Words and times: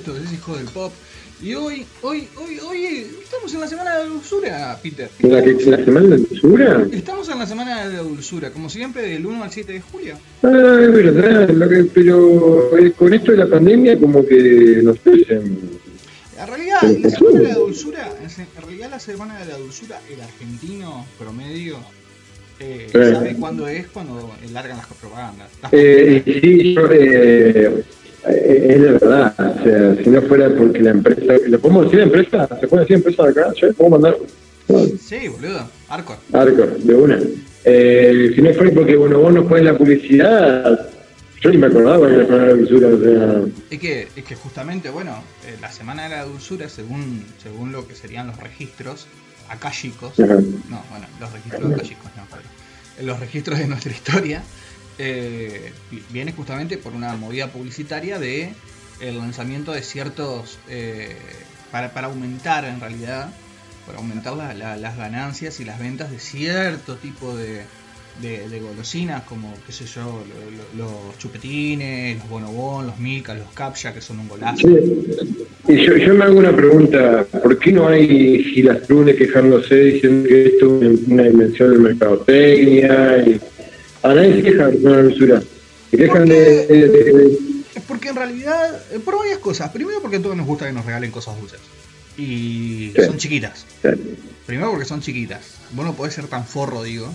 Esto 0.00 0.16
es 0.16 0.32
Hijo 0.32 0.56
del 0.56 0.64
Pop. 0.64 0.90
Y 1.42 1.52
hoy, 1.52 1.84
hoy, 2.00 2.26
hoy, 2.38 2.58
hoy 2.60 3.06
estamos 3.22 3.52
en 3.52 3.60
la 3.60 3.66
semana 3.66 3.96
de 3.98 4.04
la 4.04 4.08
dulzura, 4.08 4.78
Peter. 4.82 5.10
¿La, 5.20 5.42
que, 5.44 5.52
la 5.52 5.84
semana 5.84 6.00
de 6.00 6.08
la 6.08 6.16
dulzura? 6.16 6.86
Estamos 6.90 7.28
en 7.28 7.38
la 7.38 7.46
semana 7.46 7.84
de 7.86 7.96
la 7.96 8.02
dulzura, 8.02 8.50
como 8.50 8.70
siempre, 8.70 9.02
del 9.02 9.26
1 9.26 9.44
al 9.44 9.50
7 9.50 9.74
de 9.74 9.80
julio. 9.82 10.16
Ah, 10.42 10.78
es 10.80 10.90
verdad, 10.90 11.50
lo 11.50 11.68
que, 11.68 11.84
pero 11.84 12.78
eh, 12.78 12.92
con 12.92 13.12
esto 13.12 13.32
de 13.32 13.36
la 13.36 13.46
pandemia 13.46 13.98
como 14.00 14.24
que 14.24 14.80
no 14.82 14.94
sé, 14.94 15.26
En 15.28 16.46
realidad, 16.46 16.80
la 16.82 17.10
semana 17.10 17.38
de 17.40 17.48
la 17.48 17.54
dulzura, 17.56 18.08
en 18.22 18.62
realidad 18.62 18.90
la 18.90 19.00
semana 19.00 19.38
de 19.40 19.52
la 19.52 19.58
dulzura, 19.58 20.00
el 20.10 20.22
argentino 20.22 21.04
promedio 21.18 21.76
eh, 22.58 22.88
Sí. 22.92 23.14
sabe 23.14 23.36
cuándo 23.36 23.66
es 23.66 23.86
cuando 23.88 24.30
largan 24.52 24.76
las 24.76 24.86
propagandas. 24.86 25.48
Las 25.62 25.72
Eh, 25.72 26.22
sí, 26.24 26.74
yo, 26.74 26.90
eh, 26.90 27.52
eh, 27.66 27.84
es 28.28 28.80
de 28.80 28.92
verdad. 28.92 29.34
O 29.38 29.62
sea, 29.64 29.96
si 30.02 30.10
no 30.10 30.22
fuera 30.22 30.48
porque 30.56 30.80
la 30.80 30.90
empresa. 30.90 31.34
¿Le 31.46 31.58
podemos 31.58 31.84
decir 31.84 32.00
empresa? 32.00 32.48
¿Se 32.60 32.68
puede 32.68 32.82
decir 32.82 32.96
empresa 32.96 33.24
de 33.24 33.30
acá? 33.30 33.52
¿Sí? 33.58 33.66
¿Puedo 33.76 33.90
mandar? 33.90 34.16
Sí, 35.00 35.28
boludo, 35.28 35.68
Arcor. 35.88 36.16
Arco, 36.32 36.66
de 36.78 36.94
una. 36.94 37.18
Eh, 37.64 38.32
si 38.34 38.42
no 38.42 38.52
fuera 38.54 38.72
porque, 38.72 38.96
bueno, 38.96 39.18
vos 39.18 39.32
no 39.32 39.46
pones 39.46 39.64
la 39.64 39.76
publicidad. 39.76 40.88
Yo 41.40 41.50
ni 41.50 41.56
me 41.56 41.68
acordaba 41.68 42.06
que 42.06 42.14
era 42.14 42.36
la 42.36 42.52
dulzura. 42.52 42.88
O 42.88 43.00
sea, 43.00 43.42
Es 43.70 43.78
que, 43.78 44.08
es 44.14 44.24
que 44.24 44.34
justamente, 44.34 44.90
bueno, 44.90 45.22
eh, 45.46 45.56
la 45.60 45.72
semana 45.72 46.04
de 46.04 46.10
la 46.10 46.24
dulzura, 46.24 46.68
según, 46.68 47.24
según 47.42 47.72
lo 47.72 47.88
que 47.88 47.94
serían 47.94 48.26
los 48.26 48.36
registros 48.36 49.06
acálicos, 49.48 50.18
no, 50.18 50.84
bueno, 50.90 51.06
los 51.18 51.32
registros 51.32 51.72
acálicos, 51.72 52.10
no, 52.16 52.26
pero 52.30 52.42
los 53.06 53.18
registros 53.18 53.58
de 53.58 53.66
nuestra 53.66 53.90
historia, 53.90 54.42
eh, 55.02 55.72
vi- 55.90 56.02
viene 56.10 56.32
justamente 56.32 56.76
por 56.76 56.92
una 56.94 57.14
movida 57.16 57.46
publicitaria 57.48 58.18
de 58.18 58.52
el 59.00 59.16
lanzamiento 59.18 59.72
de 59.72 59.82
ciertos, 59.82 60.58
eh, 60.68 61.16
para, 61.72 61.94
para 61.94 62.08
aumentar 62.08 62.66
en 62.66 62.80
realidad, 62.80 63.32
para 63.86 63.96
aumentar 63.98 64.34
la- 64.36 64.52
la- 64.52 64.76
las 64.76 64.96
ganancias 64.98 65.58
y 65.60 65.64
las 65.64 65.78
ventas 65.78 66.10
de 66.10 66.18
cierto 66.18 66.96
tipo 66.96 67.34
de, 67.34 67.62
de, 68.20 68.46
de 68.50 68.60
golosinas, 68.60 69.22
como, 69.22 69.54
qué 69.66 69.72
sé 69.72 69.86
yo, 69.86 70.02
lo- 70.02 70.50
lo- 70.84 70.84
los 71.08 71.18
chupetines, 71.18 72.18
los 72.18 72.28
bonobón, 72.28 72.86
los 72.88 72.98
milka, 72.98 73.32
los 73.34 73.50
captcha, 73.54 73.94
que 73.94 74.02
son 74.02 74.18
un 74.20 74.28
golazo. 74.28 74.68
Yo, 75.68 75.96
yo 75.96 76.14
me 76.14 76.24
hago 76.24 76.38
una 76.38 76.54
pregunta, 76.54 77.24
¿por 77.42 77.58
qué 77.58 77.72
no 77.72 77.88
hay 77.88 78.42
gilastrunes 78.52 79.16
quejándose 79.16 79.74
diciendo 79.76 80.28
que 80.28 80.46
esto 80.46 80.82
es 80.82 80.98
una 81.06 81.22
dimensión 81.22 81.70
del 81.70 81.80
mercadotecnia? 81.80 83.24
Y... 83.26 83.40
A 84.02 84.14
nadie 84.14 84.34
se 84.36 84.42
queja 84.42 84.66
de 84.68 84.78
la 84.80 85.02
dulzura. 85.02 85.42
Se 85.90 85.96
quejan 85.96 86.26
de, 86.28 86.66
de- 86.66 86.88
de- 86.88 87.12
de- 87.12 87.38
Es 87.74 87.82
porque 87.86 88.08
en 88.08 88.16
realidad, 88.16 88.80
eh, 88.92 88.98
por 89.04 89.18
varias 89.18 89.38
cosas. 89.38 89.70
Primero 89.70 90.00
porque 90.00 90.16
a 90.16 90.22
todos 90.22 90.36
nos 90.36 90.46
gusta 90.46 90.66
que 90.66 90.72
nos 90.72 90.84
regalen 90.86 91.10
cosas 91.10 91.38
dulces. 91.40 91.60
Y 92.16 92.92
Sí. 92.96 93.04
son 93.06 93.16
chiquitas. 93.18 93.66
Primero 94.46 94.70
porque 94.70 94.84
son 94.86 95.00
chiquitas. 95.00 95.40
Vos 95.72 95.84
no 95.86 95.94
podés 95.94 96.14
ser 96.14 96.26
tan 96.26 96.44
forro, 96.44 96.82
digo, 96.82 97.12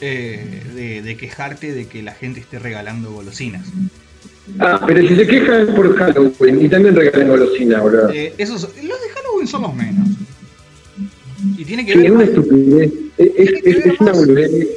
eh, 0.00 0.62
de, 0.74 1.02
de 1.02 1.16
quejarte 1.16 1.72
de 1.72 1.86
que 1.86 2.02
la 2.02 2.12
gente 2.12 2.40
esté 2.40 2.58
regalando 2.58 3.10
golosinas. 3.12 3.66
Ah, 4.58 4.80
pero 4.86 5.00
si 5.06 5.16
se 5.16 5.26
quejan 5.26 5.68
por 5.74 5.96
Halloween 5.96 6.64
y 6.64 6.68
también 6.68 6.94
regalan 6.94 7.28
golosina, 7.28 7.80
boludo. 7.80 8.10
Eh, 8.10 8.34
esos, 8.38 8.62
los 8.62 9.00
de 9.00 9.08
Halloween 9.14 9.46
son 9.46 9.62
los 9.62 9.74
menos. 9.74 10.08
Y 11.56 11.64
tiene 11.64 11.84
que 11.84 11.96
ver. 11.96 12.12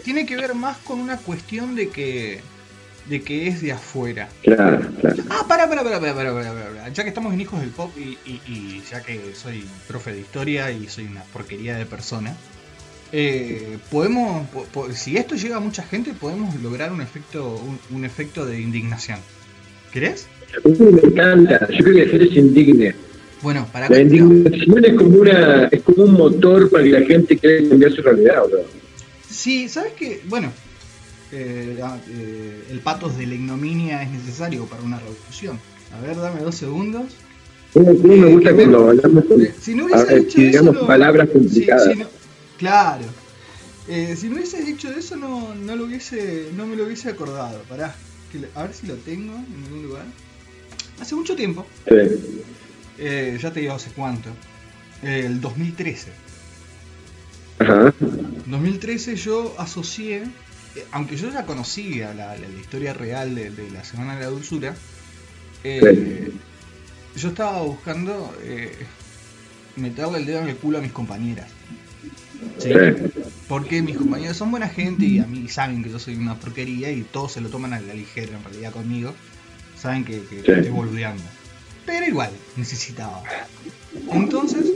Tiene, 0.03 0.25
que 0.25 0.35
más, 0.35 0.41
ver 0.41 0.55
más 0.55 0.77
con 0.77 0.99
una 0.99 1.17
cuestión 1.17 1.75
de 1.75 1.89
que 1.89 2.39
de 3.09 3.21
que 3.21 3.47
es 3.47 3.61
de 3.61 3.71
afuera. 3.71 4.29
Claro, 4.43 4.85
claro. 4.99 5.23
Ah, 5.29 5.45
para, 5.47 5.67
para, 5.69 5.83
para, 5.83 5.99
para, 5.99 6.13
para, 6.13 6.33
para, 6.33 6.53
para. 6.53 6.89
Ya 6.89 7.03
que 7.03 7.09
estamos 7.09 7.33
en 7.33 7.41
Hijos 7.41 7.61
del 7.61 7.69
Pop 7.69 7.91
y, 7.97 8.17
y, 8.29 8.83
ya 8.89 9.01
que 9.01 9.33
soy 9.33 9.63
profe 9.87 10.11
de 10.11 10.19
historia 10.19 10.71
y 10.71 10.87
soy 10.87 11.05
una 11.05 11.23
porquería 11.23 11.77
de 11.77 11.85
persona, 11.85 12.35
eh, 13.11 13.77
podemos, 13.89 14.45
si 14.93 15.17
esto 15.17 15.35
llega 15.35 15.57
a 15.57 15.59
mucha 15.61 15.83
gente, 15.83 16.13
podemos 16.13 16.53
lograr 16.61 16.91
un 16.91 17.01
efecto, 17.01 17.55
un, 17.55 17.79
un 17.95 18.05
efecto 18.05 18.45
de 18.45 18.59
indignación. 18.59 19.19
¿Crees? 19.91 20.27
A 20.63 20.67
mí 20.67 20.75
me 20.79 21.01
encanta, 21.01 21.67
yo 21.69 21.83
creo 21.83 21.95
que 21.95 22.05
la 22.05 22.11
gente 22.11 22.33
se 22.33 22.39
indigne. 22.39 22.95
Bueno, 23.41 23.67
para 23.71 23.87
La 23.89 23.99
indignación 24.01 24.85
es 24.85 24.93
como, 24.95 25.17
una, 25.19 25.65
es 25.65 25.81
como 25.83 26.03
un 26.03 26.13
motor 26.13 26.69
para 26.69 26.83
que 26.83 26.89
la 26.91 27.01
gente 27.05 27.37
quiera 27.37 27.69
cambiar 27.69 27.91
su 27.91 28.01
realidad, 28.01 28.41
boludo. 28.41 28.65
Sí, 29.29 29.69
¿sabes 29.69 29.93
qué? 29.93 30.21
Bueno, 30.27 30.51
eh, 31.31 31.77
eh, 32.09 32.63
el 32.71 32.79
patos 32.79 33.17
de 33.17 33.27
la 33.27 33.35
ignominia 33.35 34.01
es 34.03 34.09
necesario 34.11 34.65
para 34.65 34.81
una 34.81 34.99
revolución. 34.99 35.59
A 35.95 36.01
ver, 36.01 36.17
dame 36.17 36.41
dos 36.41 36.55
segundos. 36.55 37.05
¿Cómo, 37.73 37.95
cómo 37.97 38.15
me 38.15 38.27
gusta 38.33 38.49
Eh, 38.49 38.63
hablamos 38.63 39.25
con, 39.25 39.41
Eh, 39.41 39.53
si 39.61 39.75
no 39.75 39.85
hubiese 39.85 40.05
ver, 40.05 40.25
dicho 40.25 40.39
digamos 40.39 40.75
eso, 40.77 40.87
palabras 40.87 41.29
complicadas? 41.29 41.83
si 41.93 41.99
no- 41.99 42.07
claro. 42.57 43.05
Eh, 43.87 44.15
si 44.17 44.27
no 44.29 44.35
hubiese 44.35 44.63
dicho 44.63 44.89
eso, 44.89 45.15
no, 45.15 45.53
no 45.53 45.75
lo 45.75 45.85
hubiese, 45.85 46.49
no 46.55 46.65
me 46.65 46.75
lo 46.75 46.85
hubiese 46.85 47.09
acordado. 47.09 47.61
Pará, 47.69 47.95
que 48.31 48.39
a 48.55 48.63
ver 48.63 48.73
si 48.73 48.87
lo 48.87 48.95
tengo 48.95 49.33
en 49.35 49.63
algún 49.65 49.83
lugar. 49.83 50.05
Hace 50.99 51.13
mucho 51.15 51.35
tiempo, 51.35 51.65
Sí. 51.87 51.93
Eh, 52.97 53.37
ya 53.41 53.51
te 53.51 53.59
digo 53.61 53.73
hace 53.73 53.91
cuánto. 53.91 54.29
El 55.03 55.39
2013. 55.41 56.11
Ajá. 57.59 57.93
2013 58.45 59.15
yo 59.15 59.55
asocié, 59.57 60.23
eh, 60.75 60.85
aunque 60.91 61.17
yo 61.17 61.31
ya 61.31 61.45
conocía 61.45 62.13
la, 62.13 62.35
la- 62.37 62.47
la 62.47 62.59
historia 62.59 62.93
real 62.93 63.35
de, 63.35 63.49
de 63.51 63.69
la 63.71 63.83
Semana 63.83 64.15
de 64.15 64.21
la 64.21 64.27
Dulzura, 64.27 64.75
eh, 65.63 66.31
yo 67.15 67.29
estaba 67.29 67.61
buscando 67.61 68.35
eh, 68.43 68.71
meterle 69.75 70.19
el 70.19 70.25
dedo 70.25 70.41
en 70.41 70.49
el 70.49 70.55
culo 70.55 70.77
a 70.77 70.81
mis 70.81 70.91
compañeras. 70.91 71.47
¿sí? 72.59 72.69
Sí. 72.71 73.23
Porque 73.47 73.81
mis 73.81 73.97
compañeros 73.97 74.37
son 74.37 74.51
buena 74.51 74.67
gente 74.69 75.05
y 75.05 75.19
a 75.19 75.25
mí 75.25 75.47
saben 75.47 75.83
que 75.83 75.89
yo 75.89 75.99
soy 75.99 76.15
una 76.15 76.35
porquería 76.35 76.91
y 76.91 77.01
todos 77.03 77.31
se 77.33 77.41
lo 77.41 77.49
toman 77.49 77.73
a 77.73 77.79
la 77.79 77.93
ligera 77.93 78.37
en 78.37 78.43
realidad 78.43 78.71
conmigo. 78.71 79.13
Saben 79.79 80.03
que, 80.05 80.21
que 80.23 80.39
estoy 80.39 80.69
boludeando. 80.69 81.23
Pero 81.87 82.05
igual, 82.05 82.29
necesitaba. 82.57 83.23
Entonces, 84.11 84.73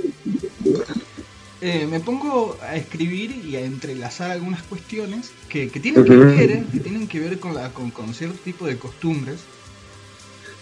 eh, 1.60 1.86
me 1.86 2.00
pongo 2.00 2.58
a 2.62 2.76
escribir 2.76 3.46
y 3.46 3.58
a 3.58 3.60
entrelazar 3.60 4.32
algunas 4.32 4.64
cuestiones 4.64 5.32
que, 5.50 5.70
que 5.70 5.80
tienen 5.80 6.06
que 6.06 6.16
ver, 6.16 6.66
que 6.66 6.80
tienen 6.80 7.08
que 7.08 7.20
ver 7.20 7.40
con, 7.40 7.54
la, 7.54 7.70
con, 7.72 7.92
con 7.92 8.14
cierto 8.16 8.40
tipo 8.40 8.66
de 8.66 8.78
costumbres 8.78 9.42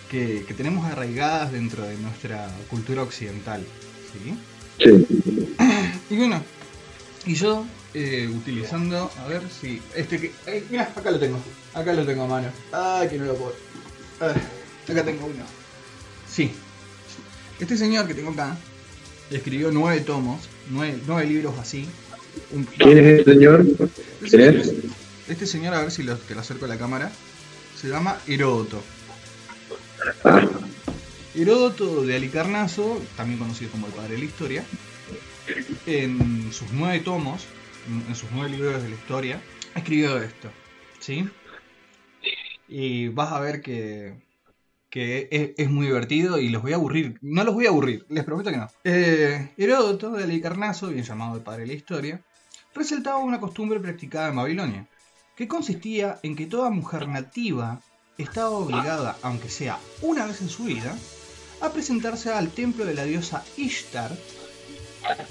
que, 0.09 0.43
que 0.47 0.53
tenemos 0.55 0.85
arraigadas 0.85 1.51
dentro 1.51 1.83
de 1.83 1.95
nuestra 1.97 2.49
cultura 2.67 3.03
occidental. 3.03 3.63
¿sí? 4.11 4.35
Sí. 4.83 5.55
Y 6.09 6.17
bueno, 6.17 6.41
y 7.27 7.35
yo 7.35 7.63
eh, 7.93 8.27
utilizando, 8.27 9.11
a 9.23 9.27
ver 9.27 9.43
si. 9.49 9.79
Este 9.95 10.19
que. 10.19 10.31
eh, 10.47 10.65
mira, 10.71 10.91
acá 10.95 11.11
lo 11.11 11.19
tengo. 11.19 11.37
Acá 11.75 11.93
lo 11.93 12.03
tengo 12.05 12.23
a 12.23 12.27
mano. 12.27 12.47
Ay, 12.71 13.07
que 13.07 13.19
no 13.19 13.25
lo 13.25 13.35
puedo. 13.35 13.53
Ah, 14.19 14.33
acá 14.89 15.03
tengo 15.05 15.27
uno. 15.27 15.58
Sí. 16.31 16.51
Este 17.59 17.77
señor 17.77 18.07
que 18.07 18.13
tengo 18.13 18.31
acá 18.31 18.57
escribió 19.31 19.71
nueve 19.71 20.01
tomos, 20.01 20.47
nueve, 20.69 20.99
nueve 21.05 21.25
libros 21.27 21.57
así. 21.59 21.87
Un, 22.51 22.63
¿Quién 22.65 22.97
es 22.99 23.05
el 23.19 23.25
señor? 23.25 23.65
este, 24.21 24.37
¿Quién 24.37 24.41
es? 24.59 24.67
señor- 24.67 24.83
este 25.27 25.45
señor, 25.45 25.73
a 25.75 25.81
ver 25.81 25.91
si 25.91 26.03
lo, 26.03 26.25
que 26.25 26.33
lo 26.33 26.41
acerco 26.41 26.65
a 26.65 26.67
la 26.67 26.77
cámara, 26.77 27.11
se 27.79 27.87
llama 27.89 28.17
Heródoto. 28.27 28.81
Ah, 30.23 30.47
Heródoto 31.35 32.03
de 32.03 32.15
Alicarnaso, 32.15 33.01
también 33.15 33.39
conocido 33.39 33.69
como 33.71 33.87
el 33.87 33.93
padre 33.93 34.13
de 34.13 34.19
la 34.19 34.25
historia, 34.25 34.63
en 35.85 36.51
sus 36.51 36.71
nueve 36.71 36.99
tomos, 37.01 37.43
en 38.07 38.15
sus 38.15 38.29
nueve 38.31 38.49
libros 38.51 38.81
de 38.81 38.89
la 38.89 38.95
historia, 38.95 39.41
escribió 39.75 40.17
esto, 40.17 40.49
¿sí? 40.99 41.27
Y 42.67 43.07
vas 43.09 43.31
a 43.31 43.39
ver 43.39 43.61
que, 43.61 44.13
que 44.89 45.53
es, 45.57 45.69
muy 45.69 45.87
divertido 45.87 46.39
y 46.39 46.49
los 46.49 46.61
voy 46.61 46.73
a 46.73 46.75
aburrir. 46.75 47.17
No 47.21 47.43
los 47.43 47.53
voy 47.53 47.65
a 47.65 47.69
aburrir, 47.69 48.05
les 48.09 48.23
prometo 48.23 48.51
que 48.51 48.57
no. 48.57 48.67
Eh, 48.83 49.51
Heródoto 49.57 50.11
de 50.11 50.23
Alicarnaso, 50.23 50.89
bien 50.89 51.03
llamado 51.03 51.35
el 51.35 51.43
padre 51.43 51.61
de 51.61 51.67
la 51.67 51.73
historia, 51.73 52.21
resaltaba 52.73 53.17
una 53.17 53.39
costumbre 53.39 53.79
practicada 53.79 54.29
en 54.29 54.35
Babilonia, 54.35 54.87
que 55.35 55.47
consistía 55.47 56.19
en 56.23 56.35
que 56.35 56.47
toda 56.47 56.69
mujer 56.69 57.07
nativa 57.07 57.81
estaba 58.17 58.49
obligada, 58.49 59.17
aunque 59.21 59.49
sea 59.49 59.79
una 60.01 60.25
vez 60.25 60.41
en 60.41 60.49
su 60.49 60.65
vida, 60.65 60.95
a 61.61 61.69
presentarse 61.71 62.31
al 62.31 62.49
templo 62.49 62.85
de 62.85 62.93
la 62.93 63.03
diosa 63.03 63.43
Ishtar. 63.57 64.11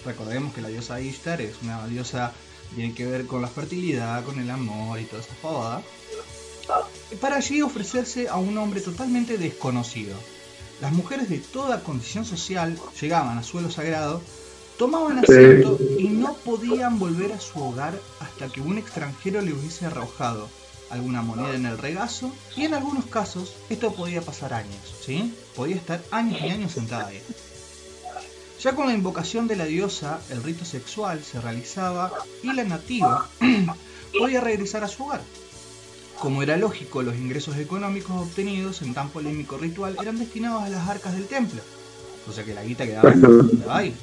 Recordemos 0.04 0.54
que 0.54 0.62
la 0.62 0.68
diosa 0.68 1.00
Ishtar 1.00 1.40
es 1.40 1.60
una 1.62 1.86
diosa 1.86 2.32
que 2.70 2.76
tiene 2.76 2.94
que 2.94 3.06
ver 3.06 3.26
con 3.26 3.42
la 3.42 3.48
fertilidad, 3.48 4.24
con 4.24 4.38
el 4.38 4.50
amor 4.50 4.98
y 5.00 5.04
toda 5.04 5.22
esa 5.22 5.34
pavada. 5.42 5.82
Para 7.20 7.36
allí 7.36 7.62
ofrecerse 7.62 8.28
a 8.28 8.36
un 8.36 8.56
hombre 8.58 8.80
totalmente 8.80 9.38
desconocido. 9.38 10.14
Las 10.80 10.92
mujeres 10.92 11.28
de 11.28 11.38
toda 11.38 11.82
condición 11.82 12.24
social 12.24 12.78
llegaban 13.00 13.38
a 13.38 13.42
suelo 13.42 13.70
sagrado, 13.70 14.22
tomaban 14.78 15.18
asiento 15.18 15.78
y 15.98 16.08
no 16.08 16.34
podían 16.34 16.98
volver 16.98 17.32
a 17.32 17.40
su 17.40 17.60
hogar 17.60 17.98
hasta 18.20 18.48
que 18.48 18.60
un 18.60 18.78
extranjero 18.78 19.40
le 19.40 19.52
hubiese 19.52 19.86
arrojado 19.86 20.48
alguna 20.90 21.22
moneda 21.22 21.54
en 21.54 21.66
el 21.66 21.78
regazo, 21.78 22.32
y 22.56 22.64
en 22.64 22.74
algunos 22.74 23.06
casos 23.06 23.54
esto 23.68 23.92
podía 23.92 24.22
pasar 24.22 24.54
años, 24.54 24.94
¿sí? 25.04 25.34
Podía 25.54 25.76
estar 25.76 26.02
años 26.10 26.40
y 26.40 26.48
años 26.48 26.72
sentada 26.72 27.08
ahí. 27.08 27.22
Ya 28.60 28.74
con 28.74 28.86
la 28.86 28.94
invocación 28.94 29.46
de 29.46 29.56
la 29.56 29.66
diosa, 29.66 30.20
el 30.30 30.42
rito 30.42 30.64
sexual 30.64 31.22
se 31.22 31.40
realizaba 31.40 32.12
y 32.42 32.52
la 32.52 32.64
nativa 32.64 33.28
podía 34.18 34.40
regresar 34.40 34.82
a 34.82 34.88
su 34.88 35.04
hogar. 35.04 35.20
Como 36.20 36.42
era 36.42 36.56
lógico, 36.56 37.02
los 37.02 37.16
ingresos 37.16 37.56
económicos 37.56 38.16
obtenidos 38.16 38.82
en 38.82 38.94
tan 38.94 39.10
polémico 39.10 39.56
ritual 39.56 39.96
eran 40.00 40.18
destinados 40.18 40.62
a 40.62 40.68
las 40.68 40.88
arcas 40.88 41.14
del 41.14 41.26
templo. 41.26 41.60
O 42.28 42.32
sea 42.32 42.44
que 42.44 42.54
la 42.54 42.64
guita 42.64 42.84
quedaba 42.86 43.12
ahí. 43.68 43.94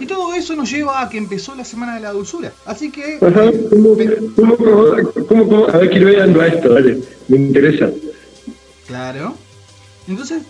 Y 0.00 0.06
todo 0.06 0.34
eso 0.34 0.54
nos 0.54 0.70
lleva 0.70 1.00
a 1.00 1.08
que 1.08 1.18
empezó 1.18 1.54
la 1.54 1.64
Semana 1.64 1.94
de 1.94 2.00
la 2.00 2.12
Dulzura. 2.12 2.52
Así 2.66 2.90
que... 2.90 3.18
¿Cómo, 3.18 4.56
cómo, 4.56 5.48
cómo, 5.48 5.68
A 5.68 5.78
ver, 5.78 5.90
quiero 5.90 6.10
ir 6.10 6.18
dando 6.18 6.40
a 6.40 6.46
esto, 6.46 6.74
dale. 6.74 6.98
Me 7.28 7.36
interesa. 7.36 7.90
Claro. 8.86 9.36
Entonces, 10.08 10.42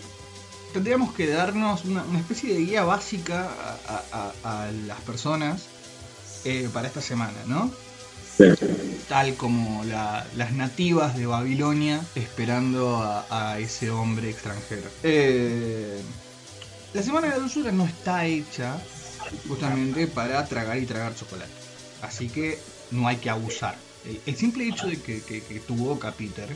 tendríamos 0.73 1.13
que 1.13 1.27
darnos 1.27 1.85
una, 1.85 2.03
especie 2.17 2.53
de 2.53 2.61
guía 2.61 2.83
básica 2.83 3.49
a, 4.43 4.69
las 4.87 4.99
personas 5.01 5.67
eh, 6.45 6.69
para 6.73 6.87
esta 6.87 7.01
semana, 7.01 7.37
¿no? 7.47 7.71
Tal 9.07 9.35
como 9.35 9.83
las 9.83 10.53
nativas 10.53 11.17
de 11.17 11.25
Babilonia 11.25 12.01
esperando 12.15 13.01
a, 13.29 13.59
ese 13.59 13.89
hombre 13.89 14.29
extranjero. 14.29 14.89
Eh, 15.03 15.99
la 16.93 17.03
Semana 17.03 17.27
de 17.27 17.33
la 17.33 17.39
Dulzura 17.39 17.71
no 17.71 17.85
está 17.85 18.25
hecha 18.25 18.77
justamente 19.47 20.07
para 20.07 20.45
tragar 20.45 20.77
y 20.77 20.85
tragar 20.85 21.15
chocolate. 21.15 21.51
Así 22.01 22.29
que 22.29 22.57
no 22.91 23.07
hay 23.07 23.17
que 23.17 23.29
abusar. 23.29 23.75
El, 24.25 24.35
simple 24.35 24.67
hecho 24.67 24.87
de 24.87 24.99
que, 25.01 25.61
tu 25.67 25.75
boca, 25.75 26.11
Peter, 26.11 26.47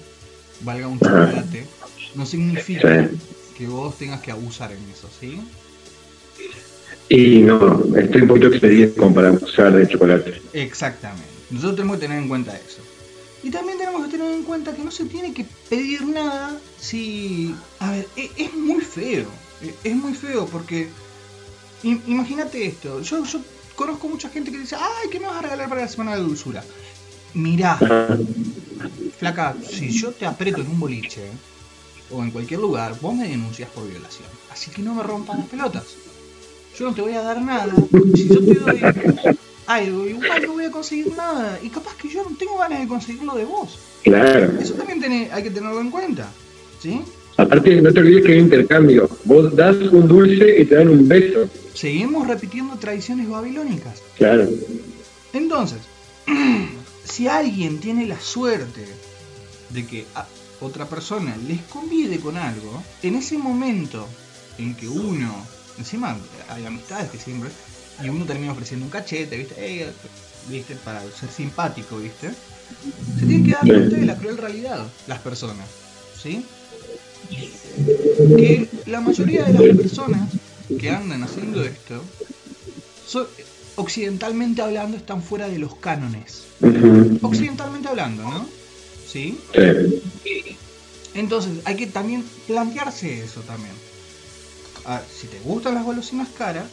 valga 0.61 0.87
un 0.87 0.99
chocolate, 0.99 1.65
no 2.15 2.25
significa 2.25 3.09
que 3.57 3.67
vos 3.67 3.97
tengas 3.97 4.21
que 4.21 4.31
abusar 4.31 4.71
en 4.71 4.79
eso, 4.89 5.09
¿sí? 5.19 5.41
Y 7.09 7.41
no, 7.41 7.95
estoy 7.97 8.21
un 8.21 8.27
poquito 8.27 8.47
expediente 8.47 8.97
como 8.97 9.13
para 9.13 9.27
abusar 9.27 9.73
de 9.73 9.87
chocolate. 9.87 10.41
Exactamente. 10.53 11.32
Nosotros 11.53 11.75
tenemos 11.75 11.97
que 11.97 12.07
tener 12.07 12.17
en 12.17 12.27
cuenta 12.27 12.57
eso. 12.57 12.81
Y 13.43 13.51
también 13.51 13.77
tenemos 13.77 14.03
que 14.05 14.11
tener 14.11 14.31
en 14.31 14.43
cuenta 14.43 14.73
que 14.73 14.83
no 14.83 14.89
se 14.89 15.05
tiene 15.05 15.33
que 15.33 15.45
pedir 15.69 16.03
nada 16.05 16.57
si... 16.79 17.53
A 17.79 17.91
ver, 17.91 18.07
e, 18.15 18.31
es, 18.37 18.53
muy 18.53 18.81
feo. 18.81 19.27
E, 19.61 19.73
es 19.83 19.95
muy 19.95 20.13
feo 20.13 20.47
porque... 20.47 20.89
Imagínate 21.83 22.65
esto. 22.65 23.01
Yo, 23.01 23.23
yo 23.23 23.41
conozco 23.75 24.07
mucha 24.07 24.29
gente 24.29 24.51
que 24.51 24.59
dice, 24.59 24.77
ay, 24.77 25.09
¿qué 25.11 25.19
me 25.19 25.27
vas 25.27 25.37
a 25.37 25.41
regalar 25.41 25.69
para 25.69 25.81
la 25.81 25.87
semana 25.87 26.15
de 26.15 26.23
dulzura? 26.23 26.63
Mirá, 27.33 27.77
flaca, 29.19 29.55
si 29.69 29.89
yo 29.89 30.11
te 30.11 30.25
aprieto 30.25 30.61
en 30.61 30.67
un 30.67 30.79
boliche 30.79 31.27
o 32.09 32.23
en 32.23 32.31
cualquier 32.31 32.61
lugar, 32.61 32.97
vos 32.99 33.13
me 33.13 33.27
denuncias 33.27 33.69
por 33.69 33.87
violación. 33.87 34.29
Así 34.51 34.71
que 34.71 34.81
no 34.81 34.95
me 34.95 35.03
rompan 35.03 35.39
las 35.39 35.47
pelotas. 35.47 35.83
Yo 36.79 36.85
no 36.89 36.95
te 36.95 37.01
voy 37.01 37.13
a 37.13 37.21
dar 37.21 37.41
nada. 37.41 37.73
Si 38.15 38.27
yo 38.27 38.43
te 38.43 38.55
doy 38.55 38.81
algo, 39.67 40.07
igual 40.07 40.41
no 40.45 40.53
voy 40.53 40.65
a 40.65 40.71
conseguir 40.71 41.15
nada. 41.15 41.59
Y 41.61 41.69
capaz 41.69 41.95
que 41.95 42.09
yo 42.09 42.23
no 42.23 42.35
tengo 42.37 42.57
ganas 42.57 42.79
de 42.79 42.87
conseguirlo 42.87 43.35
de 43.35 43.45
vos. 43.45 43.79
Claro. 44.03 44.59
Eso 44.59 44.73
también 44.73 45.29
hay 45.31 45.43
que 45.43 45.51
tenerlo 45.51 45.79
en 45.79 45.91
cuenta. 45.91 46.29
¿Sí? 46.81 47.01
Aparte, 47.37 47.81
no 47.81 47.91
te 47.91 47.99
olvides 47.99 48.25
que 48.25 48.33
hay 48.33 48.39
intercambio. 48.39 49.09
Vos 49.23 49.55
das 49.55 49.75
un 49.77 50.07
dulce 50.07 50.61
y 50.61 50.65
te 50.65 50.75
dan 50.75 50.89
un 50.89 51.07
beso. 51.07 51.49
Seguimos 51.73 52.27
repitiendo 52.27 52.75
tradiciones 52.75 53.27
babilónicas. 53.27 54.03
Claro. 54.17 54.47
Entonces, 55.33 55.79
si 57.03 57.27
alguien 57.27 57.79
tiene 57.79 58.05
la 58.05 58.19
suerte 58.19 58.85
de 59.69 59.85
que 59.85 60.05
otra 60.59 60.87
persona 60.87 61.35
les 61.47 61.61
convide 61.63 62.19
con 62.19 62.37
algo, 62.37 62.83
en 63.01 63.15
ese 63.15 63.37
momento 63.37 64.07
en 64.57 64.75
que 64.75 64.87
uno, 64.87 65.33
encima 65.79 66.15
hay 66.49 66.65
amistades 66.65 67.09
que 67.09 67.17
siempre 67.17 67.49
y 68.01 68.09
uno 68.09 68.25
termina 68.25 68.51
ofreciendo 68.51 68.85
un 68.85 68.91
cachete, 68.91 69.37
¿viste? 69.37 69.93
¿viste? 70.49 70.75
Para 70.77 71.01
ser 71.01 71.29
simpático, 71.29 71.97
¿viste? 71.97 72.31
Se 73.19 73.25
tienen 73.25 73.45
que 73.45 73.51
dar 73.51 73.65
cuenta 73.65 73.95
de 73.97 74.05
la 74.05 74.15
cruel 74.17 74.37
realidad, 74.37 74.85
las 75.07 75.19
personas, 75.19 75.67
¿sí? 76.21 76.45
Que 78.37 78.69
la 78.85 79.01
mayoría 79.01 79.43
de 79.45 79.53
las 79.53 79.77
personas 79.77 80.29
que 80.79 80.89
andan 80.89 81.23
haciendo 81.23 81.63
esto, 81.63 82.03
occidentalmente 83.75 84.61
hablando, 84.61 84.97
están 84.97 85.21
fuera 85.21 85.47
de 85.47 85.59
los 85.59 85.75
cánones. 85.75 86.43
Occidentalmente 87.21 87.87
hablando, 87.87 88.23
¿no? 88.23 88.47
¿Sí? 89.07 89.39
Entonces, 91.13 91.51
hay 91.65 91.75
que 91.75 91.87
también 91.87 92.23
plantearse 92.47 93.23
eso 93.23 93.41
también. 93.41 93.73
Si 95.19 95.27
te 95.27 95.39
gustan 95.41 95.75
las 95.75 95.85
golosinas 95.85 96.27
caras, 96.29 96.65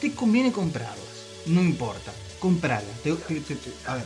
te 0.00 0.12
conviene 0.12 0.52
comprarlas. 0.52 0.98
No 1.46 1.62
importa, 1.62 2.12
comprarlas. 2.38 2.90
a 3.86 3.94
ver, 3.94 4.04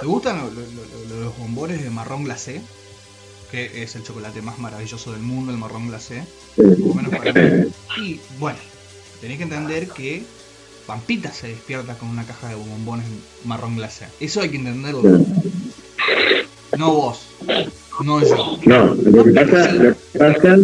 ¿te 0.00 0.06
gustan 0.06 0.50
los 1.08 1.38
bombones 1.38 1.82
de 1.82 1.90
marrón 1.90 2.24
glacé? 2.24 2.60
Que 3.50 3.82
es 3.82 3.96
el 3.96 4.02
chocolate 4.02 4.42
más 4.42 4.58
maravilloso 4.58 5.12
del 5.12 5.22
mundo, 5.22 5.52
el 5.52 5.58
marrón 5.58 5.88
glacé. 5.88 6.24
Y 7.96 8.20
bueno, 8.38 8.58
tenéis 9.20 9.38
que 9.38 9.44
entender 9.44 9.88
que 9.88 10.22
Pampita 10.86 11.32
se 11.32 11.48
despierta 11.48 11.96
con 11.96 12.08
una 12.08 12.24
caja 12.24 12.48
de 12.48 12.54
bombones 12.54 13.06
marrón 13.44 13.76
glacé. 13.76 14.06
Eso 14.20 14.40
hay 14.40 14.50
que 14.50 14.56
entenderlo. 14.56 15.02
No 16.76 16.92
vos, 16.92 17.26
no 18.04 18.20
yo. 18.20 18.58
No, 18.64 18.94
lo 18.94 19.24
que 19.24 19.32
pasa, 19.32 19.72
lo 19.72 19.94
que 19.94 20.18
pasa 20.18 20.56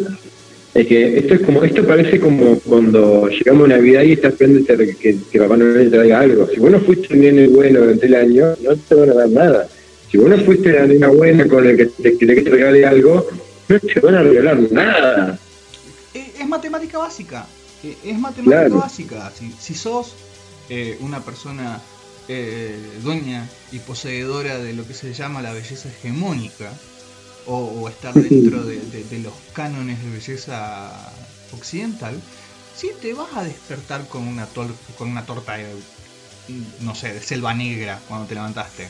es 0.75 0.87
que 0.89 1.19
esto 1.19 1.35
es 1.35 1.43
como, 1.43 1.63
esto 1.63 1.87
parece 1.87 2.19
como 2.19 2.59
cuando 2.59 3.29
llegamos 3.29 3.67
a 3.67 3.77
Navidad 3.77 4.03
y 4.03 4.13
estás 4.13 4.33
esperando 4.33 4.67
que, 4.67 5.19
que, 5.31 5.39
Papá 5.39 5.57
Noel 5.57 5.89
te 5.89 5.97
traiga 5.97 6.19
algo. 6.21 6.49
Si 6.53 6.59
vos 6.59 6.71
no 6.73 6.81
fuiste 6.81 7.15
un 7.15 7.21
nene 7.21 7.47
bueno 7.47 7.81
durante 7.81 8.07
el 8.07 8.15
año, 8.17 8.57
no 8.61 8.77
te 8.77 8.95
van 8.97 9.11
a 9.11 9.15
dar 9.15 9.29
nada. 9.29 9.69
Si 10.11 10.19
vos 10.19 10.29
no 10.29 10.37
fuiste 10.39 10.73
la 10.73 10.87
nena 10.87 11.09
buena 11.09 11.47
con 11.47 11.65
el 11.65 11.77
que 11.77 11.87
te, 11.87 12.19
que 12.19 12.27
te 12.27 12.51
regale 12.51 12.85
algo, 12.85 13.25
no 13.69 13.79
te 13.79 14.01
van 14.01 14.17
a 14.17 14.23
regalar 14.23 14.59
nada. 14.73 15.39
Es, 16.13 16.49
matemática 16.49 16.99
básica. 16.99 17.47
Es 18.05 18.19
matemática 18.19 18.69
básica. 18.75 19.33
Si, 19.39 19.53
si 19.59 19.75
sos 19.75 20.15
eh, 20.69 20.97
una 21.01 21.21
persona 21.25 21.81
eh, 22.27 22.75
dueña 23.03 23.49
y 23.71 23.79
poseedora 23.79 24.59
de 24.59 24.73
lo 24.73 24.87
que 24.87 24.95
se 24.95 25.13
llama 25.13 25.43
la 25.43 25.53
belleza 25.53 25.89
hegemónica, 25.89 26.73
o, 27.47 27.89
estar 27.89 28.15
dentro 28.15 28.63
de, 28.65 29.19
los 29.23 29.33
cánones 29.53 30.03
de 30.03 30.11
belleza 30.11 30.91
occidental, 31.53 32.15
si 32.77 32.91
te 33.01 33.15
vas 33.15 33.29
a 33.37 33.45
despertar 33.45 34.07
con 34.09 34.27
una, 34.27 34.47
con 34.47 35.09
una 35.09 35.25
torta 35.25 35.57
de, 35.57 35.67
no 36.81 36.95
sé, 36.95 37.15
de 37.15 37.21
selva 37.21 37.55
negra 37.55 38.01
cuando 38.09 38.27
te 38.27 38.35
levantaste. 38.35 38.89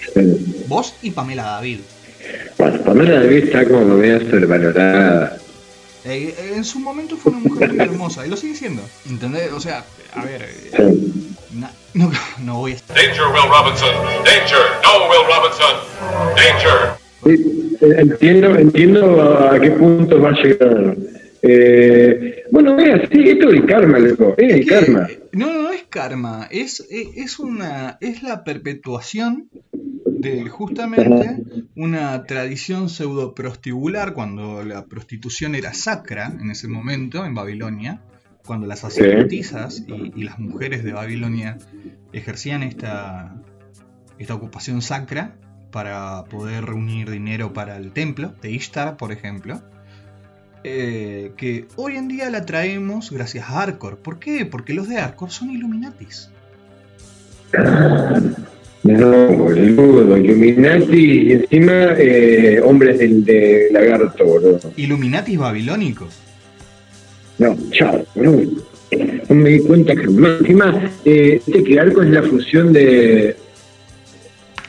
Vos 0.68 0.94
y 1.02 1.10
Pamela 1.10 1.44
David. 1.44 1.80
Bueno, 2.58 2.80
Pamela 2.82 3.20
David 3.20 3.44
está 3.44 3.64
como 3.66 3.84
medio 3.96 4.20
sobrevalorada. 4.20 5.38
Eh, 6.06 6.52
en 6.54 6.64
su 6.64 6.80
momento 6.80 7.16
fue 7.16 7.32
una 7.32 7.40
mujer 7.40 7.72
muy 7.72 7.80
hermosa 7.80 8.26
y 8.26 8.30
lo 8.30 8.36
sigue 8.36 8.54
siendo. 8.54 8.82
¿Entendés? 9.08 9.52
O 9.52 9.60
sea, 9.60 9.84
a 10.14 10.24
ver. 10.24 10.42
Eh, 10.72 10.94
no, 11.94 12.10
no 12.40 12.58
voy 12.58 12.72
a 12.72 12.74
estar. 12.74 12.96
Danger, 12.96 13.26
Will 13.28 13.48
Robinson. 13.48 13.94
Danger. 14.24 14.58
No, 14.82 15.08
Will 15.08 15.24
Robinson. 15.28 15.74
Danger. 16.36 17.63
Entiendo, 17.80 18.56
entiendo 18.56 19.22
a 19.22 19.60
qué 19.60 19.70
punto 19.70 20.20
va 20.20 20.30
a 20.30 20.42
llegar. 20.42 20.96
Eh, 21.42 22.44
bueno, 22.50 22.78
es 22.78 23.04
así, 23.04 23.28
esto 23.28 23.50
es 23.50 23.54
el 23.54 23.66
karma, 23.66 23.98
loco, 23.98 24.34
es, 24.38 24.54
el 24.54 24.66
karma. 24.66 25.08
No, 25.32 25.62
no 25.62 25.70
es 25.72 25.84
karma, 25.84 26.48
es, 26.50 26.86
es, 26.90 27.38
una, 27.38 27.98
es 28.00 28.22
la 28.22 28.44
perpetuación 28.44 29.50
de 30.06 30.48
justamente 30.48 31.42
una 31.76 32.24
tradición 32.24 32.88
pseudo 32.88 33.34
prostibular 33.34 34.14
cuando 34.14 34.64
la 34.64 34.86
prostitución 34.86 35.54
era 35.54 35.74
sacra 35.74 36.32
en 36.40 36.50
ese 36.50 36.66
momento 36.66 37.26
en 37.26 37.34
Babilonia, 37.34 38.00
cuando 38.46 38.66
las 38.66 38.80
sacerdotisas 38.80 39.84
y, 39.86 40.18
y, 40.18 40.24
las 40.24 40.38
mujeres 40.38 40.82
de 40.82 40.92
Babilonia 40.92 41.58
ejercían 42.14 42.62
esta, 42.62 43.36
esta 44.18 44.34
ocupación 44.34 44.80
sacra 44.80 45.36
para 45.74 46.24
poder 46.26 46.66
reunir 46.66 47.10
dinero 47.10 47.52
para 47.52 47.76
el 47.76 47.90
templo 47.90 48.32
de 48.40 48.52
Ishtar, 48.52 48.96
por 48.96 49.10
ejemplo. 49.10 49.60
Eh, 50.62 51.32
que 51.36 51.66
hoy 51.74 51.96
en 51.96 52.06
día 52.06 52.30
la 52.30 52.46
traemos 52.46 53.10
gracias 53.10 53.50
a 53.50 53.60
Arcor. 53.60 53.98
¿Por 53.98 54.20
qué? 54.20 54.46
Porque 54.46 54.72
los 54.72 54.88
de 54.88 54.98
Arcor 54.98 55.32
son 55.32 55.50
Illuminatis. 55.50 56.30
No, 58.84 59.28
boludo, 59.28 60.18
Illuminati 60.18 61.22
y 61.22 61.32
encima 61.32 61.94
eh, 61.96 62.60
hombres 62.62 62.98
del 62.98 63.24
de 63.24 63.68
lagarto, 63.72 64.26
boludo. 64.26 64.60
Illuminatis 64.76 65.38
babilónicos. 65.38 66.14
No, 67.38 67.56
chao, 67.70 68.04
no. 68.14 68.42
No 69.30 69.34
me 69.34 69.48
di 69.48 69.60
cuenta 69.60 69.96
que 69.96 70.02
encima 70.02 70.92
eh, 71.06 71.40
este 71.46 71.64
que 71.64 71.80
Arcor 71.80 72.04
es 72.04 72.10
la 72.10 72.22
fusión 72.24 72.74
de, 72.74 73.34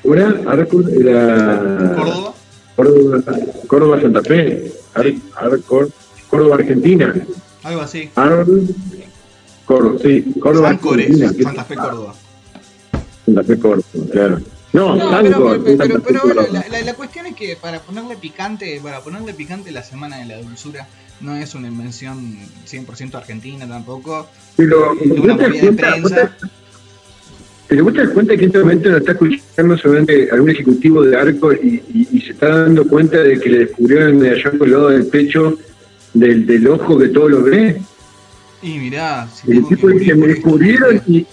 ¿Cómo 0.05 0.15
era? 0.15 0.27
Arcor 0.51 0.85
era. 0.91 1.95
Córdoba. 1.95 2.33
Córdoba, 2.75 3.21
Córdoba 3.67 4.01
Santa 4.01 4.21
Fe. 4.21 4.71
Ar, 4.93 5.05
Arcor, 5.35 5.89
Córdoba 6.29 6.55
Argentina. 6.55 7.13
Algo 7.63 7.81
así. 7.81 8.09
Ar, 8.15 8.45
Córdoba, 9.65 9.99
sí, 10.03 10.25
Córdoba 10.39 10.69
Argentina. 10.69 11.31
Santa 11.41 11.63
Fe, 11.63 11.75
Córdoba. 11.75 12.15
Santa 13.25 13.43
Fe 13.43 13.57
Córdoba, 13.59 13.83
claro. 14.11 14.39
No, 14.73 14.95
No, 14.95 15.09
Sancor, 15.09 15.63
pero, 15.63 16.01
pero, 16.01 16.21
bueno, 16.25 16.41
la, 16.51 16.65
la- 16.69 16.81
la 16.81 16.93
cuestión 16.95 17.25
es 17.27 17.35
que 17.35 17.55
para 17.55 17.79
ponerle 17.79 18.17
picante, 18.17 18.79
para 18.83 18.99
ponerle 18.99 19.33
picante 19.33 19.71
la 19.71 19.81
semana 19.83 20.17
de 20.17 20.25
la 20.25 20.37
dulzura 20.41 20.85
no 21.21 21.33
es 21.33 21.55
una 21.55 21.69
invención 21.69 22.37
100% 22.69 23.15
argentina 23.15 23.65
tampoco, 23.65 24.27
Pero, 24.57 24.91
es 25.01 25.11
una 25.11 25.33
¿vos 25.33 25.37
te 25.37 25.43
das 25.43 25.49
movida 25.49 25.61
de 25.95 26.01
cuenta? 26.01 26.37
¿Vos 27.75 27.75
te- 27.75 27.75
prensa. 27.75 27.75
Pero 27.75 27.83
vos 27.83 27.93
te 27.93 27.99
das 27.99 28.09
cuenta 28.11 28.33
que 28.35 28.41
en 28.43 28.47
este 28.47 28.59
momento 28.59 28.89
nos 28.89 28.99
está 28.99 29.11
escuchando 29.13 29.77
seguramente 29.77 30.29
algún 30.31 30.49
ejecutivo 30.49 31.03
de 31.03 31.17
arco 31.17 31.53
y, 31.53 31.83
y- 31.93 32.07
y 32.11 32.21
se 32.21 32.31
está 32.31 32.47
dando 32.49 32.87
cuenta 32.87 33.17
de 33.21 33.39
que 33.39 33.49
le 33.49 33.59
descubrieron 33.59 34.07
el 34.09 34.15
medallón 34.15 34.57
colgado 34.57 34.89
del 34.89 35.07
pecho 35.07 35.57
del, 36.13 36.45
del 36.45 36.67
ojo 36.67 36.97
que 36.97 37.07
todo 37.09 37.29
lo 37.29 37.43
ve. 37.43 37.81
Y 38.61 38.79
mirá, 38.79 39.27
si 39.27 39.51
el 39.51 39.67
tipo 39.67 39.89
dice, 39.89 40.15
me 40.15 40.27
descubrieron 40.27 41.01
y... 41.07 41.25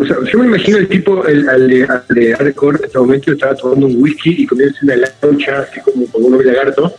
O 0.00 0.04
sea, 0.06 0.16
yo 0.30 0.38
me 0.38 0.46
imagino 0.46 0.78
el 0.78 0.88
tipo, 0.88 1.24
el, 1.26 1.48
al, 1.48 1.68
de, 1.68 1.84
al 1.84 2.04
de 2.08 2.34
Arcor, 2.34 2.76
en 2.78 2.84
este 2.84 2.98
momento 2.98 3.32
estaba 3.32 3.54
tomando 3.54 3.86
un 3.86 4.02
whisky 4.02 4.34
y 4.42 4.46
comienza 4.46 4.78
una 4.82 4.96
laucha, 4.96 5.60
así 5.60 5.80
como, 5.80 6.06
como 6.06 6.26
un 6.28 6.46
lagarto, 6.46 6.94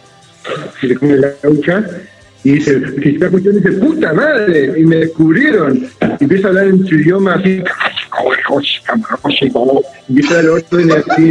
y 0.82 0.88
se 0.88 0.96
come 0.96 1.18
la 1.18 1.34
laucha, 1.44 1.86
y 2.44 2.54
dice, 2.54 2.82
si 3.02 3.10
está 3.10 3.26
escuchando, 3.26 3.60
dice, 3.60 3.72
puta 3.74 4.14
madre, 4.14 4.74
y 4.80 4.86
me 4.86 4.96
descubrieron. 4.98 5.86
Y 6.20 6.24
empieza 6.24 6.48
a 6.48 6.50
hablar 6.50 6.68
en 6.68 6.86
su 6.86 6.96
idioma 6.96 7.36
así, 7.36 7.62
y 10.08 10.10
empieza 10.10 10.34
a 10.34 10.38
dar 10.38 10.50
órdenes 10.50 11.04
así 11.08 11.30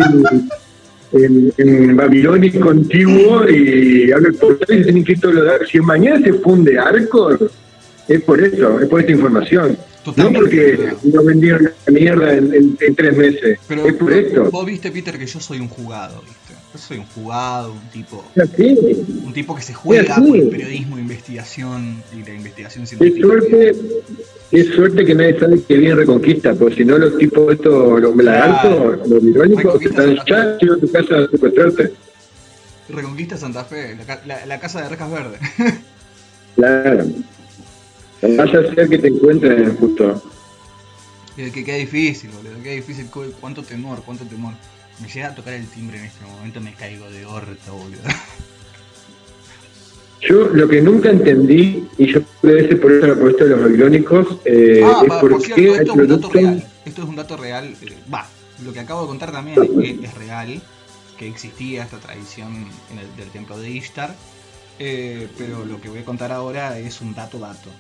en, 1.13 1.53
en, 1.59 1.97
babilónico 1.97 2.71
antiguo, 2.71 3.49
y 3.49 4.13
habla 4.13 4.29
el 4.29 4.35
portal 4.35 4.79
y 4.79 4.83
tienen 4.85 5.05
que 5.05 5.17
todo 5.17 5.33
lo 5.33 5.45
dar. 5.45 5.67
Si 5.67 5.81
mañana 5.81 6.21
se 6.25 6.33
funde 6.35 6.79
Arcor, 6.79 7.51
es 8.07 8.23
por 8.23 8.41
eso, 8.41 8.81
es 8.81 8.89
por 8.89 9.01
esta 9.01 9.13
información. 9.13 9.77
No 10.17 10.33
porque 10.33 10.95
no 11.03 11.23
vendieron 11.25 11.65
la 11.87 11.93
mierda 11.93 12.33
en, 12.35 12.55
en- 12.55 12.79
en 12.81 12.95
tres 12.95 13.17
meses. 13.17 13.59
Pero 13.69 13.87
es 13.87 13.95
por 13.95 14.13
esto. 14.13 14.51
vos 14.51 14.65
viste, 14.67 14.91
Peter, 14.91 15.19
que 15.19 15.27
yo 15.27 15.41
soy 15.41 15.61
un 15.61 15.69
jugado, 15.69 16.23
¿viste? 16.23 16.55
Yo 16.73 16.79
soy 16.79 16.99
un 16.99 17.07
jugado, 17.07 17.73
un 17.73 17.91
tipo, 17.91 18.25
Es 18.37 18.49
un 19.25 19.33
tipo 19.35 19.55
que 19.57 19.63
se 19.63 19.75
juega 19.75 20.15
por 20.17 20.37
el 20.37 20.49
periodismo 20.49 20.99
investigación 20.99 22.03
y 22.17 22.23
la 22.27 22.33
investigación 22.35 22.87
científica. 22.87 23.27
suerte, 23.27 23.73
qué 24.51 24.65
suerte 24.65 25.05
que 25.05 25.15
nadie 25.15 25.39
sabe 25.39 25.61
que 25.63 25.77
viene 25.77 25.97
Reconquista, 25.97 26.55
porque 26.55 26.77
si 26.77 26.85
no 26.85 26.97
los 26.97 27.19
tipos 27.19 27.53
estos, 27.53 28.01
los 28.01 28.17
lagartos, 28.17 29.07
los 29.09 29.23
irónicos, 29.25 29.83
están 29.83 30.17
ya 30.27 30.43
a 30.43 30.59
tu 30.59 30.91
casa 30.93 31.19
a 31.19 31.29
secuestrarte. 31.29 31.93
Reconquista 32.89 33.37
Santa 33.37 33.65
Fe, 33.65 33.97
la, 34.07 34.21
la- 34.27 34.47
la 34.47 34.61
casa 34.61 34.81
de 34.83 34.89
Recas 34.89 35.11
Verde. 35.11 35.39
Claro. 36.57 37.07
Vaya 38.23 38.59
a 38.61 38.75
ser 38.75 38.89
que 38.89 38.99
te 38.99 39.09
encuentren 39.09 39.77
justo. 39.77 40.23
que, 41.37 41.51
que 41.51 41.65
queda 41.65 41.77
difícil, 41.77 42.31
boludo, 42.31 42.63
queda 42.63 42.75
difícil. 42.75 43.07
cu- 43.07 43.33
Cuánto 43.41 43.63
temor, 43.63 44.03
cuánto 44.05 44.25
temor. 44.25 44.55
Me 45.01 45.09
llega 45.09 45.29
a 45.29 45.35
tocar 45.35 45.55
el 45.55 45.67
timbre 45.67 45.99
en 45.99 46.05
este 46.05 46.25
momento, 46.27 46.61
me 46.61 46.75
caigo 46.75 47.09
de 47.11 47.25
orto, 47.25 47.73
boludo. 47.75 48.01
Yo 50.29 50.49
lo 50.49 50.69
que 50.69 50.83
nunca 50.83 51.09
entendí, 51.09 51.89
y 51.97 52.13
yo 52.13 52.21
que 52.43 52.59
ese 52.59 52.77
por 52.77 52.93
eso 52.93 53.19
por 53.19 53.31
esto 53.31 53.45
de 53.45 53.51
los 53.51 53.61
babilónicos, 53.63 54.27
eh, 54.45 54.83
ah, 54.85 55.01
es 55.03 55.09
pa- 55.09 55.21
por, 55.21 55.31
por 55.31 55.41
qué 55.41 55.55
cierto, 55.55 55.73
hay 55.73 55.79
esto 55.79 55.93
es 55.95 55.99
un 55.99 56.09
dato 56.09 56.29
real. 56.31 56.69
Esto 56.85 57.03
es 57.03 57.09
un 57.09 57.17
dato 57.17 57.37
real. 57.39 57.75
eh, 57.81 57.95
Va, 58.13 58.29
lo 58.63 58.73
que 58.75 58.81
acabo 58.81 59.01
de 59.03 59.09
contar 59.09 59.33
también 59.33 59.57
es, 59.83 60.05
es 60.05 60.15
real, 60.15 60.61
que 61.19 61.27
existía 61.27 61.85
esta 61.85 61.97
tradición 62.01 62.67
en 62.93 62.99
el, 62.99 63.17
del 63.17 63.31
templo 63.31 63.59
de 63.59 63.71
Ishtar. 63.71 64.15
eh, 64.79 65.27
pero 65.39 65.65
lo 65.65 65.81
que 65.81 65.89
voy 65.89 66.01
a 66.01 66.05
contar 66.05 66.33
ahora 66.33 66.79
es 66.79 67.01
un 67.01 67.15
dato 67.15 67.39
dato. 67.39 67.71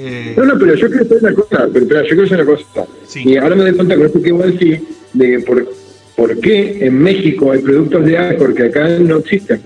Eh, 0.00 0.34
No, 0.36 0.44
no, 0.44 0.58
pero 0.58 0.74
yo 0.74 0.88
quiero 0.88 1.04
saber 1.06 1.22
una 1.24 1.34
cosa, 1.34 1.68
pero, 1.72 1.86
yo 1.86 2.08
quiero 2.08 2.28
saber 2.28 2.46
una 2.46 2.56
cosa. 2.56 2.86
Sí. 3.06 3.22
Y 3.24 3.36
ahora 3.36 3.56
me 3.56 3.64
doy 3.64 3.72
cuenta 3.74 3.96
con 3.96 4.06
esto 4.06 4.22
que 4.22 4.28
igual 4.28 4.56
sí, 4.58 4.88
de 5.12 5.30
que 5.30 5.38
por, 5.40 5.68
por 6.16 6.38
qué 6.40 6.86
en 6.86 6.98
México 6.98 7.50
hay 7.50 7.60
productos 7.60 8.04
de 8.04 8.16
Arcor 8.16 8.54
que 8.54 8.62
acá 8.64 8.88
no 8.88 9.18
existen. 9.18 9.60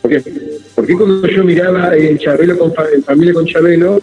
¿Por 0.00 0.10
qué? 0.10 0.22
¿Por 0.74 0.86
qué 0.86 0.94
cuando 0.94 1.28
yo 1.28 1.44
miraba 1.44 1.94
en 1.94 2.18
Chabelo 2.18 2.58
con 2.58 2.72
en 2.92 3.02
familia 3.02 3.34
con 3.34 3.46
Chabelo, 3.46 4.00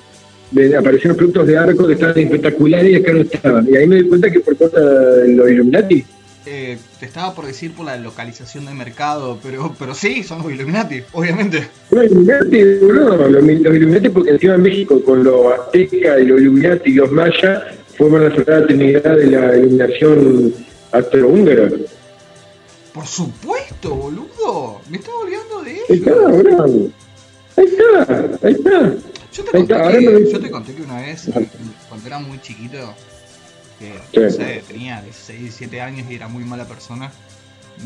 me 0.52 0.76
aparecieron 0.76 1.18
productos 1.18 1.48
de 1.48 1.58
Arco 1.58 1.88
que 1.88 1.94
estaban 1.94 2.18
espectaculares 2.18 2.92
y 2.92 2.96
acá 2.96 3.14
no 3.14 3.22
estaban? 3.22 3.68
Y 3.68 3.76
ahí 3.76 3.88
me 3.88 3.98
di 3.98 4.08
cuenta 4.08 4.32
que 4.32 4.40
por 4.40 4.56
cosa 4.56 4.80
de 4.80 5.34
los 5.34 5.50
Illuminati. 5.50 6.06
Eh, 6.46 6.78
te 7.00 7.06
estaba 7.06 7.34
por 7.36 7.46
decir 7.46 7.74
por 7.74 7.86
la 7.86 7.98
localización 7.98 8.66
de 8.66 8.74
mercado, 8.74 9.40
pero, 9.44 9.76
pero 9.78 9.94
sí, 9.94 10.24
son 10.24 10.42
los 10.42 10.52
Illuminati, 10.52 11.04
obviamente. 11.14 11.68
Los 11.92 12.06
Illuminati, 12.06 12.64
boludo, 12.82 13.18
los, 13.28 13.44
los 13.44 13.76
Illuminati 13.76 14.10
porque 14.10 14.32
encima 14.32 14.56
en 14.56 14.62
México 14.62 15.02
con 15.04 15.24
los 15.24 15.54
aztecas 15.54 16.20
y 16.22 16.26
los 16.26 16.40
Illuminati 16.42 16.90
y 16.90 16.94
los 16.94 17.12
mayas 17.12 17.64
fueron 17.98 18.30
la 18.30 18.36
Sagrada 18.36 18.66
Trinidad 18.68 19.16
de 19.18 19.26
la 19.28 19.58
iluminación 19.58 20.54
astrohúngara. 20.92 21.70
Por 22.94 23.06
supuesto, 23.06 23.94
boludo. 23.96 24.82
Me 24.90 24.98
estaba 24.98 25.18
olvidando 25.20 25.62
de 25.64 25.72
Ahí 25.72 25.80
eso. 25.90 25.94
está, 26.10 26.28
boludo. 26.30 26.90
Ahí 27.58 27.66
está, 27.66 28.48
ahí 28.48 28.54
está. 28.54 28.94
Yo 29.32 29.44
te, 29.44 29.58
Ahí 29.58 29.68
conté 29.68 29.74
está, 29.76 29.92
que, 29.92 30.10
me- 30.10 30.32
yo 30.32 30.40
te 30.40 30.50
conté 30.52 30.74
que 30.74 30.82
una 30.82 31.02
vez, 31.02 31.30
cuando 31.88 32.08
era 32.08 32.18
muy 32.20 32.42
chiquito, 32.42 32.94
que 33.80 33.94
Sí. 34.12 34.20
no 34.20 34.30
sé, 34.30 34.64
tenía 34.68 35.02
16, 35.02 35.40
17 35.40 35.82
años 35.82 36.06
y 36.10 36.16
era 36.16 36.28
muy 36.28 36.44
mala 36.44 36.66
persona, 36.66 37.12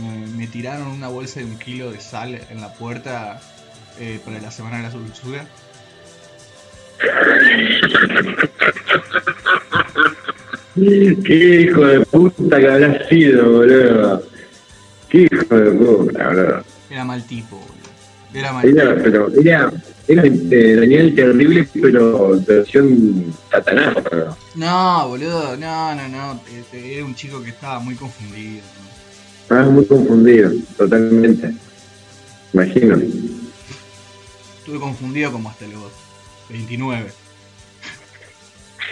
me, 0.01 0.25
me 0.27 0.47
tiraron 0.47 0.87
una 0.87 1.07
bolsa 1.07 1.39
de 1.39 1.45
un 1.45 1.57
kilo 1.59 1.91
de 1.91 1.99
sal 2.01 2.39
en 2.49 2.59
la 2.61 2.73
puerta 2.73 3.39
eh, 3.99 4.19
para 4.25 4.39
la 4.41 4.51
semana 4.51 4.77
de 4.77 4.83
la 4.83 4.89
dulzura. 4.89 5.45
Qué 10.75 11.61
hijo 11.69 11.85
de 11.85 11.99
puta 12.05 12.59
que 12.59 12.67
habrás 12.67 13.07
sido, 13.07 13.51
boludo. 13.51 14.23
Qué 15.09 15.27
hijo 15.31 15.55
de 15.55 15.71
puta, 15.71 16.27
boludo. 16.29 16.63
Era 16.89 17.05
mal 17.05 17.23
tipo, 17.27 17.57
boludo. 17.57 17.73
Era 18.33 18.53
mal 18.53 18.65
Era, 18.67 18.89
tipo. 18.95 19.03
pero 19.03 19.27
era, 19.41 19.71
era 20.07 20.23
eh, 20.25 20.75
Daniel 20.75 21.15
Terrible, 21.15 21.67
pero 21.81 22.39
versión 22.45 23.33
satanás. 23.49 23.95
No, 24.55 25.07
boludo, 25.09 25.55
no, 25.57 25.95
no, 25.95 26.07
no. 26.09 26.41
este, 26.57 26.95
Era 26.95 27.05
un 27.05 27.15
chico 27.15 27.41
que 27.41 27.49
estaba 27.51 27.79
muy 27.79 27.95
confundido. 27.95 28.61
Estabas 29.43 29.69
muy 29.69 29.85
confundido, 29.85 30.51
totalmente. 30.77 31.53
Imagino. 32.53 32.97
Estuve 34.59 34.79
confundido 34.79 35.31
como 35.31 35.49
hasta 35.49 35.65
los 35.67 35.91
29. 36.49 37.11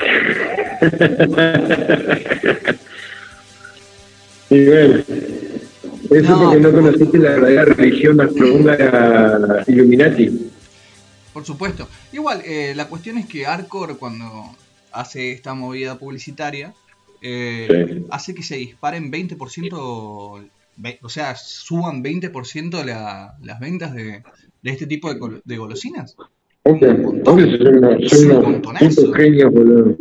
Y 4.51 4.65
bueno, 4.65 4.95
eso 6.09 6.29
No, 6.29 6.43
porque 6.43 6.59
no 6.59 6.71
conociste 6.73 7.17
la 7.19 7.29
verdadera 7.29 7.63
religión 7.63 8.19
astrohúngara 8.19 9.63
Illuminati. 9.65 10.51
Por 11.33 11.45
supuesto. 11.45 11.87
Igual, 12.11 12.41
eh, 12.45 12.73
la 12.75 12.87
cuestión 12.89 13.17
es 13.17 13.25
que 13.27 13.45
Arcor 13.45 13.97
cuando 13.97 14.27
hace 14.91 15.31
esta 15.31 15.53
movida 15.53 15.97
publicitaria, 15.97 16.73
eh, 17.21 17.67
Sí. 17.89 18.05
hace 18.09 18.33
que 18.35 18.43
se 18.43 18.57
disparen 18.57 19.09
20%, 19.11 20.43
ve- 20.75 20.99
o 21.01 21.09
sea, 21.09 21.35
suban 21.35 22.01
20% 22.03 22.83
la- 22.83 23.35
las 23.41 23.59
ventas 23.59 23.93
de, 23.93 24.23
de 24.61 24.71
este 24.71 24.87
tipo 24.87 25.13
de, 25.13 25.41
de 25.43 25.57
golosinas. 25.57 26.15
Hombre, 26.63 26.89
hombre, 27.25 27.57
son 27.57 27.83
Es 28.03 28.13
un 28.13 28.19
son 28.19 28.25
unos 28.31 28.43
montonazo. 28.43 28.89
tipos 29.01 29.15
genios, 29.17 29.51
boludo. 29.51 29.97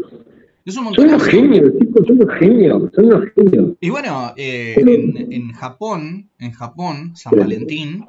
Es 0.65 0.77
un 0.77 0.95
Son 0.95 1.09
unos 1.09 1.23
genios, 1.25 1.73
chicos, 1.81 2.07
son 2.07 2.21
unos 2.21 2.39
genios, 2.39 2.91
son 2.95 3.05
unos 3.07 3.25
genios. 3.35 3.77
Y 3.81 3.91
bueno, 3.91 4.33
eh, 4.37 4.75
en, 4.77 5.33
en 5.33 5.53
Japón, 5.53 6.29
en 6.39 6.53
Japón, 6.53 7.17
San. 7.17 7.39
Valentín, 7.39 8.05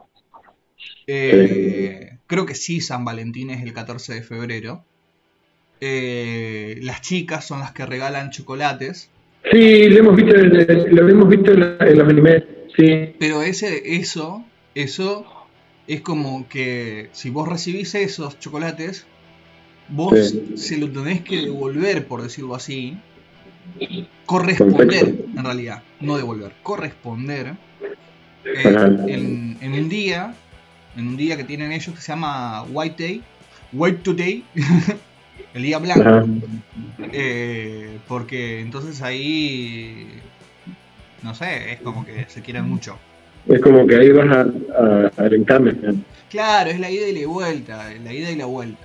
eh, 1.08 2.18
creo 2.32 2.46
que 2.46 2.56
sí, 2.56 2.80
San 2.82 3.04
Valentín 3.06 3.50
es 3.50 3.62
el 3.62 3.74
14 3.74 4.14
de 4.16 4.24
febrero. 4.24 4.84
eh, 5.84 6.78
las 6.82 7.02
chicas 7.02 7.44
son 7.46 7.60
las 7.60 7.72
que 7.72 7.86
regalan 7.86 8.30
chocolates, 8.30 9.10
Sí, 9.52 9.90
lo 9.90 10.00
hemos 10.00 10.16
visto, 10.16 10.36
en- 10.36 10.96
lo 10.96 11.10
hemos 11.10 11.28
visto 11.28 11.52
en, 11.52 11.60
la- 11.60 11.78
en 11.90 11.98
los 11.98 12.08
animes, 12.08 12.44
sí. 12.78 13.16
pero 13.20 13.42
ese, 13.42 13.96
eso, 13.96 14.46
eso 14.76 15.26
es 15.88 16.02
como 16.02 16.48
que 16.48 17.10
si 17.14 17.32
vos 17.32 17.48
recibís 17.50 17.96
esos 17.96 18.38
chocolates, 18.40 19.08
vos 19.90 20.14
Sí. 20.30 20.54
se 20.56 20.78
lo 20.78 20.88
tenés 20.92 21.22
que 21.22 21.38
devolver, 21.38 22.06
por 22.08 22.22
decirlo 22.22 22.54
así, 22.56 22.96
corresponder, 24.28 25.26
en 25.36 25.44
realidad, 25.44 25.84
no 26.00 26.18
devolver, 26.18 26.54
corresponder 26.64 27.56
eh, 28.46 28.76
en, 29.08 29.58
en 29.62 29.74
un 29.74 29.90
día, 29.90 30.36
en 30.96 31.08
un 31.08 31.18
día 31.18 31.38
que 31.38 31.44
tienen 31.44 31.72
ellos 31.72 31.96
que 31.96 32.02
se 32.02 32.12
llama 32.12 32.64
White 32.64 33.04
Day, 33.04 33.24
White 33.74 34.00
Today, 34.04 34.44
el 35.54 35.62
día 35.64 35.80
blanco, 35.80 36.28
eh, 37.14 37.98
porque 38.08 38.60
entonces 38.60 39.02
ahí 39.02 40.22
no 41.24 41.36
sé, 41.36 41.74
es 41.74 41.82
como 41.82 42.06
que 42.06 42.26
se 42.28 42.42
quieren 42.42 42.68
mucho. 42.68 42.98
Es 43.48 43.62
como 43.62 43.86
que 43.88 43.96
ahí 43.96 44.12
vas 44.12 44.30
a, 44.30 44.42
a, 44.42 45.26
a 45.26 45.30
Claro, 46.30 46.70
es 46.70 46.80
la 46.80 46.90
ida 46.90 47.08
y 47.08 47.20
la 47.20 47.28
vuelta, 47.28 47.94
la 48.04 48.14
ida 48.14 48.32
y 48.32 48.36
la 48.36 48.46
vuelta. 48.46 48.80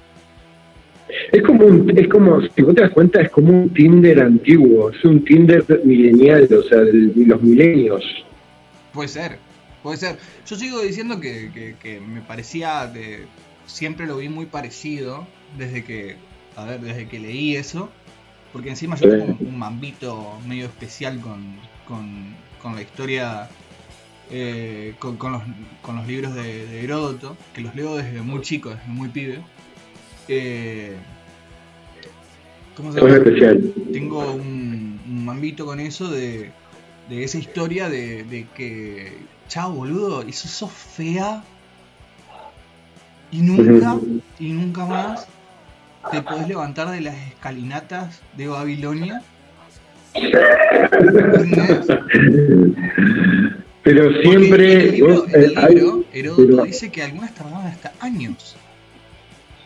Es 1.32 1.42
como, 1.42 1.64
un, 1.66 1.96
es 1.96 2.08
como, 2.08 2.40
si 2.40 2.62
vos 2.62 2.74
te 2.74 2.82
das 2.82 2.90
cuenta, 2.90 3.20
es 3.20 3.30
como 3.30 3.52
un 3.52 3.72
Tinder 3.72 4.20
antiguo, 4.20 4.90
es 4.90 5.04
un 5.04 5.24
Tinder 5.24 5.64
milenial, 5.84 6.48
o 6.52 6.62
sea, 6.62 6.78
de 6.78 7.12
los 7.14 7.42
milenios. 7.42 8.02
Puede 8.92 9.08
ser, 9.08 9.38
puede 9.86 9.98
ser. 9.98 10.18
Yo 10.48 10.56
sigo 10.56 10.80
diciendo 10.80 11.20
que, 11.20 11.76
que, 11.80 12.00
me 12.00 12.20
parecía, 12.20 12.88
de, 12.88 13.26
siempre 13.66 14.06
lo 14.06 14.16
vi 14.16 14.28
muy 14.28 14.46
parecido 14.46 15.28
desde 15.56 15.84
que, 15.84 16.16
a 16.56 16.64
ver, 16.64 16.80
desde 16.80 17.06
que 17.06 17.20
leí 17.20 17.54
eso, 17.54 17.88
porque 18.52 18.70
encima 18.70 18.96
yo 18.96 19.08
tengo 19.08 19.36
un, 19.38 19.56
mambito 19.56 20.40
medio 20.48 20.64
especial 20.64 21.20
con, 21.20 21.56
con, 21.86 22.34
con 22.60 22.74
la 22.74 22.82
historia 22.82 23.48
eh, 24.32 24.94
con, 24.98 25.16
con, 25.18 25.32
los, 25.32 25.42
con, 25.82 25.94
los, 25.94 26.06
libros 26.08 26.34
de, 26.34 26.82
Heródoto, 26.82 27.36
que 27.54 27.60
los 27.60 27.72
leo 27.76 27.94
desde 27.94 28.22
muy 28.22 28.40
chico, 28.40 28.70
desde 28.70 28.88
muy 28.88 29.08
pibe. 29.10 29.38
Eh, 30.26 30.96
¿Cómo 32.76 32.92
se 32.92 33.00
llama? 33.00 33.22
Tengo 33.92 34.32
un, 34.32 35.00
un, 35.06 35.24
mambito 35.24 35.64
con 35.64 35.78
eso 35.78 36.10
de, 36.10 36.50
de 37.08 37.22
esa 37.22 37.38
historia 37.38 37.88
de, 37.88 38.24
de 38.24 38.48
que, 38.56 39.35
chao 39.48 39.72
boludo, 39.72 40.22
eso 40.22 40.48
sos 40.48 40.72
fea 40.72 41.42
y 43.30 43.42
nunca, 43.42 43.98
y 44.38 44.52
nunca 44.52 44.84
más 44.84 45.28
te 46.10 46.22
podés 46.22 46.48
levantar 46.48 46.90
de 46.90 47.00
las 47.00 47.16
escalinatas 47.28 48.20
de 48.36 48.46
Babilonia. 48.48 49.22
Pero 53.82 54.12
siempre. 54.22 54.88
el 54.88 54.92
libro, 54.94 56.04
Heródoto 56.12 56.64
dice 56.64 56.90
que 56.90 57.02
algunas 57.02 57.34
tardaban 57.34 57.66
hasta 57.66 57.92
años. 58.00 58.56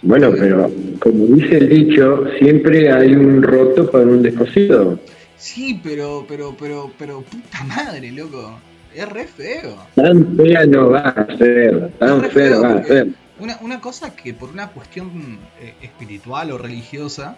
Bueno, 0.03 0.31
pero 0.33 0.71
como 0.99 1.27
dice 1.37 1.59
el 1.59 1.69
dicho, 1.69 2.25
siempre 2.39 2.91
hay 2.91 3.15
un 3.15 3.43
roto 3.43 3.91
para 3.91 4.05
un 4.05 4.23
descosido. 4.23 4.99
Sí, 5.37 5.81
pero, 5.83 6.25
pero, 6.29 6.55
pero, 6.59 6.91
pero, 6.99 7.23
puta 7.23 7.65
madre, 7.65 8.11
loco. 8.11 8.59
Es 8.95 9.09
re 9.09 9.27
feo. 9.27 9.77
Tan 9.95 10.37
fea 10.37 10.67
no 10.67 10.91
va 10.91 11.09
a 11.09 11.37
ser, 11.37 11.91
tan 11.99 12.23
fea 12.31 12.51
no 12.51 12.63
va 12.63 12.73
a 12.75 12.85
ser. 12.85 13.09
Una, 13.39 13.59
una 13.63 13.81
cosa 13.81 14.15
que 14.15 14.35
por 14.35 14.51
una 14.51 14.69
cuestión 14.69 15.39
eh, 15.61 15.75
espiritual 15.81 16.51
o 16.51 16.59
religiosa 16.59 17.37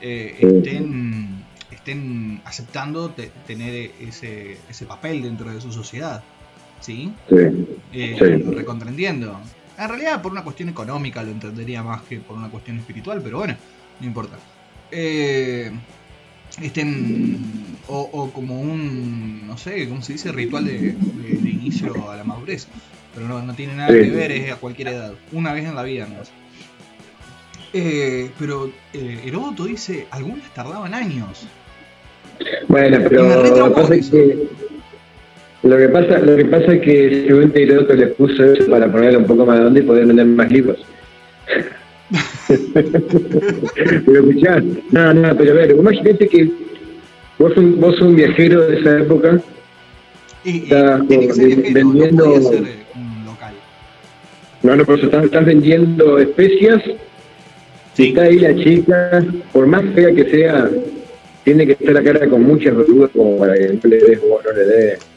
eh, 0.00 0.36
estén 0.38 1.44
estén 1.82 2.40
aceptando 2.44 3.12
tener 3.46 3.90
ese, 4.00 4.58
ese 4.68 4.86
papel 4.86 5.22
dentro 5.22 5.50
de 5.52 5.60
su 5.60 5.72
sociedad. 5.72 6.22
¿Sí? 6.80 7.12
Sí. 7.28 7.36
Eh, 7.92 8.42
Lo 8.44 8.52
recontrendiendo. 8.52 9.40
En 9.78 9.88
realidad, 9.88 10.20
por 10.20 10.32
una 10.32 10.44
cuestión 10.44 10.68
económica 10.68 11.22
lo 11.22 11.30
entendería 11.30 11.82
más 11.82 12.02
que 12.02 12.18
por 12.18 12.36
una 12.36 12.50
cuestión 12.50 12.78
espiritual, 12.78 13.20
pero 13.22 13.38
bueno, 13.38 13.56
no 14.00 14.06
importa. 14.06 14.36
Eh, 14.90 15.70
estén. 16.60 17.38
O, 17.88 18.30
como 18.32 18.60
un. 18.60 19.46
No 19.46 19.58
sé, 19.58 19.88
¿cómo 19.88 20.02
se 20.02 20.14
dice? 20.14 20.32
Ritual 20.32 20.64
de, 20.64 20.94
inicio 21.44 22.10
a 22.10 22.16
la 22.16 22.24
madurez. 22.24 22.66
Pero 23.14 23.28
no, 23.28 23.42
no 23.42 23.54
tiene 23.54 23.74
nada 23.74 23.88
que 23.88 24.10
ver, 24.10 24.32
es 24.32 24.52
a 24.52 24.56
cualquier 24.56 24.88
edad. 24.88 25.12
Una 25.32 25.52
vez 25.52 25.66
en 25.66 25.74
la 25.74 25.82
vida, 25.82 26.06
¿no? 26.06 26.22
Eh, 27.74 28.30
pero 28.38 28.70
eh, 28.92 29.20
Heródoto 29.24 29.64
dice, 29.64 30.06
algunas 30.10 30.52
tardaban 30.54 30.94
años. 30.94 31.46
Bueno, 32.68 32.98
pero 33.08 33.44
lo 33.44 33.68
que 33.68 33.74
pasa 33.74 33.94
es 33.94 34.10
que 34.10 34.48
lo 35.62 35.76
que 35.76 35.88
pasa, 35.88 36.18
lo 36.18 36.36
que 36.36 36.44
pasa 36.46 36.74
es 36.74 36.82
que 36.82 37.24
según 37.26 37.52
Heródoto 37.54 37.94
le 37.94 38.06
puso 38.08 38.44
eso 38.44 38.70
para 38.70 38.90
ponerle 38.90 39.18
un 39.18 39.26
poco 39.26 39.46
más 39.46 39.58
de 39.58 39.66
onda 39.66 39.80
y 39.80 39.82
poder 39.82 40.06
vender 40.06 40.26
más 40.26 40.50
libros. 40.50 40.84
Pero 44.04 44.28
escuchá, 44.28 44.62
no, 44.90 45.14
no, 45.14 45.36
pero 45.36 45.52
a 45.52 45.54
ver, 45.54 45.70
imagínate 45.70 46.28
que 46.28 46.50
vos 47.38 47.56
un, 47.56 47.80
vos 47.80 48.00
un 48.00 48.16
viajero 48.16 48.62
de 48.62 48.80
esa 48.80 48.98
época 48.98 49.40
y, 50.44 50.64
estás 50.64 51.06
vendiendo 51.08 52.26
no 52.26 52.42
ser 52.42 52.64
eh, 52.64 52.84
un 52.94 53.24
local. 53.24 53.54
No, 54.62 54.76
no, 54.76 54.84
pero 54.84 55.02
estás, 55.02 55.24
estás 55.24 55.46
vendiendo 55.46 56.18
especias 56.18 56.82
sí. 57.94 58.08
está 58.08 58.22
ahí 58.22 58.38
la 58.38 58.54
chica, 58.56 59.24
por 59.52 59.66
más 59.66 59.84
fea 59.94 60.12
que 60.12 60.30
sea, 60.30 60.70
tiene 61.44 61.66
que 61.66 61.72
estar 61.72 61.92
la 61.92 62.02
cara 62.02 62.28
con 62.28 62.42
muchas 62.42 62.76
verduras 62.76 63.10
como 63.12 63.38
para 63.38 63.54
que 63.54 63.68
no 63.68 63.80
le 63.84 63.96
des 63.98 64.20
o 64.20 64.40
no 64.42 64.52
le 64.52 64.64
des. 64.64 65.11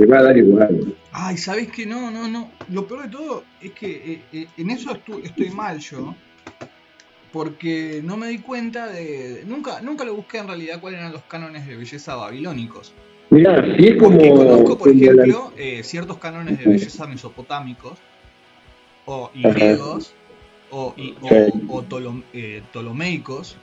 Le 0.00 0.06
va 0.06 0.20
a 0.20 0.22
dar 0.22 0.36
igual. 0.38 0.94
Ay, 1.12 1.36
¿sabes 1.36 1.70
que 1.70 1.84
No, 1.84 2.10
no, 2.10 2.26
no. 2.26 2.50
Lo 2.70 2.86
peor 2.86 3.02
de 3.02 3.08
todo 3.10 3.44
es 3.60 3.72
que 3.72 3.90
eh, 3.90 4.22
eh, 4.32 4.46
en 4.56 4.70
eso 4.70 4.92
estoy, 4.92 5.50
mal 5.50 5.78
yo. 5.78 6.14
Porque 7.30 8.00
no 8.02 8.16
me 8.16 8.28
di 8.28 8.38
cuenta 8.38 8.86
de. 8.86 9.44
Nunca, 9.46 9.82
nunca 9.82 10.06
lo 10.06 10.14
busqué 10.14 10.38
en 10.38 10.46
realidad 10.46 10.80
cuáles 10.80 11.00
eran 11.00 11.12
los 11.12 11.22
cánones 11.24 11.66
de 11.66 11.76
belleza 11.76 12.14
babilónicos. 12.14 12.94
Mira, 13.28 13.62
sí 13.76 13.88
es 13.88 13.96
como. 13.96 14.16
Porque 14.16 14.30
conozco, 14.30 14.78
por 14.78 14.88
ejemplo, 14.88 15.52
eh, 15.58 15.82
ciertos 15.84 16.16
cánones 16.16 16.58
de 16.58 16.64
belleza 16.64 17.06
mesopotámicos 17.06 17.98
o, 19.04 19.30
y 19.34 19.42
griegos 19.42 20.14
o, 20.70 20.94
y, 20.96 21.14
o, 21.68 21.82
ptolomeicos 22.72 23.58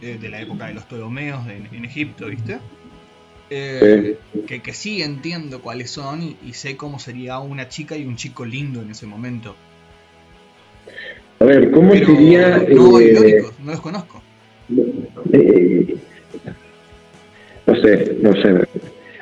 de 0.00 0.28
la 0.30 0.40
época 0.40 0.66
de 0.66 0.74
los 0.74 0.84
Ptolomeos 0.84 1.46
en, 1.48 1.84
Egipto, 1.84 2.26
¿viste? 2.26 2.58
Eh, 3.54 4.16
que, 4.46 4.62
que, 4.62 4.72
sí 4.72 5.02
entiendo 5.02 5.60
cuáles 5.60 5.90
son 5.90 6.22
y, 6.22 6.52
sé 6.54 6.74
cómo 6.76 6.98
sería 6.98 7.38
una 7.38 7.68
chica 7.68 7.96
y 7.96 8.06
un 8.06 8.16
chico 8.16 8.46
lindo 8.46 8.80
en 8.80 8.90
ese 8.90 9.04
momento. 9.04 9.54
A 11.38 11.44
ver, 11.44 11.70
¿cómo 11.70 11.92
sería...? 11.92 12.64
No, 12.70 12.98
eh, 12.98 13.44
no 13.62 13.72
los 13.72 13.80
conozco. 13.82 14.22
Eh, 15.32 15.96
no 17.66 17.76
sé, 17.76 18.16
no 18.22 18.32
sé. 18.32 18.68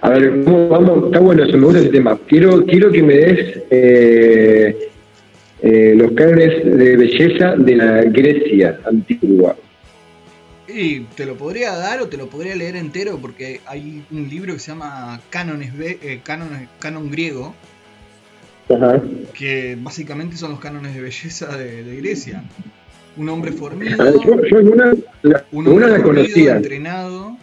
A 0.02 0.10
ver, 0.10 0.44
¿cómo 0.44 0.68
vamos? 0.68 1.06
Está 1.06 1.18
bueno, 1.18 1.46
se 1.46 1.56
me 1.56 1.64
gusta 1.64 1.80
ese 1.80 1.88
tema. 1.88 2.16
Quiero, 2.28 2.64
quiero 2.66 2.92
que 2.92 3.02
me 3.02 3.14
des 3.16 3.62
eh, 3.70 4.90
los 5.96 6.12
cánones 6.12 6.64
de 6.64 6.96
belleza 6.96 7.56
de 7.56 7.74
la 7.74 8.02
Grecia 8.04 8.78
antigua. 8.86 9.56
Y 10.72 11.00
te 11.16 11.26
lo 11.26 11.36
podría 11.36 11.74
dar 11.76 12.00
o 12.00 12.08
te 12.08 12.16
lo 12.16 12.28
podría 12.28 12.54
leer 12.54 12.76
entero 12.76 13.18
porque 13.20 13.60
hay 13.66 14.04
un 14.10 14.28
libro 14.28 14.54
que 14.54 14.60
se 14.60 14.72
llama 14.72 15.20
Cánones, 15.30 15.72
eh, 15.80 16.20
Canon 16.24 17.10
Griego, 17.10 17.54
que 19.34 19.76
básicamente 19.80 20.36
son 20.36 20.50
los 20.50 20.60
cánones 20.60 20.94
de 20.94 21.00
belleza 21.00 21.56
de, 21.56 21.96
Grecia. 21.96 22.44
Un 23.16 23.28
hombre 23.28 23.52
formido, 23.52 23.96
ah, 23.98 24.12
un 25.50 25.66
hombre 25.66 25.98
formido, 26.00 26.54
entrenado, 26.54 27.36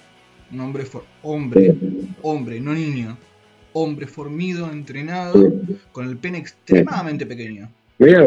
un 0.52 0.60
hombre, 0.62 0.86
hombre, 1.22 1.76
hombre, 2.22 2.60
no 2.62 2.74
niño, 2.74 3.18
hombre 3.74 4.08
formido, 4.08 4.72
entrenado, 4.72 5.54
con 5.92 6.08
el 6.08 6.18
pene 6.18 6.38
extremadamente 6.38 7.26
pequeño. 7.26 7.70
Mira, 8.00 8.24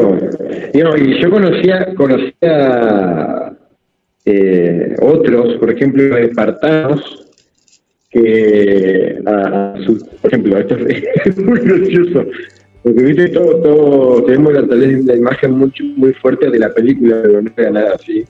y 0.73 1.21
yo 1.21 1.29
conocía, 1.31 1.95
conocía 1.95 3.40
otros, 5.01 5.55
por 5.57 5.71
ejemplo, 5.71 6.17
espartanos, 6.17 7.27
que, 8.09 9.17
a, 9.25 9.75
por 10.21 10.31
ejemplo, 10.31 10.57
esto 10.57 10.75
es 11.25 11.37
muy 11.37 11.59
gracioso, 11.59 12.25
porque 12.83 13.03
viste, 13.03 13.29
todo, 13.29 13.55
todo 13.57 14.23
tenemos 14.23 14.53
la, 14.53 14.61
la 14.61 15.15
imagen 15.15 15.51
muy, 15.51 15.71
muy 15.95 16.13
fuerte 16.13 16.49
de 16.49 16.59
la 16.59 16.73
película, 16.73 17.19
pero 17.21 17.41
no 17.41 17.51
era 17.55 17.69
nada 17.69 17.95
así. 17.95 18.25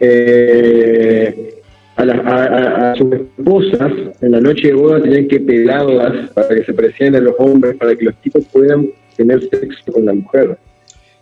Eh, 0.00 1.54
a, 1.96 2.92
a, 2.92 2.94
sus 2.94 3.12
esposas 3.12 3.92
en 4.20 4.30
la 4.30 4.40
noche 4.40 4.68
de 4.68 4.74
boda 4.74 5.02
tenían 5.02 5.26
que 5.26 5.40
pelarlas 5.40 6.30
para 6.30 6.48
que 6.48 6.64
se 6.64 6.72
parecieran 6.72 7.16
a 7.16 7.20
los 7.20 7.34
hombres, 7.38 7.76
para 7.76 7.96
que 7.96 8.04
los 8.04 8.14
tipos 8.22 8.44
puedan 8.52 8.88
tener 9.16 9.40
sexo 9.50 9.92
con 9.92 10.06
la 10.06 10.14
mujer. 10.14 10.56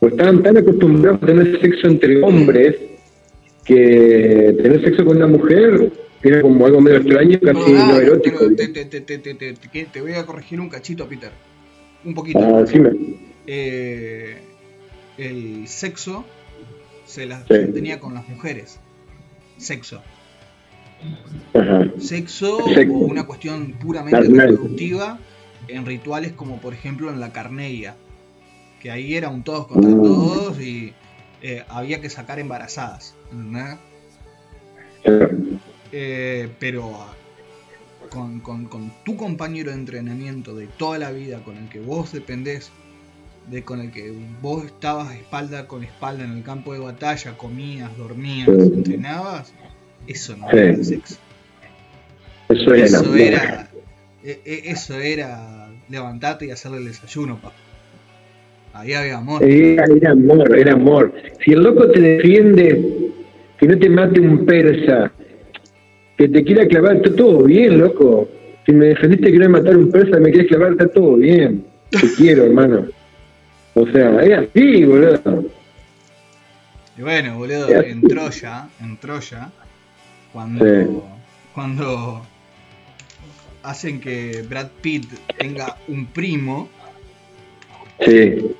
Pues 0.01 0.12
estaban 0.12 0.42
tan 0.42 0.59
acostumbrados 0.59 1.22
a 1.22 1.27
tener 1.27 1.61
sexo 1.62 1.87
entre 1.87 2.22
hombres 2.22 2.77
que 3.67 4.55
tener 4.63 4.81
sexo 4.83 5.05
con 5.05 5.17
una 5.17 5.27
mujer 5.27 5.93
era 6.23 6.41
como 6.41 6.67
algo 6.67 6.81
medio 6.81 6.99
extraño, 6.99 7.39
casi 7.41 7.73
no, 7.73 7.97
erótico. 7.97 8.55
Te, 8.55 8.69
te, 8.69 9.01
te, 9.01 9.85
te, 9.85 10.01
voy 10.01 10.13
a 10.15 10.25
corregir 10.25 10.61
un 10.61 10.69
cachito, 10.69 11.09
Peter. 11.09 11.31
Un 12.05 12.15
poquito. 12.15 12.39
Ah, 12.39 12.65
eh, 13.47 14.39
el 15.19 15.67
sexo 15.69 16.25
se, 17.05 17.27
las, 17.27 17.47
tenía 17.47 18.01
con 18.01 18.15
las 18.15 18.29
mujeres. 18.29 18.79
Sexo. 19.57 20.03
Sexo, 21.99 22.59
o 22.59 22.99
una 22.99 23.27
cuestión 23.27 23.73
puramente 23.73 24.21
reproductiva 24.23 25.19
en 25.69 25.85
rituales 25.85 26.33
como 26.33 26.61
por 26.61 26.73
ejemplo 26.73 27.11
en 27.11 27.21
la 27.21 27.33
carneia. 27.33 27.97
Que 28.81 28.91
ahí 28.91 29.15
era 29.15 29.29
un 29.29 29.43
todos 29.43 29.67
contra 29.67 29.91
mm. 29.91 30.03
todos 30.03 30.61
y 30.61 30.93
eh, 31.49 31.65
había 31.69 32.01
que 32.01 32.11
sacar 32.11 32.41
embarazadas. 32.41 33.15
Eh, 35.93 36.49
pero 36.59 37.07
con, 38.11 38.41
con- 38.41 38.65
con 38.67 38.93
tu 39.05 39.17
compañero 39.17 39.71
de 39.71 39.77
entrenamiento 39.77 40.55
de 40.57 40.67
toda 40.67 40.99
la 40.99 41.13
vida, 41.13 41.39
con 41.45 41.57
el 41.57 41.69
que 41.69 41.79
vos 41.81 42.13
dependés, 42.13 42.71
de 43.49 43.63
con 43.63 43.81
el 43.81 43.93
que 43.93 44.13
vos 44.43 44.65
estabas 44.65 45.15
espalda 45.15 45.69
con 45.69 45.85
espalda 45.85 46.25
en 46.25 46.33
el 46.33 46.43
campo 46.43 46.73
de 46.73 46.81
batalla, 46.81 47.39
comías, 47.39 47.97
dormías, 47.97 48.49
entrenabas, 48.49 49.53
eso 50.09 50.37
no 50.37 50.51
era 50.51 50.83
sexo. 50.85 51.17
Eso 52.49 52.75
era 52.75 52.87
Eso 52.87 53.15
era, 53.15 53.71
e- 54.25 54.41
e- 54.45 54.71
eso 54.71 54.99
era 54.99 55.69
levantarte 55.89 56.47
y 56.47 56.51
hacerle 56.51 56.79
el 56.79 56.87
desayuno, 56.87 57.37
papá. 57.41 57.55
Ahí 58.79 58.93
había 58.93 59.19
amor. 59.19 59.43
Era, 59.43 59.85
era 59.85 60.11
amor, 60.12 60.59
era 60.59 60.73
amor. 60.75 61.12
Si 61.45 61.53
el 61.53 61.62
loco 61.62 61.91
te 61.91 62.01
defiende, 62.01 63.11
que 63.59 63.67
no 63.67 63.79
te 63.79 63.89
mate 63.89 64.21
un 64.21 64.45
persa, 64.45 65.11
que 66.19 66.29
te 66.29 66.45
quiera 66.45 66.67
clavar, 66.67 66.97
está 66.97 67.15
todo 67.15 67.45
bien, 67.45 67.79
loco. 67.79 68.29
Si 68.67 68.73
me 68.73 68.87
defendiste 68.87 69.33
que 69.33 69.39
no 69.39 69.49
me 69.49 69.61
matar 69.61 69.77
un 69.77 69.91
persa, 69.91 70.19
me 70.19 70.31
quieres 70.31 70.49
clavar, 70.49 70.73
está 70.73 70.89
todo 70.89 71.17
bien. 71.17 71.65
Te 71.91 72.07
quiero, 72.17 72.45
hermano. 72.45 72.87
O 73.75 73.87
sea, 73.89 74.23
es 74.23 74.49
así, 74.49 74.85
boludo. 74.85 75.45
Y 76.99 77.03
bueno, 77.03 77.37
boludo, 77.39 77.69
en 77.71 78.03
Troya, 78.03 78.69
en 78.81 78.97
Troya, 78.97 79.51
cuando, 80.33 80.65
Sí. 80.65 80.91
cuando 81.55 82.27
hacen 83.62 84.01
que 84.01 84.43
Brad 84.49 84.69
Pitt 84.81 85.05
tenga 85.39 85.77
un 85.89 86.07
primo, 86.07 86.69
Sí. 88.05 88.51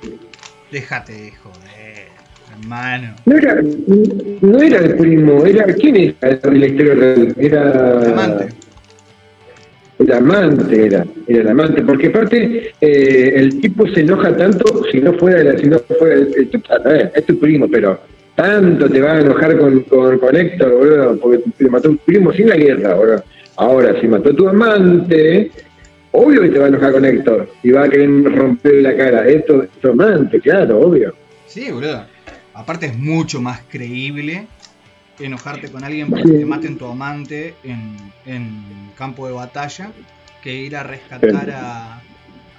déjate 0.71 1.13
de 1.13 1.31
joder, 1.31 2.07
hermano. 2.51 3.15
No 3.25 3.37
era, 3.37 3.61
no 4.41 4.61
era 4.61 4.77
el 4.79 4.95
primo, 4.95 5.45
era. 5.45 5.65
¿Quién 5.75 5.95
era 5.95 6.39
en 6.43 6.59
la 6.59 6.65
historia? 6.67 7.33
Era. 7.37 8.01
El 8.01 8.11
amante. 8.13 8.47
El 9.99 10.11
amante 10.13 10.85
era, 10.85 11.05
era 11.27 11.41
el 11.41 11.47
amante, 11.49 11.81
porque 11.81 12.07
aparte 12.07 12.71
eh, 12.81 13.33
el 13.35 13.59
tipo 13.61 13.87
se 13.89 14.01
enoja 14.01 14.35
tanto 14.37 14.83
si 14.91 14.99
no 15.01 15.13
fuera, 15.13 15.43
la- 15.43 15.57
si 15.57 15.65
no 15.65 15.79
fuera 15.79 16.15
el, 16.15 16.33
el 16.37 16.49
tipo, 16.49 16.71
a 16.71 16.77
ver, 16.79 17.11
es 17.15 17.25
tu 17.25 17.39
primo, 17.39 17.67
pero 17.67 17.99
tanto 18.35 18.87
te 18.87 19.01
va 19.01 19.13
a 19.13 19.21
enojar 19.21 19.57
con, 19.57 19.79
con, 19.81 20.19
con 20.19 20.35
Héctor, 20.35 20.71
boludo, 20.77 21.17
porque 21.19 21.43
te 21.57 21.67
mató 21.67 21.89
un 21.89 21.97
primo 21.97 22.31
sin 22.33 22.47
la 22.49 22.55
guerra, 22.57 22.93
boludo. 22.93 23.23
Ahora, 23.55 23.99
si 23.99 24.07
mató 24.07 24.29
a 24.29 24.33
tu 24.35 24.47
amante, 24.47 25.49
obvio 26.17 26.41
que 26.41 26.49
te 26.49 26.59
va 26.59 26.65
a 26.65 26.67
enojar 26.69 26.91
con 26.93 27.05
Héctor 27.05 27.49
y 27.63 27.71
va 27.71 27.83
a 27.83 27.89
querer 27.89 28.09
romper 28.23 28.73
la 28.75 28.95
cara. 28.95 29.27
Esto 29.27 29.63
es 29.63 29.69
tu 29.81 29.89
amante, 29.89 30.39
claro, 30.41 30.79
obvio. 30.79 31.13
Sí, 31.45 31.71
boludo. 31.71 32.05
Aparte 32.53 32.87
es 32.87 32.97
mucho 32.97 33.39
más 33.41 33.61
creíble 33.69 34.47
enojarte 35.19 35.69
con 35.71 35.83
alguien 35.83 36.09
porque 36.09 36.27
Sí. 36.27 36.37
te 36.39 36.45
maten 36.45 36.77
tu 36.77 36.85
amante 36.85 37.55
en, 37.63 37.95
en 38.25 38.61
campo 38.97 39.27
de 39.27 39.33
batalla 39.33 39.91
que 40.43 40.53
ir 40.53 40.75
a 40.75 40.83
rescatar 40.83 41.49
a, 41.51 42.01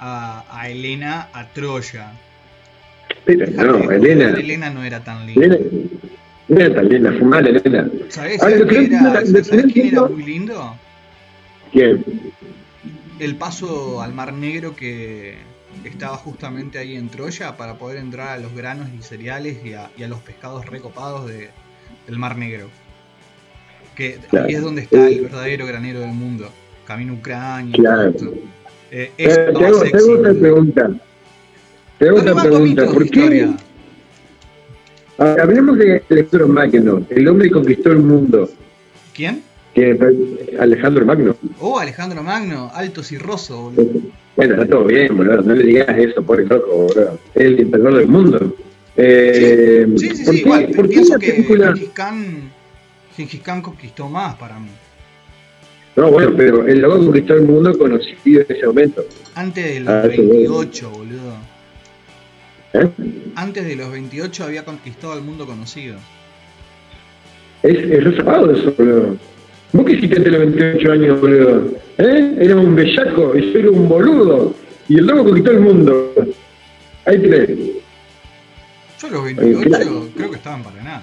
a, 0.00 0.44
a 0.60 0.68
Elena 0.68 1.28
a 1.32 1.46
Troya. 1.48 2.12
Pero 3.24 3.46
no, 3.50 3.90
Elena, 3.90 4.30
Elena 4.30 4.70
no 4.70 4.82
era 4.84 5.00
tan 5.02 5.26
linda. 5.26 5.56
Elena, 5.56 5.58
no 6.48 6.60
era 6.60 6.74
tan 6.74 6.88
linda, 6.88 7.12
fumar 7.18 7.46
Elena. 7.48 7.88
¿Sabés, 8.08 8.42
Ahora, 8.42 8.58
sabés 8.58 8.72
que 8.72 8.84
era, 8.86 9.26
sabés 9.44 9.72
quién 9.72 9.86
era 9.88 10.02
muy 10.06 10.22
lindo? 10.22 10.74
¿Quién? 11.72 12.04
El 13.18 13.36
paso 13.36 14.00
al 14.02 14.12
Mar 14.14 14.32
Negro 14.32 14.74
que 14.76 15.36
estaba 15.84 16.16
justamente 16.16 16.78
ahí 16.78 16.96
en 16.96 17.08
Troya 17.08 17.56
para 17.56 17.78
poder 17.78 17.98
entrar 17.98 18.28
a 18.28 18.38
los 18.38 18.54
granos 18.54 18.88
y 18.98 19.02
cereales 19.02 19.58
y 19.64 19.74
a, 19.74 19.90
y 19.96 20.02
a 20.02 20.08
los 20.08 20.20
pescados 20.20 20.66
recopados 20.66 21.28
de, 21.28 21.50
del 22.06 22.18
Mar 22.18 22.36
Negro. 22.36 22.68
Que 23.96 24.18
Claro. 24.30 24.46
ahí 24.46 24.54
es 24.54 24.62
donde 24.62 24.82
está 24.82 25.08
el 25.08 25.20
verdadero 25.22 25.66
granero 25.66 26.00
del 26.00 26.12
mundo. 26.12 26.50
Camino 26.86 27.14
Ucrania. 27.14 27.74
Claro. 27.74 28.14
Eh, 28.90 29.12
Eh, 29.18 29.52
te, 29.58 29.64
hago, 29.66 29.80
te 29.82 29.96
hago 29.96 30.12
otra 30.18 30.34
pregunta. 30.34 30.90
Te 31.98 32.08
hago 32.08 32.18
otra 32.20 32.34
pregunta. 32.42 32.86
¿Por 32.86 33.10
qué? 33.10 33.50
hablemos 35.18 35.76
de 35.78 36.02
Alejandro 36.10 36.46
Magno, 36.48 37.02
el 37.10 37.28
hombre 37.28 37.48
que 37.48 37.54
conquistó 37.54 37.90
el 37.90 37.98
mundo. 37.98 38.48
¿Quién? 39.14 39.42
Alejandro 40.58 41.04
Magno. 41.06 41.36
Oh, 41.60 41.78
Alejandro 41.78 42.22
Magno, 42.22 42.70
alto 42.74 43.02
cirroso, 43.02 43.70
boludo. 43.70 44.00
Bueno, 44.36 44.54
está 44.54 44.66
todo 44.68 44.84
bien, 44.84 45.16
boludo. 45.16 45.42
No 45.42 45.54
le 45.54 45.64
digas 45.64 45.88
eso, 45.98 46.22
pobre 46.22 46.44
loco, 46.46 46.66
boludo. 46.70 47.18
Es 47.34 47.42
el 47.44 47.60
emperador 47.60 47.94
del 47.98 48.08
mundo. 48.08 48.54
Eh, 48.96 49.86
Sí, 49.96 50.08
sí, 50.10 50.24
¿por 50.24 50.34
sí, 50.34 50.42
qué- 50.42 50.46
igual. 50.48 50.66
¿Por 50.74 50.88
qué 50.88 50.94
Pienso 50.94 51.12
la 51.14 51.18
que 51.20 51.30
película.? 51.32 51.66
Gengis 51.72 51.90
Khan, 51.90 52.50
Gengis 53.16 53.40
Khan 53.42 53.62
conquistó 53.62 54.08
más 54.08 54.34
para 54.36 54.58
mí. 54.58 54.68
No, 55.96 56.10
bueno, 56.12 56.32
pero 56.36 56.66
el 56.66 56.80
loco 56.80 56.98
conquistó 56.98 57.34
el 57.34 57.42
mundo 57.42 57.76
conocido 57.76 58.42
en 58.42 58.46
ese 58.56 58.66
momento. 58.66 59.04
Antes 59.34 59.64
de 59.64 59.80
los 59.80 59.88
Ah, 59.88 60.06
eso 60.12 60.22
28, 60.28 60.90
boludo. 60.90 61.34
¿eh? 62.74 62.88
Antes 63.34 63.64
de 63.66 63.76
los 63.76 63.90
28 63.90 64.44
había 64.44 64.64
conquistado 64.64 65.14
el 65.14 65.22
mundo 65.24 65.46
conocido. 65.46 65.96
Es, 67.62 67.76
es 67.78 68.04
reservado 68.04 68.52
eso, 68.52 68.72
boludo. 68.78 69.16
¿Vos 69.72 69.84
qué 69.84 69.92
hiciste 69.92 70.20
los 70.20 70.40
28 70.40 70.92
años, 70.92 71.20
boludo? 71.20 71.72
¿Eh? 71.98 72.36
Era 72.40 72.56
un 72.56 72.74
bellaco 72.74 73.34
yo 73.36 73.58
era 73.58 73.70
un 73.70 73.88
boludo. 73.88 74.54
Y 74.88 74.98
el 74.98 75.06
loco 75.06 75.24
conquistó 75.24 75.50
el 75.50 75.60
mundo. 75.60 76.14
Ahí 77.04 77.18
tenés. 77.18 77.50
Yo 79.00 79.06
a 79.06 79.10
los 79.10 79.24
28 79.24 79.60
crack. 79.68 79.88
creo 80.16 80.30
que 80.30 80.36
estaban 80.36 80.62
para 80.62 80.82
nada. 80.82 81.02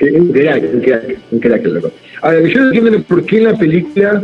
Un 0.00 0.32
crack, 0.32 0.74
un 0.74 0.80
crack, 0.80 1.18
un 1.30 1.38
crack, 1.38 1.64
el 1.64 1.74
loco. 1.74 1.92
Ahora, 2.22 2.40
yo 2.40 2.60
no 2.60 2.66
entiendo 2.72 3.02
por 3.02 3.24
qué 3.26 3.38
en 3.38 3.44
la 3.44 3.56
película, 3.56 4.22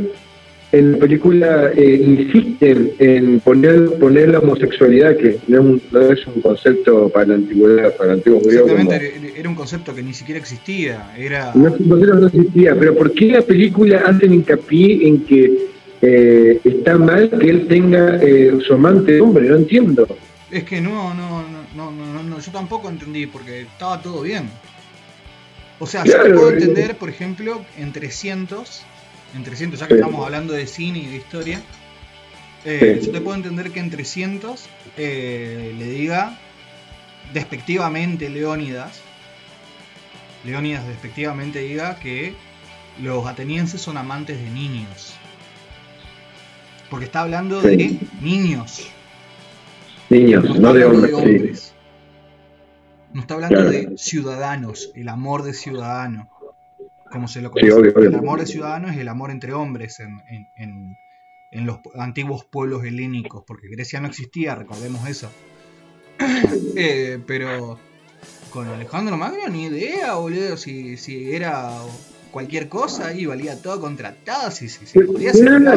en 0.73 0.93
la 0.93 0.99
película 0.99 1.71
eh, 1.77 2.01
insisten 2.05 2.93
en 3.01 3.41
poner, 3.41 3.95
poner 3.99 4.29
la 4.29 4.39
homosexualidad, 4.39 5.17
que 5.17 5.39
no 5.49 5.59
es, 5.59 5.65
un, 5.65 5.83
no 5.91 6.01
es 6.13 6.27
un 6.27 6.41
concepto 6.41 7.09
para 7.09 7.27
la 7.27 7.35
antigüedad, 7.35 7.97
para 7.97 8.13
el 8.13 8.19
antiguo 8.19 8.41
judío. 8.41 8.61
Exactamente, 8.67 9.15
era- 9.17 9.39
era 9.41 9.49
un 9.49 9.55
concepto 9.57 9.95
que 9.95 10.03
ni 10.03 10.15
siquiera 10.15 10.39
existía. 10.41 11.13
Era. 11.19 11.53
No, 11.55 11.71
no 11.79 12.27
existía, 12.29 12.77
pero 12.79 12.95
¿por 12.95 13.13
qué 13.13 13.27
la 13.27 13.43
película 13.43 14.03
hacen 14.07 14.33
hincapié 14.33 15.09
en 15.09 15.25
que 15.25 15.71
eh, 16.03 16.61
está 16.63 16.97
mal 16.99 17.31
que 17.31 17.49
él 17.51 17.67
tenga 17.67 18.19
eh, 18.23 18.57
su 18.67 18.75
amante 18.75 19.21
hombre? 19.21 19.49
No 19.49 19.57
entiendo. 19.57 20.07
Es 20.51 20.65
que 20.65 20.81
no, 20.81 21.15
no, 21.15 21.43
no, 21.77 21.91
no, 21.91 22.23
no, 22.23 22.39
yo 22.41 22.53
tampoco 22.53 22.89
entendí 22.89 23.27
porque 23.27 23.63
estaba 23.63 24.01
todo 24.03 24.23
bien. 24.23 24.49
O 25.79 25.87
sea, 25.87 26.05
yo 26.05 26.13
Claro, 26.13 26.35
puedo 26.35 26.51
eh. 26.51 26.55
entender, 26.55 26.97
por 26.97 27.09
ejemplo, 27.09 27.63
en 27.79 27.93
300, 27.93 28.83
en 29.35 29.45
300, 29.45 29.79
ya 29.81 29.87
que 29.89 29.95
Sí. 29.95 30.01
estamos 30.01 30.25
hablando 30.25 30.53
de 30.53 30.67
cine 30.67 30.99
y 31.01 31.07
de 31.07 31.17
historia, 31.17 31.61
eh, 32.65 32.99
Sí. 33.01 33.07
yo 33.07 33.13
te 33.13 33.21
puedo 33.21 33.37
entender 33.37 33.71
que 33.71 33.81
en 33.81 33.91
300 33.91 34.69
eh, 34.97 35.75
le 35.79 35.85
diga 35.87 36.39
despectivamente 37.33 38.29
Leónidas, 38.29 39.01
Leónidas 40.45 40.87
despectivamente 40.87 41.61
diga 41.61 41.97
que 41.97 42.35
los 43.01 43.27
atenienses 43.27 43.81
son 43.81 43.97
amantes 43.97 44.39
de 44.41 44.51
niños. 44.51 45.15
Porque 46.89 47.05
está 47.05 47.21
hablando 47.21 47.61
de 47.63 47.99
niños. 48.21 48.89
Niños, 50.09 50.59
No 50.59 50.73
de 50.73 50.85
hombres. 50.85 51.03
de 51.03 51.09
sí. 51.09 51.15
hombres. 51.15 51.75
No 53.13 53.21
está 53.21 53.35
hablando 53.35 53.57
Claro. 53.57 53.71
de 53.71 53.97
ciudadanos, 53.99 54.91
el 54.95 55.09
amor 55.09 55.43
de 55.45 55.53
ciudadano. 55.55 56.29
Como 57.11 57.27
se 57.29 57.41
lo 57.43 57.49
Sí, 57.49 57.61
conoce. 57.61 57.73
obvio, 57.73 57.93
obvio. 57.95 58.09
El 58.09 58.15
amor 58.15 58.41
de 58.41 58.47
ciudadano 58.47 58.89
es 58.89 58.97
el 58.97 59.09
amor 59.09 59.31
entre 59.31 59.53
hombres 59.53 60.01
en, 60.01 60.21
en- 60.29 60.49
en- 60.57 60.99
en 61.53 61.67
los 61.67 61.79
antiguos 61.97 62.45
pueblos 62.45 62.85
helénicos, 62.85 63.43
porque 63.47 63.69
Grecia 63.69 64.01
no 64.01 64.07
existía, 64.07 64.55
recordemos 64.55 65.09
eso. 65.09 65.31
Eh, 66.77 67.19
pero 67.27 67.79
con 68.51 68.69
Alejandro 68.69 69.17
Magno 69.17 69.49
ni 69.51 69.65
idea, 69.67 70.15
boludo, 70.15 70.57
si, 70.57 70.97
si 70.97 71.33
era 71.33 71.71
cualquier 72.31 72.69
cosa 72.69 73.13
y 73.15 73.27
valía 73.27 73.61
todo 73.61 73.81
contratado, 73.81 74.51
si, 74.51 74.69
si, 74.69 74.87
si 74.87 75.01
podía 75.01 75.33
ser 75.33 75.61
No. 75.61 75.71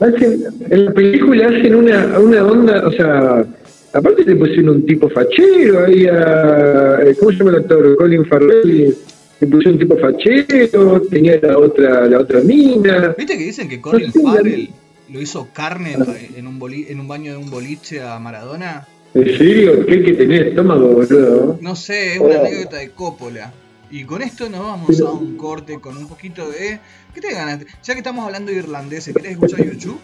Hacen, 0.00 0.44
en 0.70 0.84
la 0.84 0.92
película 0.92 1.46
hacen 1.46 1.74
una, 1.74 2.18
una 2.18 2.44
onda, 2.44 2.86
o 2.86 2.92
sea, 2.92 3.44
aparte 3.92 4.22
le 4.24 4.36
pusieron 4.36 4.68
un 4.76 4.86
tipo 4.86 5.08
fachero 5.10 5.86
ahí 5.86 6.06
a. 6.06 7.00
eh, 7.02 7.16
¿Cómo 7.18 7.32
se 7.32 7.38
llama 7.38 7.50
el 7.50 7.56
actor? 7.56 7.96
Colin 7.96 8.24
Farrell. 8.26 8.96
Le 9.40 9.46
pusieron 9.46 9.74
un 9.74 9.78
tipo 9.78 9.96
fachero, 9.98 11.00
tenía 11.02 11.38
la 11.40 11.58
otra, 11.58 12.06
la 12.06 12.18
otra 12.18 12.40
mina. 12.40 13.14
¿Viste 13.16 13.38
que 13.38 13.44
dicen 13.44 13.68
que 13.68 13.80
Colin 13.80 14.12
Farrell 14.12 14.68
lo 15.10 15.20
hizo 15.20 15.48
carne 15.52 15.92
en, 15.94 16.38
en 16.38 16.46
un 16.46 16.58
boli- 16.58 16.86
en 16.88 16.98
un 17.00 17.06
baño 17.08 17.32
de 17.32 17.38
un 17.38 17.50
boliche 17.50 18.02
a 18.02 18.18
Maradona? 18.18 18.86
¿En 19.14 19.24
serio? 19.38 19.86
¿Qué 19.86 20.02
que 20.02 20.12
tener 20.14 20.48
estómago, 20.48 20.88
boludo? 20.88 21.58
No 21.60 21.76
sé, 21.76 22.14
es 22.14 22.20
una 22.20 22.36
Oh. 22.36 22.40
anécdota 22.46 22.76
de 22.78 22.90
Coppola. 22.90 23.52
Y 23.90 24.04
con 24.04 24.20
esto 24.20 24.50
nos 24.50 24.60
vamos 24.60 25.00
a 25.00 25.10
un 25.12 25.36
corte 25.38 25.80
con 25.80 25.96
un 25.96 26.06
poquito 26.08 26.50
de... 26.50 26.78
¿Qué 27.14 27.20
te 27.22 27.32
ganas? 27.32 27.60
Ya 27.82 27.94
que 27.94 28.00
estamos 28.00 28.26
hablando 28.26 28.52
de 28.52 28.58
irlandeses, 28.58 29.14
¿querés 29.14 29.32
escuchar 29.32 29.64
YouTube? 29.64 29.98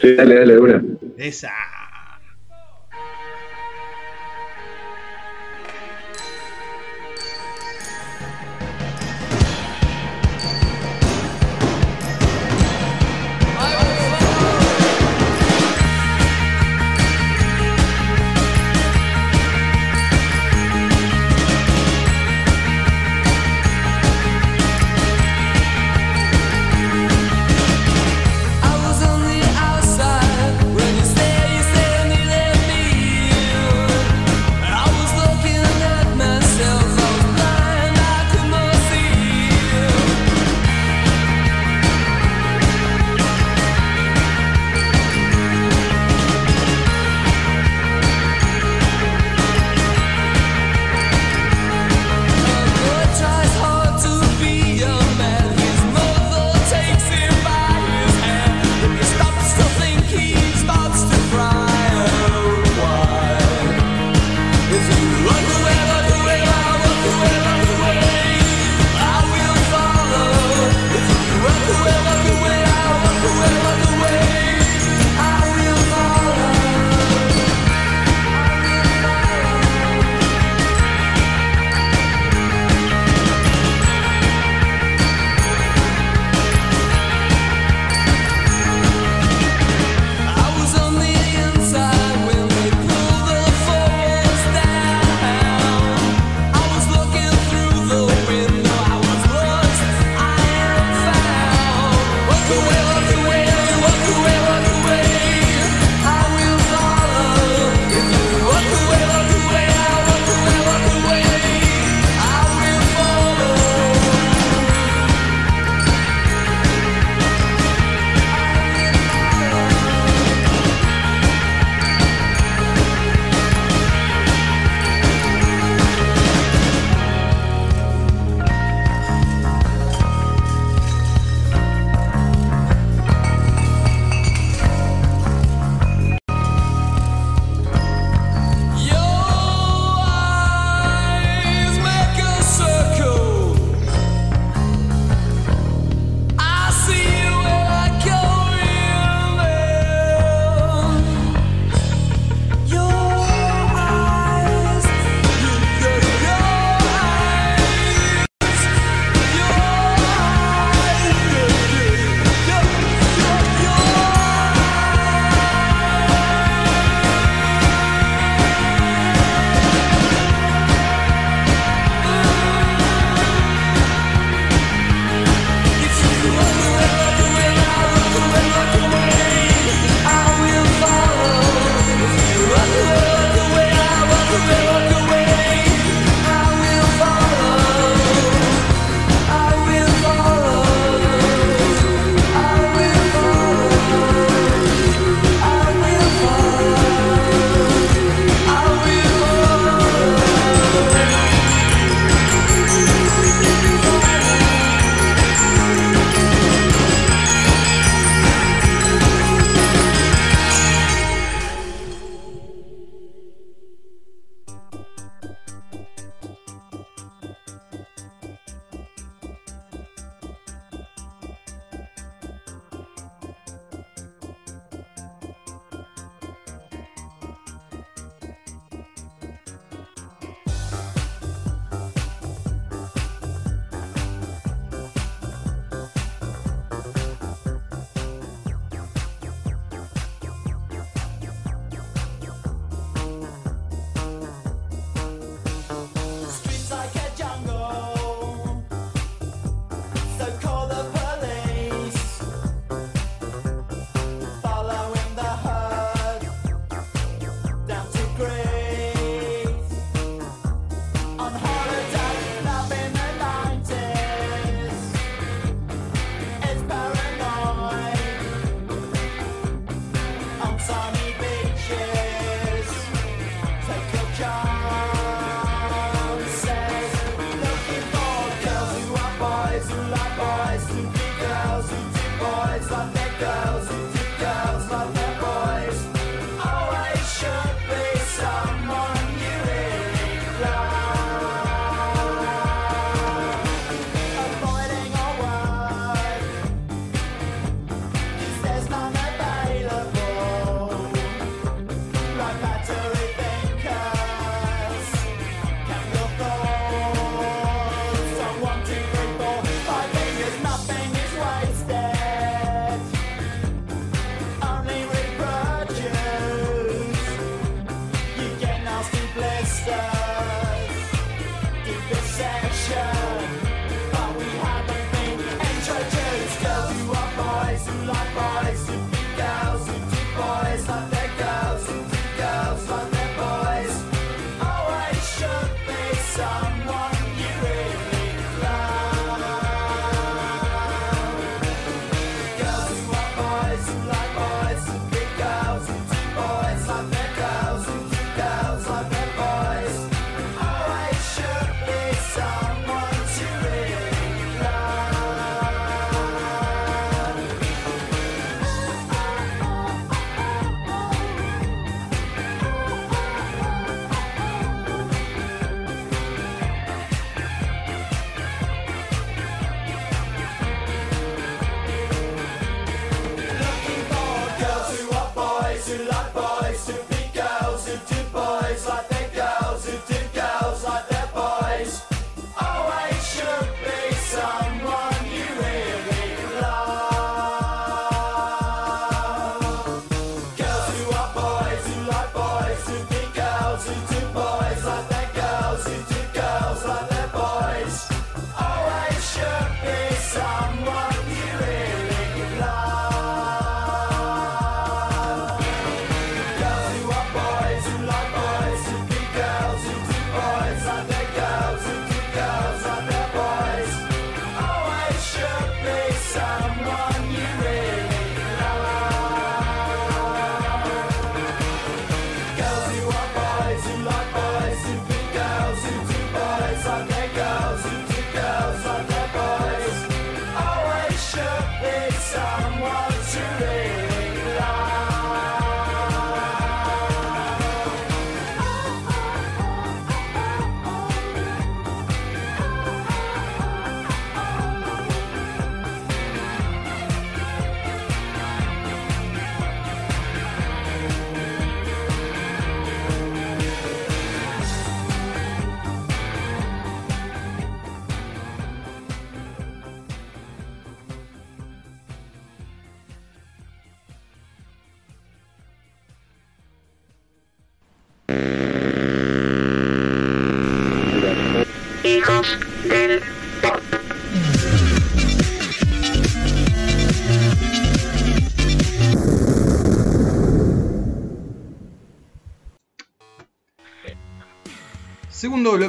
Sí, 0.00 0.12
dale, 0.14 0.36
dale, 0.36 0.58
una. 0.58 0.82
Esa. 1.18 1.50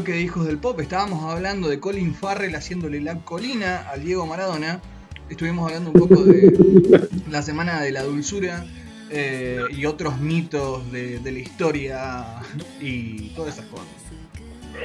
Bloque 0.08 0.20
de 0.20 0.24
Hijos 0.24 0.48
del 0.48 0.58
Pop, 0.58 0.80
estábamos 0.80 1.24
hablando 1.24 1.68
de 1.68 1.80
Colin 1.80 2.14
Farrell 2.14 2.56
haciéndole 2.56 3.02
la 3.02 3.16
colina 3.26 3.90
al 3.92 4.04
Diego 4.04 4.26
Maradona. 4.26 4.80
Estuvimos 5.30 5.68
hablando 5.68 5.92
un 5.92 6.00
poco 6.00 6.24
de 6.24 6.54
la 7.30 7.42
semana 7.42 7.82
de 7.82 7.92
la 7.92 8.04
dulzura 8.04 8.66
eh, 9.10 9.60
y 9.70 9.86
otros 9.86 10.20
mitos 10.20 10.90
de, 10.94 11.20
de 11.20 11.32
la 11.32 11.40
historia 11.40 12.26
y 12.80 13.32
todas 13.36 13.56
esas 13.56 13.66
cosas. 13.66 13.88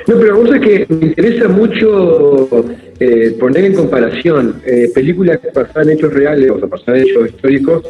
No, 0.08 0.18
pero 0.18 0.36
vos 0.36 0.54
es 0.54 0.60
que 0.60 0.86
me 0.88 1.06
interesa 1.06 1.48
mucho 1.48 2.48
eh, 2.98 3.36
poner 3.38 3.66
en 3.66 3.74
comparación 3.74 4.60
eh, 4.66 4.90
películas 4.92 5.38
que 5.38 5.48
pasan 5.48 5.90
hechos 5.90 6.12
reales 6.12 6.50
o 6.50 6.68
pasan 6.68 6.96
hechos 6.96 7.28
históricos, 7.28 7.84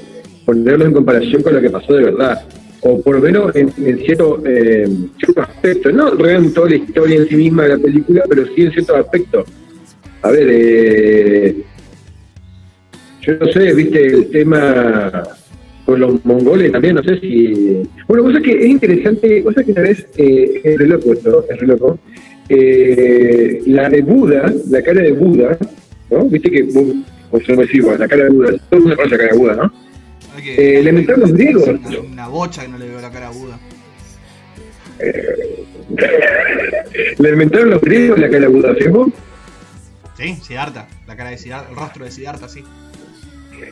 ponerlos 0.44 0.88
en 0.88 0.94
comparación 0.94 1.42
con 1.42 1.54
lo 1.54 1.62
que 1.62 1.70
pasó 1.70 1.94
de 1.94 2.04
verdad. 2.04 2.42
O 2.82 3.00
por 3.00 3.16
lo 3.16 3.22
menos 3.22 3.54
en, 3.54 3.72
en 3.84 3.98
cierto, 3.98 4.42
eh, 4.44 4.88
cierto 5.18 5.42
aspecto. 5.42 5.92
No 5.92 6.14
realmente 6.14 6.54
toda 6.54 6.70
la 6.70 6.76
historia 6.76 7.16
en 7.16 7.28
sí 7.28 7.36
misma 7.36 7.62
de 7.64 7.68
la 7.70 7.78
película, 7.78 8.24
pero 8.28 8.44
sí 8.46 8.62
en 8.62 8.72
ciertos 8.72 8.96
aspectos. 8.96 9.46
A 10.22 10.30
ver, 10.30 10.48
eh, 10.50 11.56
yo 13.22 13.36
no 13.36 13.46
sé, 13.52 13.72
viste, 13.72 14.06
el 14.06 14.30
tema 14.30 15.22
con 15.84 16.00
los 16.00 16.24
mongoles 16.24 16.72
también, 16.72 16.96
no 16.96 17.02
sé 17.02 17.18
si... 17.20 17.82
Bueno, 18.06 18.24
cosa 18.24 18.40
que 18.40 18.52
es 18.52 18.66
interesante, 18.66 19.42
cosa 19.42 19.64
que 19.64 19.72
una 19.72 19.82
vez, 19.82 20.06
eh, 20.16 20.60
es 20.62 20.78
re 20.78 20.86
loco 20.86 21.12
esto, 21.12 21.44
es 21.48 21.58
re 21.58 21.66
loco, 21.66 21.98
eh, 22.48 23.62
la 23.66 23.88
de 23.88 24.02
Buda, 24.02 24.52
la 24.70 24.82
cara 24.82 25.02
de 25.02 25.12
Buda, 25.12 25.58
¿no? 26.10 26.24
Viste 26.26 26.50
que, 26.50 26.62
o 26.62 27.40
sea, 27.40 27.56
no 27.56 27.62
bueno, 27.82 27.98
la 27.98 28.08
cara 28.08 28.24
de 28.24 28.30
Buda, 28.30 28.50
todo 28.50 28.60
el 28.70 28.80
mundo 28.80 28.96
conoce 28.96 29.16
la 29.16 29.18
cara 29.18 29.32
de 29.32 29.38
Buda, 29.38 29.54
¿no? 29.56 29.72
Que- 30.36 30.78
Eh, 30.78 30.82
le 30.82 30.90
los 31.20 31.32
griegos. 31.32 31.68
Una, 31.68 32.00
una 32.00 32.28
bocha 32.28 32.62
que 32.62 32.68
no 32.68 32.78
le 32.78 32.88
veo 32.88 33.00
la 33.00 33.10
cara 33.10 33.28
a 33.28 33.30
Buda. 33.30 33.58
Le 37.18 37.28
inventaron 37.30 37.70
los 37.70 37.80
griegos 37.80 38.18
la 38.18 38.28
cara 38.28 38.40
de 38.40 38.46
Buda, 38.48 38.74
¿sí? 38.78 38.88
vos? 38.88 39.08
Sí, 40.16 40.34
Siddhartha, 40.42 40.86
la 41.06 41.16
cara 41.16 41.30
de 41.30 41.38
Siddhartha, 41.38 41.70
el 41.70 41.76
rostro 41.76 42.04
de 42.04 42.10
Siddhartha, 42.10 42.48
sí. 42.48 42.62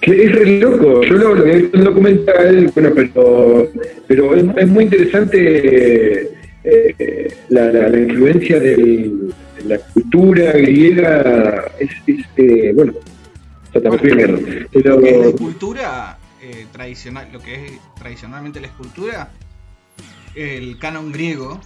Que 0.00 0.24
es 0.24 0.32
re 0.34 0.58
loco, 0.60 1.02
yo 1.02 1.14
lo, 1.14 1.34
lo 1.34 1.44
vi 1.44 1.50
en 1.52 1.70
un 1.74 1.84
documental, 1.84 2.70
bueno, 2.74 2.90
pero, 2.94 3.68
pero 4.06 4.34
es, 4.34 4.44
es 4.56 4.68
muy 4.68 4.84
interesante 4.84 6.30
eh, 6.64 7.34
la, 7.48 7.70
la, 7.72 7.88
la 7.88 7.98
influencia 7.98 8.58
del- 8.60 9.32
de 9.58 9.64
la 9.66 9.78
cultura 9.78 10.52
griega, 10.52 11.70
es, 11.78 11.90
es, 12.06 12.24
eh, 12.36 12.72
bueno, 12.74 12.94
fui 13.98 14.12
mierda, 14.14 14.38
pero 14.72 15.04
es 15.04 15.18
la 15.18 15.26
escultura 15.28 16.18
eh, 16.42 16.66
tradicional, 16.72 17.28
lo 17.32 17.40
que 17.40 17.66
es 17.66 17.72
tradicionalmente 17.96 18.60
la 18.60 18.68
escultura, 18.68 19.32
el 20.34 20.78
canon 20.78 21.12
griego. 21.12 21.60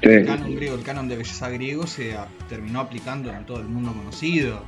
El 0.00 0.26
canon 0.26 0.54
griego, 0.56 0.74
el 0.74 0.82
canon 0.82 1.08
de 1.08 1.16
belleza 1.16 1.48
griego 1.48 1.86
se 1.86 2.16
terminó 2.48 2.80
aplicando 2.80 3.30
en 3.30 3.46
todo 3.46 3.60
el 3.60 3.68
mundo 3.68 3.92
conocido. 3.92 4.64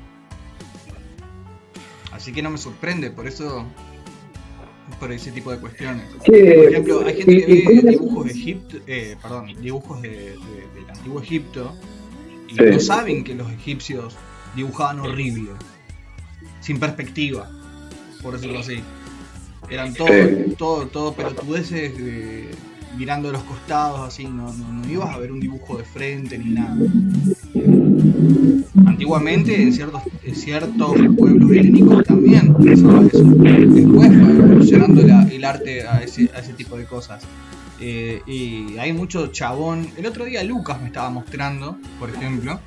Así 2.12 2.32
que 2.32 2.40
no 2.42 2.50
me 2.50 2.58
sorprende, 2.58 3.10
por 3.10 3.26
eso 3.26 3.66
por 5.00 5.10
ese 5.12 5.32
tipo 5.32 5.50
de 5.50 5.58
cuestiones. 5.58 6.04
por 6.24 6.34
ejemplo, 6.36 7.04
hay 7.04 7.16
gente 7.16 7.46
que 7.46 7.82
ve 7.82 7.90
dibujos 7.90 8.26
de 8.26 8.30
Egipto, 8.30 8.76
eh, 8.86 9.16
perdón, 9.20 9.46
dibujos 9.60 10.02
de, 10.02 10.10
del 10.10 10.90
antiguo 10.90 11.20
Egipto 11.20 11.76
y 12.48 12.54
no 12.54 12.78
saben 12.78 13.24
que 13.24 13.34
los 13.34 13.50
egipcios 13.50 14.14
dibujaban 14.54 15.00
horrible, 15.00 15.50
sin 16.60 16.78
perspectiva, 16.78 17.50
por 18.24 18.34
decirlo 18.34 18.58
así. 18.58 18.82
Eran 19.70 19.94
todo, 19.94 20.08
todo, 20.58 20.86
todo 20.88 21.12
pelotudeces 21.12 21.92
mirando 22.96 23.28
a 23.28 23.32
los 23.32 23.42
costados, 23.42 24.00
así, 24.00 24.24
no, 24.24 24.52
no, 24.52 24.88
ibas 24.90 25.14
a 25.14 25.18
ver 25.18 25.32
un 25.32 25.40
dibujo 25.40 25.76
de 25.76 25.84
frente 25.84 26.38
ni 26.38 26.50
nada. 26.50 26.76
Antiguamente 28.86 29.62
en 29.62 29.72
ciertos, 29.72 30.02
ciertos 30.32 30.92
pueblos 31.16 31.50
helénicos 31.50 32.04
también 32.04 32.54
pasaba 32.54 33.06
eso. 33.06 33.24
Después 33.24 34.08
fue 34.08 34.30
evolucionando 34.30 35.02
el 35.02 35.44
arte 35.44 35.86
a 35.86 36.02
ese, 36.02 36.30
a 36.34 36.38
ese 36.38 36.52
tipo 36.54 36.76
de 36.76 36.84
cosas. 36.84 37.22
Eh, 37.80 38.22
y 38.26 38.78
hay 38.78 38.92
mucho 38.92 39.28
chabón. 39.28 39.88
El 39.96 40.06
otro 40.06 40.24
día 40.24 40.44
Lucas 40.44 40.80
me 40.80 40.86
estaba 40.86 41.10
mostrando, 41.10 41.76
por 41.98 42.08
ejemplo, 42.10 42.60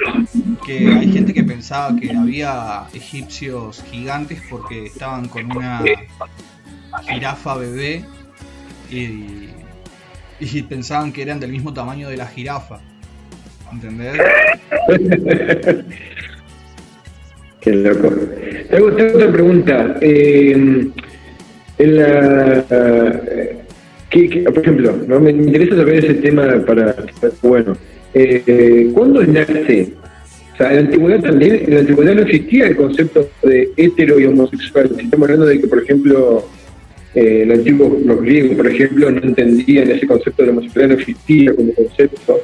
que 0.66 0.88
hay 0.90 1.12
gente 1.12 1.34
que 1.34 1.44
pensaba 1.44 1.96
que 1.96 2.12
había 2.12 2.84
egipcios 2.94 3.84
gigantes 3.90 4.42
porque 4.50 4.86
estaban 4.86 5.28
con 5.30 5.56
una 5.56 5.82
jirafa 7.08 7.56
bebé 7.56 8.04
y, 8.90 9.48
pensaban 10.64 11.12
que 11.12 11.22
eran 11.22 11.40
del 11.40 11.52
mismo 11.52 11.74
tamaño 11.74 12.10
de 12.10 12.18
la 12.18 12.28
jirafa. 12.28 12.80
¿Entendés? 13.72 14.18
Qué 17.62 17.72
loco. 17.72 18.14
Tengo, 18.70 18.88
otra 18.88 19.32
pregunta. 19.32 19.96
Eh, 20.02 20.92
en 21.80 21.96
la, 21.96 22.66
por 24.10 24.60
ejemplo, 24.60 24.98
¿no? 25.08 25.20
me, 25.20 25.32
interesa 25.32 25.76
saber 25.76 26.06
ese 26.06 26.16
tema 26.16 26.64
para. 26.66 26.96
Bueno, 27.42 27.78
eh, 28.14 28.90
¿cuándo 28.94 29.24
nace? 29.24 29.94
O 30.54 30.58
sea, 30.58 30.70
en 30.70 30.76
la 30.76 30.82
antigüedad 30.82 31.22
también, 31.22 31.56
en 31.66 31.74
la 31.74 31.80
antigüedad 31.82 32.16
no 32.16 32.22
existía 32.22 32.68
el 32.68 32.76
concepto 32.76 33.30
de 33.44 33.70
hetero 33.78 34.20
y 34.20 34.26
homosexual. 34.26 34.90
Estamos 34.98 35.30
hablando 35.30 35.46
de 35.46 35.62
que, 35.62 35.68
por 35.68 35.84
ejemplo, 35.84 36.48
eh, 37.14 37.44
los 37.46 37.60
antiguos, 37.60 38.02
los 38.04 38.22
griegos, 38.22 38.56
por 38.56 38.68
ejemplo, 38.68 39.12
no 39.12 39.22
entendían 39.22 39.92
ese 39.92 40.08
concepto 40.08 40.42
de 40.42 40.48
la 40.48 40.52
homosexualidad, 40.54 40.96
no 40.96 41.02
existía 41.02 41.56
como 41.56 41.74
concepto. 41.74 42.40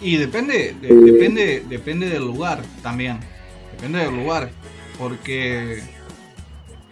Y 0.00 0.16
depende, 0.16 0.74
depende, 0.80 1.62
depende 1.68 2.08
del 2.08 2.22
lugar 2.22 2.62
también. 2.82 3.18
Depende 3.72 3.98
del 3.98 4.14
lugar. 4.14 4.50
Porque, 4.98 5.78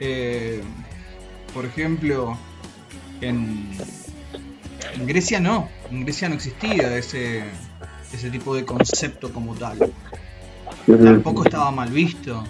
eh, 0.00 0.60
por 1.54 1.64
ejemplo, 1.64 2.36
en, 3.20 3.68
en 4.94 5.06
Grecia 5.06 5.40
no. 5.40 5.68
En 5.90 6.02
Grecia 6.04 6.28
no 6.28 6.34
existía 6.34 6.96
ese, 6.96 7.44
ese 8.12 8.30
tipo 8.30 8.54
de 8.54 8.64
concepto 8.64 9.32
como 9.32 9.54
tal. 9.54 9.92
Tampoco 10.86 11.44
estaba 11.44 11.70
mal 11.70 11.90
visto. 11.90 12.44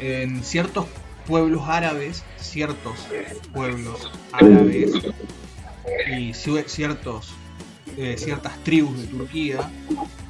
En 0.00 0.42
ciertos 0.42 0.86
pueblos 1.26 1.62
árabes, 1.66 2.24
ciertos 2.38 3.06
pueblos 3.52 4.10
árabes 4.32 4.92
y 6.18 6.32
ciertos, 6.34 7.34
eh, 7.96 8.16
ciertas 8.18 8.58
tribus 8.64 9.00
de 9.00 9.06
Turquía, 9.06 9.70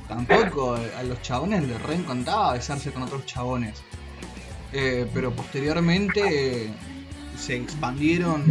tampoco 0.08 0.74
a 0.74 1.02
los 1.02 1.20
chabones 1.22 1.66
les 1.66 1.80
reencantaba 1.82 2.54
besarse 2.54 2.90
con 2.92 3.02
otros 3.02 3.24
chabones. 3.26 3.82
Eh, 4.72 5.06
pero 5.14 5.32
posteriormente 5.32 6.72
se 7.36 7.56
expandieron 7.56 8.44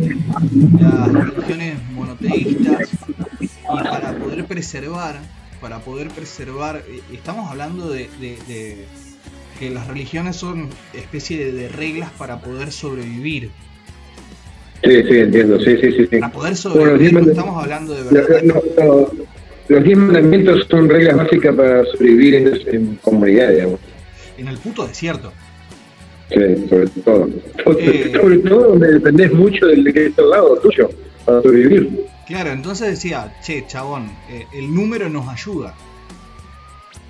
las 0.80 1.12
religiones 1.12 1.76
monoteístas 1.92 2.90
y 3.40 3.48
para 3.68 4.16
poder 4.18 4.46
preservar, 4.46 5.20
para 5.60 5.80
poder 5.80 6.10
preservar, 6.10 6.84
eh, 6.88 7.02
estamos 7.14 7.50
hablando 7.50 7.90
de 7.90 8.08
que 9.60 9.70
las 9.70 9.88
religiones 9.88 10.36
son 10.36 10.70
especie 10.94 11.52
de, 11.52 11.70
reglas 11.70 12.12
para 12.18 12.40
poder 12.42 12.72
sobrevivir. 12.72 13.50
Sí, 14.84 15.04
sí, 15.04 15.18
entiendo, 15.18 15.60
sí, 15.60 15.78
sí, 15.78 15.92
sí. 15.92 16.18
Para 16.18 16.32
poder 16.32 16.56
sobrevivir, 16.56 17.14
no 17.14 17.32
estamos 17.32 17.64
hablando 17.64 17.94
de 17.94 18.04
verdad. 18.04 19.08
los 19.68 19.84
diez 19.84 19.98
mandamientos 19.98 20.68
son 20.70 20.90
reglas 20.90 21.16
básicas 21.16 21.56
para 21.56 21.86
sobrevivir 21.86 22.36
en, 22.36 22.76
en 22.76 22.96
comunidad, 22.98 23.50
digamos. 23.50 23.80
En 24.38 24.48
el 24.50 24.58
puto 24.58 24.86
desierto. 24.86 25.32
Sí, 26.30 26.68
sobre 26.70 26.88
todo. 26.88 27.30
Eh, 27.80 28.12
sobre 28.14 28.38
todo 28.40 28.70
donde 28.70 28.94
dependés 28.94 29.32
mucho 29.34 29.68
del 29.68 29.94
que 29.94 30.08
está 30.08 30.22
al 30.22 30.30
lado 30.32 30.58
tuyo 30.58 30.90
para 31.26 31.42
sobrevivir. 31.42 32.06
Claro, 32.28 32.52
entonces 32.52 32.90
decía, 32.90 33.36
che, 33.44 33.66
chabón, 33.68 34.12
eh, 34.30 34.46
el 34.54 34.74
número 34.74 35.10
nos 35.10 35.28
ayuda. 35.28 35.76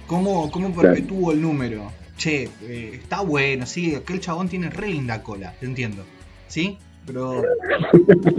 ¿Cómo, 0.08 0.52
cómo 0.52 0.74
perpetúo 0.76 1.32
el 1.32 1.42
número? 1.42 1.92
che, 2.18 2.50
eh, 2.64 2.92
está 3.02 3.22
bueno, 3.22 3.66
sí, 3.66 3.96
aquel 3.96 4.20
chabón 4.20 4.48
tiene 4.48 4.70
re 4.70 4.88
linda 4.90 5.22
cola, 5.22 5.54
te 5.60 5.66
entiendo, 5.66 6.04
¿sí? 6.48 6.78
Pero 7.06 7.44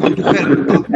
con 0.00 0.14
tu 0.14 0.22
germo, 0.24 0.86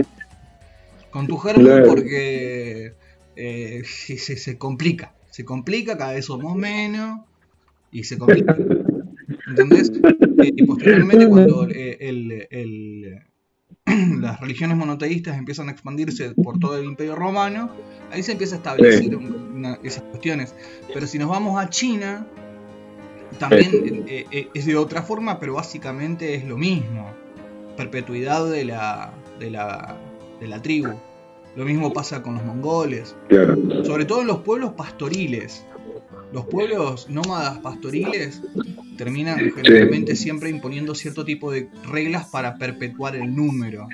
con 1.11 1.27
tu 1.27 1.37
germo 1.39 1.87
porque 1.87 2.95
eh, 3.37 3.83
se, 3.85 4.17
se, 4.19 4.59
complica, 4.59 5.13
se 5.31 5.45
complica, 5.45 5.97
cada 5.97 6.13
vez 6.13 6.25
somos 6.25 6.57
menos 6.57 7.21
y 7.93 8.05
se 8.05 8.19
complica. 8.19 8.57
¿Entendés? 9.51 9.93
Eh, 10.41 10.55
y 10.57 10.65
posteriormente 10.65 11.29
cuando 11.29 11.65
el, 11.65 12.47
el, 12.51 13.21
las 14.23 14.41
religiones 14.41 14.75
monoteístas 14.75 15.37
empiezan 15.37 15.69
a 15.69 15.73
expandirse 15.73 16.31
por 16.31 16.59
todo 16.59 16.79
el 16.79 16.87
imperio 16.87 17.15
romano, 17.15 17.71
ahí 18.11 18.23
se 18.23 18.33
empieza 18.33 18.55
a 18.55 18.59
establecer 18.59 19.19
esas 19.83 20.03
cuestiones. 20.05 20.55
Pero 20.95 21.07
si 21.07 21.19
nos 21.19 21.29
vamos 21.29 21.63
a 21.63 21.69
China, 21.69 22.27
también 23.39 24.05
eh, 24.09 24.25
eh, 24.31 24.49
es 24.55 24.65
de 24.65 24.77
otra 24.77 25.03
forma, 25.03 25.39
pero 25.39 25.55
básicamente 25.55 26.35
es 26.35 26.45
lo 26.47 26.57
mismo. 26.57 27.11
Perpetuidad 27.77 28.51
de 28.51 28.65
la, 28.65 29.13
de 29.39 29.51
la, 29.51 29.99
de 30.41 30.49
la 30.49 30.63
tribu. 30.63 30.95
Lo 31.57 31.65
mismo 31.67 31.93
pasa 31.93 32.23
con 32.23 32.35
los 32.35 32.45
mongoles. 32.45 33.15
Sobre 33.85 34.07
todo 34.07 34.23
en 34.23 34.29
los 34.29 34.39
pueblos 34.39 34.73
pastoriles. 34.73 35.67
Los 36.33 36.47
pueblos 36.47 37.11
nómadas 37.11 37.59
pastoriles 37.59 38.41
terminan 39.05 39.39
generalmente 39.55 40.15
siempre 40.15 40.51
imponiendo 40.51 40.95
cierto 40.95 41.25
tipo 41.25 41.51
de 41.51 41.71
reglas 41.91 42.27
para 42.27 42.59
perpetuar 42.59 43.17
el 43.17 43.35
número. 43.35 43.89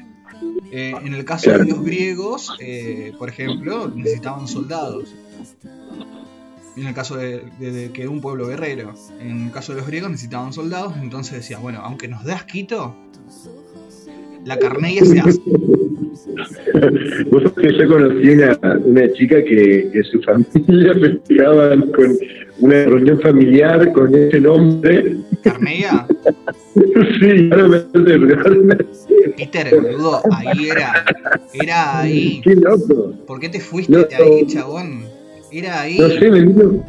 Eh, 0.73 0.93
en 1.01 1.15
el 1.15 1.25
caso 1.25 1.53
de 1.53 1.65
los 1.65 1.85
griegos, 1.85 2.59
por 3.17 3.29
ejemplo, 3.29 3.87
necesitaban 3.95 4.49
soldados 4.49 5.15
en 6.77 6.87
el 6.87 6.95
caso 6.95 7.17
de, 7.17 7.91
que 7.95 8.09
un 8.09 8.21
pueblo 8.21 8.49
guerrero. 8.49 8.95
En 9.21 9.47
el 9.47 9.53
caso 9.53 9.73
de 9.73 9.79
los 9.79 9.87
griegos 9.87 10.11
necesitaban 10.11 10.53
soldados, 10.53 10.95
entonces 11.01 11.35
decía, 11.35 11.59
bueno, 11.59 11.83
aunque 11.85 12.09
nos 12.09 12.25
das 12.25 12.45
quito, 12.45 12.97
la 14.45 14.59
carnella 14.59 15.05
se 15.05 15.21
hace. 15.21 15.41
Vos 17.31 17.43
sabés 17.43 17.53
que 17.55 17.79
yo 17.79 17.89
conocí 17.89 18.29
una, 18.31 18.59
una 18.85 19.13
chica 19.13 19.43
que, 19.45 19.91
que 19.93 20.03
su 20.05 20.21
familia 20.23 20.95
festejaban 21.01 21.91
con 21.93 22.17
una 22.61 22.85
reunión 22.85 23.21
familiar 23.21 23.93
con 23.93 24.15
ese 24.15 24.41
nombre. 24.41 25.17
¿Carnella? 25.43 26.07
sí, 27.21 27.51
ahora 27.53 27.69
me 27.69 27.77
hace 27.77 28.87
Peter, 29.37 29.81
boludo, 29.81 30.23
ahí 30.33 30.69
era. 30.69 31.05
Era 31.53 32.01
ahí. 32.01 32.41
Qué 32.43 32.55
loco. 32.55 33.13
¿Por 33.27 33.41
qué 33.41 33.49
te 33.49 33.61
fuiste 33.61 33.97
de 33.97 34.15
ahí, 34.15 34.47
chabón? 34.47 35.05
Era 35.53 35.83
ahí. 35.83 35.99
No 35.99 36.09
sé, 36.09 36.31
me 36.31 36.41
vino. 36.41 36.85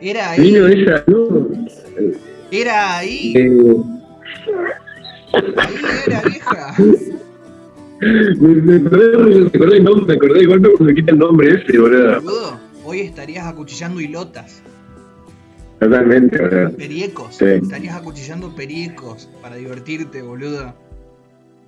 Era 0.00 0.30
ahí. 0.30 0.40
Vino 0.40 0.66
esa, 0.66 1.04
no. 1.06 1.48
Era 2.50 2.98
ahí. 2.98 3.34
Eh... 3.36 3.76
Ahí 5.56 5.74
era, 6.06 6.22
vieja. 6.22 6.74
Me, 8.02 8.76
acordé, 8.76 9.76
el 9.76 9.84
nombre, 9.84 10.06
me 10.06 10.14
acordé 10.14 10.42
igual 10.42 10.60
cuando 10.60 10.84
me 10.84 10.94
quita 10.94 11.12
el 11.12 11.18
nombre 11.18 11.54
ese, 11.54 11.78
boludo. 11.78 12.58
hoy 12.84 13.00
estarías 13.00 13.46
acuchillando 13.46 14.00
hilotas. 14.00 14.60
Totalmente, 15.78 16.42
boludo. 16.42 16.76
Periecos. 16.76 17.36
Sí. 17.36 17.44
Estarías 17.44 17.94
acuchillando 17.94 18.54
periecos 18.56 19.30
para 19.40 19.54
divertirte, 19.54 20.20
boludo. 20.20 20.74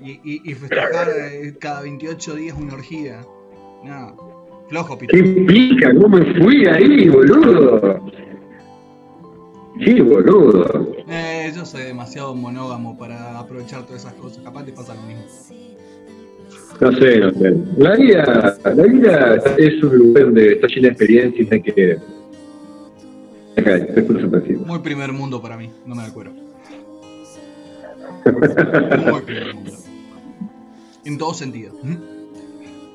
Y, 0.02 0.20
y, 0.24 0.42
y 0.44 0.54
festejar 0.54 1.08
eh, 1.08 1.54
cada 1.60 1.82
28 1.82 2.34
días 2.34 2.56
una 2.60 2.74
orgía. 2.74 3.20
No. 3.84 4.34
Flojo, 4.68 4.98
¿Qué 4.98 5.06
pica? 5.06 5.94
¿Cómo 5.94 6.16
me 6.18 6.34
fui 6.42 6.66
ahí, 6.66 7.08
boludo? 7.10 8.10
Sí, 9.84 10.00
boludo. 10.00 10.94
Eh, 11.08 11.52
yo 11.54 11.64
soy 11.64 11.82
demasiado 11.84 12.34
monógamo 12.34 12.98
para 12.98 13.38
aprovechar 13.38 13.84
todas 13.84 14.02
esas 14.02 14.14
cosas. 14.14 14.42
Capaz 14.42 14.64
te 14.64 14.72
pasa 14.72 14.94
lo 14.94 15.02
mismo. 15.02 15.24
No 16.80 16.92
sé, 16.92 17.20
no 17.20 17.32
sé. 17.32 17.56
La 17.76 17.96
vida, 17.96 18.58
la 18.64 18.82
vida 18.82 19.36
es 19.58 19.82
un 19.82 19.96
lugar 19.96 20.24
donde 20.24 20.52
está 20.54 20.66
llena 20.66 20.88
de 20.88 20.88
experiencias 20.88 21.48
y 21.50 21.54
hay 21.54 21.62
que. 21.62 21.98
Muy 24.66 24.80
primer 24.80 25.12
mundo 25.12 25.40
para 25.40 25.56
mí, 25.56 25.70
no 25.86 25.94
me 25.94 26.02
da 26.02 26.12
cuero. 26.12 26.32
Muy 29.10 29.20
primer 29.22 29.54
mundo. 29.54 29.72
En 31.04 31.18
todo 31.18 31.34
sentido. 31.34 31.72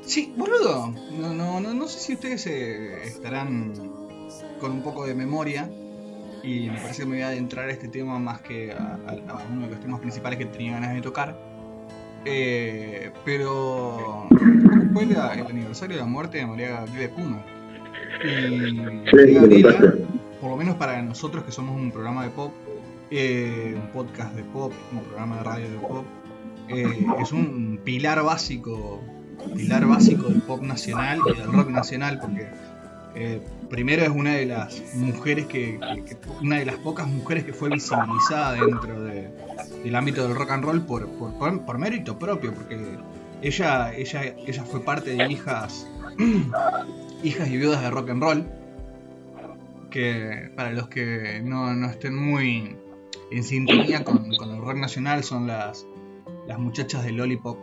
Sí, 0.01 0.33
boludo. 0.35 0.93
No, 1.19 1.33
no, 1.33 1.59
no, 1.59 1.73
no 1.73 1.87
sé 1.87 1.99
si 1.99 2.13
ustedes 2.13 2.47
eh, 2.47 3.03
estarán 3.05 3.73
con 4.59 4.71
un 4.71 4.81
poco 4.81 5.05
de 5.05 5.15
memoria. 5.15 5.69
Y 6.43 6.69
me 6.69 6.77
parece 6.79 7.03
que 7.03 7.05
me 7.05 7.15
voy 7.15 7.23
a 7.23 7.27
adentrar 7.27 7.69
a 7.69 7.71
este 7.71 7.89
tema 7.89 8.17
más 8.17 8.41
que 8.41 8.71
a, 8.71 8.97
uno 9.51 9.65
de 9.65 9.71
los 9.71 9.81
temas 9.81 9.99
principales 9.99 10.39
que 10.39 10.45
tenía 10.45 10.73
ganas 10.73 10.93
de 10.93 11.01
tocar. 11.01 11.37
Eh, 12.25 13.11
pero 13.25 14.27
fue 14.93 15.03
el, 15.03 15.15
aniversario 15.17 15.95
de 15.95 16.01
la 16.01 16.07
muerte 16.07 16.39
de 16.39 16.45
María 16.45 16.69
Gabriela 16.69 17.13
Kuma. 17.13 17.43
Y 18.23 19.63
por 20.41 20.49
lo 20.49 20.57
menos 20.57 20.75
para 20.75 21.01
nosotros 21.01 21.43
que 21.43 21.51
somos 21.51 21.75
un 21.75 21.91
programa 21.91 22.23
de 22.23 22.29
pop, 22.29 22.53
eh, 23.11 23.73
un 23.75 23.91
podcast 23.91 24.35
de 24.35 24.43
pop, 24.43 24.73
un 24.91 25.03
programa 25.03 25.37
de 25.37 25.43
radio 25.43 25.69
de 25.69 25.77
pop, 25.77 26.05
eh, 26.69 27.05
es 27.21 27.31
un 27.31 27.79
pilar 27.83 28.23
básico, 28.23 29.01
pilar 29.55 29.85
básico 29.85 30.29
del 30.29 30.41
pop 30.41 30.61
nacional 30.61 31.19
y 31.25 31.37
del 31.37 31.51
rock 31.51 31.69
nacional, 31.69 32.19
porque 32.19 32.47
primero 33.69 34.03
es 34.03 34.09
una 34.09 34.35
de 34.35 34.45
las 34.45 34.81
mujeres 34.95 35.45
que, 35.47 35.79
una 36.41 36.59
de 36.59 36.65
las 36.65 36.75
pocas 36.77 37.07
mujeres 37.07 37.43
que 37.43 37.53
fue 37.53 37.69
visibilizada 37.69 38.53
dentro 38.53 39.01
del 39.01 39.95
ámbito 39.95 40.27
del 40.27 40.35
rock 40.35 40.51
and 40.51 40.63
roll 40.63 40.81
por, 40.81 41.07
por, 41.07 41.77
mérito 41.77 42.17
propio, 42.17 42.53
porque 42.53 42.79
ella, 43.41 43.93
ella, 43.93 44.35
ella 44.45 44.63
fue 44.63 44.81
parte 44.81 45.11
de 45.11 45.31
hijas, 45.31 45.87
hijas 47.23 47.49
y 47.49 47.57
viudas 47.57 47.81
de 47.81 47.89
rock 47.89 48.09
and 48.09 48.23
roll, 48.23 48.45
que 49.89 50.51
para 50.55 50.71
los 50.71 50.87
que 50.89 51.41
no, 51.43 51.89
estén 51.89 52.15
muy 52.15 52.75
en 53.31 53.43
sintonía 53.43 54.03
con, 54.03 54.25
el 54.25 54.61
rock 54.61 54.75
nacional 54.75 55.23
son 55.23 55.47
las 55.47 55.85
las 56.49 56.57
muchachas 56.57 57.03
de 57.05 57.11
Lollipop. 57.11 57.57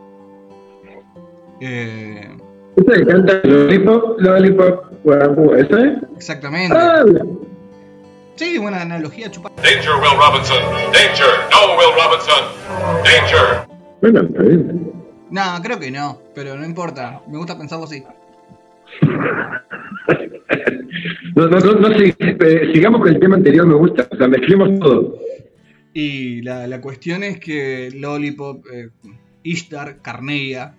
Eh, 1.59 2.37
¿Esa 2.77 3.05
canta 3.05 3.41
Lollipop? 3.43 4.19
Lollipop, 4.19 4.86
¿esa 5.13 5.85
es? 5.85 5.97
Exactamente. 6.15 6.75
Ah, 6.77 7.03
sí, 8.35 8.57
buena 8.57 8.81
analogía, 8.81 9.29
chupa. 9.31 9.51
Danger, 9.57 9.95
Will 10.01 10.17
Robinson. 10.17 10.63
Danger, 10.93 11.27
no, 11.51 11.75
Will 11.77 11.93
Robinson. 11.95 12.43
Danger. 13.03 13.67
Bueno, 14.01 14.21
está 14.21 14.43
bien. 14.43 14.91
No, 15.29 15.61
creo 15.61 15.79
que 15.79 15.91
no, 15.91 16.21
pero 16.33 16.55
no 16.55 16.65
importa. 16.65 17.21
Me 17.27 17.37
gusta 17.37 17.57
pensarlo 17.57 17.85
así. 17.85 18.03
no, 21.35 21.47
no, 21.47 21.59
no, 21.59 21.73
no 21.73 21.89
eh, 21.89 22.71
sigamos 22.73 23.01
con 23.01 23.09
el 23.09 23.19
tema 23.19 23.35
anterior, 23.35 23.65
me 23.65 23.75
gusta. 23.75 24.07
O 24.09 24.15
sea, 24.15 24.27
mezclemos 24.27 24.79
todo. 24.79 25.15
Y 25.93 26.41
la, 26.43 26.67
la 26.67 26.79
cuestión 26.79 27.23
es 27.23 27.39
que 27.39 27.89
Lollipop, 27.93 28.65
eh, 28.71 28.89
Ishtar, 29.43 30.01
Carneia. 30.01 30.75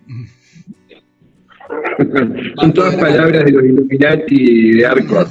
Son 2.57 2.73
todas 2.73 2.97
palabras 2.97 3.45
de 3.45 3.53
los 3.53 3.65
Illuminati 3.65 4.73
de 4.73 4.87
Arco. 4.87 5.27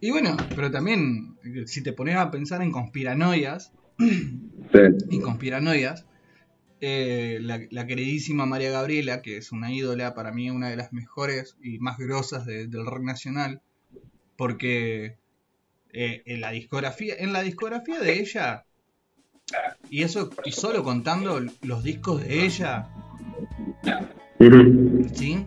Y 0.00 0.10
bueno, 0.10 0.36
pero 0.54 0.70
también, 0.70 1.36
si 1.66 1.82
te 1.82 1.92
pones 1.92 2.16
a 2.16 2.30
pensar 2.30 2.62
en 2.62 2.72
conspiranoias, 2.72 3.72
y 5.10 5.20
conspiranoias, 5.20 6.06
eh, 6.80 7.38
la, 7.40 7.86
queridísima 7.86 8.44
María 8.44 8.70
Gabriela, 8.70 9.22
que 9.22 9.38
es 9.38 9.52
una 9.52 9.72
ídola, 9.72 10.14
para 10.14 10.32
mí 10.32 10.50
una 10.50 10.68
de 10.68 10.76
las 10.76 10.92
mejores 10.92 11.56
y 11.62 11.78
más 11.78 11.96
grosas 11.96 12.44
del 12.44 12.84
rock 12.84 13.02
nacional, 13.02 13.62
porque 14.36 15.16
eh, 15.92 16.22
en 16.26 16.40
la 16.40 16.50
discografía, 16.50 17.14
en 17.16 17.32
la 17.32 17.40
discografía 17.40 18.00
de 18.00 18.18
ella, 18.20 18.64
y 19.88 20.02
eso, 20.02 20.30
y 20.44 20.52
solo 20.52 20.82
contando 20.82 21.40
los 21.62 21.82
discos 21.82 22.22
de 22.22 22.44
ella, 22.44 22.90
¿sí? 25.12 25.46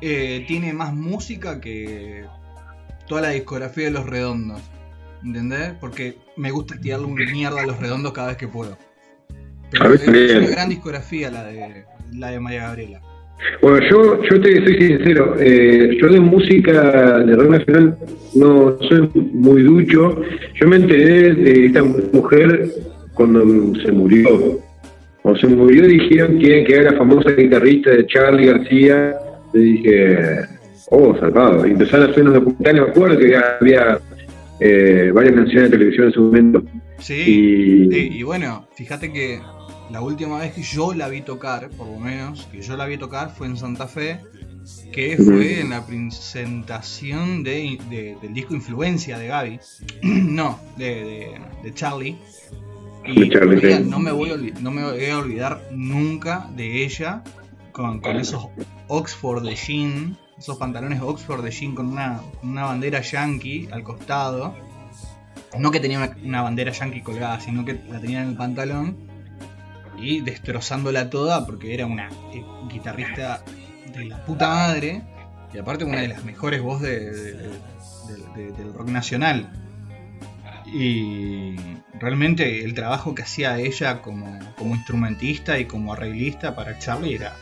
Eh, 0.00 0.44
tiene 0.48 0.72
más 0.72 0.94
música 0.94 1.60
que 1.60 2.24
toda 3.06 3.22
la 3.22 3.28
discografía 3.30 3.84
de 3.84 3.90
los 3.92 4.06
redondos. 4.06 4.60
¿Entendés? 5.24 5.74
Porque 5.80 6.16
me 6.36 6.50
gusta 6.50 6.78
tirarle 6.80 7.06
una 7.06 7.30
mierda 7.30 7.62
a 7.62 7.66
los 7.66 7.78
redondos 7.78 8.12
cada 8.12 8.28
vez 8.28 8.36
que 8.36 8.48
puedo. 8.48 8.76
Pero 9.70 9.94
es, 9.94 10.06
una 10.06 10.48
gran 10.48 10.68
discografía 10.68 11.30
la 11.30 11.44
de 11.44 11.84
la 12.12 12.30
de 12.30 12.40
María 12.40 12.66
Gabriela. 12.66 13.00
Bueno, 13.60 13.78
yo, 13.90 14.22
yo 14.22 14.40
te 14.40 14.64
soy 14.64 14.76
sincero, 14.76 15.34
eh, 15.38 15.96
yo 16.00 16.08
de 16.08 16.20
música 16.20 17.18
de 17.18 17.34
rock 17.34 17.50
nacional 17.50 17.98
no 18.34 18.76
soy 18.88 19.10
muy 19.14 19.62
ducho. 19.62 20.22
Yo 20.54 20.68
me 20.68 20.76
enteré 20.76 21.34
de 21.34 21.66
esta 21.66 21.82
mujer 21.82 22.70
cuando 23.14 23.42
se 23.80 23.92
murió. 23.92 24.60
Cuando 25.22 25.40
se 25.40 25.46
murió 25.46 25.86
dijeron 25.86 26.38
que, 26.38 26.64
que 26.64 26.74
era 26.74 26.90
la 26.90 26.98
famosa 26.98 27.30
guitarrista 27.30 27.90
de 27.90 28.06
Charlie 28.06 28.46
García. 28.46 29.14
Le 29.52 29.60
dije, 29.60 30.18
oh, 30.90 31.16
salvado. 31.18 31.66
Y 31.66 31.70
empezaron 31.70 32.08
a 32.08 32.10
hacer 32.10 32.22
unos 32.22 32.34
documentales, 32.34 32.82
me 32.82 32.88
acuerdo 32.88 33.18
que 33.18 33.36
había 33.36 34.00
eh, 34.60 35.10
varias 35.14 35.36
menciones 35.36 35.70
de 35.70 35.78
televisión 35.78 36.06
en 36.06 36.12
su 36.12 36.22
momento. 36.22 36.62
Sí, 36.98 37.88
y 37.90 38.22
bueno, 38.22 38.66
fíjate 38.74 39.12
que 39.12 39.40
la 39.92 40.00
última 40.00 40.38
vez 40.38 40.54
que 40.54 40.62
yo 40.62 40.94
la 40.94 41.08
vi 41.08 41.20
tocar, 41.20 41.68
por 41.70 41.86
lo 41.86 41.98
menos, 41.98 42.48
que 42.50 42.62
yo 42.62 42.76
la 42.78 42.86
vi 42.86 42.96
tocar 42.96 43.34
fue 43.36 43.46
en 43.46 43.58
Santa 43.58 43.86
Fe, 43.86 44.20
que 44.90 45.18
fue 45.18 45.60
en 45.60 45.70
la 45.70 45.86
presentación 45.86 47.42
de, 47.42 47.78
del 48.22 48.32
disco 48.32 48.54
Influencia 48.54 49.18
de 49.18 49.26
Gaby, 49.26 49.60
no, 50.02 50.58
de, 50.78 51.34
Charlie. 51.74 52.16
Y 53.04 53.28
no, 53.84 53.98
me 53.98 54.12
voy 54.12 54.30
a 54.30 54.36
no 54.60 54.70
me 54.70 54.84
voy 54.84 55.04
a 55.06 55.18
olvidar 55.18 55.62
nunca 55.72 56.48
de 56.54 56.84
ella 56.84 57.22
con, 57.72 58.04
esos 58.04 58.48
Oxford 58.88 59.44
de 59.44 59.56
jean, 59.56 60.16
esos 60.38 60.56
pantalones 60.58 61.00
Oxford 61.00 61.42
de 61.42 61.50
jean 61.50 61.74
con 61.74 61.88
una, 61.88 62.20
bandera 62.42 63.00
yankee 63.00 63.68
al 63.72 63.82
costado. 63.82 64.54
No 65.58 65.70
que 65.70 65.80
tenía 65.80 65.98
una, 65.98 66.16
una 66.24 66.42
bandera 66.42 66.72
yankee 66.72 67.02
colgada, 67.02 67.40
sino 67.40 67.64
que 67.64 67.80
la 67.88 68.00
tenía 68.00 68.22
en 68.22 68.30
el 68.30 68.36
pantalón 68.36 68.96
y 69.98 70.20
destrozándola 70.20 71.10
toda 71.10 71.46
porque 71.46 71.74
era 71.74 71.86
una 71.86 72.08
eh, 72.32 72.44
guitarrista 72.68 73.42
de 73.94 74.04
la 74.06 74.24
puta 74.24 74.48
madre 74.48 75.02
y 75.52 75.58
aparte 75.58 75.84
una 75.84 76.00
de 76.00 76.08
las 76.08 76.24
mejores 76.24 76.62
voces 76.62 77.36
del 78.34 78.74
rock 78.74 78.88
nacional. 78.88 79.50
Y 80.72 81.54
realmente 82.00 82.64
el 82.64 82.74
trabajo 82.74 83.14
que 83.14 83.22
hacía 83.22 83.58
ella 83.58 84.00
como, 84.00 84.38
instrumentista 84.60 85.58
y 85.58 85.66
como 85.66 85.92
arreglista 85.92 86.56
para 86.56 86.78
Charlie 86.78 87.16
era, 87.16 87.34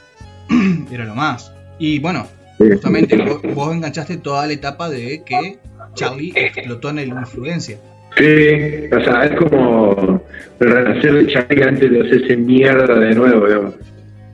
era 0.91 1.05
lo 1.05 1.15
más. 1.15 1.53
Y 1.79 1.99
bueno, 2.01 2.27
justamente 2.59 3.17
vos, 3.17 3.41
vos 3.55 3.75
enganchaste 3.75 4.17
toda 4.17 4.47
la 4.47 4.53
etapa 4.53 4.89
de 4.91 5.23
que 5.25 5.59
Charlie 5.95 6.33
explotó 6.35 6.91
en 6.91 6.97
la 6.97 7.21
influencia. 7.21 7.79
Sí, 8.17 8.89
o 8.93 9.05
sea, 9.05 9.25
es 9.25 9.37
como 9.37 10.23
renacer 10.59 11.15
de 11.15 11.33
Charlie 11.33 11.63
antes 11.63 11.91
de 11.91 12.01
hacerse 12.01 12.37
mierda 12.37 12.99
de 12.99 13.15
nuevo, 13.15 13.47
digamos. 13.47 13.75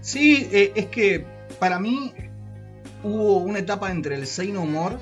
Sí, 0.00 0.48
eh, 0.52 0.72
es 0.74 0.86
que 0.86 1.24
para 1.58 1.78
mí 1.78 2.12
hubo 3.02 3.38
una 3.38 3.58
etapa 3.58 3.90
entre 3.90 4.14
el 4.14 4.26
Sein 4.26 4.56
Humor 4.56 4.98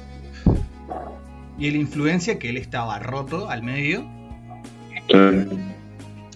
y 1.59 1.69
el 1.69 1.77
Influencia 1.77 2.39
que 2.39 2.51
él 2.51 2.57
estaba 2.57 2.99
roto 2.99 3.49
al 3.51 3.63
medio. 3.63 4.05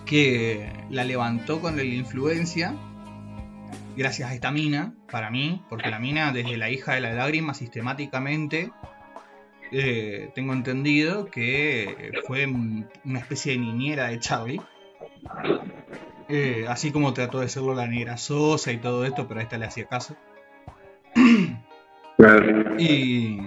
Que 0.04 0.72
la 0.90 1.04
levantó 1.04 1.60
con 1.60 1.78
el 1.78 1.92
Influencia 1.92 2.74
gracias 3.96 4.30
a 4.30 4.34
esta 4.34 4.52
mina, 4.52 4.94
para 5.10 5.28
mí, 5.28 5.62
porque 5.68 5.90
la 5.90 5.98
mina 5.98 6.32
desde 6.32 6.56
la 6.56 6.70
hija 6.70 6.94
de 6.94 7.00
la 7.00 7.14
lágrima 7.14 7.52
sistemáticamente 7.52 8.70
eh, 9.72 10.30
tengo 10.34 10.52
entendido 10.52 11.26
que 11.26 12.12
fue 12.26 12.46
una 12.46 13.18
especie 13.18 13.52
de 13.52 13.58
niñera 13.58 14.08
de 14.08 14.18
Charlie. 14.18 14.60
Eh, 16.28 16.66
así 16.68 16.92
como 16.92 17.12
trató 17.12 17.40
de 17.40 17.48
serlo 17.48 17.74
la 17.74 17.86
negra 17.86 18.16
Sosa 18.16 18.72
y 18.72 18.78
todo 18.78 19.04
esto, 19.04 19.26
pero 19.26 19.40
a 19.40 19.42
esta 19.42 19.58
le 19.58 19.66
hacía 19.66 19.86
caso. 19.86 20.16
y, 22.78 23.40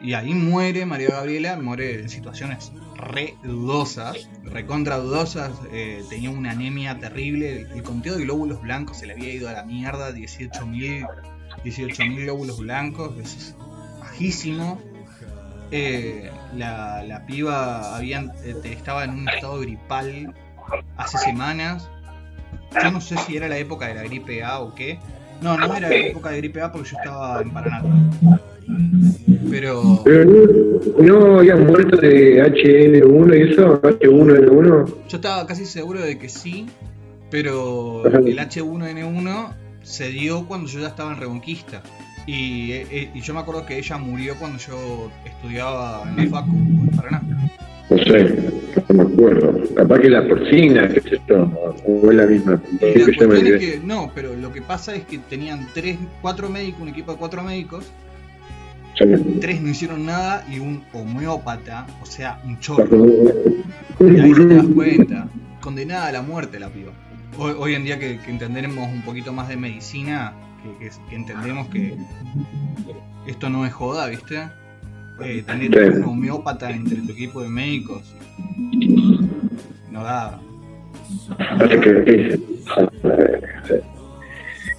y 0.00 0.14
ahí 0.14 0.34
muere 0.34 0.86
María 0.86 1.10
Gabriela, 1.10 1.56
muere 1.56 2.00
en 2.00 2.08
situaciones 2.08 2.72
re 2.96 3.34
dudosas, 3.42 4.28
recontra 4.44 4.96
dudosas. 4.98 5.52
Eh, 5.72 6.04
tenía 6.08 6.30
una 6.30 6.52
anemia 6.52 6.98
terrible. 6.98 7.66
El 7.74 7.82
conteo 7.82 8.16
de 8.16 8.24
glóbulos 8.24 8.60
blancos 8.62 8.98
se 8.98 9.06
le 9.06 9.12
había 9.12 9.32
ido 9.32 9.48
a 9.48 9.52
la 9.52 9.64
mierda, 9.64 10.10
18.000 10.10 11.06
18 11.64 12.02
glóbulos 12.16 12.58
blancos, 12.58 13.12
es 13.18 13.54
bajísimo. 14.00 14.80
Eh, 15.70 16.30
la, 16.56 17.02
la, 17.04 17.26
piba 17.26 17.96
habían, 17.96 18.32
eh, 18.42 18.56
estaba 18.64 19.04
en 19.04 19.10
un 19.10 19.28
estado 19.28 19.60
gripal 19.60 20.34
hace 20.96 21.18
semanas. 21.18 21.88
Yo 22.82 22.90
no 22.90 23.00
sé 23.00 23.16
si 23.18 23.36
era 23.36 23.48
la 23.48 23.58
época 23.58 23.86
de 23.86 23.94
la 23.94 24.02
gripe 24.02 24.42
A 24.42 24.60
o 24.60 24.74
qué, 24.74 24.98
No, 25.40 25.56
no 25.56 25.74
era 25.74 25.92
época 25.94 26.30
de 26.30 26.38
gripe 26.38 26.60
A 26.60 26.72
porque 26.72 26.90
yo 26.90 26.96
estaba 26.96 27.40
en 27.40 27.50
Paraná. 27.50 27.82
Pero. 29.50 30.00
Pero 30.04 30.24
no, 30.98 31.18
no 31.20 31.38
habían 31.38 31.66
muerto 31.66 31.96
de 31.96 32.42
HN1 32.42 33.38
y 33.38 33.52
eso, 33.52 33.80
H1N1. 33.82 34.94
Yo 35.08 35.16
estaba 35.16 35.46
casi 35.46 35.66
seguro 35.66 36.00
de 36.00 36.18
que 36.18 36.28
sí, 36.28 36.66
pero 37.30 38.06
Ajá. 38.06 38.18
el 38.18 38.38
H1N1 38.38 39.54
se 39.82 40.08
dio 40.10 40.46
cuando 40.46 40.68
yo 40.68 40.80
ya 40.80 40.88
estaba 40.88 41.12
en 41.12 41.20
Reconquista. 41.20 41.82
Y, 42.26 42.72
eh, 42.72 43.10
y 43.14 43.20
yo 43.22 43.34
me 43.34 43.40
acuerdo 43.40 43.66
que 43.66 43.78
ella 43.78 43.98
murió 43.98 44.36
cuando 44.38 44.58
yo 44.58 45.10
estudiaba 45.24 46.04
en 46.08 46.16
la 46.16 46.30
Facu, 46.30 46.56
en 46.56 46.90
Paraná. 46.94 47.22
No 47.90 47.98
sé, 47.98 48.36
no 48.88 48.94
me 48.94 49.12
acuerdo. 49.12 49.74
Capaz 49.74 49.98
que 49.98 50.10
la 50.10 50.28
porcina, 50.28 50.88
sé 50.90 51.20
yo, 51.28 51.50
o 51.86 52.10
es 52.10 52.16
la 52.16 52.26
misma. 52.26 52.62
Eh, 52.80 53.04
la 53.18 53.26
me 53.26 53.38
es 53.38 53.58
que 53.58 53.80
no, 53.82 54.12
pero 54.14 54.36
lo 54.36 54.52
que 54.52 54.62
pasa 54.62 54.94
es 54.94 55.04
que 55.06 55.18
tenían 55.18 55.66
tres, 55.74 55.98
cuatro 56.22 56.48
médicos, 56.48 56.82
un 56.82 56.88
equipo 56.90 57.12
de 57.12 57.18
cuatro 57.18 57.42
médicos, 57.42 57.90
tres 59.40 59.60
no 59.62 59.68
hicieron 59.68 60.06
nada 60.06 60.44
y 60.50 60.58
un 60.58 60.82
homeópata, 60.92 61.86
o 62.02 62.06
sea, 62.06 62.40
un 62.44 62.58
chorro. 62.60 63.06
Y 64.00 64.20
ahí 64.20 64.32
te 64.32 64.46
das 64.54 64.66
cuenta. 64.74 65.28
Condenada 65.60 66.06
a 66.08 66.12
la 66.12 66.22
muerte 66.22 66.58
la 66.58 66.68
piba. 66.68 66.92
Hoy, 67.38 67.54
hoy 67.58 67.74
en 67.74 67.84
día 67.84 67.98
que, 67.98 68.18
que 68.18 68.30
entendemos 68.30 68.88
un 68.92 69.02
poquito 69.02 69.32
más 69.32 69.48
de 69.48 69.56
medicina, 69.56 70.32
que, 70.62 70.86
que- 70.88 70.94
que 71.08 71.16
entendemos 71.16 71.68
que 71.68 71.96
esto 73.26 73.48
no 73.50 73.64
es 73.66 73.72
joda, 73.72 74.06
¿viste? 74.08 74.48
Eh, 75.22 75.42
tener 75.46 75.70
Sí. 75.72 75.98
un 75.98 76.04
homeópata 76.04 76.70
entre 76.70 76.96
tu 77.02 77.12
equipo 77.12 77.42
de 77.42 77.48
médicos 77.50 78.02
no 79.90 80.02
da. 80.02 80.40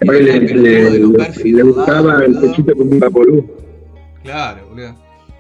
Le, 0.02 0.40
le, 0.40 1.64
gustaba 1.64 2.26
el 2.26 2.36
pechito 2.40 2.76
con 2.76 2.92
un 2.92 3.00
vaporú. 3.00 3.46
Claro, 4.24 4.68
boludo. 4.70 4.96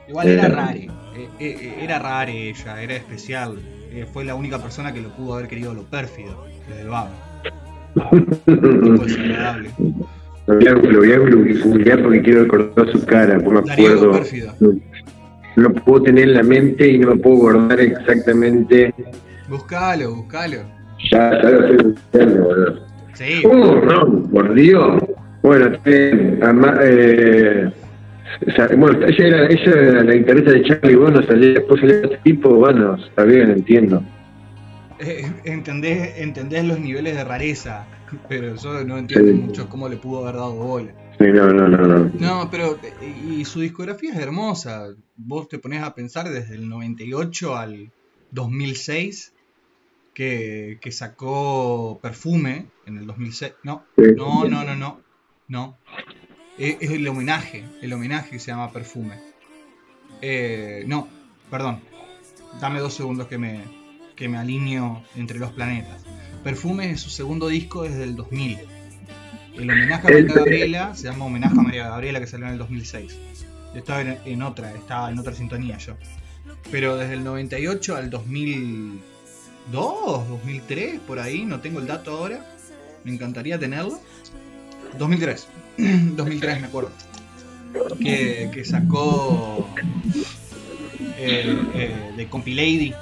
Igual 0.07 0.27
era 0.27 0.45
Eh. 0.45 0.49
rare. 0.49 0.87
eh, 1.15 1.27
eh, 1.39 1.75
era 1.81 1.99
rare 1.99 2.49
ella, 2.49 2.81
era 2.81 2.95
especial. 2.95 3.59
Eh, 3.91 4.05
fue 4.11 4.23
la 4.23 4.35
única 4.35 4.57
persona 4.59 4.93
que 4.93 5.01
lo 5.01 5.09
pudo 5.09 5.33
haber 5.35 5.47
querido 5.47 5.73
lo 5.73 5.83
pérfido, 5.83 6.45
desde 6.69 6.81
el 6.83 6.87
vago. 6.89 7.09
Tipo 8.45 9.03
desagradable. 9.05 9.69
Lo 10.47 10.55
voy 10.55 10.67
a, 10.67 10.71
lo 10.73 10.99
voy 10.99 11.11
a 11.13 11.17
googlear 11.19 12.01
porque 12.01 12.21
quiero 12.21 12.43
recordar 12.43 12.91
su 12.91 13.05
cara, 13.05 13.37
no 13.37 13.51
me 13.51 13.59
acuerdo. 13.59 14.11
pérfido. 14.11 14.53
No, 15.57 15.73
puedo 15.73 16.03
tener 16.03 16.23
en 16.29 16.33
la 16.35 16.43
mente 16.43 16.87
y 16.87 16.97
no 16.99 17.09
me 17.13 17.17
puedo 17.21 17.35
guardar 17.37 17.79
exactamente. 17.81 18.93
Buscalo, 19.49 20.15
buscalo. 20.15 20.57
Ya, 21.11 21.31
ya 21.41 21.49
lo 21.49 21.67
estoy 21.67 21.91
buscando, 21.91 22.43
boludo. 22.43 22.85
Sí, 23.13 23.45
Uh, 23.45 23.85
no, 23.85 24.23
por 24.31 24.53
Dios. 24.53 25.03
Bueno, 25.43 25.77
eh, 25.85 26.39
ama- 26.43 26.77
eh, 26.81 27.69
o 28.47 28.51
sea, 28.51 28.67
bueno, 28.75 29.05
ella 29.05 29.27
era, 29.27 29.45
ella 29.47 29.71
era 29.71 30.03
la 30.03 30.13
guitarrista 30.13 30.51
de 30.51 30.63
Charlie, 30.63 30.95
bueno, 30.95 31.21
salía, 31.23 31.53
después 31.53 31.79
salía 31.81 31.95
este 32.01 32.17
tipo, 32.23 32.49
bueno, 32.55 32.95
está 32.95 33.23
bien, 33.23 33.51
entiendo. 33.51 34.03
eh, 34.99 35.25
entendés, 35.45 36.17
entendés 36.19 36.63
los 36.65 36.79
niveles 36.79 37.15
de 37.15 37.23
rareza, 37.23 37.87
pero 38.29 38.55
yo 38.55 38.83
no 38.83 38.97
entiendo 38.99 39.31
Sí. 39.31 39.33
mucho 39.33 39.69
cómo 39.69 39.89
le 39.89 39.97
pudo 39.97 40.21
haber 40.23 40.35
dado 40.35 40.53
bola. 40.53 40.91
Sí, 41.19 41.27
no, 41.27 41.51
no, 41.53 41.67
no, 41.67 41.77
no. 41.87 42.11
No, 42.19 42.49
pero 42.51 42.79
y 43.29 43.43
su 43.45 43.59
discografía 43.61 44.11
es 44.13 44.17
hermosa. 44.19 44.87
Vos 45.15 45.47
te 45.49 45.59
pones 45.59 45.83
a 45.83 45.93
pensar 45.93 46.29
desde 46.29 46.55
el 46.55 46.67
98 46.69 47.55
al 47.57 47.91
2006 48.31 49.33
que, 50.13 50.77
que 50.81 50.91
sacó 50.91 51.99
Perfume 52.01 52.67
en 52.85 52.97
el 52.97 53.05
2006. 53.07 53.53
No, 53.63 53.83
no, 53.97 54.45
no, 54.47 54.63
no, 54.63 54.75
no. 54.75 55.01
No. 55.47 55.77
Es, 56.61 56.77
es 56.79 56.91
el 56.91 57.05
homenaje, 57.07 57.65
el 57.81 57.91
homenaje 57.91 58.29
que 58.29 58.39
se 58.39 58.51
llama 58.51 58.71
Perfume. 58.71 59.15
Eh, 60.21 60.83
no, 60.85 61.07
perdón. 61.49 61.79
Dame 62.59 62.79
dos 62.79 62.93
segundos 62.93 63.27
que 63.27 63.39
me, 63.39 63.63
que 64.15 64.29
me 64.29 64.37
alineo 64.37 65.03
entre 65.15 65.39
los 65.39 65.51
planetas. 65.53 66.03
Perfume 66.43 66.91
es 66.91 67.01
su 67.01 67.09
segundo 67.09 67.47
disco 67.47 67.81
desde 67.81 68.03
el 68.03 68.15
2000. 68.15 68.59
El 69.55 69.71
homenaje 69.71 70.07
a 70.07 70.11
María 70.11 70.35
Gabriela 70.35 70.93
se 70.93 71.05
llama 71.05 71.25
Homenaje 71.25 71.57
a 71.57 71.63
María 71.63 71.89
Gabriela 71.89 72.19
que 72.19 72.27
salió 72.27 72.45
en 72.45 72.53
el 72.53 72.59
2006. 72.59 73.17
Yo 73.73 73.79
estaba 73.79 74.01
en, 74.01 74.19
en 74.23 74.43
otra, 74.43 74.71
estaba 74.73 75.09
en 75.09 75.17
otra 75.17 75.33
sintonía 75.33 75.79
yo. 75.79 75.95
Pero 76.69 76.95
desde 76.95 77.15
el 77.15 77.23
98 77.23 77.95
al 77.95 78.11
2002, 78.11 80.29
2003, 80.29 80.99
por 80.99 81.17
ahí, 81.17 81.43
no 81.43 81.59
tengo 81.59 81.79
el 81.79 81.87
dato 81.87 82.11
ahora. 82.11 82.45
Me 83.03 83.11
encantaría 83.11 83.57
tenerlo. 83.57 83.99
2003, 84.99 85.47
2003 85.77 86.61
me 86.61 86.67
acuerdo. 86.67 86.91
Que, 87.99 88.49
que 88.53 88.65
sacó 88.65 89.67
eh, 91.17 91.57
eh, 91.73 92.11
de 92.17 92.27
Compilady, 92.27 92.93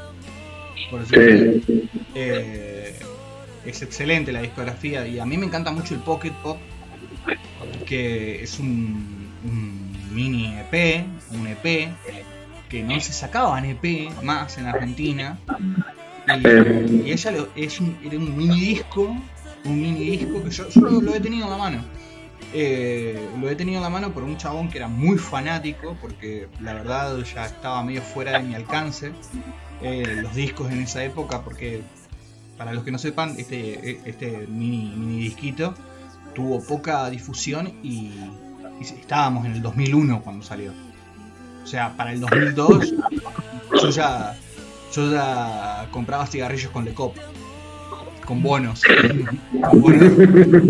por 0.92 1.02
decirlo 1.08 1.62
Sí, 1.66 1.90
eh, 2.16 3.00
es 3.66 3.82
excelente 3.82 4.32
la 4.32 4.42
discografía 4.42 5.08
y 5.08 5.20
a 5.20 5.26
mí 5.26 5.38
me 5.38 5.46
encanta 5.48 5.72
mucho 5.72 5.96
el 5.96 6.02
Pocket 6.02 6.34
Pop, 6.44 6.58
que 7.86 8.44
es 8.44 8.60
un, 8.60 9.32
un 9.44 10.14
mini 10.14 10.56
EP, 10.60 11.06
un 11.32 11.48
EP, 11.48 11.90
que 12.70 12.84
no 12.84 13.00
se 13.00 13.12
sacaban 13.14 13.66
EP 13.66 14.12
más 14.24 14.58
en 14.60 14.68
Argentina. 14.68 15.40
Y, 16.38 17.08
y 17.08 17.12
ella 17.12 17.32
lo- 17.32 17.50
es 17.56 17.80
un, 17.80 17.98
era 18.06 18.18
un 18.18 18.38
mini 18.38 18.60
disco, 18.60 19.18
un 19.66 19.82
mini 19.82 20.12
disco 20.18 20.44
que 20.44 20.52
yo, 20.52 20.70
yo 20.70 20.82
lo, 20.82 21.02
lo 21.02 21.16
he 21.16 21.20
tenido 21.20 21.46
en 21.46 21.52
la 21.52 21.58
mano. 21.58 21.84
Eh, 22.54 23.30
lo 23.40 23.50
he 23.50 23.56
tenido 23.56 23.78
en 23.78 23.84
la 23.84 23.90
mano 23.90 24.12
por 24.12 24.24
un 24.24 24.38
chabón 24.38 24.70
que 24.70 24.78
era 24.78 24.88
muy 24.88 25.18
fanático, 25.18 25.96
porque 26.02 26.48
la 26.60 26.74
verdad 26.74 27.18
ya 27.20 27.46
estaba 27.46 27.84
medio 27.84 28.02
fuera 28.02 28.34
de 28.34 28.44
mi 28.44 28.56
alcance 28.56 29.12
eh, 29.82 30.20
los 30.22 30.34
discos 30.34 30.72
en 30.72 30.82
esa 30.82 31.04
época, 31.04 31.42
porque 31.44 31.84
para 32.58 32.74
los 32.74 32.84
que 32.84 32.92
no 32.92 32.98
sepan, 32.98 33.36
este, 33.38 34.02
este 34.10 34.48
mini, 34.48 34.94
mini 34.96 35.20
disquito 35.20 35.74
tuvo 36.34 36.62
poca 36.64 37.10
difusión 37.10 37.68
y, 37.84 38.12
y 38.80 38.84
estábamos 38.84 39.46
en 39.46 39.54
el 39.54 39.62
2001 39.62 40.22
cuando 40.22 40.44
salió. 40.44 40.74
O 41.64 41.68
sea, 41.68 41.96
para 41.96 42.14
el 42.14 42.20
2002 42.20 42.94
yo 43.82 43.90
ya, 43.90 44.36
yo 44.94 45.12
ya 45.12 45.88
compraba 45.92 46.26
cigarrillos 46.26 46.72
con 46.72 46.84
Lecop, 46.84 47.16
con 48.30 48.44
bonos, 48.44 48.84
con 49.72 49.82
bonos, 49.82 50.14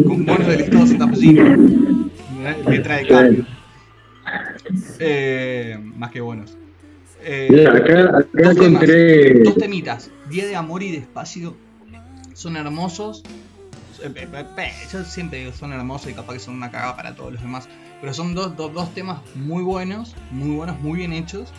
con 0.08 0.26
bonos 0.26 0.48
del 0.48 0.62
Estado 0.62 0.88
Santafesino, 0.88 2.10
letra 2.70 2.96
de 2.96 3.08
cambio, 3.08 3.46
Eh, 4.98 5.78
más 5.98 6.10
que 6.10 6.22
bonos. 6.22 6.56
Eh, 7.22 7.48
Mira, 7.50 7.74
acá, 7.76 8.00
acá 8.20 8.28
Dos 8.32 8.56
temas, 8.56 8.58
encontré. 8.58 9.44
dos 9.44 9.58
temitas, 9.58 10.10
Día 10.30 10.48
de 10.48 10.56
Amor 10.56 10.84
y 10.84 10.92
Despacio, 10.94 11.58
son 12.34 12.56
hermosos. 12.56 13.24
Eh, 14.02 14.10
eh, 14.16 14.46
eh, 14.58 14.72
Yo 14.94 15.04
siempre 15.04 15.40
digo 15.40 15.52
son 15.52 15.74
hermosos 15.74 16.10
y 16.12 16.14
capaz 16.14 16.36
que 16.36 16.40
son 16.40 16.56
una 16.56 16.72
cagada 16.72 16.96
para 16.96 17.14
todos 17.14 17.34
los 17.34 17.42
demás. 17.42 17.68
Pero 18.00 18.14
son 18.14 18.36
dos, 18.36 18.56
dos, 18.56 18.74
dos 18.74 18.94
temas 18.94 19.20
muy 19.36 19.64
buenos, 19.64 20.16
muy 20.32 20.56
buenos, 20.56 20.80
muy 20.80 20.98
bien 21.00 21.12
hechos. 21.12 21.50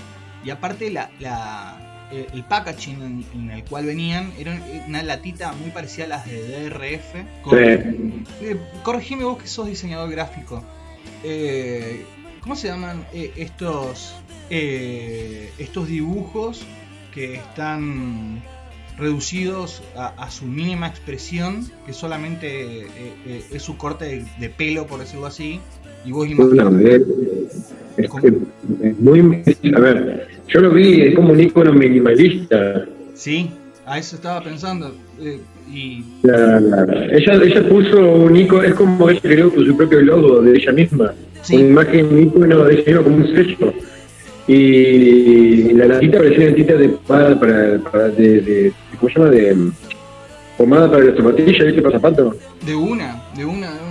Y 0.42 0.48
aparte 0.48 0.90
la, 0.90 1.11
la, 1.20 1.89
eh, 2.12 2.26
el 2.32 2.44
packaging 2.44 3.02
en, 3.02 3.24
en 3.34 3.50
el 3.50 3.64
cual 3.64 3.86
venían 3.86 4.32
era 4.38 4.58
una 4.86 5.02
latita 5.02 5.52
muy 5.52 5.70
parecida 5.70 6.04
a 6.04 6.08
las 6.08 6.26
de 6.26 6.68
DRF. 6.68 7.14
Con, 7.42 7.58
Sí. 7.58 8.24
eh, 8.42 8.56
corregime 8.82 9.24
vos 9.24 9.38
que 9.42 9.48
sos 9.48 9.66
diseñador 9.66 10.11
gráfico. 10.11 10.62
Eh, 11.24 12.04
¿Cómo 12.40 12.56
se 12.56 12.68
llaman 12.68 13.04
eh, 13.12 13.32
estos 13.36 14.14
eh, 14.48 15.50
estos 15.58 15.86
dibujos 15.88 16.62
que 17.14 17.34
están 17.34 18.42
reducidos 18.98 19.82
a, 19.96 20.08
a 20.08 20.30
su 20.30 20.44
mínima 20.46 20.86
expresión, 20.88 21.70
que 21.86 21.92
solamente 21.92 22.82
eh, 22.82 22.86
eh, 23.26 23.44
es 23.52 23.62
su 23.62 23.76
corte 23.76 24.04
de, 24.04 24.24
de 24.38 24.48
pelo, 24.50 24.86
por 24.86 25.00
decirlo 25.00 25.26
así, 25.26 25.61
y 26.04 26.12
vos 26.12 26.28
imaginás... 26.28 26.70
No, 26.72 26.78
es, 26.80 27.02
es- 27.96 28.11
es 28.82 28.98
muy. 29.00 29.20
A 29.74 29.80
ver, 29.80 30.28
yo 30.53 30.61
lo 30.61 30.70
vi, 30.70 31.03
es 31.03 31.14
como 31.14 31.32
un 31.32 31.40
icono 31.40 31.72
minimalista. 31.72 32.84
Sí, 33.14 33.51
a 33.86 33.98
eso 33.98 34.16
estaba 34.16 34.42
pensando. 34.42 34.94
eh, 35.20 35.38
y 35.72 36.03
La- 36.22 36.59
la- 36.59 37.07
ella, 37.12 37.34
ella 37.44 37.68
puso 37.68 38.01
un 38.01 38.34
icono, 38.36 38.62
es 38.64 38.74
como 38.74 39.09
ella 39.11 39.20
creó 39.20 39.51
su 39.53 39.76
propio 39.76 40.01
logo 40.01 40.40
de 40.42 40.57
ella 40.59 40.72
misma. 40.72 41.12
Sí. 41.42 41.57
Una 41.57 41.64
imagen, 41.66 42.07
un 42.07 42.22
icono 42.22 42.64
de 42.64 42.74
ella 42.86 43.03
como 43.03 43.16
un 43.16 43.26
sello. 43.28 43.72
Y 44.48 45.72
la 45.74 45.86
latita 45.86 46.18
parecía 46.18 46.38
una 46.40 46.51
latita 46.51 46.74
de 46.74 46.88
pomada 46.88 47.38
para, 47.40 47.78
para 47.78 48.09
de, 48.09 48.40
de- 48.40 48.72
¿cómo 48.98 49.12
se 49.12 49.18
llama? 49.18 49.30
De 49.30 49.55
mm, 49.55 49.72
pomada 50.59 50.90
para 50.90 51.05
las 51.05 51.16
zapatillas, 51.16 51.66
¿viste? 51.66 51.82
Para 51.82 51.94
zapatos. 51.96 52.36
de 52.66 52.74
una, 52.74 53.22
de 53.36 53.44
una, 53.44 53.72
de 53.72 53.88
una, 53.88 53.89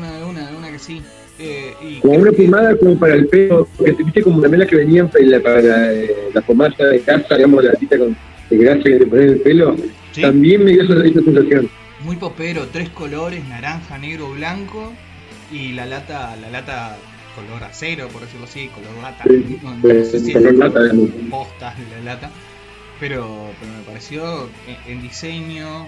Eh, 1.99 2.09
creo 2.09 2.21
una 2.21 2.31
pomada 2.31 2.77
como 2.77 2.97
para 2.99 3.13
el 3.15 3.27
pelo, 3.27 3.67
que 3.83 3.91
viste 3.91 4.21
como 4.23 4.41
también 4.41 4.59
las 4.61 4.69
que 4.69 4.75
venían 4.77 5.09
para, 5.09 5.25
la- 5.25 5.39
para 5.41 5.93
eh, 5.93 6.15
la 6.33 6.41
pomada 6.41 6.73
de 6.91 6.99
casa, 7.01 7.35
digamos, 7.35 7.63
la 7.63 7.71
latita 7.73 7.97
con 7.97 8.15
de 8.49 8.57
grasa 8.57 8.83
que 8.83 8.97
te 8.97 9.05
ponen 9.05 9.23
en 9.27 9.33
el 9.33 9.41
pelo. 9.41 9.75
Sí. 10.11 10.21
También 10.21 10.63
me 10.63 10.71
dio 10.71 10.83
esa, 10.83 11.05
esa 11.05 11.21
sensación. 11.21 11.69
Muy 12.01 12.15
popero, 12.15 12.67
tres 12.71 12.89
colores, 12.89 13.47
naranja, 13.47 13.97
negro, 13.97 14.31
blanco. 14.31 14.93
y 15.51 15.73
la 15.73 15.85
lata, 15.85 16.35
la 16.41 16.49
lata 16.49 16.97
color 17.35 17.63
acero, 17.63 18.07
por 18.09 18.21
decirlo 18.21 18.45
así, 18.45 18.67
color 18.69 18.89
lata. 19.01 19.23
Sí, 19.25 19.59
no, 19.61 20.03
sé 20.05 20.19
si 20.19 20.33
color 20.33 20.55
lata, 20.55 20.79
postas 21.29 21.77
de 21.77 21.85
la 21.97 22.13
lata, 22.13 22.29
pero, 22.99 23.47
pero 23.59 23.71
me 23.77 23.83
pareció 23.85 24.49
en, 24.87 24.93
en 24.93 25.01
diseño, 25.01 25.87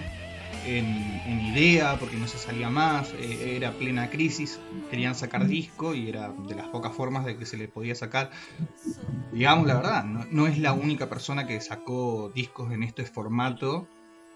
en, 0.66 1.40
idea, 1.52 1.98
porque 1.98 2.16
no 2.16 2.26
se 2.26 2.38
salía 2.38 2.70
más, 2.70 3.12
eh, 3.12 3.56
era 3.56 3.72
plena 3.72 4.08
crisis, 4.08 4.58
querían 4.90 5.14
sacar 5.14 5.46
disco 5.46 5.94
y 5.94 6.08
era 6.08 6.30
de 6.30 6.54
las 6.54 6.68
pocas 6.68 6.92
formas 6.94 7.24
de 7.26 7.36
que 7.36 7.44
se 7.44 7.56
le 7.56 7.68
podía 7.68 7.94
sacar. 7.94 8.30
Digamos 9.32 9.66
la 9.66 9.74
verdad, 9.74 10.04
no, 10.04 10.46
es 10.46 10.58
la 10.58 10.72
única 10.72 11.08
persona 11.08 11.46
que 11.46 11.60
sacó 11.60 12.30
discos 12.34 12.72
en 12.72 12.82
este 12.82 13.04
formato, 13.04 13.86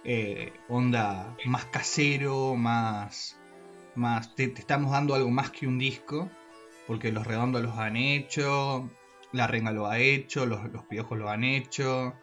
eh, 0.05 0.53
onda 0.69 1.35
más 1.47 1.65
casero, 1.67 2.55
más... 2.55 3.39
más 3.95 4.35
te, 4.35 4.45
estamos 4.45 4.91
dando 4.93 5.15
algo 5.15 5.31
más 5.31 5.51
que 5.51 5.67
un 5.67 5.79
disco, 5.79 6.31
porque 6.87 7.13
los 7.13 7.27
redondos 7.27 7.63
los 7.63 7.79
han 7.79 7.97
hecho, 7.97 8.91
la 9.33 9.47
renga 9.47 9.73
lo 9.73 9.87
ha 9.87 9.99
hecho, 9.99 10.45
los 10.45 10.61
piojos 10.89 11.19
lo 11.19 11.31
han 11.31 11.45
hecho, 11.45 12.15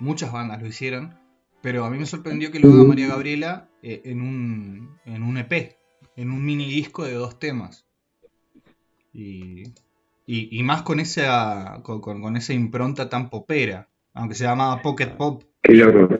muchas 0.00 0.32
bandas 0.32 0.62
lo 0.62 0.68
hicieron, 0.68 1.18
pero 1.62 1.84
a 1.84 1.90
mí 1.90 1.98
me 1.98 2.06
sorprendió 2.06 2.50
que 2.50 2.60
lo 2.60 2.72
haga 2.72 2.84
María 2.84 3.08
Gabriela 3.08 3.68
eh, 3.82 4.02
en, 4.04 4.20
un, 4.20 4.98
en 5.04 5.22
un 5.22 5.36
EP, 5.38 5.76
en 6.16 6.30
un 6.30 6.44
mini 6.44 6.66
disco 6.68 7.04
de 7.04 7.14
dos 7.14 7.38
temas. 7.38 7.86
Y, 9.12 9.64
y, 10.26 10.58
y 10.58 10.62
más 10.62 10.82
con 10.82 11.00
esa, 11.00 11.80
con, 11.82 12.00
con- 12.00 12.20
con 12.22 12.36
esa 12.36 12.52
impronta 12.52 13.08
tan 13.08 13.30
popera, 13.30 13.88
aunque 14.14 14.34
se 14.34 14.44
llamaba 14.44 14.82
Pocket 14.82 15.16
Pop. 15.16 15.42
Qué 15.62 15.74
loco. 15.74 16.14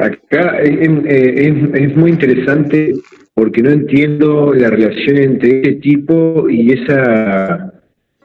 Acá 0.00 0.58
es, 0.60 0.88
es- 1.06 1.74
es 1.74 1.96
muy 1.96 2.10
interesante 2.10 2.94
porque 3.34 3.62
no 3.62 3.70
entiendo 3.70 4.52
la 4.54 4.70
relación 4.70 5.16
entre 5.18 5.60
ese 5.60 5.72
tipo 5.74 6.48
y 6.48 6.72
esa 6.72 7.72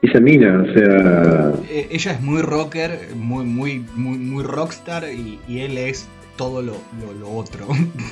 esa 0.02 0.20
mina, 0.20 0.62
o 0.62 0.72
sea, 0.74 1.54
Eh, 1.70 1.88
ella 1.90 2.12
es 2.12 2.20
muy 2.20 2.42
rocker, 2.42 2.90
muy, 3.16 3.44
muy, 3.46 3.84
muy, 3.96 4.18
muy 4.18 4.44
rockstar 4.44 5.04
y, 5.12 5.40
y 5.48 5.60
él 5.60 5.78
es 5.78 6.06
todo 6.36 6.62
lo, 6.62 6.72
lo, 7.20 7.30
otro. 7.30 7.66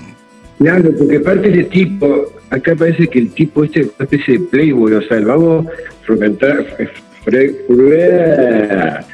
claro, 0.59 0.91
porque 0.99 1.17
aparte 1.17 1.51
ese 1.51 1.65
tipo, 1.65 2.33
acá 2.51 2.75
parece 2.75 3.07
que 3.09 3.19
el 3.21 3.31
tipo 3.33 3.65
este 3.65 3.81
es 3.81 3.87
una 3.99 4.05
especie 4.05 4.39
de 4.39 4.45
playboy, 4.47 4.93
o 4.95 5.03
sea, 5.03 5.19
el 5.19 5.25
vago 5.27 5.67
fre- 7.25 7.57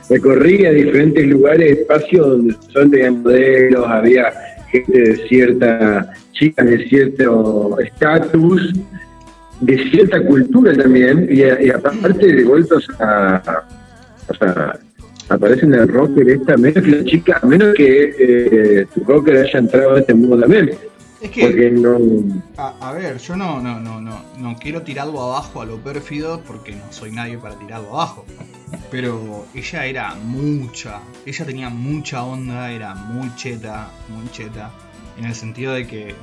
recorría 0.09 0.71
diferentes 0.73 1.27
lugares, 1.27 1.79
espacios 1.79 2.27
donde 2.27 2.55
son 2.73 2.91
de 2.91 3.11
modelos, 3.11 3.87
había 3.87 4.33
gente 4.71 5.01
de 5.01 5.17
cierta, 5.29 6.13
chicas 6.33 6.67
de 6.67 6.89
cierto 6.89 7.79
estatus, 7.81 8.73
de 9.61 9.91
cierta 9.91 10.25
cultura 10.25 10.75
también, 10.75 11.29
y, 11.31 11.41
y 11.67 11.71
aparte 11.71 12.27
de 12.27 12.33
o 12.77 12.81
sea, 12.81 13.43
o 14.29 14.35
aparece 15.31 15.67
en 15.67 15.75
el 15.75 15.89
rocker 15.89 16.29
esta, 16.29 16.57
menos 16.57 16.83
que 16.85 16.91
la 16.91 17.05
chica, 17.05 17.41
a 17.43 17.47
menos 17.47 17.75
que 17.75 18.15
eh, 18.19 18.87
tu 18.95 19.05
rocker 19.05 19.37
haya 19.39 19.59
entrado 19.59 19.95
a 19.95 20.01
este 20.01 20.15
mundo 20.15 20.39
también, 20.41 20.71
Es 21.21 21.31
que, 21.31 21.43
porque 21.43 21.71
no... 21.71 21.99
a, 22.57 22.91
a 22.91 22.93
ver, 22.95 23.19
yo 23.19 23.37
no, 23.37 23.61
no, 23.61 23.79
no, 23.81 24.01
no, 24.01 24.25
no 24.39 24.57
quiero 24.59 24.83
tirarlo 24.83 25.21
abajo 25.23 25.61
a 25.63 25.67
lo 25.67 25.79
pérfido 25.83 26.43
porque 26.47 26.73
no 26.77 26.93
soy 26.93 27.13
nadie 27.13 27.39
para 27.39 27.59
tirarlo 27.59 27.89
abajo. 27.95 28.25
Pero 28.91 29.47
ella 29.55 29.87
era 29.87 30.15
mucha, 30.15 31.01
ella 31.27 31.45
tenía 31.45 31.71
mucha 31.71 32.25
onda, 32.25 32.71
era 32.73 32.95
muy 32.95 33.35
cheta, 33.37 33.91
muy 34.09 34.29
cheta. 34.31 34.71
En 35.19 35.25
el 35.27 35.35
sentido 35.35 35.75
de 35.75 35.87
que 35.87 36.11
eh, 36.11 36.15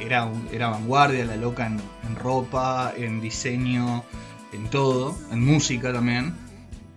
era, 0.00 0.24
un- 0.26 0.48
era 0.52 0.68
vanguardia, 0.68 1.24
la 1.24 1.36
loca 1.36 1.66
en, 1.66 1.80
en 2.08 2.16
ropa, 2.16 2.92
en 2.96 3.20
diseño, 3.20 4.04
en 4.52 4.68
todo, 4.70 5.16
en 5.32 5.44
música 5.44 5.92
también. 5.92 6.34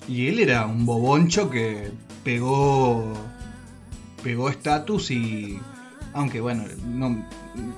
Y 0.07 0.27
él 0.27 0.39
era 0.39 0.65
un 0.65 0.85
boboncho 0.85 1.49
que 1.49 1.91
pegó 2.23 3.13
pegó 4.23 4.49
estatus 4.49 5.11
y 5.11 5.59
aunque 6.13 6.41
bueno, 6.41 6.65
no, 6.85 7.25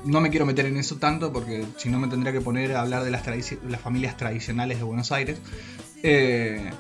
no 0.06 0.22
me 0.22 0.30
quiero 0.30 0.46
meter 0.46 0.66
en 0.66 0.78
eso 0.78 0.96
tanto 0.96 1.32
porque 1.34 1.66
si 1.78 1.90
no 1.90 2.00
me 2.00 2.08
tendría 2.08 2.32
que 2.32 2.42
poner 2.42 2.76
a 2.76 2.82
hablar 2.82 3.04
de 3.04 3.12
las, 3.12 3.24
las 3.68 3.82
familias 3.82 4.18
tradicionales 4.18 4.78
de 4.78 4.84
Buenos 4.84 5.12
Aires. 5.12 5.40
Eh, 6.02 6.72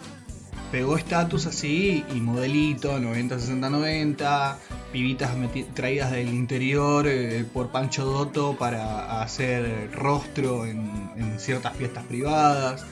pegó 0.71 0.97
estatus 0.97 1.47
así 1.47 2.05
y 2.15 2.21
modelito, 2.21 2.99
90, 2.99 3.39
60, 3.39 3.69
90, 3.69 4.59
pibitas 4.93 5.31
traídas 5.73 6.11
del 6.11 6.29
interior 6.29 7.07
eh, 7.07 7.43
por 7.53 7.69
Pancho 7.69 8.05
Dotto 8.05 8.55
para 8.57 9.21
hacer 9.21 9.91
rostro 9.93 10.65
en, 10.65 11.11
en 11.17 11.39
ciertas 11.39 11.75
fiestas 11.75 12.05
privadas. 12.05 12.85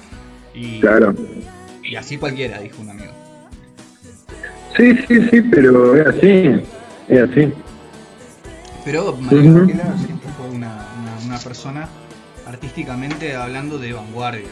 Y, 0.54 0.80
Claro. 0.80 1.14
Y 1.88 1.96
así 1.96 2.18
cualquiera, 2.18 2.60
dijo 2.60 2.82
un 2.82 2.90
amigo. 2.92 3.12
Sí, 4.76 4.96
sí, 5.08 5.30
sí, 5.32 5.42
pero 5.42 5.96
es 5.96 6.08
así, 6.08 6.62
es 7.08 7.22
así. 7.30 7.54
Pero 8.86 9.16
María. 9.18 9.52
Gabriela 9.52 9.96
siempre 10.06 10.30
fue 10.38 10.50
una, 10.50 10.86
una- 11.02 11.26
una 11.26 11.38
persona 11.40 11.90
artísticamente 12.46 13.36
hablando 13.36 13.78
de 13.80 13.94
vanguardia. 13.94 14.48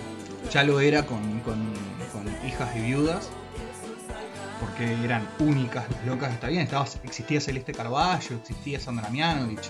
Ya 0.52 0.64
lo 0.64 0.80
era 0.80 1.06
con, 1.06 1.40
con- 1.42 1.74
con 2.12 2.48
hijas 2.48 2.70
y 2.76 2.80
viudas, 2.82 3.30
porque 4.60 4.92
eran 5.04 5.28
únicas 5.40 5.86
las 5.92 6.06
locas, 6.06 6.34
está 6.34 6.48
bien, 6.48 6.62
estaba, 6.64 6.86
existía 7.04 7.40
Celeste 7.42 7.74
Carballo, 7.74 8.36
existía 8.38 8.80
Sandra 8.80 9.10
Mianovich, 9.10 9.70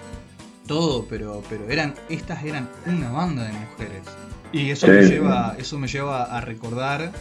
todo, 0.67 1.05
pero, 1.09 1.43
pero 1.49 1.69
eran, 1.69 1.93
estas 2.09 2.43
eran 2.43 2.69
una 2.85 3.11
banda 3.11 3.43
de 3.43 3.53
mujeres. 3.53 4.03
Y 4.51 4.69
eso 4.71 4.87
me 4.87 5.01
lleva, 5.03 5.55
eso 5.59 5.77
me 5.77 5.87
lleva 5.87 6.23
a 6.23 6.39
recordar 6.41 7.11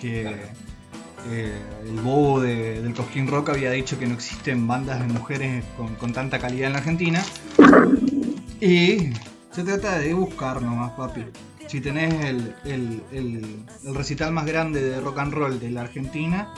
que 0.00 0.22
eh, 1.30 1.52
el 1.84 2.00
bobo 2.00 2.40
de- 2.40 2.80
del 2.82 2.94
Cosquín 2.94 3.26
Rock 3.28 3.50
había 3.50 3.70
dicho 3.72 3.98
que 3.98 4.06
no 4.06 4.14
existen 4.14 4.66
bandas 4.68 5.00
de 5.00 5.12
mujeres 5.12 5.64
con, 5.76 5.94
con 5.96 6.12
tanta 6.12 6.38
calidad 6.38 6.68
en 6.68 6.72
la 6.74 6.78
Argentina. 6.78 7.22
Y 8.60 9.10
se 9.50 9.62
trata 9.64 9.98
de 9.98 10.14
buscar 10.14 10.62
nomás, 10.62 10.92
papi. 10.92 11.24
Si 11.66 11.80
tenés 11.80 12.14
el, 12.24 12.54
el- 12.64 13.02
el- 13.12 13.94
recital 13.94 14.32
más 14.32 14.46
grande 14.46 14.80
de 14.82 15.00
rock 15.00 15.18
and 15.18 15.32
roll 15.34 15.58
de 15.58 15.70
la 15.70 15.80
Argentina, 15.82 16.48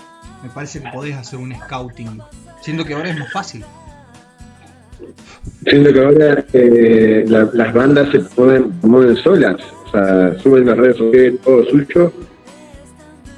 me 0.43 0.51
parece 0.51 0.82
que 0.82 0.89
podés 0.91 1.16
hacer 1.16 1.39
un 1.39 1.55
scouting. 1.55 2.20
Siendo 2.61 2.84
que 2.84 2.93
ahora 2.95 3.09
es 3.11 3.18
más 3.18 3.32
fácil. 3.32 3.64
Siendo 5.66 5.93
que 5.93 6.05
ahora 6.05 6.45
eh, 6.53 7.24
la- 7.26 7.49
las 7.55 7.72
bandas 7.72 8.11
se 8.11 8.20
pueden 8.20 8.72
mueven 8.82 9.16
solas, 9.16 9.57
o 9.86 9.91
sea, 9.91 10.39
suben 10.41 10.66
las 10.66 10.76
redes 10.76 10.97
sociales, 10.99 11.41
todo 11.43 11.64
suyo. 11.64 12.12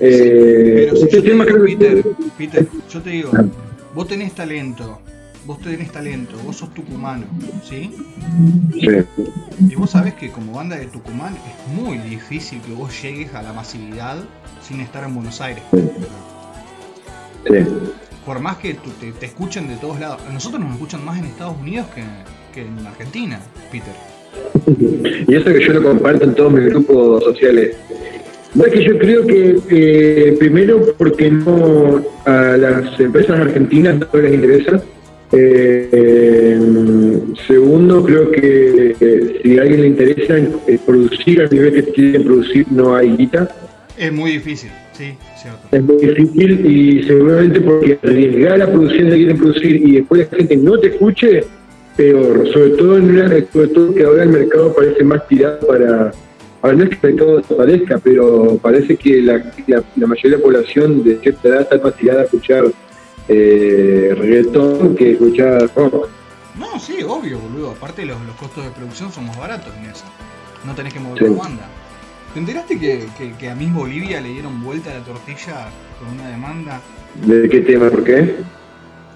Eh, 0.00 0.86
Pero 0.86 0.96
si 0.96 1.02
este 1.04 1.16
yo 1.16 1.22
te 1.22 1.28
tema 1.28 1.44
digo, 1.44 1.64
que- 1.64 1.76
Peter, 1.76 2.04
Peter, 2.38 2.66
yo 2.90 3.02
te 3.02 3.10
digo, 3.10 3.30
Ah. 3.36 3.44
vos 3.94 4.08
tenés 4.08 4.32
talento, 4.34 4.98
vos 5.46 5.60
tenés 5.60 5.92
talento, 5.92 6.36
vos 6.44 6.56
sos 6.56 6.72
tucumano, 6.72 7.26
¿sí? 7.68 7.94
Sí, 8.72 8.88
Y 9.68 9.74
vos 9.74 9.90
sabés 9.90 10.14
que 10.14 10.30
como 10.30 10.52
banda 10.52 10.76
de 10.76 10.86
Tucumán 10.86 11.34
es 11.34 11.74
muy 11.82 11.98
difícil 11.98 12.60
que 12.62 12.72
vos 12.72 12.90
llegues 13.02 13.34
a 13.34 13.42
la 13.42 13.52
masividad 13.52 14.16
sin 14.66 14.80
estar 14.80 15.04
en 15.04 15.14
Buenos 15.14 15.40
Aires. 15.40 15.62
sí. 17.46 17.54
Por 18.24 18.38
más 18.38 18.56
que 18.58 18.74
te, 19.00 19.12
te 19.12 19.26
escuchen 19.26 19.66
de 19.68 19.76
todos 19.76 19.98
lados. 19.98 20.20
A 20.28 20.32
nosotros 20.32 20.60
nos 20.62 20.72
escuchan 20.74 21.04
más 21.04 21.18
en 21.18 21.24
Estados 21.24 21.56
Unidos 21.58 21.86
que, 21.94 22.02
que 22.54 22.66
en 22.66 22.86
Argentina, 22.86 23.40
Peter. 23.72 23.94
Y 25.28 25.34
eso 25.34 25.46
que 25.46 25.60
yo 25.66 25.72
lo 25.72 25.82
comparto 25.82 26.24
en 26.24 26.34
todos 26.34 26.52
mis 26.52 26.66
grupos 26.66 27.24
sociales. 27.24 27.76
No 28.54 28.64
es 28.64 28.72
que 28.72 28.84
yo 28.84 28.98
creo 28.98 29.26
que, 29.26 29.58
eh, 29.70 30.36
primero, 30.38 30.94
porque 30.98 31.30
no 31.30 32.04
a 32.24 32.56
las 32.56 32.98
empresas 32.98 33.38
argentinas 33.38 33.98
no 34.00 34.20
les 34.20 34.34
interesa. 34.34 34.82
Eh, 35.32 36.58
segundo, 37.46 38.04
creo 38.04 38.32
que 38.32 38.96
eh, 39.00 39.40
si 39.42 39.58
a 39.58 39.62
alguien 39.62 39.82
le 39.82 39.86
interesa 39.86 40.38
eh, 40.38 40.78
producir 40.84 41.42
al 41.42 41.50
nivel 41.50 41.72
que 41.74 41.92
quieren 41.92 42.24
producir, 42.24 42.66
no 42.72 42.96
hay 42.96 43.16
guita. 43.16 43.48
Es 43.96 44.12
muy 44.12 44.32
difícil, 44.32 44.70
sí, 44.92 45.14
cierto. 45.40 45.60
Es 45.70 45.82
muy 45.82 46.04
difícil 46.04 46.66
y 46.66 47.02
seguramente 47.04 47.60
porque 47.60 47.98
arriesgar 48.02 48.58
la 48.58 48.72
producción 48.72 49.10
que 49.10 49.16
quieren 49.16 49.38
producir 49.38 49.76
y 49.76 49.92
después 49.96 50.28
la 50.32 50.38
gente 50.38 50.56
no 50.56 50.78
te 50.78 50.88
escuche, 50.88 51.44
peor. 51.96 52.48
Sobre 52.52 52.70
todo, 52.70 52.96
en 52.96 53.10
una, 53.10 53.28
sobre 53.52 53.68
todo 53.68 53.94
que 53.94 54.02
ahora 54.02 54.24
el 54.24 54.30
mercado 54.30 54.74
parece 54.74 55.04
más 55.04 55.28
tirado 55.28 55.60
para. 55.66 56.12
Ahora 56.62 56.76
no 56.76 56.84
es 56.84 56.90
que 56.90 57.06
mercado 57.06 57.36
desaparezca, 57.38 57.98
pero 57.98 58.56
parece 58.58 58.96
que 58.96 59.22
la, 59.22 59.38
la, 59.66 59.82
la 59.96 60.06
mayoría 60.06 60.32
de 60.32 60.36
la 60.36 60.42
población 60.42 61.02
de 61.02 61.18
cierta 61.18 61.48
edad 61.48 61.60
está 61.62 61.78
más 61.78 61.96
tirada 61.96 62.20
a 62.20 62.24
escuchar 62.24 62.64
eh, 63.28 64.14
reggaetón 64.16 64.94
que 64.94 65.12
escuchar 65.12 65.70
rock. 65.74 66.08
No, 66.58 66.78
sí, 66.78 67.02
obvio, 67.02 67.38
boludo. 67.38 67.70
Aparte 67.70 68.04
los, 68.04 68.20
los 68.26 68.36
costos 68.36 68.64
de 68.64 68.70
producción 68.70 69.10
son 69.10 69.26
más 69.26 69.38
baratos 69.38 69.72
en 69.78 69.86
eso. 69.90 70.04
No 70.66 70.74
tenés 70.74 70.92
que 70.92 71.00
mover 71.00 71.18
Sí. 71.24 71.30
la 71.30 71.42
banda. 71.42 71.68
¿Te 72.34 72.40
enteraste 72.40 72.78
que, 72.78 73.06
que, 73.16 73.32
que 73.32 73.48
a 73.50 73.54
Miss 73.54 73.72
Bolivia 73.72 74.20
le 74.20 74.28
dieron 74.28 74.62
vuelta 74.62 74.90
a 74.90 74.98
la 74.98 75.04
tortilla 75.04 75.68
con 75.98 76.08
una 76.14 76.28
demanda? 76.28 76.80
¿De 77.26 77.48
qué 77.48 77.60
tema? 77.60 77.88
¿Por 77.90 78.04
qué? 78.04 78.36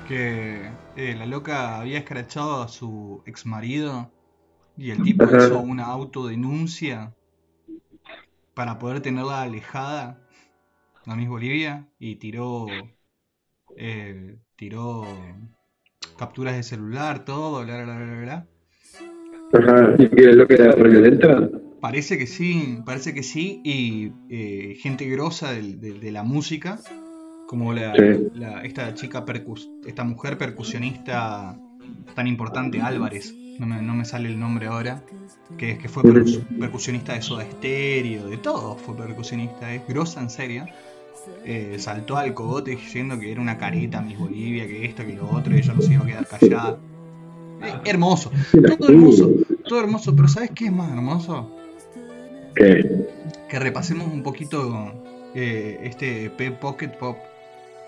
Que 0.08 0.70
eh, 0.96 1.14
la 1.18 1.26
loca 1.26 1.78
había 1.80 1.98
escrachado 1.98 2.62
a 2.62 2.68
su 2.68 3.22
ex 3.26 3.46
marido 3.46 4.10
y 4.76 4.90
el 4.90 5.02
tipo 5.02 5.24
Ajá. 5.24 5.36
hizo 5.46 5.60
una 5.60 5.84
autodenuncia 5.86 7.12
para 8.54 8.78
poder 8.78 9.00
tenerla 9.00 9.42
alejada 9.42 10.20
a 11.06 11.16
Miss 11.16 11.28
Bolivia 11.28 11.88
y 11.98 12.16
tiró 12.16 12.88
eh, 13.76 14.36
tiró 14.56 15.04
capturas 16.18 16.54
de 16.56 16.62
celular, 16.62 17.24
todo, 17.24 17.64
bla, 17.64 17.82
bla, 17.84 17.96
bla, 17.98 18.20
bla. 18.22 18.46
Ajá, 19.52 19.94
¿y 19.98 20.08
qué 20.08 20.30
es 20.30 20.36
lo 20.36 20.46
que 20.46 20.54
era 20.54 20.74
violenta? 20.74 21.48
Parece 21.80 22.16
que 22.18 22.26
sí, 22.26 22.78
parece 22.86 23.12
que 23.12 23.22
sí, 23.22 23.60
y 23.64 24.10
eh, 24.30 24.76
gente 24.80 25.06
grosa 25.06 25.52
del- 25.52 25.80
de, 25.80 26.10
la 26.12 26.22
música, 26.22 26.78
como 27.46 27.72
la, 27.74 27.94
Sí. 27.94 28.28
la- 28.34 28.62
esta 28.62 28.94
chica, 28.94 29.24
percus, 29.24 29.68
esta 29.86 30.02
mujer 30.04 30.38
percusionista 30.38 31.58
tan 32.14 32.26
importante, 32.26 32.80
Álvarez, 32.80 33.34
no 33.58 33.66
me, 33.66 33.80
no 33.82 33.94
me 33.94 34.04
sale 34.04 34.28
el 34.28 34.38
nombre 34.38 34.66
ahora, 34.66 35.02
que, 35.58 35.78
que 35.78 35.88
fue 35.88 36.02
percus- 36.02 36.42
percusionista 36.58 37.14
de 37.14 37.22
Soda 37.22 37.44
Stereo, 37.50 38.26
de 38.28 38.36
todo 38.38 38.76
fue 38.76 38.96
percusionista, 38.96 39.72
es 39.74 39.86
grosa 39.86 40.20
en 40.20 40.30
serio. 40.30 40.66
Eh, 41.44 41.76
saltó 41.78 42.16
al 42.16 42.34
cogote 42.34 42.72
diciendo 42.72 43.18
que 43.18 43.32
era 43.32 43.40
una 43.40 43.56
careta 43.56 44.00
Miss 44.02 44.18
Bolivia, 44.18 44.66
que 44.66 44.84
esto, 44.84 45.06
que 45.06 45.14
lo 45.14 45.30
otro, 45.30 45.54
y 45.54 45.58
ella 45.58 45.72
no 45.74 45.80
se 45.80 45.94
iba 45.94 46.02
a 46.02 46.06
quedar 46.06 46.26
callada. 46.26 46.78
Eh, 47.62 47.72
hermoso, 47.86 48.30
todo 48.78 48.88
hermoso, 48.90 49.30
todo 49.66 49.80
hermoso, 49.80 50.14
pero 50.14 50.28
¿sabes 50.28 50.50
qué 50.54 50.66
es 50.66 50.72
más 50.72 50.90
hermoso? 50.90 51.50
¿Qué? 52.54 53.06
que 53.48 53.58
repasemos 53.58 54.06
un 54.12 54.22
poquito 54.22 54.92
eh, 55.34 55.80
este 55.84 56.30
P 56.30 56.50
Pocket 56.52 56.88
Pop 56.98 57.16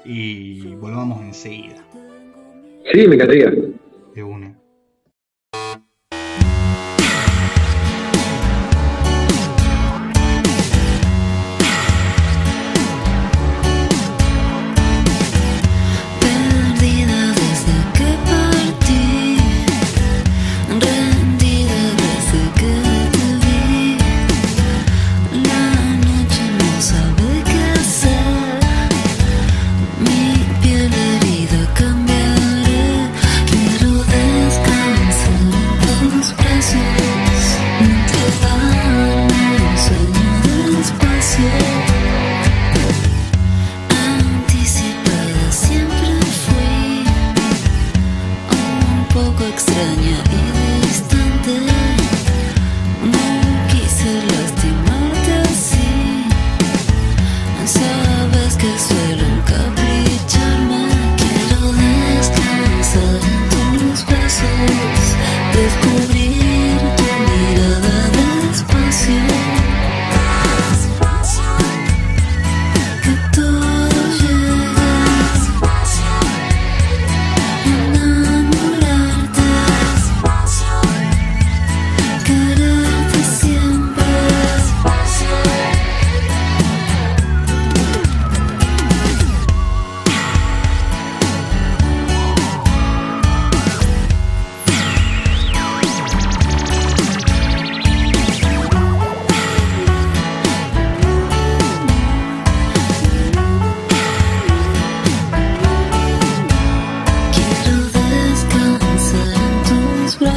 y 0.04 0.74
volvamos 0.76 1.20
enseguida 1.22 1.84
Sí, 2.92 3.06
me 3.08 3.14
encantaría. 3.16 3.50
de 4.14 4.22
una. 4.22 4.54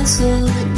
Tus 0.09 0.68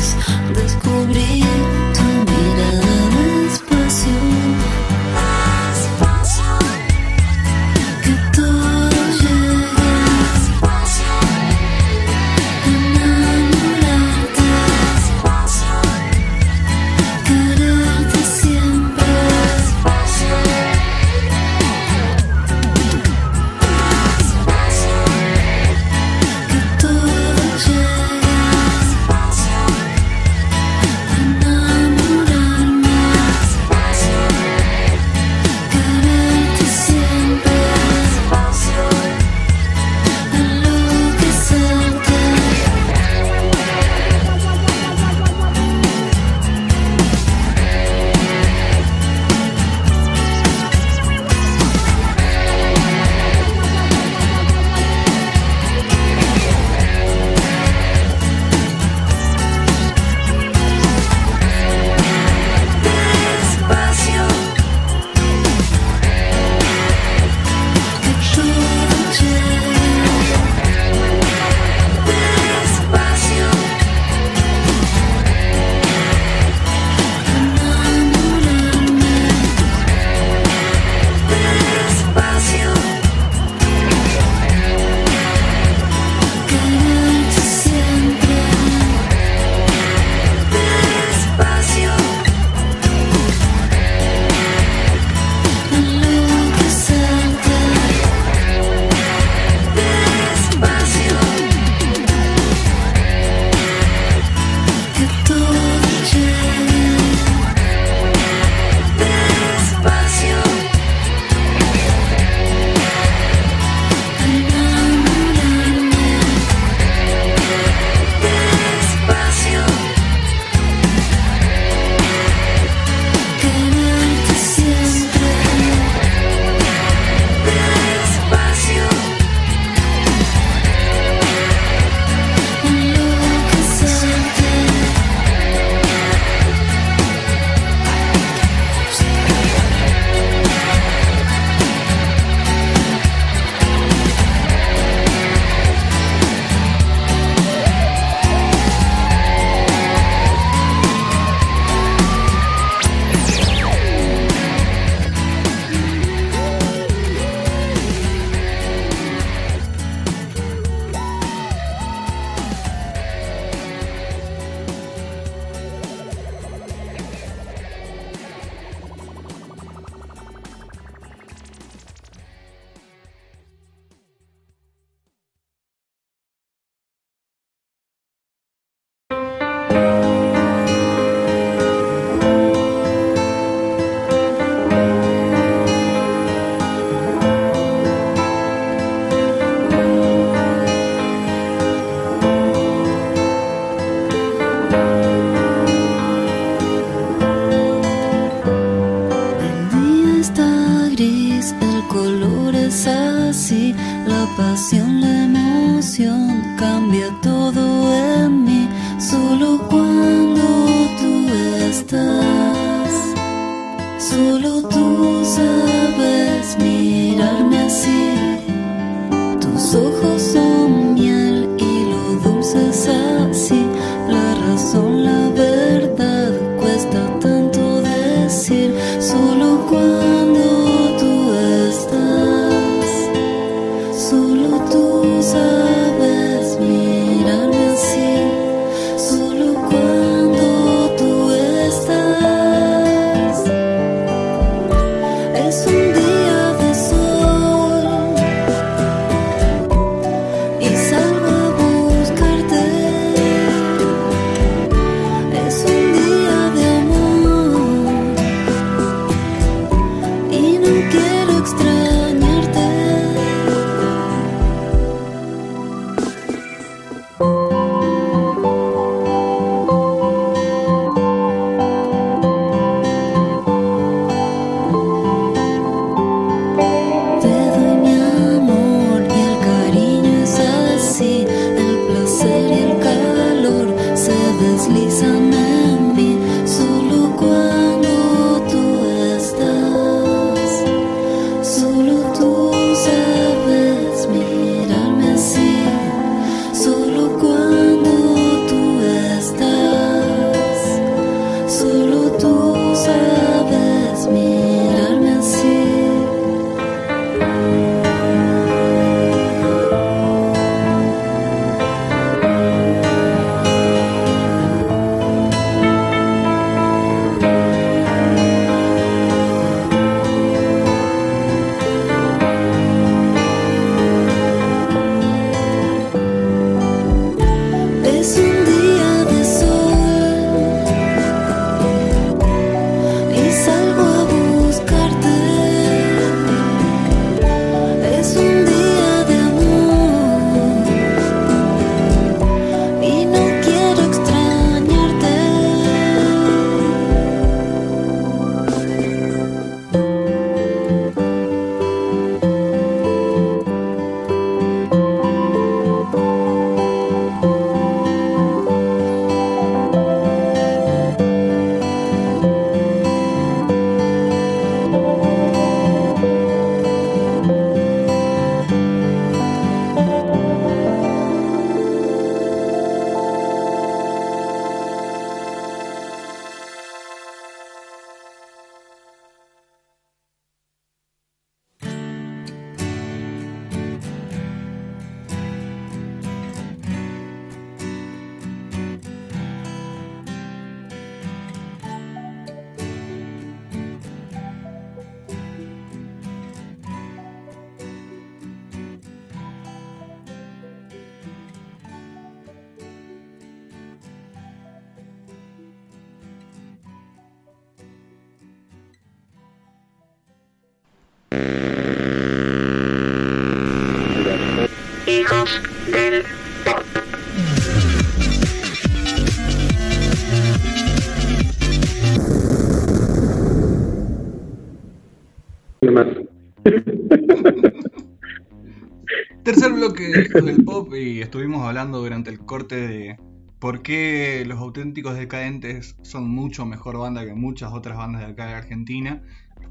auténticos 434.71 434.97
decadentes 434.97 435.75
son 435.81 436.09
mucho 436.09 436.45
mejor 436.45 436.77
banda 436.77 437.05
que 437.05 437.13
muchas 437.13 437.51
otras 437.51 437.75
bandas 437.75 438.05
de 438.05 438.07
acá 438.13 438.27
de 438.27 438.33
Argentina 438.35 439.01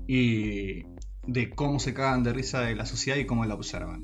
y 0.07 0.85
de 1.27 1.51
cómo 1.55 1.79
se 1.79 1.93
cagan 1.93 2.25
de 2.25 2.33
risa 2.33 2.63
de 2.63 2.75
la 2.75 2.87
sociedad 2.87 3.19
y 3.19 3.27
cómo 3.27 3.45
la 3.45 3.55
observan. 3.55 4.03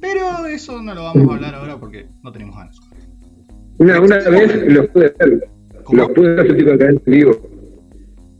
Pero 0.00 0.46
eso 0.46 0.82
no 0.82 0.92
lo 0.92 1.04
vamos 1.04 1.30
a 1.30 1.34
hablar 1.34 1.54
ahora 1.54 1.78
porque 1.78 2.06
no 2.24 2.32
tenemos 2.32 2.56
ganas. 2.56 2.80
Una, 3.78 4.00
una 4.00 4.16
vez 4.16 4.72
los 4.72 4.88
pude 4.88 5.14
ver, 5.20 5.48
¿Cómo? 5.84 5.98
los 5.98 6.08
pude 6.10 6.28
ver 6.34 6.40
Atlético 6.40 6.70
Decadente 6.72 7.02
en 7.06 7.12
vivo. 7.12 7.48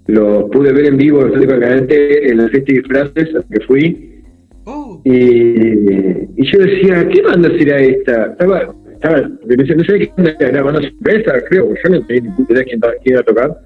Los 0.09 0.51
pude 0.51 0.73
ver 0.73 0.87
en 0.87 0.97
vivo 0.97 1.21
Atlético 1.21 1.53
Decadente 1.53 2.29
en 2.29 2.39
la 2.39 2.49
fiesta 2.49 2.73
de 2.73 2.79
disfraces 2.81 3.29
que 3.53 3.67
fui. 3.67 4.25
Oh, 4.65 5.01
Y, 5.05 5.13
y 5.13 6.53
yo 6.53 6.59
decía, 6.59 7.09
¿qué 7.09 7.23
banda 7.23 7.49
será 7.57 7.79
esta? 7.81 8.33
Estaba, 8.33 8.75
estaba, 9.01 9.21
no 9.21 9.67
sé, 9.67 9.75
no 9.77 9.85
sé 9.85 10.13
banda 10.17 10.37
era, 10.41 10.63
banda 10.63 10.83
sorpresa, 10.83 11.33
creo, 11.49 11.75
yo 11.83 11.91
no 11.91 12.07
tenía 12.07 12.33
ni 12.37 12.45
idea 12.55 12.65
quién, 12.65 12.81
quién 12.81 13.15
iba 13.15 13.21
a 13.21 13.25
tocar. 13.25 13.61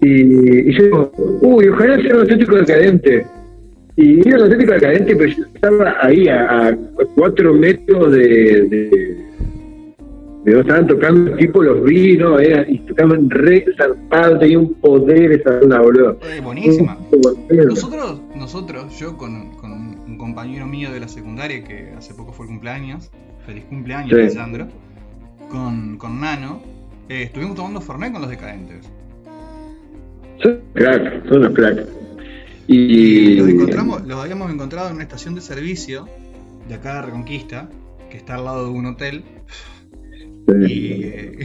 Y, 0.00 0.68
y 0.70 0.72
yo 0.72 0.84
digo, 0.84 1.12
uy, 1.42 1.68
ojalá 1.68 1.96
sea 2.00 2.14
un 2.14 2.20
auténtico 2.20 2.56
decadente. 2.56 3.26
Y 3.96 4.28
era 4.28 4.36
un 4.36 4.42
auténtico 4.44 4.72
decadente, 4.72 5.16
pero 5.16 5.32
yo 5.36 5.44
estaba 5.52 5.96
ahí 6.00 6.28
a, 6.28 6.68
a 6.68 6.76
cuatro 7.16 7.52
metros 7.54 8.12
de, 8.12 8.18
de, 8.68 8.90
de 10.44 10.52
donde 10.52 10.60
estaban 10.60 10.86
tocando, 10.86 11.36
tipo 11.36 11.60
los 11.64 11.82
vi, 11.82 12.16
¿no? 12.16 12.38
Era, 12.38 12.64
y 12.70 12.78
tocaban 12.86 13.28
re 13.28 13.64
zarpado, 13.76 14.38
tenía 14.38 14.60
un 14.60 14.72
poder 14.74 15.32
esa 15.32 15.58
banda, 15.58 15.80
boludo. 15.80 16.20
eh, 16.22 16.40
buenísima. 16.40 16.96
Nosotros, 17.50 18.22
nosotros, 18.36 18.96
yo 19.00 19.16
con, 19.16 19.56
con 19.56 19.72
un, 19.72 19.98
un 20.06 20.16
compañero 20.16 20.66
mío 20.68 20.92
de 20.92 21.00
la 21.00 21.08
secundaria 21.08 21.64
que 21.64 21.90
hace 21.98 22.14
poco 22.14 22.32
fue 22.32 22.46
el 22.46 22.50
cumpleaños, 22.50 23.10
feliz 23.48 23.64
cumpleaños, 23.64 24.32
Sí. 24.32 24.38
Con, 25.50 25.96
con 25.96 26.20
Nano, 26.20 26.62
eh, 27.08 27.22
estuvimos 27.22 27.56
tomando 27.56 27.80
Fernet 27.80 28.12
con 28.12 28.20
los 28.20 28.28
decadentes. 28.28 28.86
Son 30.42 30.60
crack, 30.74 31.26
son 31.26 31.38
unos 31.38 31.54
cracks. 31.54 31.88
Y 32.66 33.36
Los, 33.36 33.48
encontramos, 33.48 34.06
los 34.06 34.22
habíamos 34.22 34.52
encontrado 34.52 34.88
en 34.88 34.96
una 34.96 35.04
estación 35.04 35.34
de 35.34 35.40
servicio 35.40 36.06
de 36.68 36.74
acá 36.74 36.96
de 36.96 37.02
Reconquista, 37.06 37.70
que 38.10 38.18
está 38.18 38.34
al 38.34 38.44
lado 38.44 38.64
de 38.66 38.70
un 38.70 38.84
hotel. 38.84 39.24
Y 40.68 41.04
eh, 41.04 41.38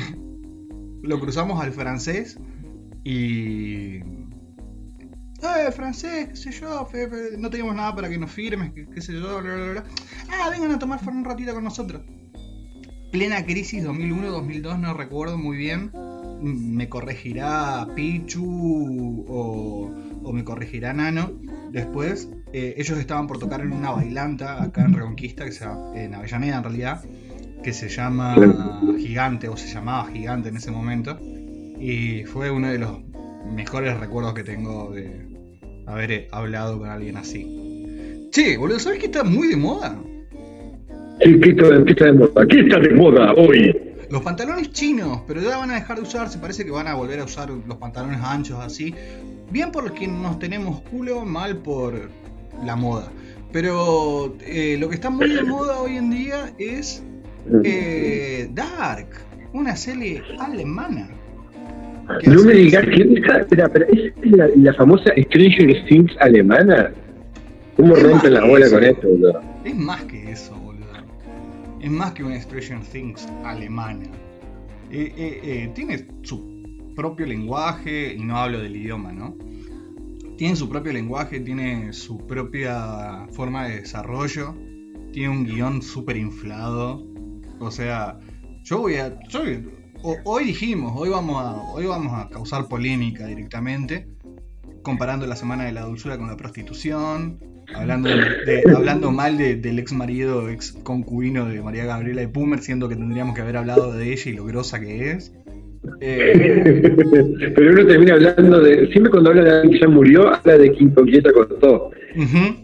lo 1.02 1.20
cruzamos 1.22 1.64
al 1.64 1.72
francés 1.72 2.38
y. 3.06 4.00
Eh, 5.44 5.72
francés, 5.74 6.30
qué 6.30 6.36
sé 6.38 6.52
yo, 6.52 6.88
no 7.38 7.50
teníamos 7.50 7.76
nada 7.76 7.94
para 7.94 8.08
que 8.08 8.18
nos 8.18 8.32
firmes, 8.32 8.72
qué, 8.74 9.02
sé 9.02 9.12
yo, 9.12 9.42
bla, 9.42 9.56
bla, 9.56 9.72
bla. 9.72 9.84
Ah, 10.30 10.50
vengan 10.50 10.72
a 10.72 10.80
tomar 10.80 11.02
un 11.06 11.26
ratito 11.26 11.54
con 11.54 11.66
nosotros. 11.66 12.02
Plena 13.12 13.46
crisis 13.46 13.84
2001-2002, 13.84 14.80
no 14.80 14.94
recuerdo 14.94 15.38
muy 15.38 15.58
bien. 15.58 15.92
Me 16.42 16.88
corregirá 16.88 17.88
Pichu 17.94 19.26
o, 19.28 19.92
o 20.24 20.34
me 20.34 20.46
corregirá 20.46 20.94
Nano. 20.94 21.32
Después, 21.72 22.30
eh, 22.54 22.76
ellos 22.78 22.98
estaban 22.98 23.28
por 23.28 23.38
tocar 23.38 23.62
en 23.62 23.74
una 23.74 23.92
bailanta 23.92 24.64
acá 24.64 24.86
en 24.86 24.94
Reconquista, 24.94 25.44
que 25.44 25.52
se 25.52 25.66
en 25.66 26.16
Avellaneda 26.16 26.58
en 26.58 26.64
realidad, 26.64 27.04
que 27.64 27.74
se 27.74 27.90
llama. 27.90 28.36
Gigante, 28.98 29.50
o 29.50 29.58
se 29.58 29.68
llamaba 29.68 30.10
Gigante 30.10 30.50
en 30.50 30.56
ese 30.56 30.72
momento. 30.72 31.20
Y 31.80 32.24
fue 32.24 32.50
uno 32.50 32.70
de 32.70 32.80
los 32.80 33.02
mejores 33.46 34.00
recuerdos 34.00 34.34
que 34.34 34.44
tengo 34.44 34.92
de 34.92 35.33
haber 35.86 36.12
eh, 36.12 36.28
hablado 36.32 36.80
con 36.80 36.90
alguien 36.90 37.18
así. 37.18 38.30
Che, 38.32 38.58
boludo, 38.58 38.80
¿sabes 38.80 39.00
que 39.00 39.06
está 39.06 39.24
muy 39.24 39.50
de 39.50 39.58
moda? 39.58 40.00
Sí, 41.22 41.40
¿qué 41.40 41.50
está, 41.52 41.84
qué 41.86 41.92
está 41.92 42.06
de 42.06 42.14
moda? 42.14 42.48
¿Qué 42.48 42.60
está 42.60 42.80
de 42.80 42.90
moda 42.94 43.34
hoy? 43.34 43.80
Los 44.10 44.22
pantalones 44.22 44.72
chinos, 44.72 45.22
pero 45.28 45.42
ya 45.42 45.58
van 45.58 45.72
a 45.72 45.76
dejar 45.76 45.98
de 45.98 46.04
usarse, 46.04 46.38
parece 46.38 46.66
que 46.66 46.72
van 46.72 46.88
a 46.88 46.96
volver 46.96 47.20
a 47.20 47.24
usar 47.24 47.50
los 47.50 47.78
pantalones 47.78 48.20
anchos 48.22 48.60
así. 48.60 48.94
Bien 49.52 49.72
por 49.72 49.84
los 49.84 49.94
que 49.94 50.08
nos 50.08 50.40
tenemos 50.40 50.82
culo, 50.82 51.26
mal 51.26 51.58
por 51.58 52.10
la 52.64 52.76
moda. 52.76 53.12
Pero 53.52 54.36
eh, 54.42 54.78
lo 54.80 54.90
que 54.90 54.96
está 54.96 55.10
muy 55.10 55.30
de 55.30 55.44
moda 55.44 55.80
hoy 55.80 55.98
en 55.98 56.10
día 56.10 56.54
es 56.58 57.04
eh, 57.64 58.50
Dark, 58.52 59.10
una 59.54 59.76
serie 59.76 60.24
alemana. 60.40 61.10
No 62.28 62.44
me 62.44 62.54
digas 62.54 62.86
que 62.86 63.20
esa, 63.20 63.40
espera, 63.40 63.70
pero 63.70 63.86
¿es 63.88 64.14
la, 64.32 64.48
la 64.56 64.74
famosa 64.74 65.12
Stranger 65.18 65.86
Things 65.88 66.12
alemana. 66.20 66.92
¿Cómo 67.78 67.96
Es 67.96 68.04
rompen 68.04 68.34
la 68.34 68.46
bola 68.46 68.66
eso. 68.66 68.76
con 68.76 68.84
esto, 68.84 69.08
boludo? 69.08 69.42
Es 69.64 69.76
más 69.76 70.04
que 70.06 70.32
eso, 70.32 70.56
boludo. 70.56 70.86
Es 71.82 71.90
más 71.92 72.12
que 72.14 72.24
una 72.24 72.40
Stranger 72.40 72.82
Things 72.92 73.28
alemana. 73.46 74.06
Eh, 74.92 75.12
eh, 75.18 75.40
eh, 75.44 75.72
tiene 75.74 76.06
su 76.24 76.92
propio 76.96 77.26
lenguaje, 77.26 78.14
y 78.14 78.20
no 78.24 78.38
hablo 78.38 78.60
del 78.60 78.76
idioma, 78.76 79.12
¿no? 79.12 79.36
Tiene 80.38 80.56
su 80.56 80.70
propio 80.70 80.94
lenguaje, 80.94 81.40
tiene 81.40 81.94
su 81.94 82.18
propia 82.28 83.28
forma 83.32 83.68
de 83.68 83.80
desarrollo, 83.82 84.54
tiene 85.12 85.30
un 85.30 85.46
guion 85.46 85.82
súper 85.82 86.18
inflado. 86.18 87.04
O 87.60 87.72
sea, 87.72 88.20
yo 88.64 88.80
voy 88.80 88.96
a. 88.96 89.18
yo- 89.30 89.42
o- 90.04 90.18
hoy 90.26 90.44
dijimos, 90.46 90.94
hoy 90.96 91.10
vamos, 91.10 91.38
a, 91.44 91.56
hoy 91.74 91.86
vamos 91.86 92.14
a 92.14 92.30
causar 92.30 92.68
polémica 92.68 93.26
directamente, 93.26 94.08
comparando 94.82 95.26
la 95.28 95.36
Semana 95.36 95.66
de 95.66 95.72
la 95.72 95.82
Dulzura 95.86 96.18
con 96.18 96.28
la 96.28 96.38
prostitución, 96.38 97.40
hablando, 97.76 98.10
de- 98.10 98.64
hablando 98.76 99.12
mal 99.12 99.38
de- 99.38 99.56
del 99.56 99.80
ex 99.80 99.94
marido, 99.94 100.50
ex 100.50 100.74
concubino 100.84 101.46
de 101.46 101.62
María 101.62 101.86
Gabriela 101.86 102.22
de 102.22 102.28
Pumer, 102.28 102.60
siendo 102.60 102.90
que 102.90 102.96
tendríamos 102.96 103.34
que 103.36 103.42
haber 103.42 103.58
hablado 103.58 103.94
de 103.94 104.12
ella 104.12 104.32
y 104.32 104.34
lo 104.36 104.46
grosa 104.46 104.80
que 104.80 105.12
es. 105.12 105.34
Eh, 106.00 107.52
Pero 107.56 107.72
uno 107.74 107.86
termina 107.86 108.14
hablando 108.14 108.62
de. 108.62 108.88
Siempre 108.92 109.12
cuando 109.12 109.32
habla 109.32 109.44
de 109.44 109.52
alguien 109.52 109.72
que 109.74 109.80
ya 109.80 109.88
murió, 109.90 110.34
habla 110.34 110.58
de 110.58 110.72
quien 110.72 110.90
con 110.92 111.06
quién 111.06 111.24
te 111.24 111.32
contó. 111.34 111.92
ujú, 112.16 112.64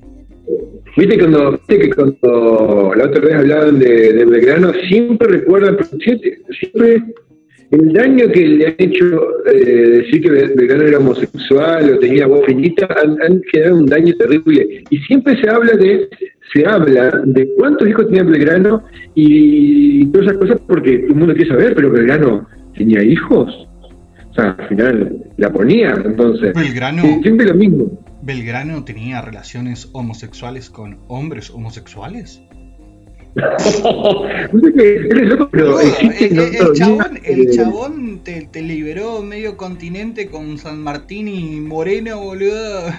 Viste 0.98 1.20
cuando, 1.20 1.52
viste 1.52 1.80
que 1.80 1.90
cuando 1.94 2.92
la 2.96 3.06
otra 3.06 3.22
vez 3.22 3.36
hablaban 3.36 3.78
de, 3.80 4.14
de 4.14 4.26
Belgrano, 4.26 4.72
siempre 4.88 5.28
recuerdan, 5.28 5.78
siempre, 6.04 6.40
siempre 6.60 7.04
el 7.72 7.94
daño 7.94 8.28
que 8.32 8.48
le 8.48 8.68
han 8.68 8.76
hecho 8.80 9.46
eh, 9.46 10.02
decir 10.02 10.22
que 10.22 10.30
Belgrano 10.30 10.84
era 10.84 10.98
homosexual 10.98 11.94
o 11.94 12.00
tenía 12.00 12.26
voz 12.26 12.46
finita, 12.46 12.88
han, 13.04 13.22
han 13.22 13.42
generado 13.52 13.78
un 13.78 13.86
daño 13.86 14.14
terrible. 14.16 14.84
Y 14.90 14.98
siempre 15.00 15.40
se 15.40 15.50
habla 15.50 15.74
de, 15.74 16.10
se 16.52 16.66
habla 16.66 17.22
de 17.26 17.48
cuántos 17.56 17.88
hijos 17.88 18.08
tenía 18.08 18.24
Belgrano 18.24 18.84
y 19.14 20.06
todas 20.08 20.28
esas 20.28 20.38
cosas 20.40 20.62
porque 20.68 20.98
todo 21.00 21.10
el 21.10 21.16
mundo 21.16 21.36
quiere 21.36 21.52
saber, 21.52 21.76
pero 21.76 21.92
Belgrano 21.92 22.48
tenía 22.76 23.04
hijos. 23.04 23.68
O 24.32 24.34
sea, 24.34 24.56
al 24.58 24.68
final 24.68 25.26
la 25.38 25.52
ponía, 25.52 25.94
entonces. 26.04 26.54
Belgrano, 26.54 27.04
siempre 27.22 27.46
lo 27.46 27.54
mismo. 27.54 28.00
Belgrano 28.22 28.84
tenía 28.84 29.22
relaciones 29.22 29.90
homosexuales 29.94 30.70
con 30.70 31.00
hombres 31.08 31.50
homosexuales. 31.52 32.42
pero 35.52 35.52
Boludo, 35.52 35.80
existe 35.82 36.28
el, 36.28 36.74
chabón, 36.74 37.14
días, 37.14 37.24
el 37.26 37.52
chabón 37.52 38.20
te, 38.24 38.48
te 38.52 38.62
liberó 38.62 39.22
medio 39.22 39.56
continente 39.56 40.28
con 40.28 40.58
San 40.58 40.82
Martín 40.82 41.28
y 41.28 41.60
Moreno, 41.60 42.20
boludo. 42.20 42.86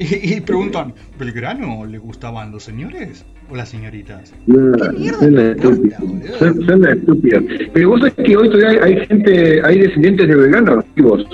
Y, 0.00 0.34
y 0.34 0.40
preguntan, 0.42 0.94
¿Belgrano 1.18 1.84
le 1.84 1.98
gustaban 1.98 2.52
los 2.52 2.62
señores 2.62 3.26
o 3.50 3.56
las 3.56 3.68
señoritas? 3.68 4.32
No, 4.46 4.70
¿Qué 4.76 4.90
mierda 4.90 5.18
son 5.18 5.34
importa, 5.34 5.98
boludo? 6.00 6.38
Son, 6.38 6.66
son 6.66 6.88
estúpidos. 6.88 7.42
Pero 7.72 7.88
vos 7.88 7.98
sabés 7.98 8.14
que 8.14 8.36
hoy 8.36 8.48
todavía 8.48 8.84
hay 8.84 9.06
gente, 9.06 9.60
hay 9.64 9.80
descendientes 9.80 10.28
de 10.28 10.36
veganos 10.36 10.84
vivos. 10.94 11.26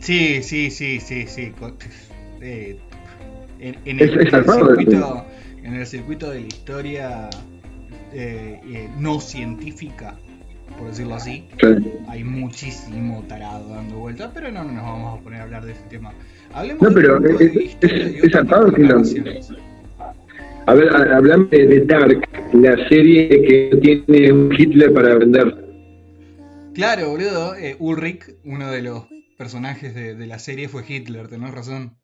Sí, 0.00 0.42
sí, 0.42 0.72
sí, 0.72 0.98
sí, 0.98 1.28
sí. 1.28 1.52
eh, 2.40 2.76
en, 3.58 3.76
en 3.84 4.00
Es- 4.00 4.10
el, 4.10 4.26
es 4.26 4.32
en 4.32 4.38
el 4.40 4.44
circuito, 4.44 5.24
en 5.62 5.74
el 5.74 5.86
circuito 5.86 6.30
de 6.30 6.40
la 6.40 6.46
historia 6.46 7.30
eh, 8.12 8.60
eh, 8.64 8.88
no 8.98 9.20
científica, 9.20 10.16
por 10.78 10.88
decirlo 10.88 11.14
así, 11.16 11.46
hay 12.08 12.24
muchísimo 12.24 13.24
tarado 13.28 13.68
dando 13.68 13.98
vueltas, 13.98 14.30
pero 14.34 14.50
no, 14.50 14.64
no 14.64 14.72
nos 14.72 14.82
vamos 14.84 15.18
a 15.20 15.22
poner 15.22 15.40
a 15.40 15.44
hablar 15.44 15.64
de 15.64 15.72
ese 15.72 15.82
tema. 15.90 16.12
Hablemos 16.52 16.82
No, 16.82 16.94
pero 16.94 17.18
es- 17.24 17.40
es- 17.40 17.76
que 17.76 19.40
a 20.66 20.74
ver, 20.74 20.94
hablame 20.94 21.46
de, 21.50 21.66
de 21.66 21.80
Dark, 21.86 22.28
la 22.52 22.88
serie 22.88 23.28
que 23.28 23.78
tiene 23.80 24.32
un 24.32 24.52
Hitler 24.52 24.92
para 24.92 25.14
vender. 25.14 25.64
Claro, 26.74 27.08
boludo, 27.10 27.54
eh, 27.56 27.74
Ulrich, 27.78 28.36
uno 28.44 28.70
de 28.70 28.82
los 28.82 29.06
personajes 29.38 29.94
de, 29.94 30.14
de 30.14 30.26
la 30.26 30.38
serie 30.38 30.68
fue 30.68 30.84
Hitler, 30.86 31.28
tenés 31.28 31.52
razón. 31.52 31.96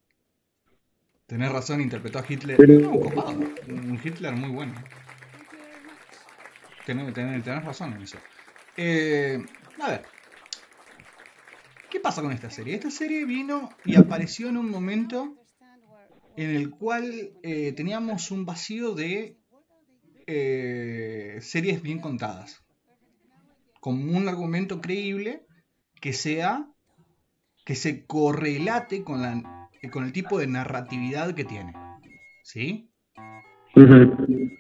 Tenés 1.27 1.51
razón, 1.53 1.81
interpretó 1.81 2.19
a 2.19 2.25
Hitler. 2.29 2.57
Pero- 2.57 2.81
No, 2.81 3.01
copado, 3.01 3.31
un 3.31 4.01
Hitler 4.03 4.35
muy 4.35 4.51
bueno. 4.51 4.75
Tenés, 6.87 7.15
tenés- 7.15 7.43
tenés 7.43 7.65
razón 7.65 7.95
en 7.95 8.03
eso. 8.03 8.19
Eh, 8.77 9.43
a 9.81 9.89
ver. 9.91 10.05
¿Qué 11.91 12.01
pasa 12.01 12.21
con 12.23 12.33
esta 12.33 12.51
serie? 12.51 12.75
Esta 12.75 12.91
serie 12.91 13.25
vino 13.25 13.71
y 13.85 13.97
apareció 13.97 14.49
en 14.49 14.57
un 14.59 14.69
momento 14.71 15.35
en 16.37 16.51
el 16.51 16.71
cual 16.71 17.33
eh, 17.43 17.73
teníamos 17.73 18.31
un 18.31 18.45
vacío 18.45 18.95
de 18.95 19.39
eh, 20.27 21.39
series 21.41 21.81
bien 21.83 22.01
contadas. 22.01 22.63
Con 23.81 24.15
un 24.15 24.29
argumento 24.29 24.81
creíble 24.81 25.47
que 26.01 26.13
sea 26.13 26.67
que 27.65 27.77
se 27.77 28.05
correlate 28.07 29.05
con, 29.05 29.23
la, 29.23 29.64
con 29.91 30.05
el 30.05 30.13
tipo 30.13 30.39
de 30.39 30.47
narratividad 30.47 31.35
que 31.35 31.45
tiene. 31.45 31.73
¿Sí? 32.43 32.91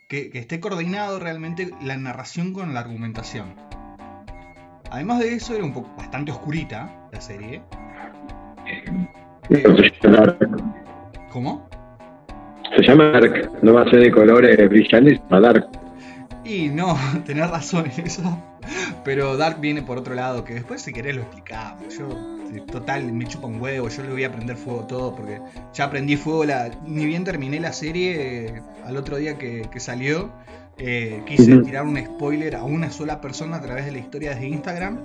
Que, 0.09 0.30
que 0.30 0.38
esté 0.38 0.60
coordinado 0.60 1.20
realmente 1.20 1.70
la 1.82 1.96
narración 1.96 2.52
con 2.52 2.74
la 2.74 2.80
argumentación. 2.80 3.55
Además 4.90 5.20
de 5.20 5.34
eso, 5.34 5.55
era 5.55 5.64
un 5.64 5.72
poco 5.72 5.94
bastante 5.96 6.32
oscurita 6.32 7.09
la 7.12 7.20
serie. 7.20 7.62
¿Cómo? 11.30 11.68
Se 12.76 12.82
llama 12.82 13.10
Dark, 13.10 13.51
no 13.62 13.74
va 13.74 13.82
a 13.82 13.90
ser 13.90 14.01
de 14.01 14.10
colores 14.10 14.68
brillantes, 14.68 15.20
va 15.32 15.40
Dark. 15.40 15.84
Y 16.44 16.68
no, 16.68 16.96
tenés 17.26 17.50
razón 17.50 17.90
en 17.96 18.06
eso. 18.06 18.38
Pero 19.04 19.36
Dark 19.36 19.60
viene 19.60 19.82
por 19.82 19.98
otro 19.98 20.14
lado, 20.14 20.44
que 20.44 20.54
después 20.54 20.82
si 20.82 20.92
querés 20.92 21.16
lo 21.16 21.22
explicamos. 21.22 21.96
Yo, 21.96 22.08
eh, 22.54 22.62
total, 22.70 23.12
me 23.12 23.26
chupa 23.26 23.46
un 23.46 23.60
huevo, 23.60 23.88
yo 23.88 24.02
le 24.02 24.10
voy 24.10 24.24
a 24.24 24.32
prender 24.32 24.56
fuego 24.56 24.80
todo, 24.86 25.14
porque 25.14 25.40
ya 25.74 25.90
prendí 25.90 26.16
fuego, 26.16 26.44
la, 26.44 26.70
ni 26.86 27.04
bien 27.04 27.24
terminé 27.24 27.60
la 27.60 27.72
serie, 27.72 28.46
eh, 28.46 28.62
al 28.84 28.96
otro 28.96 29.16
día 29.16 29.36
que, 29.36 29.68
que 29.70 29.80
salió, 29.80 30.30
eh, 30.78 31.22
quise 31.26 31.58
tirar 31.58 31.84
un 31.84 31.98
spoiler 31.98 32.56
a 32.56 32.64
una 32.64 32.90
sola 32.90 33.20
persona 33.20 33.56
a 33.58 33.60
través 33.60 33.84
de 33.84 33.92
la 33.92 33.98
historia 33.98 34.34
de 34.34 34.48
Instagram, 34.48 35.00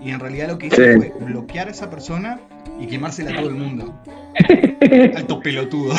y 0.00 0.10
en 0.10 0.20
realidad 0.20 0.48
lo 0.48 0.58
que 0.58 0.68
hice 0.68 0.94
Sí. 0.94 0.98
fue 0.98 1.24
bloquear 1.26 1.68
a 1.68 1.70
esa 1.70 1.90
persona 1.90 2.40
y 2.80 2.86
quemársela 2.86 3.32
a 3.32 3.36
todo 3.36 3.48
el 3.48 3.54
mundo. 3.56 3.94
Alto 5.16 5.40
pelotudo. 5.40 5.94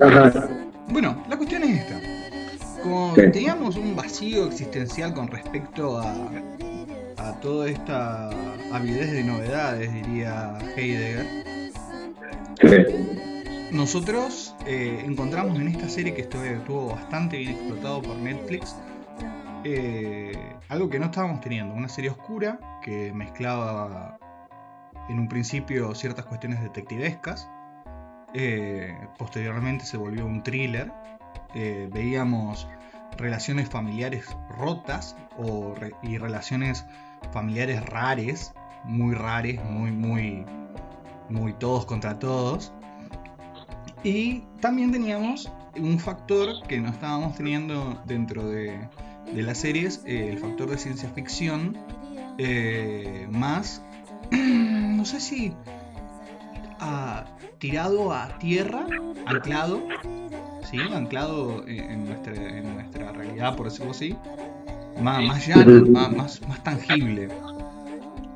Ajá. 0.00 0.48
Bueno, 0.88 1.22
la 1.28 1.36
cuestión 1.36 1.62
es 1.64 1.80
esta. 1.80 2.00
Como 2.82 3.14
Sí. 3.14 3.30
teníamos 3.32 3.76
un 3.76 3.94
vacío 3.94 4.46
existencial 4.46 5.12
con 5.14 5.28
respecto 5.28 5.98
a, 5.98 6.14
a 7.18 7.32
toda 7.40 7.68
esta 7.68 8.30
avidez 8.72 9.12
de 9.12 9.24
novedades, 9.24 9.92
diría 9.92 10.56
Heidegger, 10.76 11.26
nosotros 13.72 14.54
eh, 14.66 15.02
encontramos 15.04 15.58
en 15.58 15.68
esta 15.68 15.88
serie 15.88 16.14
que 16.14 16.22
estuvo, 16.22 16.42
estuvo 16.44 16.86
bastante 16.88 17.36
bien 17.38 17.52
explotado 17.52 18.02
por 18.02 18.16
Netflix 18.16 18.76
eh, 19.64 20.32
algo 20.68 20.88
que 20.88 20.98
no 20.98 21.06
estábamos 21.06 21.40
teniendo, 21.40 21.74
una 21.74 21.88
serie 21.88 22.10
oscura 22.10 22.58
que 22.82 23.12
mezclaba 23.12 24.18
en 25.08 25.18
un 25.18 25.28
principio 25.28 25.94
ciertas 25.94 26.24
cuestiones 26.24 26.62
detectivescas, 26.62 27.50
eh, 28.32 28.96
posteriormente 29.18 29.84
se 29.84 29.96
volvió 29.96 30.24
un 30.24 30.42
thriller, 30.42 30.90
eh, 31.54 31.88
veíamos 31.92 32.68
relaciones 33.16 33.68
familiares 33.68 34.24
rotas 34.48 35.16
o 35.36 35.74
y 36.02 36.18
relaciones 36.18 36.86
familiares 37.32 37.84
rares, 37.86 38.52
muy 38.84 39.14
rares, 39.14 39.62
muy, 39.64 39.90
muy, 39.90 40.44
muy 41.28 41.52
todos 41.54 41.86
contra 41.86 42.18
todos. 42.18 42.72
Y 44.02 44.40
también 44.60 44.92
teníamos 44.92 45.50
un 45.76 45.98
factor 45.98 46.66
que 46.66 46.80
no 46.80 46.88
estábamos 46.88 47.36
teniendo 47.36 48.00
dentro 48.06 48.48
de, 48.48 48.88
de 49.32 49.42
las 49.42 49.58
series, 49.58 50.02
eh, 50.06 50.30
el 50.30 50.38
factor 50.38 50.70
de 50.70 50.78
ciencia 50.78 51.08
ficción, 51.10 51.76
eh, 52.38 53.28
más, 53.30 53.82
no 54.30 55.04
sé 55.04 55.20
si 55.20 55.52
ah, 56.80 57.24
tirado 57.58 58.12
a 58.12 58.38
tierra, 58.38 58.86
anclado, 59.26 59.82
¿sí? 60.70 60.78
anclado 60.92 61.64
en, 61.66 61.78
en 61.78 62.04
nuestra, 62.06 62.34
en 62.34 62.74
nuestra 62.74 63.12
realidad, 63.12 63.56
por 63.56 63.66
decirlo 63.66 63.92
así, 63.92 64.16
más, 65.00 65.22
más 65.22 65.46
llano, 65.46 65.86
más, 65.86 66.16
más, 66.16 66.48
más 66.48 66.62
tangible. 66.62 67.28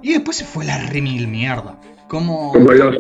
Y 0.03 0.13
después 0.13 0.37
se 0.37 0.45
fue 0.45 0.65
la 0.65 0.79
remil 0.91 1.29
mierda. 1.29 1.79
Como, 2.09 2.53
Como 2.53 2.73
los. 2.73 2.97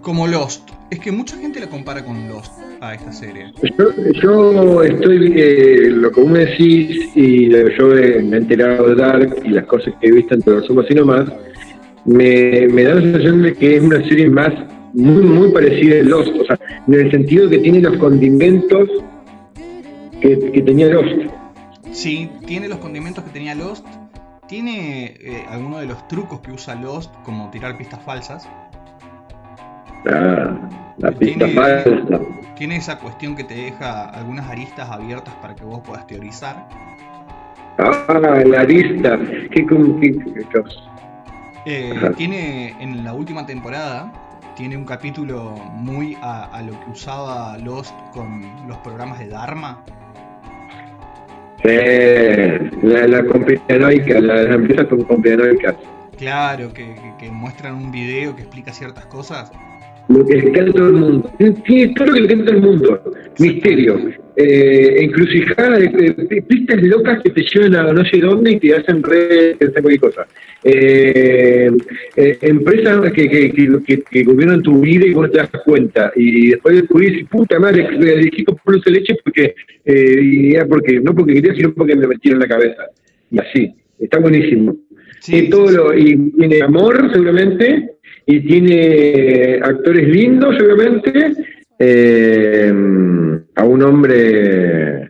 como 0.00 0.26
Lost. 0.26 0.70
Es 0.90 0.98
que 0.98 1.10
mucha 1.10 1.36
gente 1.36 1.60
la 1.60 1.68
compara 1.68 2.04
con 2.04 2.28
Lost 2.28 2.52
a 2.80 2.94
esta 2.94 3.12
serie. 3.12 3.52
Yo, 3.78 3.90
yo 4.22 4.82
estoy, 4.82 5.32
eh, 5.36 5.88
lo 5.90 6.10
que 6.10 6.20
vos 6.20 6.30
me 6.30 6.40
decís, 6.40 7.10
y 7.14 7.46
lo 7.46 7.66
que 7.66 7.78
yo 7.78 7.86
me 7.88 8.36
he 8.36 8.40
enterado 8.40 8.88
de 8.88 8.94
Dark 8.94 9.36
y 9.44 9.50
las 9.50 9.64
cosas 9.66 9.94
que 10.00 10.08
he 10.08 10.12
visto 10.12 10.34
en 10.34 10.42
todo 10.42 10.58
así 10.58 10.94
nomás, 10.94 11.30
me, 12.04 12.66
me 12.68 12.82
da 12.84 12.94
la 12.94 13.00
sensación 13.02 13.42
de 13.42 13.54
que 13.54 13.76
es 13.76 13.82
una 13.82 14.02
serie 14.04 14.28
más, 14.30 14.50
muy, 14.94 15.22
muy 15.22 15.50
parecida 15.52 16.00
a 16.00 16.02
Lost, 16.04 16.30
o 16.40 16.44
sea, 16.44 16.58
en 16.86 16.94
el 16.94 17.10
sentido 17.10 17.48
que 17.48 17.58
tiene 17.58 17.80
los 17.80 17.96
condimentos 17.96 18.88
que, 20.20 20.50
que 20.52 20.62
tenía 20.62 20.86
Lost. 20.88 21.30
Sí, 21.90 22.30
tiene 22.46 22.68
los 22.68 22.78
condimentos 22.78 23.24
que 23.24 23.30
tenía 23.30 23.54
Lost. 23.54 23.86
Tiene 24.48 25.14
eh, 25.20 25.44
algunos 25.48 25.80
de 25.80 25.86
los 25.86 26.06
trucos 26.08 26.40
que 26.40 26.52
usa 26.52 26.74
Lost, 26.74 27.14
como 27.24 27.50
tirar 27.50 27.76
pistas 27.78 28.00
falsas. 28.04 28.48
La, 30.04 30.68
la 30.98 31.12
pista 31.12 31.46
Tiene- 31.46 31.54
falsa. 31.54 32.20
Tiene 32.56 32.76
esa 32.76 32.98
cuestión 32.98 33.34
que 33.34 33.44
te 33.44 33.54
deja 33.54 34.04
algunas 34.10 34.48
aristas 34.50 34.88
abiertas 34.90 35.34
para 35.40 35.54
que 35.54 35.64
vos 35.64 35.80
puedas 35.84 36.06
teorizar. 36.06 36.68
Ah, 37.78 38.42
la 38.46 38.60
arista. 38.60 39.18
Qué, 39.50 39.66
com- 39.66 39.98
qué- 40.00 40.12
qué- 40.12 40.62
Eh, 41.64 41.94
tiene 42.16 42.74
en 42.80 43.04
la 43.04 43.12
última 43.14 43.46
temporada, 43.46 44.12
tiene 44.56 44.76
un 44.76 44.84
capítulo 44.84 45.54
muy 45.74 46.18
a, 46.20 46.44
a 46.46 46.62
lo 46.62 46.72
que 46.80 46.90
usaba 46.90 47.56
Lost 47.58 47.94
con 48.12 48.42
los 48.66 48.78
programas 48.78 49.18
de 49.20 49.28
Dharma. 49.28 49.78
Eh, 51.64 52.70
la, 52.82 53.06
la 53.06 53.24
conspiranoica, 53.24 54.20
la, 54.20 54.42
la 54.42 54.54
empresa 54.54 54.88
con 54.88 55.02
conspiranoicas. 55.04 55.76
Claro, 56.18 56.72
que, 56.72 56.94
que- 56.94 57.14
que 57.18 57.30
muestran 57.30 57.74
un 57.74 57.92
video 57.92 58.34
que 58.34 58.42
explica 58.42 58.72
ciertas 58.72 59.06
cosas. 59.06 59.52
Lo 60.08 60.26
que 60.26 60.38
a 60.38 60.64
todo 60.72 60.88
el 60.88 60.92
mundo. 60.94 61.30
Tiene 61.66 61.94
todo 61.94 62.06
lo 62.08 62.26
que 62.26 62.34
a 62.34 62.38
todo 62.44 62.50
el 62.56 62.60
mundo. 62.62 63.12
Misterio. 63.38 64.00
Eh, 64.36 64.96
encrucijada, 65.04 65.78
eh, 65.78 65.90
eh, 66.30 66.42
pistas 66.42 66.82
locas 66.82 67.22
que 67.22 67.30
te 67.30 67.42
llevan 67.42 67.74
a 67.76 67.92
no 67.92 68.04
sé 68.06 68.18
dónde 68.18 68.52
y 68.52 68.58
te 68.58 68.74
hacen 68.74 69.02
re 69.02 69.54
pensar 69.58 69.82
cualquier 69.82 70.00
cosa. 70.00 70.26
Eh, 70.64 71.70
eh, 72.16 72.38
empresas 72.42 73.12
que, 73.12 73.28
que, 73.28 73.50
que, 73.52 73.68
que- 73.86 74.02
que 74.02 74.24
gobiernan 74.24 74.62
tu 74.62 74.80
vida 74.80 75.06
y 75.06 75.12
vos 75.12 75.30
te 75.30 75.38
das 75.38 75.50
cuenta. 75.64 76.12
Y 76.16 76.50
después 76.50 76.76
descubrís, 76.76 77.26
puta 77.28 77.58
madre, 77.58 77.88
le 77.98 78.14
elegí 78.14 78.42
por 78.44 78.58
dulce 78.64 78.90
de 78.90 78.98
leche 79.00 79.16
porque, 79.22 79.54
eh, 79.84 80.20
y 80.22 80.54
era 80.54 80.66
porque, 80.66 81.00
no 81.00 81.14
porque 81.14 81.34
quería, 81.34 81.54
sino 81.54 81.72
porque 81.74 81.94
me 81.94 82.06
metieron 82.06 82.42
en 82.42 82.48
la 82.48 82.54
cabeza. 82.54 82.82
Y 83.30 83.38
así. 83.38 83.74
Está 83.98 84.18
buenísimo. 84.18 84.76
Sí, 85.20 85.36
y 85.36 85.50
todo 85.50 85.68
sí, 85.68 85.74
sí. 85.74 85.76
lo, 85.78 85.96
y 85.96 86.30
tiene 86.32 86.62
amor 86.62 87.10
seguramente 87.12 87.90
y 88.26 88.40
tiene 88.40 89.60
actores 89.62 90.08
lindos 90.08 90.56
seguramente 90.56 91.32
eh, 91.78 92.72
a 93.56 93.64
un 93.64 93.82
hombre 93.82 95.02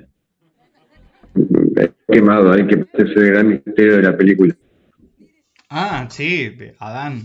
eh, 1.35 1.91
quemado 2.09 2.53
ahí 2.53 2.67
que 2.67 2.85
es 2.95 3.17
el 3.17 3.27
gran 3.31 3.49
misterio 3.49 3.97
de 3.97 4.03
la 4.03 4.17
película 4.17 4.55
Ah, 5.75 6.07
sí, 6.11 6.55
Adán. 6.81 7.23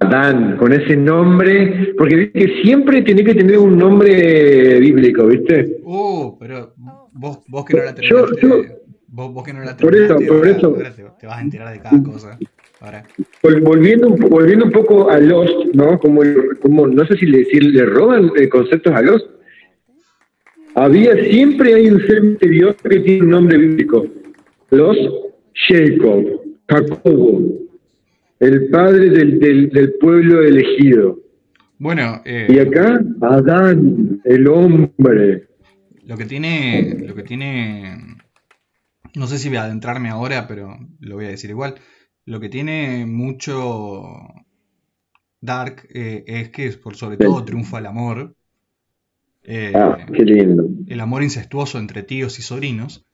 Adán 0.00 0.56
con 0.56 0.72
ese 0.72 0.96
nombre 0.96 1.92
porque 1.98 2.16
viste 2.16 2.38
que 2.46 2.62
siempre 2.62 3.02
tiene 3.02 3.24
que 3.24 3.34
tener 3.34 3.58
un 3.58 3.76
nombre 3.78 4.78
bíblico 4.80 5.26
viste 5.26 5.76
Uh, 5.82 6.36
pero 6.38 6.74
vos, 7.12 7.40
vos 7.48 7.64
que 7.64 7.74
no 7.76 7.84
la 7.84 7.94
Yo- 7.94 8.26
terminaste. 8.26 8.46
yo- 8.46 8.62
vos, 9.08 9.32
vos 9.32 9.44
que 9.44 9.52
no 9.54 9.60
la 9.64 9.76
Por 9.76 9.94
eso, 9.96 10.16
por 10.16 10.46
eso. 10.46 10.76
te 11.18 11.26
vas 11.26 11.38
a 11.38 11.40
enterar 11.40 11.72
de 11.72 11.80
cada 11.80 12.02
cosa. 12.02 12.38
Ahora. 12.80 13.04
Volviendo 13.42 14.08
volviendo 14.10 14.66
un 14.66 14.72
poco 14.72 15.10
a 15.10 15.18
Lost 15.18 15.74
no 15.74 15.98
como, 15.98 16.22
como 16.60 16.86
no 16.86 17.04
sé 17.06 17.16
si 17.16 17.26
le, 17.26 17.44
si 17.46 17.60
le 17.60 17.84
roban 17.84 18.30
eh, 18.36 18.48
conceptos 18.48 18.94
a 18.94 19.02
Lost 19.02 19.26
había 20.74 21.14
siempre 21.24 21.74
hay 21.74 21.88
un 21.90 22.00
ser 22.06 22.22
misterioso 22.22 22.76
que 22.88 23.00
tiene 23.00 23.24
un 23.24 23.30
nombre 23.30 23.58
bíblico 23.58 24.06
los 24.70 24.96
Jacob 25.54 26.40
Jacobo 26.68 27.42
el 28.38 28.68
padre 28.68 29.10
del, 29.10 29.40
del, 29.40 29.70
del 29.70 29.94
pueblo 29.94 30.42
elegido 30.42 31.18
Bueno, 31.78 32.22
eh, 32.24 32.46
y 32.48 32.58
acá 32.60 33.00
Adán 33.20 34.20
el 34.24 34.46
hombre 34.46 35.48
lo 36.08 36.16
que 36.16 36.24
tiene. 36.24 36.96
Lo 37.06 37.14
que 37.14 37.22
tiene. 37.22 38.16
No 39.14 39.26
sé 39.26 39.38
si 39.38 39.48
voy 39.48 39.58
a 39.58 39.64
adentrarme 39.64 40.08
ahora, 40.08 40.48
pero 40.48 40.78
lo 41.00 41.16
voy 41.16 41.26
a 41.26 41.28
decir 41.28 41.50
igual. 41.50 41.74
Lo 42.28 42.40
que 42.40 42.50
tiene 42.50 43.06
mucho 43.06 44.04
Dark 45.40 45.88
eh, 45.94 46.24
es 46.26 46.50
que 46.50 46.70
por 46.72 46.94
sobre 46.94 47.16
todo 47.16 47.42
triunfa 47.42 47.78
el 47.78 47.86
amor. 47.86 48.34
Eh, 49.44 49.72
ah 49.74 49.96
qué 50.12 50.24
lindo 50.24 50.68
el 50.88 51.00
amor 51.00 51.22
incestuoso 51.22 51.78
entre 51.78 52.02
tíos 52.02 52.38
y 52.38 52.42
sobrinos. 52.42 53.06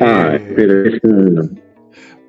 ah 0.00 0.34
Eh, 0.34 0.52
pero 0.56 0.84
es 0.86 1.04
un- 1.04 1.60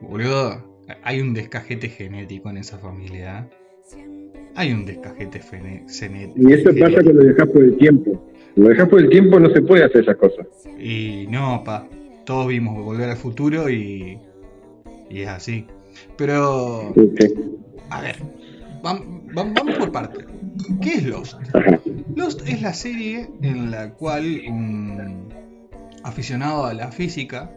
Boludo, 0.02 0.84
hay 1.02 1.20
un 1.22 1.34
descajete 1.34 1.90
genético 1.90 2.52
en 2.52 2.58
esa 2.58 2.78
familia. 2.78 3.50
Hay 4.54 4.72
un 4.72 4.86
descajete 4.86 5.40
gene- 5.40 5.84
y 6.36 6.54
eso 6.54 6.70
pasa 6.80 7.02
genético. 7.02 7.04
cuando 7.06 7.14
lo 7.14 7.24
dejas 7.24 7.50
por 7.50 7.64
el 7.64 7.78
tiempo 7.78 8.30
lo 8.56 8.70
dejas 8.70 8.88
por 8.90 9.00
el 9.00 9.10
tiempo 9.10 9.40
no 9.40 9.50
se 9.50 9.62
puede 9.64 9.84
hacer 9.84 10.02
esas 10.04 10.16
cosas 10.18 10.46
Y 10.80 11.26
no, 11.28 11.64
pa. 11.66 11.88
Todos 12.24 12.48
vimos 12.50 12.84
volver 12.86 13.10
al 13.10 13.18
futuro 13.18 13.68
y. 13.68 14.20
Y 15.16 15.22
es 15.22 15.30
así. 15.30 15.66
Pero. 16.18 16.94
A 17.90 18.02
ver. 18.02 18.18
vam- 18.84 19.24
vam- 19.34 19.54
vamos 19.54 19.78
por 19.78 19.92
partes. 19.92 20.26
¿Qué 20.82 20.96
es 20.96 21.04
Lost? 21.06 21.36
Lost 22.16 22.42
es 22.48 22.62
la 22.62 22.74
serie 22.74 23.30
en 23.42 23.72
la 23.72 23.92
cual 23.94 24.42
un 24.48 25.30
aficionado 26.04 26.66
a 26.66 26.74
la 26.74 26.92
física, 26.92 27.52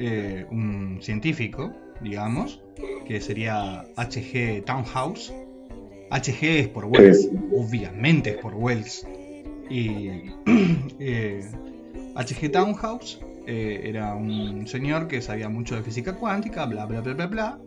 eh, 0.00 0.46
un 0.50 0.98
científico, 1.00 1.72
digamos, 2.00 2.60
que 3.06 3.20
sería 3.20 3.84
H.G. 3.96 4.64
Townhouse. 4.64 5.32
H.G. 6.10 6.42
es 6.60 6.68
por 6.68 6.86
Wells, 6.86 7.28
obviamente 7.56 8.30
es 8.30 8.36
por 8.38 8.54
Wells. 8.54 9.06
Y 9.70 10.08
eh, 10.98 11.40
H.G. 12.16 12.50
Townhouse 12.50 13.20
eh, 13.46 13.82
era 13.84 14.14
un 14.14 14.66
señor 14.66 15.06
que 15.08 15.20
sabía 15.22 15.48
mucho 15.48 15.76
de 15.76 15.82
física 15.82 16.14
cuántica, 16.14 16.66
bla 16.66 16.86
bla 16.86 17.00
bla 17.00 17.14
bla 17.14 17.26
bla. 17.26 17.58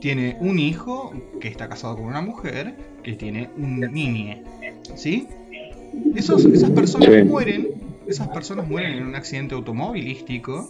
Tiene 0.00 0.36
un 0.40 0.58
hijo 0.58 1.12
que 1.40 1.48
está 1.48 1.68
casado 1.68 1.96
con 1.96 2.04
una 2.06 2.20
mujer 2.20 2.76
que 3.02 3.14
tiene 3.14 3.48
un 3.56 3.80
niñe. 3.80 4.42
¿Sí? 4.94 5.26
Esos, 6.14 6.44
esas 6.44 6.70
personas 6.70 7.08
Sí. 7.08 7.22
mueren. 7.24 7.68
Esas 8.06 8.28
personas 8.28 8.68
mueren 8.68 8.92
en 8.98 9.06
un 9.06 9.14
accidente 9.16 9.54
automovilístico. 9.54 10.68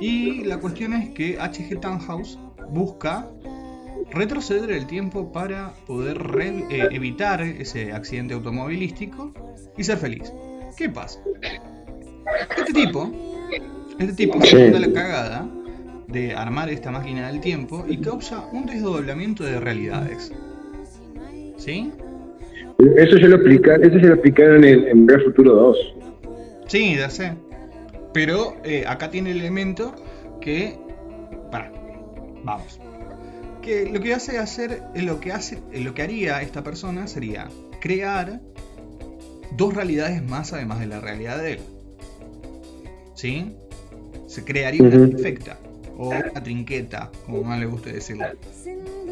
Y 0.00 0.44
la 0.44 0.58
cuestión 0.58 0.92
es 0.94 1.10
que 1.10 1.38
H.G. 1.38 1.80
Tannhaus 1.80 2.38
busca 2.70 3.28
retroceder 4.10 4.70
el 4.72 4.86
tiempo 4.86 5.30
para 5.32 5.72
poder 5.86 6.16
re- 6.18 6.64
eh, 6.70 6.88
evitar 6.92 7.42
ese 7.42 7.92
accidente 7.92 8.32
automovilístico 8.34 9.32
y 9.76 9.84
ser 9.84 9.98
feliz. 9.98 10.32
¿Qué 10.76 10.88
pasa? 10.88 11.20
Este 12.56 12.72
tipo, 12.72 13.10
este 13.98 14.12
tipo 14.14 14.40
se 14.42 14.46
Sí. 14.48 14.56
manda 14.56 14.80
la 14.80 14.92
cagada 14.92 15.48
de 16.08 16.34
armar 16.34 16.70
esta 16.70 16.90
máquina 16.90 17.28
del 17.28 17.40
tiempo 17.40 17.84
y 17.88 17.98
causa 17.98 18.46
un 18.52 18.66
desdoblamiento 18.66 19.44
de 19.44 19.60
realidades. 19.60 20.32
¿Sí? 21.56 21.92
Eso 22.96 23.16
ya 23.18 23.26
lo 23.28 23.36
explicaron, 23.36 23.84
eso 23.84 23.98
ya 23.98 24.06
lo 24.06 24.14
explicaron 24.14 24.64
en, 24.64 24.86
en 24.88 25.20
Futuro 25.24 25.54
2. 25.54 25.76
Sí, 26.68 26.96
ya 26.96 27.10
sé. 27.10 27.32
Pero 28.14 28.54
eh, 28.64 28.84
acá 28.86 29.10
tiene 29.10 29.32
el 29.32 29.40
elemento 29.40 29.94
que. 30.40 30.78
Para. 31.50 31.72
Vamos. 32.44 32.80
Que 33.62 33.90
lo 33.90 34.00
que 34.00 34.14
hace 34.14 34.38
hacer. 34.38 34.82
eh, 34.94 35.02
Lo 35.02 35.18
que 35.20 35.32
hace. 35.32 35.58
eh, 35.72 35.80
Lo 35.80 35.92
que 35.92 36.02
haría 36.02 36.40
esta 36.40 36.62
persona 36.62 37.06
sería 37.08 37.48
crear 37.80 38.40
dos 39.56 39.74
realidades 39.74 40.22
más 40.22 40.52
además 40.52 40.78
de 40.80 40.86
la 40.86 41.00
realidad 41.00 41.38
de 41.42 41.52
él. 41.54 41.58
¿Sí? 43.18 43.52
Se 44.28 44.44
crearía 44.44 44.80
una 44.80 44.96
Ujú. 44.96 45.08
trifecta. 45.10 45.58
O 45.96 46.10
una 46.10 46.40
trinqueta, 46.40 47.10
como 47.26 47.42
más 47.42 47.58
le 47.58 47.66
guste 47.66 47.92
decirlo. 47.92 48.26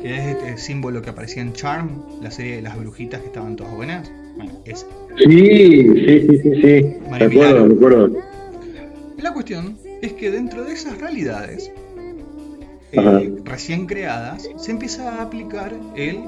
Que 0.01 0.15
es 0.15 0.37
este 0.37 0.59
símbolo 0.59 1.03
que 1.03 1.11
aparecía 1.11 1.43
en 1.43 1.53
Charm, 1.55 1.91
la 2.23 2.31
serie 2.31 2.57
de 2.57 2.63
las 2.63 2.79
brujitas 2.79 3.21
que 3.21 3.27
estaban 3.27 3.57
todas 3.57 3.75
buenas. 3.75 4.09
Bueno, 4.37 4.53
ese. 4.65 4.87
Sí, 5.19 5.27
sí, 5.27 6.21
sí, 6.21 6.39
sí, 6.39 6.63
sí. 6.63 6.97
Me 7.11 7.25
acuerdo. 7.25 8.13
La 9.19 9.33
cuestión 9.33 9.77
es 10.01 10.13
que 10.13 10.31
dentro 10.31 10.63
de 10.63 10.73
esas 10.73 10.99
realidades 10.99 11.73
eh, 12.93 13.35
recién 13.45 13.87
creadas 13.87 14.49
se 14.57 14.71
empieza 14.71 15.17
a 15.17 15.23
aplicar 15.23 15.75
el 15.97 16.21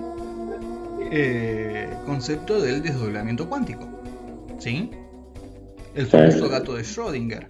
eh, 1.12 1.88
concepto 2.04 2.60
del 2.60 2.82
desdoblamiento 2.82 3.48
cuántico. 3.48 3.86
¿Sí? 4.58 4.90
El 5.98 6.06
famoso 6.06 6.48
gato 6.48 6.76
de 6.76 6.84
Schrödinger, 6.84 7.44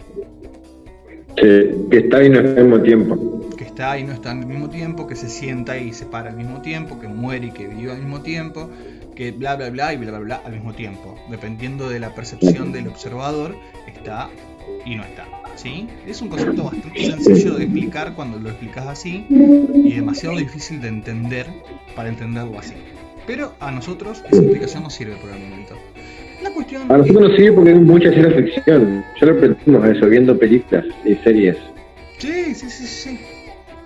que 1.35 1.97
está 1.97 2.17
ahí 2.17 2.29
no 2.29 2.39
está 2.39 2.59
al 2.59 2.65
mismo 2.65 2.81
tiempo. 2.81 3.49
que 3.55 3.63
está 3.63 3.99
y 3.99 4.03
no 4.03 4.13
está 4.13 4.31
al 4.31 4.43
mismo 4.43 4.71
tiempo, 4.71 5.05
que 5.05 5.15
se 5.15 5.29
sienta 5.29 5.77
y 5.77 5.93
se 5.93 6.07
para 6.07 6.31
al 6.31 6.35
mismo 6.35 6.59
tiempo, 6.63 6.99
que 6.99 7.07
muere 7.07 7.45
y 7.45 7.51
que 7.51 7.67
vive 7.67 7.91
al 7.91 7.99
mismo 7.99 8.21
tiempo, 8.21 8.67
que 9.15 9.29
bla 9.31 9.55
bla 9.55 9.69
bla 9.69 9.93
y 9.93 9.97
bla 9.97 10.09
bla 10.09 10.19
bla 10.19 10.41
al 10.43 10.53
mismo 10.53 10.73
tiempo. 10.73 11.15
Dependiendo 11.29 11.89
de 11.89 11.99
la 11.99 12.15
percepción 12.15 12.71
del 12.71 12.87
observador, 12.87 13.55
está 13.85 14.31
y 14.83 14.95
no 14.95 15.03
está. 15.03 15.27
¿Sí? 15.55 15.87
Es 16.07 16.19
un 16.23 16.29
concepto 16.29 16.63
bastante 16.63 17.05
sencillo 17.05 17.53
de 17.53 17.65
explicar 17.65 18.15
cuando 18.15 18.39
lo 18.39 18.49
explicas 18.49 18.87
así 18.87 19.27
y 19.29 19.93
demasiado 19.93 20.37
difícil 20.37 20.81
de 20.81 20.87
entender 20.87 21.45
para 21.95 22.09
entenderlo 22.09 22.57
así. 22.57 22.73
Pero 23.27 23.53
a 23.59 23.69
nosotros 23.69 24.23
esa 24.27 24.41
explicación 24.41 24.81
nos 24.81 24.95
sirve 24.95 25.17
por 25.17 25.29
el 25.29 25.39
momento. 25.39 25.75
Cuestión 26.53 26.91
A 26.91 26.97
nosotros 26.97 27.29
nos 27.29 27.35
sirve 27.37 27.51
porque 27.53 27.69
hay 27.71 27.79
mucha 27.79 28.11
ciencia 28.11 28.31
ficción. 28.35 29.05
Ya 29.19 29.27
lo 29.27 29.33
aprendimos 29.33 29.87
eso, 29.87 30.05
viendo 30.07 30.37
películas 30.37 30.85
y 31.05 31.15
series. 31.15 31.57
Sí, 32.17 32.53
sí, 32.55 32.69
sí, 32.69 32.85
sí. 32.85 33.19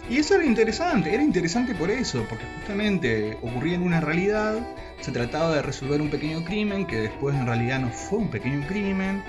Y 0.10 0.18
eso 0.18 0.35
era 0.35 0.45
interesante, 0.45 1.14
era 1.14 1.23
interesante 1.23 1.73
por 1.76 1.90
eso, 1.90 2.26
porque 2.30 2.44
justamente 2.57 3.38
ocurría 3.41 3.76
en 3.76 3.84
una 3.84 4.02
realidad, 4.02 4.56
se 4.99 5.11
trataba 5.11 5.56
de 5.56 5.61
resolver 5.61 6.02
un 6.02 6.10
pequeño 6.10 6.44
crimen, 6.44 6.85
que 6.85 6.98
después 7.02 7.35
en 7.35 7.45
realidad 7.45 7.80
no 7.80 7.90
fue 7.90 8.19
un 8.19 8.30
pequeño 8.30 8.65
crimen, 8.68 9.23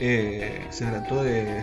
eh, 0.00 0.60
se 0.70 0.86
trató 0.86 1.22
de... 1.22 1.62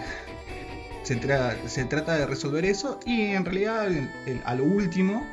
Se, 1.03 1.19
tra- 1.21 1.55
se 1.67 1.85
trata 1.85 2.17
de 2.17 2.25
resolver 2.25 2.65
eso 2.65 2.99
y 3.05 3.21
en 3.27 3.45
realidad 3.45 3.87
el- 3.87 4.09
el- 4.25 4.41
a 4.45 4.55
lo 4.55 4.63
último, 4.65 5.25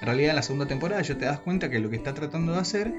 en 0.00 0.06
realidad 0.06 0.30
en 0.30 0.36
la 0.36 0.42
segunda 0.42 0.66
temporada 0.66 1.00
ya 1.02 1.16
te 1.16 1.24
das 1.24 1.40
cuenta 1.40 1.70
que 1.70 1.78
lo 1.80 1.88
que 1.90 1.96
está 1.96 2.12
tratando 2.14 2.52
de 2.52 2.58
hacer 2.60 2.92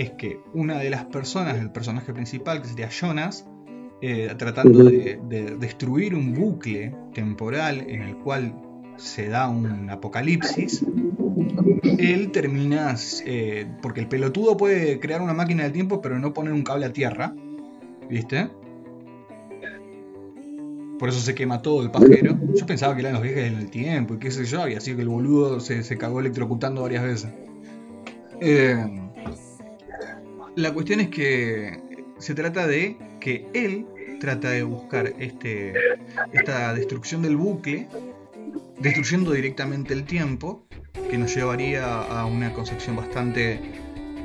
es 0.00 0.12
que 0.12 0.40
una 0.54 0.78
de 0.78 0.90
las 0.90 1.06
personas, 1.06 1.58
el 1.58 1.72
personaje 1.72 2.12
principal 2.12 2.62
que 2.62 2.68
sería 2.68 2.88
Jonas, 2.88 3.46
eh, 4.00 4.32
tratando 4.38 4.84
de 4.84 5.56
destruir 5.58 6.14
un 6.14 6.34
bucle 6.34 6.94
temporal 7.12 7.84
en 7.88 8.02
el 8.02 8.16
cual 8.18 8.54
se 8.96 9.28
da 9.28 9.48
un 9.48 9.90
apocalipsis, 9.90 10.84
él 11.98 12.30
termina, 12.30 12.94
eh, 13.26 13.66
porque 13.82 14.00
el 14.00 14.08
pelotudo 14.08 14.56
puede 14.56 15.00
crear 15.00 15.20
una 15.20 15.34
máquina 15.34 15.64
del 15.64 15.72
tiempo 15.72 16.00
pero 16.00 16.18
no 16.20 16.32
poner 16.32 16.52
un 16.52 16.62
cable 16.62 16.86
a 16.86 16.92
tierra, 16.92 17.34
¿viste? 18.08 18.48
Por 21.00 21.08
eso 21.08 21.20
se 21.20 21.34
quema 21.34 21.62
todo 21.62 21.82
el 21.82 21.90
pajero. 21.90 22.38
Yo 22.54 22.66
pensaba 22.66 22.94
que 22.94 23.00
eran 23.00 23.14
los 23.14 23.22
viajes 23.22 23.52
en 23.52 23.58
el 23.58 23.70
tiempo 23.70 24.14
y 24.14 24.18
qué 24.18 24.30
sé 24.30 24.44
yo, 24.44 24.68
y 24.68 24.74
así 24.74 24.94
que 24.94 25.02
el 25.02 25.08
boludo 25.08 25.58
se, 25.58 25.82
se 25.82 25.96
cagó 25.96 26.20
electrocutando 26.20 26.82
varias 26.82 27.02
veces. 27.04 27.30
Eh, 28.40 29.07
la 30.58 30.72
cuestión 30.74 30.98
es 30.98 31.08
que 31.08 31.78
se 32.18 32.34
trata 32.34 32.66
de 32.66 32.96
que 33.20 33.46
él 33.54 33.86
trata 34.18 34.50
de 34.50 34.64
buscar 34.64 35.14
este, 35.20 35.72
esta 36.32 36.74
destrucción 36.74 37.22
del 37.22 37.36
bucle, 37.36 37.86
destruyendo 38.80 39.30
directamente 39.30 39.94
el 39.94 40.04
tiempo, 40.04 40.66
que 41.08 41.16
nos 41.16 41.32
llevaría 41.34 42.00
a 42.00 42.26
una 42.26 42.52
concepción 42.52 42.96
bastante 42.96 43.60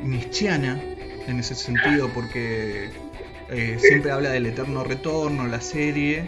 nietzscheana 0.03 0.81
en 1.27 1.39
ese 1.39 1.53
sentido, 1.53 2.09
porque 2.15 2.89
eh, 3.51 3.77
siempre 3.79 4.11
habla 4.11 4.31
del 4.31 4.47
eterno 4.47 4.83
retorno, 4.83 5.45
la 5.45 5.61
serie, 5.61 6.27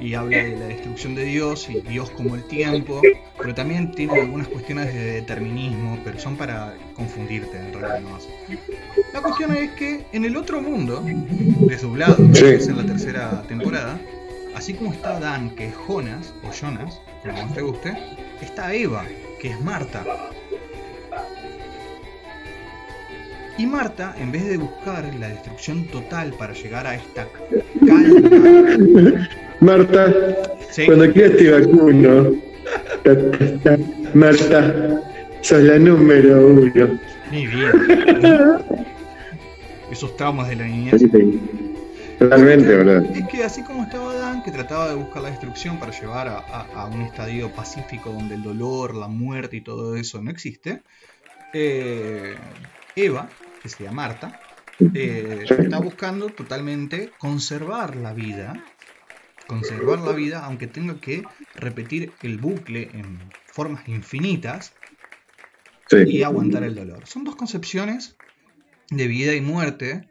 y 0.00 0.14
habla 0.14 0.38
de 0.38 0.56
la 0.56 0.66
destrucción 0.66 1.14
de 1.14 1.24
Dios 1.24 1.68
y 1.70 1.80
Dios 1.80 2.10
como 2.10 2.34
el 2.34 2.44
tiempo, 2.44 3.00
pero 3.38 3.54
también 3.54 3.92
tiene 3.92 4.20
algunas 4.20 4.48
cuestiones 4.48 4.92
de 4.92 5.12
determinismo, 5.12 5.98
pero 6.04 6.18
son 6.18 6.36
para 6.36 6.74
confundirte 6.94 7.56
en 7.56 7.72
realidad 7.72 8.00
nomás. 8.00 8.28
La 9.16 9.22
cuestión 9.22 9.56
es 9.56 9.70
que 9.70 10.04
en 10.12 10.26
el 10.26 10.36
otro 10.36 10.60
mundo, 10.60 11.02
desdoblado, 11.02 12.16
Sí. 12.34 12.42
que 12.42 12.54
es 12.56 12.68
en 12.68 12.76
la 12.76 12.84
tercera 12.84 13.42
temporada, 13.48 13.98
así 14.54 14.74
como 14.74 14.92
está 14.92 15.18
Dan, 15.18 15.56
que 15.56 15.68
es 15.68 15.74
Jonas, 15.74 16.34
o 16.46 16.52
Jonas, 16.52 17.00
como 17.22 17.32
más 17.44 17.54
te 17.54 17.62
guste, 17.62 17.96
está 18.42 18.74
Eva, 18.74 19.06
que 19.40 19.52
es 19.52 19.60
Marta. 19.62 20.04
Y 23.56 23.64
Marta, 23.64 24.14
en 24.20 24.32
vez 24.32 24.44
de 24.50 24.58
buscar 24.58 25.02
la 25.18 25.28
destrucción 25.30 25.86
total 25.86 26.34
para 26.34 26.52
llegar 26.52 26.86
a 26.86 26.96
esta 26.96 27.26
calma, 27.86 29.28
Marta, 29.60 30.12
¿sí? 30.72 30.84
cuando 30.84 31.10
quieras 31.10 31.38
te 31.38 31.50
vacuno. 31.52 32.32
Ta, 33.02 33.30
ta, 33.30 33.58
ta. 33.64 33.78
Marta, 34.12 35.00
sos 35.40 35.62
la 35.62 35.78
número 35.78 36.48
uno. 36.48 36.70
Mi 37.30 37.46
vida. 37.46 38.60
Esos 39.96 40.16
traumas 40.16 40.48
de 40.48 40.56
la 40.56 40.66
niñez. 40.66 41.00
Totalmente, 42.18 42.76
¿verdad? 42.76 43.04
Es 43.14 43.26
que 43.30 43.44
así 43.44 43.62
como 43.62 43.82
estaba 43.84 44.14
Dan, 44.14 44.42
que 44.42 44.50
trataba 44.50 44.88
de 44.88 44.94
buscar 44.94 45.22
la 45.22 45.30
destrucción 45.30 45.78
para 45.78 45.92
llevar 45.98 46.28
a, 46.28 46.38
a- 46.38 46.70
a 46.82 46.86
un 46.86 47.02
estadio 47.02 47.54
pacífico 47.54 48.10
donde 48.12 48.34
el 48.34 48.42
dolor, 48.42 48.94
la 48.94 49.08
muerte 49.08 49.56
y 49.56 49.60
todo 49.62 49.96
eso 49.96 50.22
no 50.22 50.30
existe, 50.30 50.84
eh, 51.52 52.38
Eva, 52.94 53.38
que 53.58 53.68
sería 53.68 53.92
Marta, 53.92 54.40
eh, 54.94 55.54
está 55.58 55.78
buscando 55.78 56.34
totalmente 56.34 57.14
conservar 57.18 57.96
la 57.96 58.12
vida, 58.14 58.64
conservar 59.46 60.00
la 60.00 60.12
vida, 60.12 60.44
aunque 60.46 60.68
tenga 60.68 61.00
que 61.00 61.28
repetir 61.54 62.16
el 62.20 62.38
bucle 62.38 62.98
en 62.98 63.34
formas 63.46 63.88
infinitas 63.88 64.80
y 66.04 66.22
aguantar 66.22 66.62
el 66.64 66.74
dolor. 66.74 67.06
Son 67.06 67.24
dos 67.24 67.36
concepciones 67.36 68.18
de 68.90 69.06
vida 69.06 69.34
y 69.34 69.40
muerte. 69.40 70.08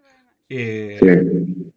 eh, 0.50 1.00
sí. 1.02 1.72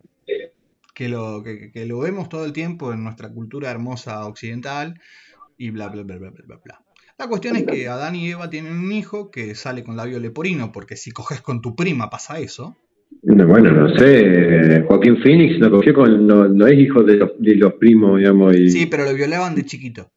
que 0.94 1.08
lo, 1.08 1.42
que, 1.42 1.70
que 1.70 1.86
lo 1.86 2.00
vemos 2.00 2.28
todo 2.28 2.44
el 2.44 2.52
tiempo 2.52 2.92
en 2.92 3.04
nuestra 3.04 3.28
cultura 3.30 3.70
hermosa 3.70 4.26
occidental 4.26 5.00
y 5.56 5.70
bla 5.70 5.88
bla 5.88 6.02
bla 6.02 6.18
bla 6.18 6.30
bla 6.30 6.60
bla. 6.64 6.80
La 7.18 7.26
cuestión 7.28 7.56
es 7.56 7.64
que 7.64 7.88
Adán 7.88 8.14
y 8.14 8.30
Eva 8.30 8.48
tienen 8.48 8.74
un 8.74 8.92
hijo 8.92 9.30
que 9.30 9.56
sale 9.56 9.82
con 9.82 9.96
labio 9.96 10.20
leporino, 10.20 10.70
porque 10.70 10.94
si 10.94 11.10
coges 11.10 11.40
con 11.40 11.60
tu 11.60 11.74
prima 11.74 12.10
pasa 12.10 12.38
eso. 12.38 12.76
No, 13.22 13.46
bueno, 13.46 13.72
no 13.72 13.88
sé. 13.96 14.84
Joaquín 14.86 15.16
Phoenix 15.22 15.58
no 15.58 15.70
cogió 15.70 15.94
con. 15.94 16.26
No, 16.26 16.46
no 16.46 16.66
es 16.68 16.78
hijo 16.78 17.02
de 17.02 17.16
los, 17.16 17.30
de 17.38 17.56
los 17.56 17.72
primos, 17.74 18.18
digamos. 18.18 18.54
Y... 18.56 18.70
Sí, 18.70 18.86
pero 18.86 19.04
lo 19.04 19.14
violaban 19.14 19.56
de 19.56 19.64
chiquito. 19.64 20.12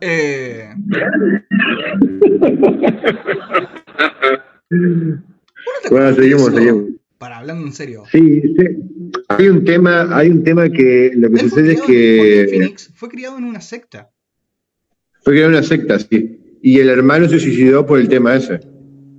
Eh, 0.00 0.68
¿vos 0.76 2.72
no 2.72 2.80
te 4.68 5.35
Bueno, 5.90 6.14
seguimos, 6.14 6.54
seguimos. 6.54 6.84
Para 7.18 7.38
hablando 7.38 7.66
en 7.66 7.72
serio. 7.72 8.04
Sí, 8.12 8.42
sí. 8.42 8.64
Hay 9.28 9.48
un 9.48 9.64
tema, 9.64 10.08
hay 10.16 10.28
un 10.30 10.44
tema 10.44 10.68
que 10.68 11.12
lo 11.14 11.30
que 11.30 11.38
sucede 11.38 11.72
es 11.74 11.80
criado- 11.82 11.86
que 11.86 12.46
Phoenix 12.50 12.90
fue 12.94 13.08
criado 13.08 13.38
en 13.38 13.44
una 13.44 13.60
secta. 13.60 14.10
fue 15.22 15.32
creada 15.34 15.48
una 15.48 15.62
secta, 15.62 15.98
sí. 15.98 16.58
Y 16.62 16.78
el 16.78 16.88
hermano 16.88 17.28
se 17.28 17.38
suicidó 17.40 17.84
por 17.86 17.98
el 17.98 18.08
tema 18.08 18.36
ese. 18.36 18.60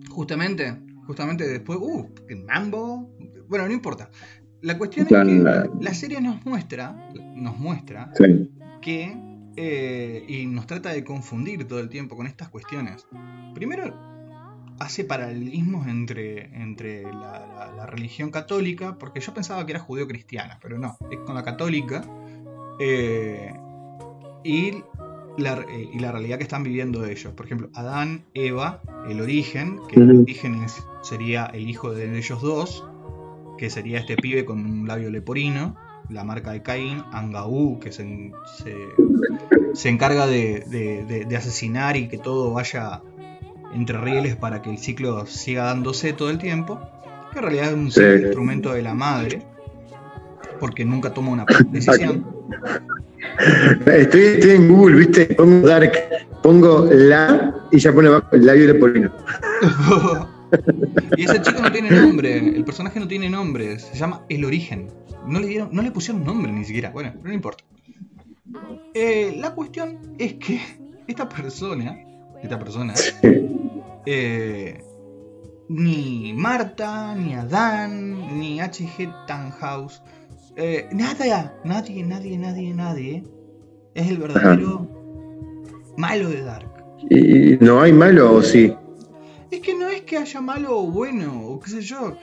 Justamente, 0.10 0.74
justamente 1.06 1.48
después, 1.48 1.80
uh, 1.82 2.08
que 2.28 2.36
mambo. 2.36 3.14
Bueno, 3.48 3.68
no 3.68 3.74
importa. 3.74 4.10
La 4.62 4.78
cuestión 4.78 5.06
es 5.06 5.10
que 5.10 5.16
la- 5.44 5.70
la 5.82 5.94
serie 5.94 6.20
nos 6.22 6.46
muestra, 6.46 7.10
nos 7.36 7.58
muestra 7.60 8.12
Sí. 8.18 8.50
que 8.82 9.16
eh, 9.60 10.24
y 10.28 10.46
nos 10.46 10.68
trata 10.68 10.92
de 10.94 11.04
confundir 11.04 11.66
todo 11.66 11.80
el 11.80 11.90
tiempo 11.90 12.16
con 12.16 12.28
estas 12.28 12.48
cuestiones. 12.50 13.08
Primero 13.56 13.92
hace 14.80 15.04
paralelismos 15.04 15.88
entre, 15.88 16.46
entre 16.62 17.04
la, 17.04 17.46
la- 17.48 17.72
la 17.76 17.86
religión 17.86 18.30
católica, 18.32 18.98
porque 19.00 19.20
yo 19.20 19.34
pensaba 19.34 19.66
que 19.66 19.72
era 19.74 19.80
judeo-cristiana, 19.82 20.60
pero 20.62 20.78
no, 20.78 20.98
es 21.12 21.20
con 21.26 21.36
la 21.36 21.44
católica. 21.44 22.04
eh, 22.80 23.54
y 24.44 24.84
la- 25.38 25.66
eh, 25.70 25.90
y 25.94 26.00
la 26.00 26.12
realidad 26.12 26.38
que 26.38 26.44
están 26.44 26.64
viviendo 26.64 27.06
ellos. 27.06 27.34
Por 27.34 27.46
ejemplo, 27.48 27.70
Adán, 27.74 28.24
Eva, 28.36 28.82
el 29.10 29.20
origen, 29.22 29.80
que 29.88 30.00
el 30.00 30.20
origen 30.22 30.64
es- 30.64 30.84
sería 31.02 31.46
el 31.48 31.68
hijo 31.70 31.92
de 31.92 32.18
ellos 32.18 32.42
dos, 32.42 32.86
que 33.58 33.70
sería 33.72 33.98
este 34.00 34.16
pibe 34.16 34.46
con 34.46 34.64
un 34.66 34.88
labio 34.88 35.10
leporino, 35.10 35.76
la 36.10 36.24
marca 36.24 36.52
de 36.52 36.62
Caín, 36.62 37.04
Angaú, 37.12 37.80
que 37.80 37.92
se, 37.92 38.32
se, 38.58 38.76
se 39.74 39.90
encarga 39.90 40.28
de, 40.28 40.64
de- 40.68 41.04
de- 41.06 41.26
de 41.26 41.36
asesinar 41.36 41.98
y 41.98 42.08
que 42.08 42.18
todo 42.20 42.54
vaya 42.54 43.02
entre 43.74 43.98
rieles 44.00 44.36
para 44.36 44.62
que 44.62 44.70
el 44.70 44.78
ciclo 44.78 45.26
siga 45.26 45.66
dándose 45.66 46.14
todo 46.14 46.30
el 46.30 46.38
tiempo, 46.38 46.80
que 47.32 47.40
en 47.40 47.44
realidad 47.44 47.68
es 47.70 47.74
un 47.74 47.92
Sí. 47.92 48.02
instrumento 48.02 48.74
de 48.74 48.82
la 48.82 48.94
madre, 48.94 49.42
porque 50.60 50.86
nunca 50.86 51.14
toma 51.14 51.32
una 51.32 51.46
decisión. 51.72 52.26
Estoy, 53.86 54.22
estoy 54.22 54.52
en 54.52 54.68
Google, 54.68 54.98
¿viste? 54.98 55.26
Pongo 55.36 55.68
Dark, 55.68 55.92
pongo 56.42 56.86
la 56.92 57.54
y 57.72 57.80
ya 57.80 57.92
pone 57.94 58.08
abajo 58.08 58.28
el 58.32 58.46
labio 58.46 58.68
de 58.68 58.76
Polino. 58.76 59.12
y 61.18 61.24
ese 61.24 61.42
chico 61.42 61.62
no 61.62 61.72
tiene 61.72 61.92
nombre, 61.92 62.38
el 62.38 62.64
personaje 62.64 63.00
no 63.00 63.08
tiene 63.08 63.30
nombre, 63.30 63.80
se 63.80 63.98
llama 63.98 64.22
El 64.30 64.46
Origen. 64.46 64.88
No 65.28 65.40
le, 65.42 65.48
dieron, 65.48 65.70
no 65.74 65.82
le 65.82 65.92
pusieron 65.92 66.24
nombre 66.24 66.52
ni 66.52 66.64
siquiera, 66.64 66.90
bueno, 66.92 67.14
no 67.22 67.34
importa. 67.34 67.64
Eh, 68.94 69.36
la 69.38 69.54
cuestión 69.54 69.98
es 70.18 70.36
que 70.36 70.60
esta 71.08 71.28
persona, 71.28 71.98
esta 72.44 72.60
persona, 72.60 72.94
eh, 74.06 74.82
ni 75.70 76.34
Marta, 76.34 77.16
ni 77.16 77.34
Adán, 77.34 78.40
ni 78.40 78.60
H.G. 78.62 79.26
Tannhaus, 79.28 80.02
eh, 80.56 80.88
nada, 80.92 81.54
nadie, 81.64 82.04
nadie, 82.04 82.38
nadie, 82.38 82.74
nadie, 82.74 83.24
es 83.94 84.08
el 84.10 84.18
verdadero 84.18 84.88
malo 85.98 86.30
de 86.30 86.42
Dark. 86.44 86.72
¿Y 87.10 87.58
no 87.64 87.82
hay 87.82 87.94
malo 87.94 88.34
o 88.36 88.42
sí? 88.42 88.74
Es 89.52 89.60
que 89.62 89.76
no 89.76 89.88
es 89.90 90.02
que 90.02 90.18
haya 90.18 90.42
malo 90.42 90.78
o 90.80 90.90
bueno, 90.92 91.48
o 91.48 91.60
qué 91.60 91.70
sé 91.70 91.82
yo. 91.82 92.18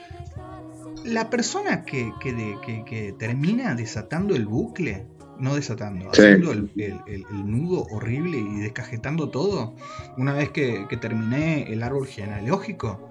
La 1.05 1.29
persona 1.29 1.83
que, 1.85 2.11
que, 2.19 2.33
de- 2.33 2.57
que- 2.65 2.83
que 2.83 3.13
termina 3.13 3.75
desatando 3.75 4.35
el 4.35 4.45
bucle, 4.47 5.05
no 5.39 5.55
desatando, 5.55 6.05
Sí. 6.13 6.21
haciendo 6.21 6.51
el, 6.51 6.71
el- 6.77 7.01
el- 7.07 7.25
el 7.29 7.51
nudo 7.51 7.85
horrible 7.91 8.37
y 8.37 8.59
descajetando 8.59 9.29
todo, 9.29 9.75
una 10.17 10.33
vez 10.33 10.49
que, 10.51 10.85
que 10.87 10.97
terminé 10.97 11.71
el 11.71 11.83
árbol 11.83 12.07
genealógico, 12.07 13.09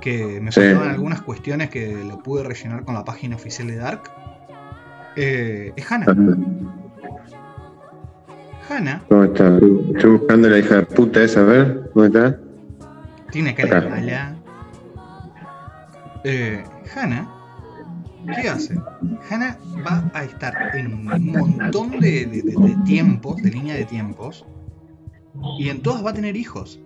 que 0.00 0.40
me 0.40 0.52
Sí. 0.52 0.60
faltaban 0.60 0.90
algunas 0.90 1.22
cuestiones 1.22 1.70
que 1.70 2.04
lo 2.04 2.18
pude 2.22 2.44
rellenar 2.44 2.84
con 2.84 2.94
la 2.94 3.04
página 3.04 3.34
oficial 3.36 3.66
de 3.68 3.76
Dark, 3.76 4.02
eh, 5.16 5.72
es 5.74 5.90
Hannah. 5.92 6.14
Hannah 8.68 9.02
¿Cómo 9.08 9.24
está? 9.24 9.56
Estoy 9.94 10.10
buscando 10.18 10.48
la 10.48 10.58
hija 10.58 10.76
de 10.76 10.82
puta 10.82 11.22
esa, 11.22 11.40
a 11.40 11.44
ver, 11.44 11.90
¿dónde 11.94 12.18
está? 12.18 12.38
Tiene 13.32 13.54
cara 13.54 13.80
de 13.80 13.88
mala. 13.88 14.36
Eh, 16.24 16.62
Hannah, 16.94 17.28
¿qué 18.40 18.48
hace? 18.48 18.74
Hannah 19.30 19.58
va 19.86 20.10
a 20.14 20.24
estar 20.24 20.54
en 20.74 20.92
un 20.94 21.04
montón 21.32 21.98
de, 22.00 22.26
de- 22.26 22.42
de- 22.42 22.54
de 22.56 22.76
tiempos, 22.84 23.36
de 23.42 23.50
línea 23.50 23.74
de 23.74 23.84
tiempos, 23.84 24.44
y 25.58 25.68
en 25.68 25.80
todas 25.82 26.04
va 26.04 26.10
a 26.10 26.14
tener 26.14 26.36
hijos. 26.36 26.80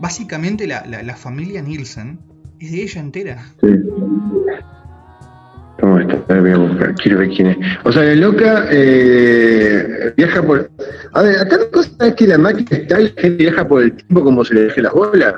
Básicamente 0.00 0.66
la, 0.66 0.84
la- 0.86 1.02
la 1.02 1.16
familia 1.16 1.62
Nielsen 1.62 2.18
es 2.60 2.72
de 2.72 2.82
ella 2.82 3.00
entera. 3.00 3.44
Sí. 3.60 3.68
¿Cómo 5.80 5.98
está? 5.98 6.14
A 6.32 6.40
ver, 6.40 6.40
voy 6.40 6.50
a 6.52 6.68
buscar, 6.68 6.94
quiero 6.94 7.18
ver 7.18 7.28
quién 7.30 7.48
es. 7.48 7.56
O 7.84 7.92
sea, 7.92 8.02
la 8.04 8.14
loca 8.14 8.66
eh, 8.70 10.12
viaja 10.16 10.42
por. 10.42 10.70
A 11.12 11.22
ver, 11.22 11.38
acá 11.40 11.58
la 11.58 11.70
cosa 11.70 11.90
es 12.06 12.14
que 12.14 12.26
la 12.26 12.38
máquina 12.38 12.68
está 12.78 13.00
y 13.00 13.04
la 13.04 13.20
gente 13.20 13.36
viaja 13.44 13.66
por 13.68 13.82
el 13.82 13.92
tiempo 13.94 14.22
como 14.22 14.44
se 14.44 14.54
le 14.54 14.60
deje 14.62 14.82
las 14.82 14.92
bolas. 14.92 15.34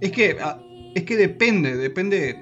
Es 0.00 0.10
que, 0.10 0.36
ah, 0.42 0.58
es 0.94 1.04
que 1.04 1.16
depende, 1.16 1.76
depende. 1.76 2.36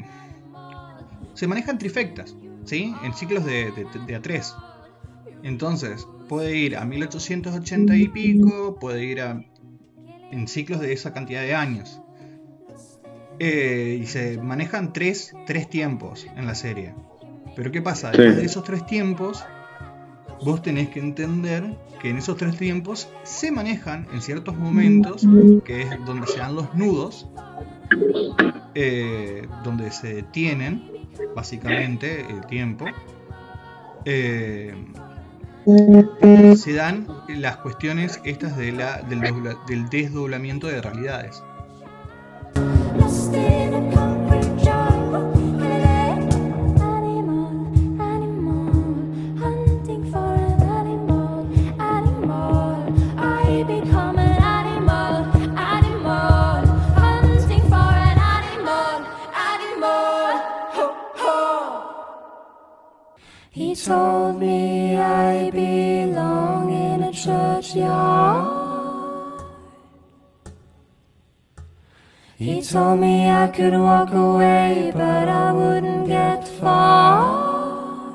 Se 1.44 1.48
manejan 1.48 1.76
trifectas, 1.78 2.34
¿sí? 2.64 2.94
En 3.04 3.12
ciclos 3.12 3.44
de, 3.44 3.70
de, 3.72 3.84
de 4.06 4.18
A3. 4.18 4.54
Entonces, 5.42 6.08
puede 6.26 6.56
ir 6.56 6.74
a 6.74 6.86
1880 6.86 7.94
y 7.98 8.08
pico, 8.08 8.78
puede 8.80 9.04
ir 9.04 9.20
a. 9.20 9.44
en 10.30 10.48
ciclos 10.48 10.80
de 10.80 10.94
esa 10.94 11.12
cantidad 11.12 11.42
de 11.42 11.54
años. 11.54 12.00
Eh, 13.40 13.98
y 14.00 14.06
se 14.06 14.38
manejan 14.38 14.94
tres, 14.94 15.34
tres 15.44 15.68
tiempos 15.68 16.26
en 16.34 16.46
la 16.46 16.54
serie. 16.54 16.94
Pero 17.54 17.70
¿qué 17.70 17.82
pasa? 17.82 18.10
Sí. 18.14 18.22
De 18.22 18.42
esos 18.42 18.64
tres 18.64 18.86
tiempos, 18.86 19.44
vos 20.42 20.62
tenés 20.62 20.88
que 20.88 21.00
entender 21.00 21.76
que 22.00 22.08
en 22.08 22.16
esos 22.16 22.38
tres 22.38 22.56
tiempos 22.56 23.10
se 23.22 23.52
manejan 23.52 24.08
en 24.14 24.22
ciertos 24.22 24.56
momentos, 24.56 25.26
que 25.66 25.82
es 25.82 25.90
donde 26.06 26.26
se 26.26 26.38
dan 26.38 26.54
los 26.54 26.74
nudos, 26.74 27.28
eh, 28.74 29.46
donde 29.62 29.90
se 29.90 30.14
detienen 30.14 30.93
básicamente 31.34 32.20
el 32.28 32.46
tiempo, 32.46 32.86
eh, 34.04 34.74
se 36.56 36.72
dan 36.74 37.06
las 37.28 37.56
cuestiones 37.58 38.20
estas 38.24 38.56
de 38.56 38.72
la, 38.72 39.02
del 39.02 39.88
desdoblamiento 39.88 40.66
de 40.66 40.82
realidades. 40.82 41.42
He 63.74 63.80
told 63.80 64.38
me 64.38 64.96
I 64.96 65.50
belong 65.50 66.70
in 66.72 67.02
a 67.02 67.12
churchyard. 67.12 67.82
He 72.36 72.62
told 72.62 73.00
me 73.00 73.28
I 73.28 73.48
could 73.48 73.72
walk 73.72 74.12
away, 74.12 74.92
but 74.94 75.28
I 75.28 75.50
wouldn't 75.50 76.06
get 76.06 76.46
far. 76.46 78.14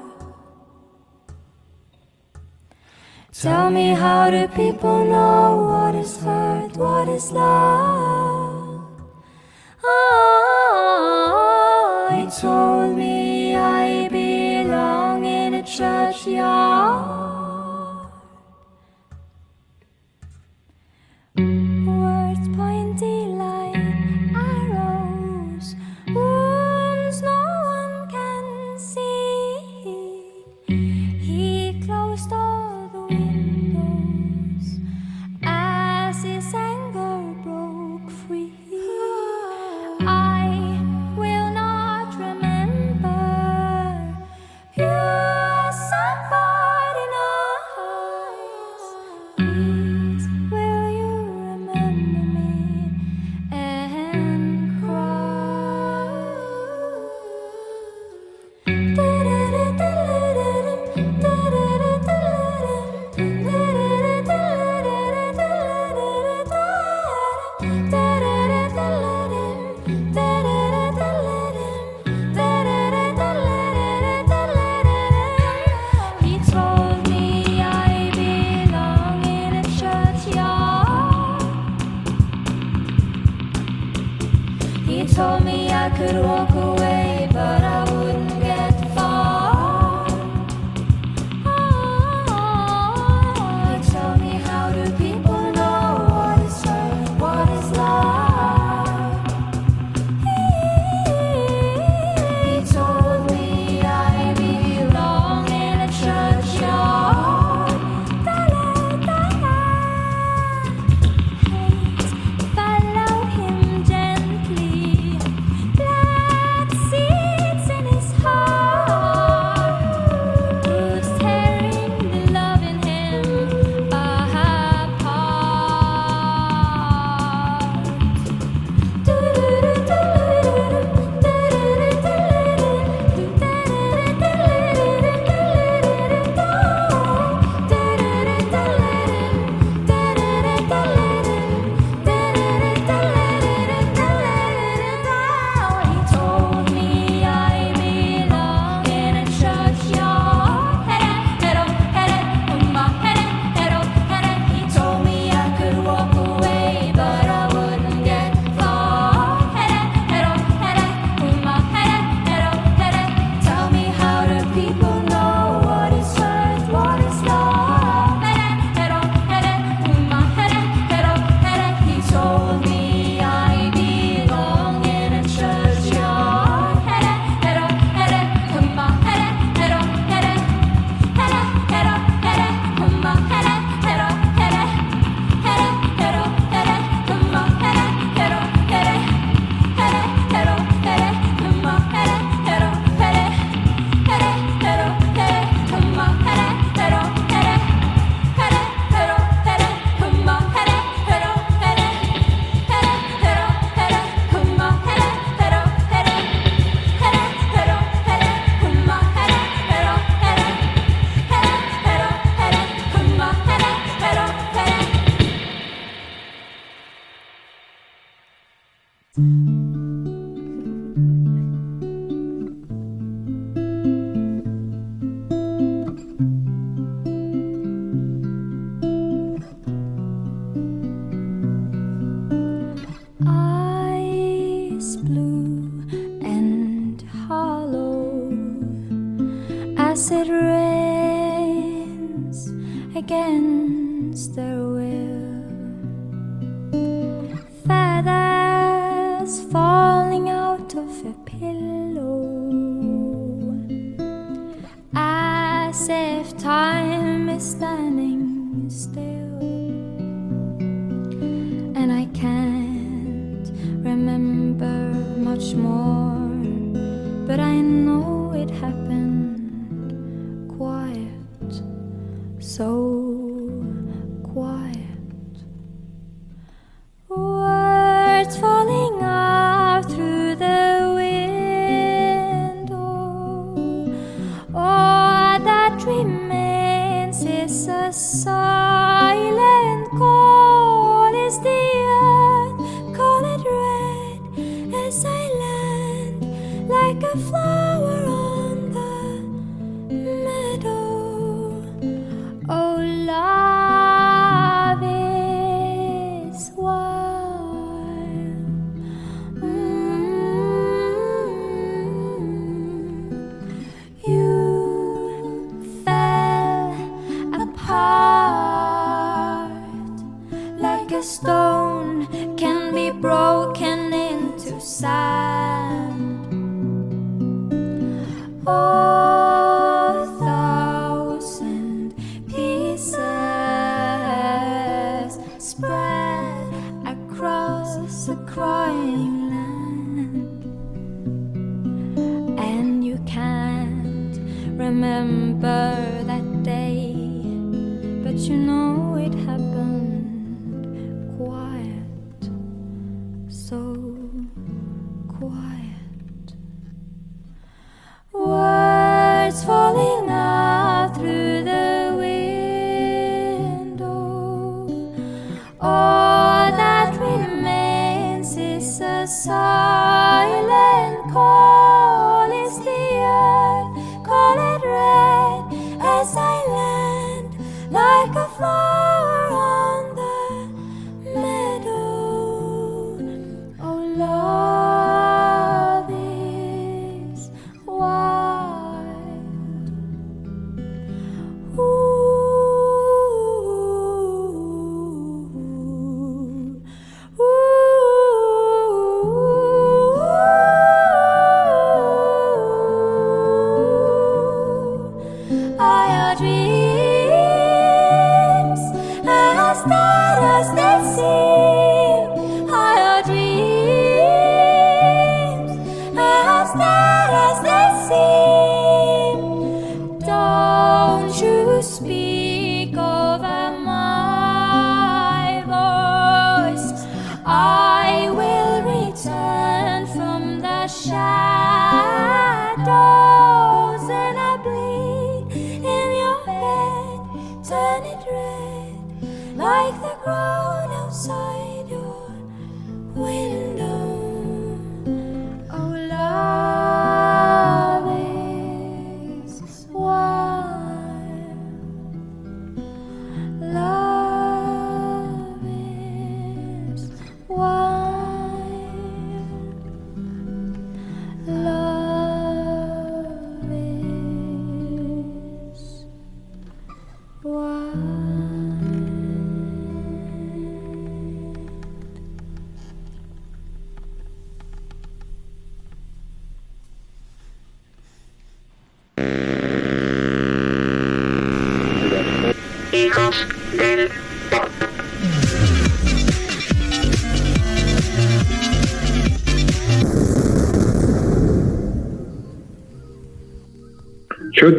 Tell 3.33 3.69
me 3.69 3.89
how 3.95 4.29
do 4.31 4.47
people 4.47 5.03
know 5.03 5.57
what 5.71 5.93
is 5.93 6.15
hurt, 6.21 6.77
what 6.77 7.09
is 7.09 7.33
love? 7.33 8.79
Oh, 9.83 11.27
he 12.15 12.27
told 12.39 12.68
a 16.27 17.18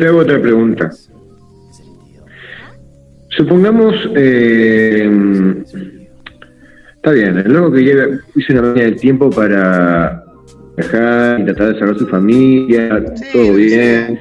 te 0.00 0.08
hago 0.08 0.20
otra 0.20 0.40
pregunta. 0.40 0.90
Supongamos, 3.36 3.94
eh, 4.16 5.62
está 6.96 7.12
bien, 7.12 7.38
el 7.38 7.52
loco 7.52 7.72
que 7.72 7.82
llega, 7.82 8.08
hizo 8.34 8.52
una 8.54 8.62
línea 8.72 8.86
de 8.86 8.92
tiempo 8.92 9.30
para 9.30 10.24
viajar 10.76 11.40
y 11.40 11.44
tratar 11.44 11.74
de 11.74 11.78
salvar 11.78 11.98
su 11.98 12.06
familia, 12.08 13.04
todo 13.32 13.54
bien. 13.54 14.18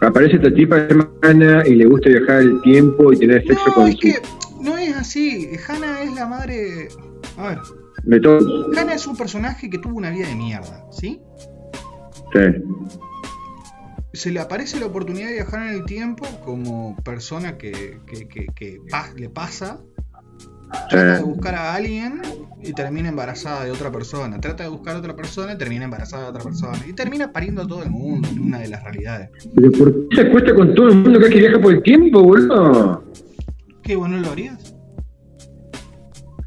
Aparece 0.00 0.36
esta 0.36 0.52
tipa 0.52 0.78
hermana 0.78 1.62
y 1.66 1.76
le 1.76 1.86
gusta 1.86 2.10
viajar 2.10 2.42
el 2.42 2.60
tiempo 2.62 3.12
y 3.12 3.18
tener 3.18 3.46
sexo 3.46 3.68
no, 3.68 3.74
con 3.74 3.92
su... 3.92 4.08
no 4.60 4.76
es 4.76 4.96
así, 4.96 5.50
Hannah 5.68 6.02
es 6.02 6.14
la 6.14 6.26
madre... 6.26 6.88
A. 7.38 7.62
De 8.02 8.20
todos. 8.20 8.76
Hannah 8.76 8.94
es 8.94 9.06
un 9.06 9.16
personaje 9.16 9.70
que 9.70 9.78
tuvo 9.78 9.96
una 9.96 10.10
vida 10.10 10.26
de 10.26 10.34
mierda, 10.34 10.84
¿sí? 10.90 11.22
Sí 12.32 12.40
se 14.12 14.30
le 14.30 14.40
aparece 14.40 14.78
la 14.78 14.86
oportunidad 14.86 15.28
de 15.28 15.34
viajar 15.34 15.68
en 15.68 15.74
el 15.74 15.84
tiempo 15.84 16.26
como 16.44 16.96
persona 17.02 17.56
que, 17.56 17.98
que, 18.06 18.80
le 19.16 19.28
pasa. 19.28 19.80
Trata 20.88 21.18
de 21.18 21.22
buscar 21.22 21.54
a 21.54 21.74
alguien 21.74 22.22
y 22.62 22.72
termina 22.72 23.08
embarazada 23.08 23.64
de 23.64 23.70
otra 23.70 23.90
persona. 23.90 24.40
Trata 24.40 24.64
de 24.64 24.70
buscar 24.70 24.96
a 24.96 24.98
otra 24.98 25.14
persona 25.14 25.52
y 25.52 25.58
termina 25.58 25.84
embarazada 25.84 26.24
de 26.24 26.30
otra 26.30 26.42
persona. 26.42 26.78
Y 26.88 26.92
termina 26.92 27.32
pariendo 27.32 27.62
a 27.62 27.66
todo 27.66 27.82
el 27.82 27.90
mundo 27.90 28.28
en 28.30 28.38
una 28.38 28.58
de 28.60 28.68
las 28.68 28.82
realidades. 28.82 29.30
¿Pero 29.54 29.72
por 29.72 30.08
qué 30.08 30.16
se 30.16 30.22
acuesta 30.22 30.54
con 30.54 30.74
todo 30.74 30.88
el 30.88 30.96
mundo 30.96 31.20
que 31.20 31.28
viaja 31.28 31.60
por 31.60 31.74
el 31.74 31.82
tiempo, 31.82 32.22
boludo? 32.22 33.04
¿Qué 33.82 33.96
bueno 33.96 34.18
lo 34.18 34.30
harías? 34.30 34.74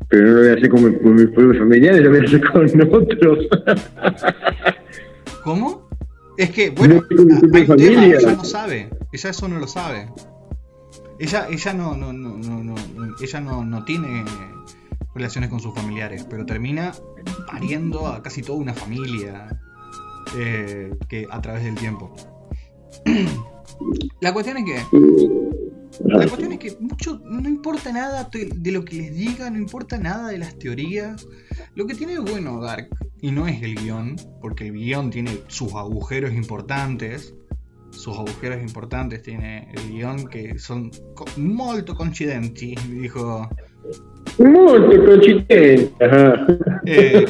Pero 0.10 0.28
no 0.28 0.34
lo 0.34 0.40
voy 0.40 0.50
a 0.50 0.54
hacer 0.54 0.70
con, 0.70 0.84
mi, 0.84 1.00
con 1.00 1.16
mis 1.16 1.28
propios 1.28 1.58
familiares, 1.58 2.02
lo 2.02 2.10
voy 2.10 2.20
a 2.20 2.24
hacer 2.24 2.42
con 2.52 2.66
otros. 2.94 3.40
¿Cómo? 5.44 5.85
Es 6.38 6.50
que, 6.52 6.70
bueno, 6.72 7.02
hay 7.10 7.18
un 7.18 7.52
tema, 7.52 7.66
familia. 7.66 8.18
ella 8.18 8.32
no 8.36 8.44
sabe. 8.44 8.90
Ella 9.12 9.30
eso 9.30 9.48
no 9.48 9.58
lo 9.60 9.68
sabe. 9.68 10.10
Ella, 11.20 11.48
ella 11.50 11.74
no, 11.74 11.96
no, 11.96 12.12
no, 12.12 12.38
no, 12.38 12.64
no- 12.64 12.76
ella 13.22 13.40
no, 13.40 13.64
no 13.64 13.86
tiene 13.86 14.26
relaciones 15.14 15.50
con 15.50 15.60
sus 15.62 15.74
familiares, 15.74 16.26
pero 16.30 16.46
termina 16.46 16.94
pariendo 17.50 18.08
a 18.08 18.22
casi 18.22 18.42
toda 18.42 18.60
una 18.60 18.74
familia 18.74 19.60
eh, 20.38 20.92
que 21.08 21.26
a 21.32 21.42
través 21.42 21.64
del 21.64 21.76
tiempo. 21.76 22.14
La 24.22 24.34
cuestión 24.34 24.58
es 24.58 24.66
que 24.66 25.65
La 26.04 26.28
cuestión 26.28 26.52
es 26.52 26.60
que 26.60 26.78
mucho, 26.80 27.22
no 27.24 27.48
importa 27.48 27.92
nada 27.92 28.30
de 28.32 28.72
lo 28.72 28.84
que 28.84 28.96
les 28.98 29.14
diga, 29.16 29.50
no 29.50 29.58
importa 29.58 29.98
nada 29.98 30.30
de 30.30 30.38
las 30.38 30.58
teorías. 30.60 31.28
Lo 31.76 31.86
que 31.88 31.96
tiene 31.96 32.14
de 32.14 32.20
bueno 32.20 32.60
Dark, 32.62 32.90
y 33.22 33.32
no 33.32 33.48
es 33.48 33.62
el 33.64 33.76
guion, 33.76 34.16
porque 34.42 34.68
el 34.68 34.74
guion 34.74 35.10
tiene 35.10 35.40
sus 35.48 35.74
agujeros 35.76 36.34
importantes. 36.34 37.34
Sus 37.92 38.18
agujeros 38.18 38.62
importantes 38.62 39.22
tiene 39.22 39.72
el 39.74 39.90
guion 39.92 40.28
que 40.28 40.60
son 40.60 40.92
molto 41.38 41.96
coincidenti, 41.96 42.76
dijo. 42.92 43.50
Molto 44.38 45.06
coincidente. 45.06 45.94
Ajá. 46.02 46.46
eh, 46.86 47.26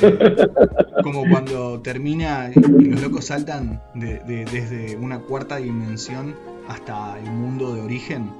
como 1.03 1.23
cuando 1.29 1.79
termina 1.81 2.49
y 2.53 2.85
los 2.85 3.01
locos 3.01 3.25
saltan 3.25 3.81
de- 3.93 4.19
de- 4.19 4.45
desde 4.45 4.95
una 4.97 5.19
cuarta 5.19 5.57
dimensión 5.57 6.35
hasta 6.67 7.19
el 7.19 7.29
mundo 7.31 7.75
de 7.75 7.81
origen, 7.81 8.31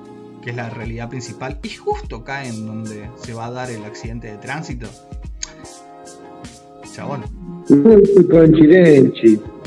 que 0.46 0.52
es 0.52 0.56
la 0.56 0.70
realidad 0.70 1.10
principal, 1.10 1.58
y 1.64 1.70
justo 1.70 2.24
caen 2.24 2.68
donde 2.68 3.10
se 3.18 3.34
va 3.34 3.48
a 3.48 3.52
dar 3.52 3.72
el 3.72 3.84
accidente 3.84 4.28
de 4.28 4.38
tránsito. 4.38 4.88
Chabón. 6.94 7.24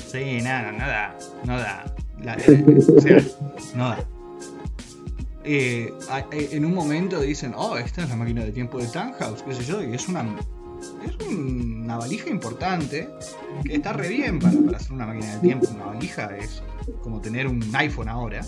Sí, 0.07 0.39
nada, 0.41 0.71
nada, 0.71 1.19
no 1.45 1.59
da. 1.59 1.95
La- 2.23 2.35
eh, 2.37 2.65
o 2.97 3.01
sea, 3.01 3.21
no 3.75 3.89
da. 3.89 3.99
Eh, 5.45 5.93
eh, 6.33 6.49
en 6.53 6.65
un 6.65 6.75
momento 6.75 7.21
dicen, 7.21 7.55
oh, 7.57 7.77
esta 7.77 8.05
es 8.05 8.09
la 8.09 8.15
máquina 8.17 8.45
de 8.45 8.53
tiempo 8.53 8.79
de 8.79 8.87
Tannhaus, 8.87 9.43
qué 9.43 9.55
sé 9.55 9.65
yo, 9.65 9.83
y 9.83 9.93
es 9.95 10.09
una, 10.09 10.25
es 11.05 11.27
una 11.27 11.97
valija 11.99 12.31
importante, 12.31 13.09
que 13.65 13.75
está 13.75 13.93
re 13.95 14.09
bien 14.09 14.39
para, 14.39 14.59
para 14.61 14.77
hacer 14.77 14.93
una 14.93 15.07
máquina 15.07 15.35
de 15.35 15.41
tiempo. 15.41 15.67
Una 15.75 15.87
valija 15.87 16.37
es 16.37 16.63
como 17.03 17.21
tener 17.21 17.49
un 17.49 17.63
iPhone 17.75 18.09
ahora. 18.09 18.43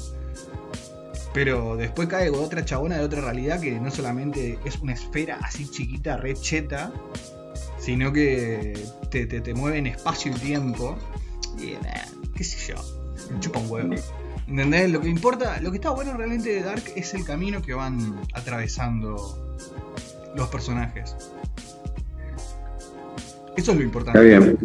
Pero 1.33 1.77
después 1.77 2.09
cae 2.09 2.31
otra 2.31 2.65
chabona 2.65 2.97
de 2.99 3.05
otra 3.05 3.21
realidad 3.21 3.61
que 3.61 3.79
no 3.79 3.91
solamente 3.91 4.59
es 4.65 4.79
una 4.81 4.95
esfera 4.95 5.39
así 5.43 5.69
chiquita, 5.71 6.17
re 6.17 6.35
cheta, 6.35 6.93
sino 7.79 8.13
que 8.13 8.75
te, 9.11 9.27
te, 9.27 9.55
mueve 9.55 9.79
en 9.79 9.87
espacio 9.87 10.33
y 10.33 10.35
tiempo. 10.35 10.99
Y 11.59 11.73
eh, 11.73 11.79
qué 12.35 12.45
sé 12.45 12.73
yo, 12.73 12.83
me 13.33 13.39
chupa 13.41 13.61
un 13.61 13.71
huevo. 13.71 13.95
¿Entendés? 14.49 14.91
Lo 14.91 15.01
que 15.01 15.09
importa, 15.09 15.61
lo 15.61 15.71
que 15.71 15.77
está 15.77 15.91
bueno 15.91 16.13
realmente 16.17 16.51
de 16.51 16.63
Dark 16.63 16.83
es 16.97 17.15
el 17.15 17.25
camino 17.25 17.63
que 17.63 17.75
van 17.75 18.19
atravesando 18.35 19.57
los 20.35 20.49
personajes. 20.49 21.15
Eso 23.57 23.73
es 23.73 23.79
lo 23.79 23.85
importante. 23.85 24.19
Está 24.19 24.41
bien. 24.41 24.59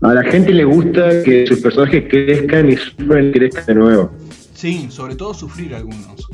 A 0.00 0.14
la 0.14 0.24
gente 0.24 0.52
le 0.52 0.64
gusta 0.64 1.22
que 1.22 1.46
sus 1.46 1.60
personajes 1.60 2.04
crezcan 2.10 2.70
y 2.70 2.76
sufran 2.76 3.28
y 3.28 3.32
crezcan 3.32 3.66
de 3.66 3.74
nuevo. 3.76 4.10
Sí, 4.62 4.86
sobre 4.90 5.16
todo 5.16 5.34
sufrir 5.34 5.74
algunos. 5.74 6.24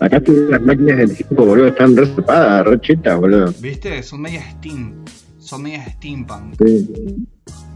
Acá 0.00 0.22
todas 0.22 0.48
las 0.48 0.62
máquinas 0.62 0.96
del 0.96 1.14
tiempo, 1.14 1.44
boludo, 1.44 1.66
están 1.66 1.94
re 1.94 2.06
zapadas, 2.06 2.66
re 2.66 2.80
chetas, 2.80 3.20
boludo. 3.20 3.52
¿Viste? 3.60 4.02
Son 4.02 4.22
medias 4.22 4.44
steam. 4.52 5.04
Son 5.38 5.62
medias 5.62 5.86
steampunk. 5.92 6.54
Sí. 6.64 7.26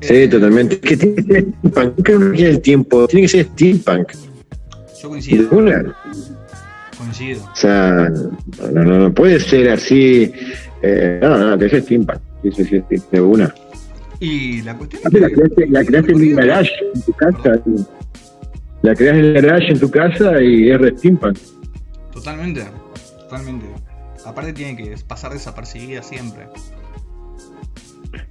Sí, 0.01 0.29
totalmente. 0.29 0.77
Es 0.77 0.81
que 0.81 0.97
tiene 0.97 1.15
que 1.15 1.23
ser 1.25 1.43
steampunk. 1.43 1.97
Nunca 1.99 2.19
máquina 2.19 2.49
del 2.49 2.61
tiempo. 2.63 3.07
Tiene 3.07 3.23
que 3.23 3.29
ser 3.29 3.45
steampunk. 3.53 4.13
Yo 5.03 5.09
coincido, 5.11 5.51
una. 5.51 5.95
coincido. 6.97 7.45
O 7.53 7.57
sea, 7.57 8.11
no, 8.73 8.83
no, 8.83 8.99
no 8.99 9.13
puede 9.13 9.39
ser 9.39 9.69
así. 9.69 10.33
Eh, 10.81 11.19
no, 11.21 11.37
no, 11.37 11.59
que 11.59 11.69
ser 11.69 11.83
steampunk. 11.83 12.19
Sí, 12.45 12.51
sí, 12.65 12.65
sí, 12.65 13.03
de 13.13 13.21
una. 13.21 13.55
Y 14.21 14.61
la 14.63 14.77
cuestión 14.77 15.03
es 15.05 15.21
la 15.21 15.29
que 15.29 15.35
creaste, 15.35 15.67
la 15.69 15.85
creaste 15.85 16.13
en 16.13 16.19
un 16.19 16.35
garage 16.37 16.71
en 16.95 17.03
tu 17.03 17.13
casa. 17.15 17.61
La 18.83 18.95
creas 18.95 19.17
en 19.17 19.25
el 19.25 19.33
garage 19.43 19.73
en 19.73 19.81
tu 19.81 19.91
casa 19.91 20.43
y 20.43 20.71
es 20.71 20.99
steampunk. 20.99 21.39
Totalmente, 22.13 22.65
totalmente. 23.19 23.67
Aparte 24.25 24.53
tiene 24.53 24.77
que 24.77 24.95
pasar 25.09 25.33
desapercibida 25.33 26.03
siempre. 26.03 26.47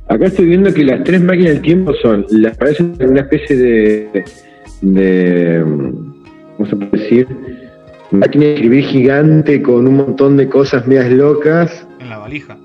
Acá 0.07 0.25
estoy 0.25 0.45
viendo 0.45 0.73
que 0.73 0.83
las 0.83 1.03
tres 1.03 1.21
máquinas 1.21 1.53
del 1.53 1.61
tiempo 1.61 1.93
son, 2.01 2.25
las 2.29 2.57
parecen 2.57 2.95
una 2.99 3.21
especie 3.21 3.55
de, 3.55 4.25
de 4.81 5.63
¿cómo 6.57 6.69
se 6.69 6.75
puede 6.75 7.03
decir? 7.03 7.27
Máquina 8.11 8.45
de 8.45 8.53
escribir 8.55 8.85
gigante 8.85 9.61
con 9.61 9.87
un 9.87 9.97
montón 9.97 10.37
de 10.37 10.49
cosas 10.49 10.87
medias 10.87 11.11
locas, 11.11 11.87
En 11.99 12.09
la 12.09 12.17
valija. 12.17 12.57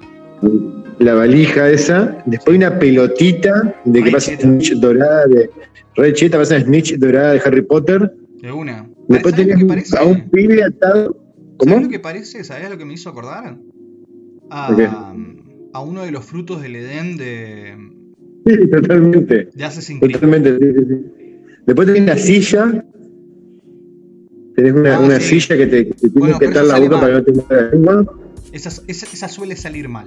La 0.99 1.15
valija 1.15 1.69
esa, 1.71 2.23
después 2.27 2.57
una 2.57 2.79
pelotita 2.79 3.75
de 3.85 4.03
que 4.03 4.11
pasa 4.11 4.37
snitch 4.39 4.73
dorada 4.75 5.27
de 5.27 5.51
Red 5.97 6.15
Cheta, 6.15 6.39
pasa 6.39 6.61
snitch 6.61 6.97
dorada 6.99 7.33
de 7.33 7.41
Harry 7.45 7.63
Potter, 7.63 8.13
De 8.43 8.53
una. 8.53 8.89
después 9.09 9.35
¿Sabes 9.35 9.47
lo 9.47 9.53
tenías 9.55 9.59
que 9.59 9.67
parece? 9.67 9.99
a 9.99 10.05
un 10.05 10.31
pibe 10.31 10.63
atado, 10.65 11.17
¿cómo? 11.57 11.73
¿Sabes 11.75 11.87
lo 11.87 11.91
que 11.91 12.01
parece? 12.01 12.45
¿Sabes 12.45 12.71
lo 12.71 12.79
que 12.79 12.85
me 12.85 12.95
hizo 12.95 13.09
acordar? 13.11 13.57
¿Qué? 14.77 14.85
A, 14.87 15.15
a 15.73 15.81
uno 15.83 16.03
de 16.05 16.11
los 16.13 16.25
frutos 16.25 16.63
del 16.63 16.77
Edén 16.77 17.17
de, 17.17 17.77
Sí, 18.47 18.69
totalmente. 18.71 19.49
de 19.55 19.65
Assassin's 19.65 20.01
Creed. 20.01 20.13
Totalmente, 20.15 20.59
sí, 20.59 20.85
sí. 20.89 21.37
Después 21.67 21.87
tenés 21.89 22.05
la 22.07 22.19
silla. 22.19 22.85
Tenés 24.55 24.73
una, 24.75 24.97
Ah, 24.97 25.01
una 25.01 25.19
sí. 25.19 25.41
silla 25.41 25.57
que 25.57 25.67
te 25.67 25.89
que 25.89 25.95
Bueno, 26.13 26.39
que 26.39 26.47
pero 26.49 26.61
atar 26.61 26.65
eso 26.65 26.73
la 26.73 26.79
boca 26.79 26.97
mal. 26.97 27.01
para 27.01 27.25
que 27.25 27.33
no 27.33 27.43
te 27.43 27.55
la 27.55 27.71
lengua. 27.71 28.15
Esa, 28.53 28.69
esa, 28.87 29.07
esa 29.13 29.29
suele 29.29 29.57
salir 29.57 29.89
mal. 29.89 30.07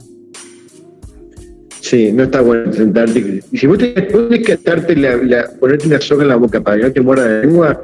Sí, 1.89 2.11
no 2.11 2.23
está 2.23 2.41
bueno 2.41 2.73
sentarte. 2.73 3.41
Y 3.51 3.57
si 3.57 3.65
vos 3.67 3.77
te- 3.77 3.93
tenés 3.93 4.45
que 4.45 4.53
atarte 4.53 4.95
la, 4.95 5.15
la- 5.17 5.49
ponerte 5.59 5.87
una 5.87 6.01
soga 6.01 6.23
en 6.23 6.29
la 6.29 6.35
boca 6.35 6.59
para 6.61 6.77
que 6.77 6.83
no 6.83 6.91
te 6.91 7.01
muerda 7.01 7.27
la 7.27 7.41
lengua, 7.41 7.81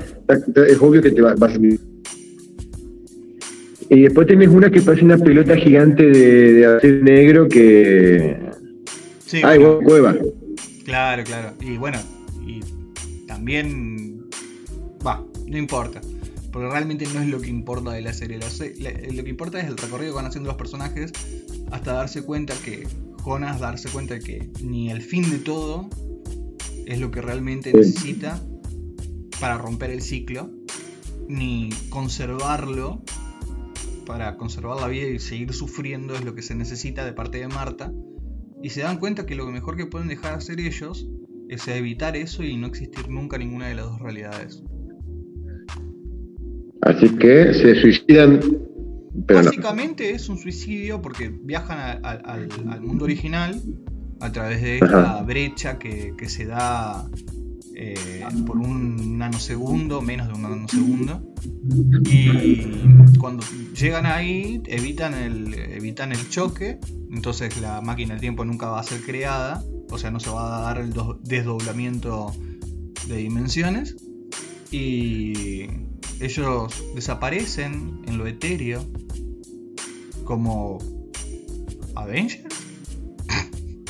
es 0.68 0.82
obvio 0.82 1.02
que 1.02 1.12
te 1.12 1.22
va, 1.22 1.36
va 1.36 1.48
a 1.48 1.52
salir. 1.52 1.80
Y 3.90 4.02
después 4.02 4.28
tenés 4.28 4.50
una 4.50 4.70
que 4.72 4.82
parece 4.82 5.06
una 5.06 5.18
pelota 5.18 5.56
gigante 5.56 6.04
de, 6.10 6.54
de 6.54 6.66
acero 6.66 7.04
negro 7.04 7.48
que. 7.48 8.38
Sí, 9.26 9.42
Ay, 9.44 9.60
bueno, 9.60 9.76
vos, 9.76 9.84
cueva. 9.86 10.16
claro, 10.86 11.24
claro. 11.24 11.54
Y 11.62 11.78
bueno, 11.78 12.00
y 12.46 12.62
también. 13.28 14.26
Va, 15.06 15.24
no 15.48 15.58
importa. 15.58 16.02
Porque 16.52 16.70
realmente 16.70 17.06
no 17.14 17.22
es 17.22 17.28
lo 17.30 17.40
que 17.42 17.50
importa 17.50 17.92
de 17.92 18.02
la 18.02 18.14
serie. 18.14 18.38
La- 18.40 18.92
lo 19.14 19.24
que 19.24 19.30
importa 19.30 19.60
es 19.60 19.68
el 19.68 19.78
recorrido 19.78 20.12
que 20.12 20.16
van 20.18 20.26
haciendo 20.26 20.50
los 20.50 20.58
personajes 20.58 21.12
hasta 21.72 21.94
darse 21.94 22.24
cuenta 22.24 22.54
que. 22.66 22.84
Jonas 23.24 23.60
darse 23.60 23.90
cuenta 23.90 24.20
que 24.20 24.50
ni 24.62 24.90
el 24.92 25.02
fin 25.02 25.30
de 25.32 25.40
todo 25.40 25.90
es 26.86 27.00
lo 27.00 27.12
que 27.12 27.22
realmente 27.22 27.72
Sí. 27.72 27.78
necesita 27.78 28.42
para 29.40 29.58
romper 29.58 29.92
el 29.92 30.02
ciclo, 30.02 30.50
ni 31.28 31.70
conservarlo 31.90 33.02
para 34.06 34.36
conservar 34.36 34.82
la 34.82 34.88
vida 34.88 35.08
y 35.08 35.20
seguir 35.20 35.54
sufriendo 35.54 36.14
es 36.16 36.26
lo 36.26 36.36
que 36.36 36.42
se 36.42 36.56
necesita 36.56 37.06
de 37.06 37.14
parte 37.14 37.38
de 37.40 37.48
Marta. 37.48 37.92
Y 38.62 38.70
se 38.70 38.82
dan 38.82 38.98
cuenta 39.00 39.26
que 39.26 39.36
lo 39.36 39.46
mejor 39.48 39.78
que 39.78 39.86
pueden 39.86 40.08
dejar 40.08 40.34
hacer 40.34 40.60
ellos 40.60 41.08
es 41.50 41.68
evitar 41.68 42.16
eso 42.16 42.44
y 42.44 42.58
no 42.58 42.68
existir 42.68 43.10
nunca 43.10 43.38
ninguna 43.38 43.68
de 43.68 43.76
las 43.76 43.86
dos 43.86 44.00
realidades. 44.00 44.64
Así 46.82 47.10
que 47.18 47.54
se 47.54 47.76
suicidan. 47.76 48.40
Pero 49.28 49.40
no. 49.42 49.46
Básicamente 49.46 50.12
es 50.12 50.28
un 50.30 50.38
suicidio 50.38 51.02
porque 51.02 51.30
viajan 51.30 51.78
a- 51.80 52.08
a- 52.08 52.34
al, 52.34 52.50
al 52.70 52.82
mundo 52.82 53.06
original 53.06 53.62
a 54.20 54.32
través 54.32 54.62
de 54.62 54.76
esta 54.80 55.14
Ajá. 55.16 55.24
brecha 55.24 55.78
que, 55.80 56.14
que 56.18 56.30
se 56.30 56.46
da 56.46 57.08
eh, 57.76 58.24
por 58.46 58.58
un 58.58 59.18
nanosegundo, 59.18 60.02
menos 60.02 60.28
de 60.28 60.34
un 60.34 60.42
nanosegundo. 60.44 61.34
Y 62.10 63.18
cuando 63.18 63.44
llegan 63.78 64.06
ahí 64.06 64.62
evitan 64.68 65.14
el, 65.14 65.54
evitan 65.54 66.12
el 66.12 66.30
choque, 66.30 66.80
entonces 67.12 67.60
la 67.62 67.82
máquina 67.82 68.14
del 68.14 68.22
tiempo 68.22 68.46
nunca 68.46 68.68
va 68.70 68.80
a 68.80 68.84
ser 68.84 69.02
creada, 69.02 69.64
o 69.92 69.98
sea, 69.98 70.12
no 70.12 70.20
se 70.20 70.30
va 70.30 70.58
a 70.58 70.62
dar 70.62 70.78
el 70.80 70.94
do- 70.94 71.20
desdoblamiento 71.24 72.32
de 73.08 73.18
dimensiones. 73.18 73.96
Y 74.72 75.64
ellos 76.20 76.84
desaparecen 76.96 78.02
en 78.08 78.18
lo 78.18 78.26
etéreo 78.28 78.84
como 80.24 80.78
Avengers. 81.96 82.44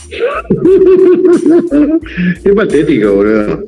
Qué 2.44 2.54
patético, 2.54 3.16
boludo. 3.16 3.64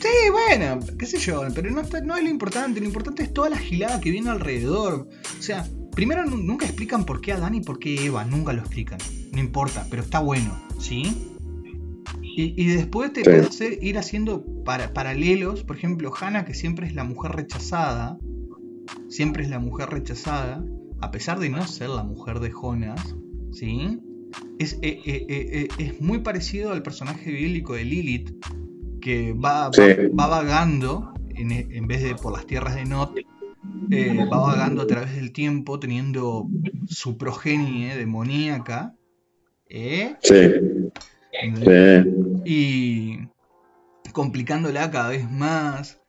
Sí, 0.00 0.30
bueno, 0.30 0.78
qué 0.98 1.06
sé 1.06 1.18
yo, 1.18 1.42
pero 1.54 1.70
no, 1.70 1.82
no 1.82 2.16
es 2.16 2.22
lo 2.22 2.28
importante, 2.30 2.80
lo 2.80 2.86
importante 2.86 3.22
es 3.22 3.32
toda 3.32 3.50
la 3.50 3.58
gilada 3.58 4.00
que 4.00 4.10
viene 4.10 4.30
alrededor. 4.30 5.08
O 5.38 5.42
sea, 5.42 5.66
primero 5.94 6.24
nu- 6.24 6.36
nunca 6.38 6.66
explican 6.66 7.04
por 7.04 7.20
qué 7.20 7.32
Adán 7.32 7.54
y 7.54 7.60
por 7.60 7.78
qué 7.78 8.06
Eva, 8.06 8.24
nunca 8.24 8.52
lo 8.52 8.60
explican. 8.60 8.98
No 9.32 9.40
importa, 9.40 9.86
pero 9.90 10.02
está 10.02 10.20
bueno, 10.20 10.58
¿sí? 10.78 11.35
Y, 12.38 12.52
y 12.62 12.66
después 12.66 13.12
te 13.14 13.20
Sí. 13.20 13.24
puede 13.24 13.40
hacer 13.46 13.78
ir 13.82 13.96
haciendo 13.96 14.44
para- 14.64 14.92
paralelos, 14.92 15.64
por 15.64 15.76
ejemplo, 15.76 16.12
Hannah, 16.20 16.44
que 16.44 16.52
siempre 16.52 16.86
es 16.86 16.94
la 16.94 17.02
mujer 17.02 17.32
rechazada, 17.32 18.18
siempre 19.08 19.42
es 19.44 19.48
la 19.48 19.58
mujer 19.58 19.88
rechazada, 19.88 20.62
a 21.00 21.10
pesar 21.10 21.38
de 21.38 21.48
no 21.48 21.66
ser 21.66 21.88
la 21.88 22.02
mujer 22.04 22.40
de 22.40 22.50
Jonas, 22.50 23.16
¿sí? 23.52 23.98
Es, 24.58 24.74
eh, 24.82 25.00
eh, 25.06 25.26
eh, 25.28 25.48
eh, 25.50 25.68
es 25.78 26.00
muy 26.02 26.18
parecido 26.18 26.72
al 26.72 26.82
personaje 26.82 27.30
bíblico 27.32 27.72
de 27.72 27.84
Lilith, 27.84 28.30
que 29.00 29.32
va, 29.32 29.68
va- 29.68 29.72
Sí. 29.72 29.82
va 30.18 30.26
vagando, 30.26 31.14
en, 31.34 31.52
en 31.52 31.86
vez 31.86 32.02
de 32.02 32.14
por 32.16 32.32
las 32.34 32.44
tierras 32.46 32.74
de 32.74 32.84
Not, 32.84 33.16
eh, 33.90 34.26
va 34.30 34.38
vagando 34.40 34.82
a 34.82 34.86
través 34.86 35.14
del 35.16 35.32
tiempo, 35.32 35.78
teniendo 35.80 36.48
su 36.86 37.16
progenie 37.16 37.96
demoníaca, 37.96 38.94
¿eh? 39.70 40.16
Sí, 40.20 40.34
sí. 41.32 42.25
Y 42.46 43.28
complicándola 44.12 44.90
cada 44.90 45.08
vez 45.08 45.30
más, 45.30 46.00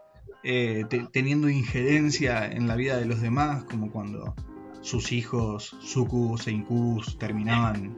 eh, 0.44 0.86
te- 0.90 1.08
teniendo 1.12 1.50
injerencia 1.50 2.46
en 2.46 2.68
la 2.68 2.76
vida 2.76 2.98
de 2.98 3.06
los 3.06 3.22
demás, 3.22 3.64
como 3.64 3.92
cuando 3.92 4.36
sus 4.82 5.12
hijos, 5.12 5.76
sucubus 5.82 6.48
e 6.48 6.52
incubus, 6.52 7.18
terminaban 7.18 7.98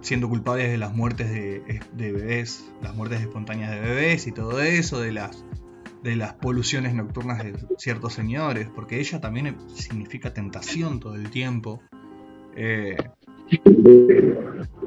siendo 0.00 0.28
culpables 0.28 0.70
de 0.70 0.78
las 0.78 0.94
muertes 0.94 1.30
de, 1.30 1.80
de 1.94 2.12
bebés, 2.12 2.70
las 2.82 2.94
muertes 2.94 3.20
espontáneas 3.20 3.72
de 3.72 3.80
bebés 3.80 4.26
y 4.26 4.32
todo 4.32 4.60
eso, 4.62 5.00
de 5.00 5.12
las 5.12 5.44
de 6.02 6.16
las 6.16 6.34
poluciones 6.34 6.92
nocturnas 6.94 7.42
de 7.42 7.54
ciertos 7.78 8.12
señores, 8.12 8.68
porque 8.74 9.00
ella 9.00 9.22
también 9.22 9.56
significa 9.74 10.34
tentación 10.34 11.00
todo 11.00 11.14
el 11.14 11.30
tiempo. 11.30 11.80
Eh, 12.54 12.94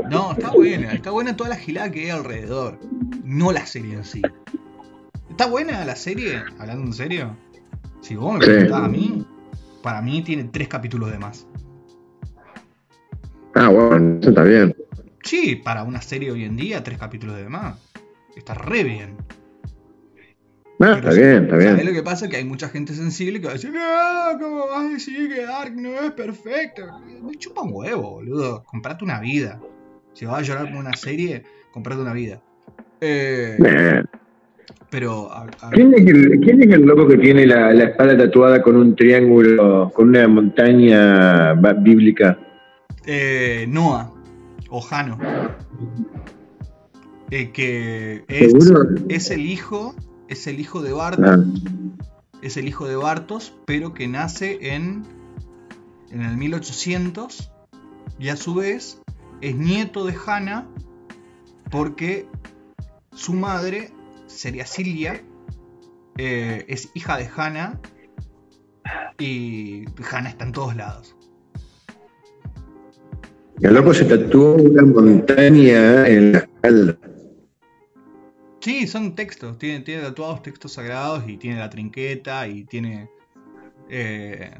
no, 0.10 0.32
está 0.32 0.52
buena, 0.52 0.94
está 0.94 1.12
buena 1.12 1.36
toda 1.36 1.50
la 1.50 1.56
gilada 1.56 1.92
que 1.92 2.04
hay 2.04 2.10
alrededor, 2.10 2.80
no 3.24 3.52
la 3.52 3.66
serie 3.66 3.96
en 3.96 4.04
sí. 4.04 4.22
¿Está 5.30 5.48
buena 5.48 5.86
la 5.86 5.96
serie? 5.96 6.42
Hablando 6.58 6.86
en 6.86 6.94
serio. 6.94 7.38
Si 8.02 8.16
vos 8.16 8.34
me 8.34 8.40
preguntás 8.40 8.84
a 8.84 8.88
mí, 8.88 9.26
para 9.84 10.02
mí 10.02 10.22
tiene 10.22 10.46
tres 10.46 10.68
capítulos 10.68 11.12
de 11.12 11.20
más. 11.20 11.48
Ah, 13.54 13.70
bueno, 13.70 14.20
eso 14.20 14.30
está 14.30 14.44
bien. 14.44 14.76
Sí, 15.24 15.56
para 15.56 15.84
una 15.84 16.02
serie 16.02 16.32
hoy 16.32 16.46
en 16.46 16.56
día, 16.56 16.84
tres 16.84 16.98
capítulos 16.98 17.36
de 17.36 17.50
más. 17.50 17.78
Está 18.36 18.54
re 18.54 18.84
bien. 18.84 19.18
Ah, 20.80 20.94
está 20.98 21.12
sí, 21.12 21.20
bien, 21.20 21.44
está 21.44 21.50
¿sabés 21.60 21.76
bien. 21.76 21.88
lo 21.88 21.94
que 21.94 22.04
pasa? 22.04 22.30
Que 22.30 22.38
hay 22.38 22.46
mucha 22.46 22.70
gente 22.70 22.94
sensible 22.94 23.40
que 23.40 23.48
va 23.48 23.52
a 23.54 23.56
decir, 23.56 23.72
no, 23.72 24.40
¿cómo 24.40 24.68
vas 24.68 24.86
a 24.86 24.90
decir 24.90 25.28
que 25.34 25.42
Dark 25.44 25.76
no 25.76 25.90
es 26.00 26.12
perfecto? 26.12 26.84
Me 27.24 27.36
chupa 27.38 27.62
un 27.64 27.72
huevo, 27.74 28.12
boludo. 28.12 28.64
Comprate 28.64 29.04
una 29.04 29.20
vida. 29.20 29.60
Si 30.14 30.26
vas 30.26 30.40
a 30.40 30.42
llorar 30.44 30.70
por 30.72 30.80
una 30.80 30.94
serie, 30.96 31.44
comprate 31.74 32.02
una 32.02 32.14
vida. 32.14 32.42
Eh, 33.02 33.58
pero, 34.92 35.32
a- 35.32 35.48
a- 35.62 35.70
¿Quién 35.72 35.94
es, 35.96 36.06
el, 36.08 36.40
quién 36.42 36.62
es 36.64 36.70
el 36.76 36.82
loco 36.82 37.08
que 37.08 37.18
tiene 37.18 37.46
la, 37.46 37.74
la 37.74 37.86
espalda 37.86 38.18
tatuada 38.18 38.62
con 38.62 38.76
un 38.76 38.96
triángulo, 38.96 39.92
con 39.94 40.10
una 40.10 40.28
montaña 40.28 41.54
bíblica? 41.54 42.38
eh, 43.06 43.66
Noah, 43.68 44.12
o 44.70 44.82
Jano, 44.82 45.18
eh, 47.32 47.52
que 47.52 48.24
es, 48.28 48.54
es 49.10 49.32
el 49.32 49.46
hijo, 49.46 49.96
es 50.28 50.48
el 50.48 50.60
hijo 50.60 50.82
de 50.82 50.94
Bartos, 50.94 51.46
es 52.42 52.58
el 52.58 52.68
hijo 52.68 52.88
de 52.88 52.96
Bartos, 52.96 53.54
pero 53.66 53.94
que 53.94 54.08
nace 54.08 54.74
en, 54.74 55.04
en 56.12 56.22
el 56.22 56.38
1800 56.38 57.52
y 58.20 58.30
a 58.30 58.36
su 58.36 58.56
vez 58.56 59.02
es 59.42 59.56
nieto 59.56 60.06
de 60.06 60.16
Hannah 60.26 60.68
porque 61.70 62.28
su 63.14 63.34
madre 63.34 63.92
sería 64.28 64.66
Silvia, 64.66 65.22
eh, 66.18 66.66
es 66.68 66.90
hija 66.94 67.18
de 67.18 67.30
Hannah 67.36 67.80
y 69.20 69.86
Hannah 70.12 70.30
está 70.30 70.46
en 70.46 70.52
todos 70.52 70.76
lados. 70.76 71.16
el 73.62 73.74
loco 73.74 73.94
se 73.94 74.06
tatuó 74.06 74.54
una 74.56 74.84
montaña 74.84 76.08
en 76.08 76.32
la 76.34 76.38
espalda. 76.40 76.98
Sí, 78.68 78.86
son 78.86 79.16
textos, 79.16 79.58
tiene, 79.58 79.80
tiene 79.80 80.02
tatuados 80.02 80.42
textos 80.44 80.74
sagrados 80.74 81.24
y 81.26 81.38
tiene 81.38 81.58
la 81.58 81.70
trinqueta 81.70 82.46
y 82.50 82.66
tiene 82.66 83.10
eh, 83.90 84.52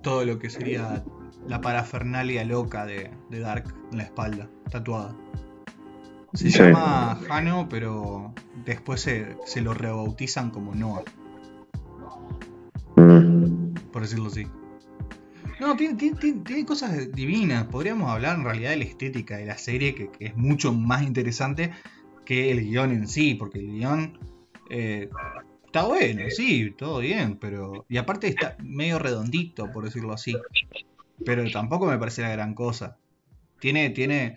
todo 0.00 0.24
lo 0.24 0.38
que 0.38 0.48
sería 0.48 1.02
la 1.44 1.60
parafernalia 1.60 2.44
loca 2.44 2.86
de, 2.86 3.10
de 3.30 3.40
Dark 3.40 3.74
en 3.90 3.98
la 3.98 4.04
espalda, 4.04 4.48
tatuada. 4.70 5.16
Se 6.34 6.52
Sí. 6.52 6.56
llama 6.56 7.18
Hano, 7.28 7.66
pero 7.68 8.32
después 8.64 9.00
se, 9.00 9.36
se 9.44 9.60
lo 9.60 9.74
rebautizan 9.74 10.50
como 10.50 10.76
Noah, 10.76 11.02
Mm. 12.94 13.74
por 13.92 14.02
decirlo 14.02 14.26
así. 14.28 14.46
No, 15.58 15.74
tiene, 15.76 15.96
tiene- 15.96 16.16
tiene- 16.16 16.40
tiene 16.42 16.64
cosas 16.64 17.10
divinas. 17.12 17.64
Podríamos 17.64 18.08
hablar 18.08 18.36
en 18.38 18.44
realidad 18.44 18.70
de 18.70 18.76
la 18.76 18.84
estética 18.84 19.36
de 19.36 19.46
la 19.46 19.58
serie, 19.58 19.96
que, 19.96 20.10
que 20.12 20.26
es 20.26 20.36
mucho 20.36 20.72
más 20.72 21.02
interesante 21.02 21.72
que 22.28 22.50
el 22.50 22.60
guion 22.60 22.92
en 22.92 23.08
sí, 23.08 23.36
porque 23.36 23.58
el 23.58 23.68
guion 23.68 24.18
eh, 24.68 25.08
está 25.64 25.84
bueno, 25.84 26.28
sí, 26.28 26.74
todo 26.76 26.98
bien, 26.98 27.38
pero. 27.38 27.86
Y 27.88 27.96
aparte 27.96 28.28
está 28.28 28.54
medio 28.62 28.98
redondito, 28.98 29.72
por 29.72 29.86
decirlo 29.86 30.12
así. 30.12 30.36
Pero 31.24 31.50
tampoco 31.50 31.86
me 31.86 31.96
parece 31.96 32.20
la 32.20 32.28
gran 32.28 32.52
cosa. 32.52 32.98
Tiene, 33.60 33.88
tiene, 33.88 34.36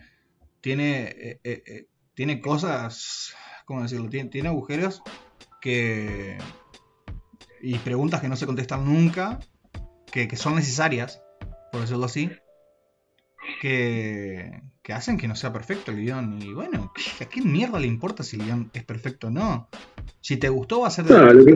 tiene, 0.62 1.02
eh, 1.04 1.40
eh, 1.44 1.86
tiene 2.14 2.40
cosas, 2.40 3.34
¿cómo 3.66 3.82
decirlo? 3.82 4.08
Tiene, 4.08 4.30
tiene 4.30 4.48
agujeros 4.48 5.02
que. 5.60 6.38
Y 7.60 7.76
preguntas 7.80 8.22
que 8.22 8.28
no 8.30 8.36
se 8.36 8.46
contestan 8.46 8.86
nunca, 8.86 9.38
que, 10.10 10.28
que 10.28 10.36
son 10.36 10.54
necesarias, 10.54 11.22
por 11.70 11.82
decirlo 11.82 12.06
así, 12.06 12.30
que, 13.60 14.62
que 14.82 14.92
hacen 14.92 15.16
que 15.16 15.28
no 15.28 15.36
sea 15.36 15.52
perfecto 15.52 15.92
el 15.92 15.98
guion. 15.98 16.38
Y 16.42 16.52
bueno, 16.52 16.92
¿a 17.20 17.24
qué 17.26 17.40
mierda 17.42 17.78
le 17.78 17.86
importa 17.86 18.22
si 18.22 18.36
el 18.36 18.44
guion 18.44 18.70
es 18.74 18.84
perfecto 18.84 19.28
o 19.28 19.30
no? 19.30 19.68
Si 20.20 20.36
te 20.36 20.48
gustó, 20.48 20.80
va 20.80 20.88
a 20.88 20.90
ser 20.90 21.04
de 21.04 21.14
No, 21.14 21.32
lo 21.32 21.44
que-. 21.44 21.52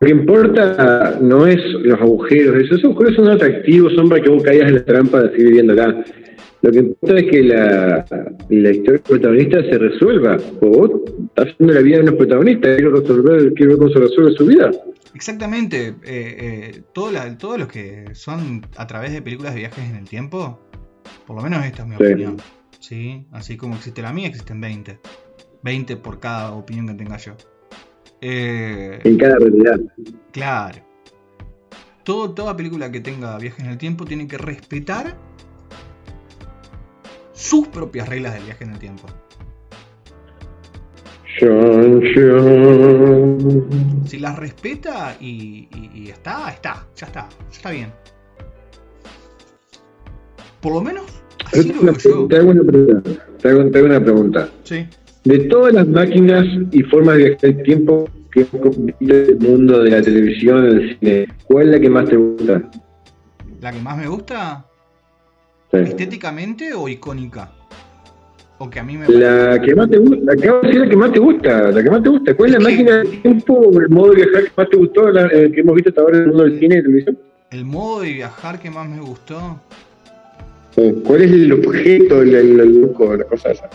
Lo 0.00 0.06
que 0.08 0.10
importa 0.10 1.18
no 1.20 1.46
es 1.46 1.58
los 1.82 1.98
agujeros, 2.00 2.56
esos 2.62 2.84
agujeros 2.84 3.14
son 3.16 3.28
atractivos, 3.30 3.94
son 3.94 4.08
para 4.08 4.22
que 4.22 4.28
vos 4.28 4.42
caigas 4.42 4.68
en 4.68 4.74
la 4.74 4.84
trampa 4.84 5.22
de 5.22 5.30
seguir 5.30 5.52
viendo 5.52 5.72
acá. 5.72 6.04
Lo 6.62 6.70
que 6.72 6.78
importa 6.78 7.18
es 7.18 7.30
que 7.30 7.42
la, 7.42 8.06
la 8.48 8.70
historia 8.70 8.92
del 8.92 9.00
protagonista 9.00 9.60
se 9.62 9.78
resuelva. 9.78 10.36
O 10.60 10.66
vos 10.68 10.90
estás 11.28 11.52
haciendo 11.52 11.74
la 11.74 11.80
vida 11.80 11.96
de 11.96 12.02
unos 12.02 12.14
protagonistas, 12.16 12.76
quiero 12.76 13.00
resolver, 13.00 13.54
quiero 13.54 13.70
ver 13.72 13.78
cómo 13.78 13.90
se 13.90 13.98
resuelve 13.98 14.32
su 14.36 14.46
vida. 14.46 14.70
Exactamente, 15.14 15.88
eh, 15.88 15.94
eh, 16.04 16.82
todo 16.92 17.10
la- 17.12 17.36
todos 17.38 17.58
los 17.58 17.68
que 17.68 18.06
son 18.14 18.66
a 18.76 18.86
través 18.86 19.12
de 19.12 19.22
películas 19.22 19.54
de 19.54 19.60
viajes 19.60 19.88
en 19.88 19.96
el 19.96 20.08
tiempo, 20.08 20.60
por 21.26 21.36
lo 21.36 21.42
menos 21.42 21.64
esta 21.64 21.82
es 21.82 21.88
mi 21.88 21.96
Sí. 21.96 22.02
opinión. 22.04 22.36
¿sí? 22.80 23.26
Así 23.32 23.56
como 23.56 23.76
existe 23.76 24.02
la 24.02 24.12
mía, 24.12 24.28
existen 24.28 24.60
20. 24.60 24.98
20 25.62 25.96
por 25.96 26.20
cada 26.20 26.52
opinión 26.52 26.86
que 26.88 26.94
tenga 26.94 27.16
yo. 27.16 27.34
Eh, 28.20 29.00
En 29.04 29.16
cada 29.18 29.36
realidad. 29.38 29.80
Claro. 30.32 30.78
Todo, 32.04 32.32
toda 32.34 32.54
película 32.56 32.90
que 32.92 33.00
tenga 33.00 33.38
viajes 33.38 33.60
en 33.64 33.70
el 33.70 33.78
tiempo 33.78 34.04
tiene 34.04 34.28
que 34.28 34.36
respetar 34.36 35.16
sus 37.32 37.68
propias 37.68 38.08
reglas 38.08 38.34
del 38.34 38.44
viaje 38.44 38.64
en 38.64 38.70
el 38.72 38.78
tiempo. 38.78 39.06
Si 44.06 44.18
las 44.18 44.36
respeta 44.38 45.16
y, 45.20 45.68
y- 45.74 45.90
y 45.94 46.10
está, 46.10 46.50
está, 46.50 46.86
ya 46.94 47.06
está, 47.06 47.28
ya 47.28 47.56
está 47.56 47.70
bien. 47.70 47.92
Por 50.64 50.72
lo 50.72 50.80
menos 50.80 51.04
así 51.52 51.72
lo 51.74 51.82
veo 51.82 51.94
yo. 51.98 52.26
Te 52.26 52.36
hago 52.38 52.50
una 52.50 52.62
pregunta. 52.64 53.10
Te 53.42 53.48
hago, 53.50 53.70
te 53.70 53.78
hago 53.78 53.86
una 53.86 54.00
pregunta. 54.02 54.48
Sí. 54.64 54.86
De 55.24 55.38
todas 55.40 55.74
las 55.74 55.86
máquinas 55.86 56.46
y 56.72 56.82
formas 56.84 57.18
de 57.18 57.24
viajar 57.28 57.50
el 57.50 57.62
tiempo 57.64 58.08
que 58.32 58.46
en 58.50 58.94
el 59.10 59.38
mundo 59.40 59.82
de 59.82 59.90
la 59.90 60.00
televisión, 60.02 60.62
del 60.64 60.98
cine, 60.98 61.28
¿cuál 61.44 61.66
es 61.66 61.72
la 61.74 61.80
que 61.80 61.90
más 61.90 62.08
te 62.08 62.16
gusta? 62.16 62.62
La 63.60 63.72
que 63.72 63.80
más 63.80 63.98
me 63.98 64.08
gusta, 64.08 64.64
Sí. 65.70 65.80
estéticamente 65.80 66.72
o 66.74 66.88
icónica. 66.88 67.52
O 68.58 68.70
que 68.70 68.80
a 68.80 68.84
mí 68.84 68.96
me 68.96 69.06
La 69.08 69.60
que 69.60 69.74
más 69.74 69.90
te 69.90 69.98
gusta, 69.98 70.32
acabo 70.32 70.60
de 70.62 70.66
decir 70.68 70.80
la 70.80 70.88
que 70.88 70.96
más 70.96 71.12
te 71.12 71.18
gusta, 71.18 71.70
la 71.72 71.82
que 71.82 71.90
más 71.90 72.02
te 72.02 72.08
gusta. 72.08 72.34
¿Cuál 72.36 72.48
es 72.48 72.52
la 72.54 72.58
que- 72.58 72.72
máquina 72.72 72.96
del 72.98 73.22
tiempo 73.22 73.52
o 73.52 73.80
el 73.80 73.88
modo 73.90 74.10
de 74.12 74.16
viajar 74.16 74.44
que 74.44 74.50
más 74.56 74.68
te 74.70 74.76
gustó, 74.78 75.10
la, 75.10 75.26
eh, 75.26 75.52
que 75.52 75.60
hemos 75.60 75.74
visto 75.74 75.90
hasta 75.90 76.00
ahora 76.00 76.16
en 76.16 76.22
el 76.22 76.28
mundo 76.28 76.44
del 76.44 76.58
cine 76.58 76.78
y 76.78 76.82
televisión? 76.82 77.18
El 77.50 77.64
modo 77.66 78.00
de 78.00 78.12
viajar 78.14 78.58
que 78.58 78.70
más 78.70 78.88
me 78.88 79.00
gustó. 79.00 79.60
Eh, 80.76 80.94
¿Cuál 81.06 81.22
es 81.22 81.30
el 81.32 81.52
objeto, 81.52 82.22
el, 82.22 82.34
el, 82.34 82.60
el 82.60 82.80
loco, 82.80 83.16
la 83.16 83.24
cosa 83.24 83.52
esa? 83.52 83.70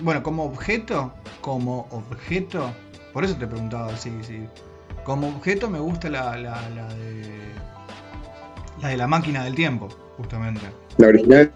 Bueno, 0.00 0.22
como 0.22 0.44
objeto, 0.44 1.12
como 1.40 1.88
objeto, 1.90 2.72
por 3.12 3.24
eso 3.24 3.36
te 3.36 3.46
preguntaba, 3.46 3.96
sí, 3.96 4.12
sí. 4.22 4.40
Como 5.04 5.28
objeto 5.28 5.68
me 5.68 5.80
gusta 5.80 6.08
la, 6.10 6.36
la, 6.36 6.68
la 6.70 6.94
de 6.94 7.24
la 8.80 8.88
de 8.88 8.96
la 8.96 9.06
máquina 9.08 9.42
del 9.42 9.54
tiempo, 9.56 9.88
justamente. 10.16 10.60
La 10.98 11.08
original. 11.08 11.50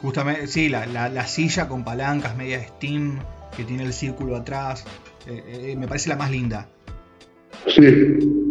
Justamente, 0.00 0.46
sí, 0.48 0.68
la, 0.68 0.86
la, 0.86 1.08
la 1.08 1.26
silla 1.26 1.68
con 1.68 1.84
palancas, 1.84 2.36
media 2.36 2.66
Steam, 2.66 3.20
que 3.56 3.62
tiene 3.64 3.84
el 3.84 3.92
círculo 3.92 4.34
atrás. 4.36 4.84
eh, 5.28 5.70
eh, 5.70 5.76
me 5.76 5.86
parece 5.86 6.08
la 6.08 6.16
más 6.16 6.30
linda. 6.32 6.68
Sí. 7.68 7.82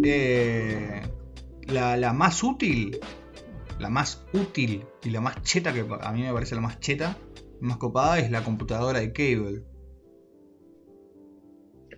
Eh, 0.06 1.02
la, 1.68 1.98
la 1.98 2.14
más 2.14 2.42
útil, 2.44 2.98
la 3.80 3.90
más 3.90 4.26
útil 4.34 4.86
y 5.04 5.10
la 5.10 5.22
más 5.22 5.42
cheta, 5.44 5.74
que 5.74 5.86
a 6.02 6.12
mí 6.12 6.22
me 6.22 6.34
parece 6.34 6.56
la 6.56 6.62
más 6.62 6.80
cheta, 6.80 7.18
más 7.60 7.78
copada, 7.78 8.20
es 8.20 8.32
la 8.32 8.44
computadora 8.44 9.00
de 9.00 9.12
Cable. 9.12 9.64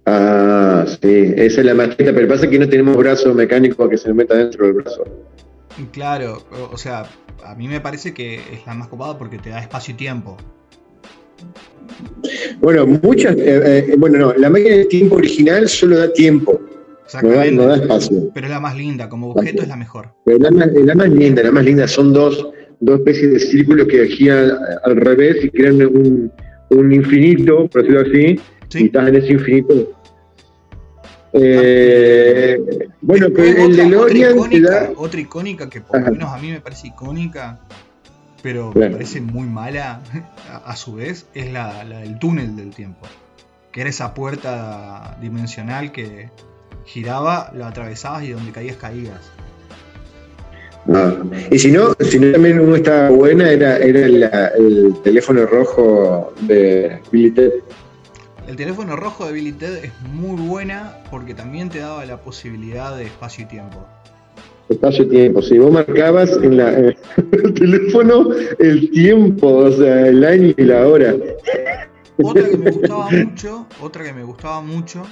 Ah, 0.05 0.85
sí, 0.87 1.33
esa 1.37 1.61
es 1.61 1.65
la 1.65 1.73
maqueta, 1.73 2.13
pero 2.13 2.27
pasa 2.27 2.49
que 2.49 2.59
no 2.59 2.67
tenemos 2.67 2.97
brazo 2.97 3.33
mecánico 3.33 3.87
que 3.87 3.97
se 3.97 4.13
meta 4.13 4.35
dentro 4.35 4.65
del 4.65 4.73
brazo. 4.73 5.05
Claro, 5.91 6.43
o, 6.51 6.73
o 6.73 6.77
sea, 6.77 7.09
a 7.43 7.55
mí 7.55 7.67
me 7.67 7.79
parece 7.79 8.13
que 8.13 8.35
es 8.35 8.65
la 8.65 8.73
más 8.73 8.89
copada 8.89 9.17
porque 9.17 9.37
te 9.37 9.49
da 9.49 9.59
espacio 9.59 9.93
y 9.93 9.97
tiempo. 9.97 10.37
Bueno, 12.59 12.85
muchas, 12.85 13.35
eh, 13.35 13.85
eh, 13.89 13.95
bueno, 13.97 14.17
no, 14.17 14.33
la 14.33 14.49
máquina 14.49 14.75
del 14.75 14.87
tiempo 14.87 15.15
original 15.15 15.67
solo 15.67 15.97
da 15.97 16.11
tiempo, 16.13 16.59
no 17.21 17.29
da, 17.29 17.45
Exactamente. 17.45 17.51
no 17.55 17.65
da 17.67 17.75
espacio. 17.75 18.31
Pero 18.33 18.47
es 18.47 18.51
la 18.51 18.59
más 18.59 18.75
linda, 18.75 19.09
como 19.09 19.31
objeto 19.31 19.61
es 19.63 19.67
la 19.67 19.75
mejor. 19.75 20.09
Pero 20.25 20.37
la 20.39 20.51
más, 20.51 20.67
la 20.73 20.95
más 20.95 21.09
linda, 21.09 21.43
la 21.43 21.51
más 21.51 21.63
linda, 21.65 21.87
son 21.87 22.13
dos, 22.13 22.47
dos 22.79 22.99
especies 22.99 23.31
de 23.33 23.39
círculos 23.39 23.87
que 23.87 24.07
giran 24.07 24.51
al 24.83 24.95
revés 24.97 25.43
y 25.43 25.49
crean 25.49 25.75
un, 25.85 26.31
un 26.69 26.91
infinito, 26.93 27.67
por 27.67 27.81
decirlo 27.83 28.01
así, 28.01 28.25
y 28.33 28.39
¿Sí? 28.69 28.85
estás 28.85 29.07
en 29.09 29.15
ese 29.15 29.33
infinito. 29.33 29.91
Eh, 31.33 32.59
bueno, 33.01 33.27
pero 33.35 33.47
Después 33.47 33.77
el 33.79 33.95
otra, 33.95 34.13
de 34.15 34.23
otra 34.23 34.31
icónica, 34.31 34.69
da. 34.69 34.91
otra 34.97 35.19
icónica 35.19 35.69
que 35.69 35.81
por 35.81 35.99
lo 36.01 36.11
menos 36.11 36.29
a 36.31 36.37
mí 36.37 36.51
me 36.51 36.61
parece 36.61 36.87
icónica, 36.87 37.59
pero 38.43 38.71
me 38.75 38.89
parece 38.89 39.19
muy 39.21 39.47
mala 39.47 40.01
a, 40.51 40.57
a 40.57 40.75
su 40.75 40.95
vez, 40.95 41.27
es 41.33 41.51
la, 41.51 41.83
la 41.85 41.99
del 41.99 42.19
túnel 42.19 42.55
del 42.55 42.69
tiempo. 42.71 43.07
Que 43.71 43.81
era 43.81 43.89
esa 43.89 44.13
puerta 44.13 45.17
dimensional 45.21 45.91
que 45.91 46.29
giraba, 46.85 47.51
lo 47.55 47.65
atravesabas 47.65 48.23
y 48.23 48.31
donde 48.31 48.51
caías 48.51 48.77
caías. 48.77 49.19
Ah, 50.93 51.13
Y 51.49 51.57
si 51.59 51.71
no, 51.71 51.93
si 52.01 52.19
no 52.19 52.33
también 52.33 52.59
una 52.59 52.75
estaba 52.77 53.09
buena, 53.09 53.49
era, 53.49 53.77
era 53.77 54.07
la- 54.07 54.47
el 54.57 54.93
teléfono 55.03 55.45
rojo 55.45 56.33
de 56.41 56.99
Billy 57.11 57.31
Ted. 57.31 57.51
El 58.47 58.57
teléfono 58.57 58.97
rojo 58.97 59.25
de 59.25 59.31
Billy 59.33 59.53
Ted 59.53 59.85
es 59.85 59.91
muy 60.13 60.35
buena 60.41 60.97
porque 61.09 61.33
también 61.33 61.69
te 61.69 61.79
daba 61.79 62.05
la 62.05 62.17
posibilidad 62.17 62.97
de 62.97 63.05
espacio 63.05 63.45
y 63.45 63.47
tiempo. 63.47 63.85
Espacio-tiempo. 64.67 65.41
Si 65.41 65.57
vos 65.57 65.71
marcabas 65.71 66.31
en, 66.41 66.57
la, 66.57 66.73
en 66.77 66.95
el 67.31 67.53
teléfono 67.53 68.29
el 68.59 68.89
tiempo, 68.91 69.47
o 69.47 69.71
sea, 69.71 70.07
el 70.07 70.23
año 70.23 70.53
y 70.57 70.63
la 70.63 70.85
hora. 70.87 71.15
Otra 72.21 72.49
que 72.49 72.57
me 72.57 72.71
gustaba 72.71 73.09
mucho, 73.09 73.65
otra 73.81 74.03
que 74.03 74.13
me 74.13 74.23
gustaba 74.23 74.61
mucho, 74.61 75.03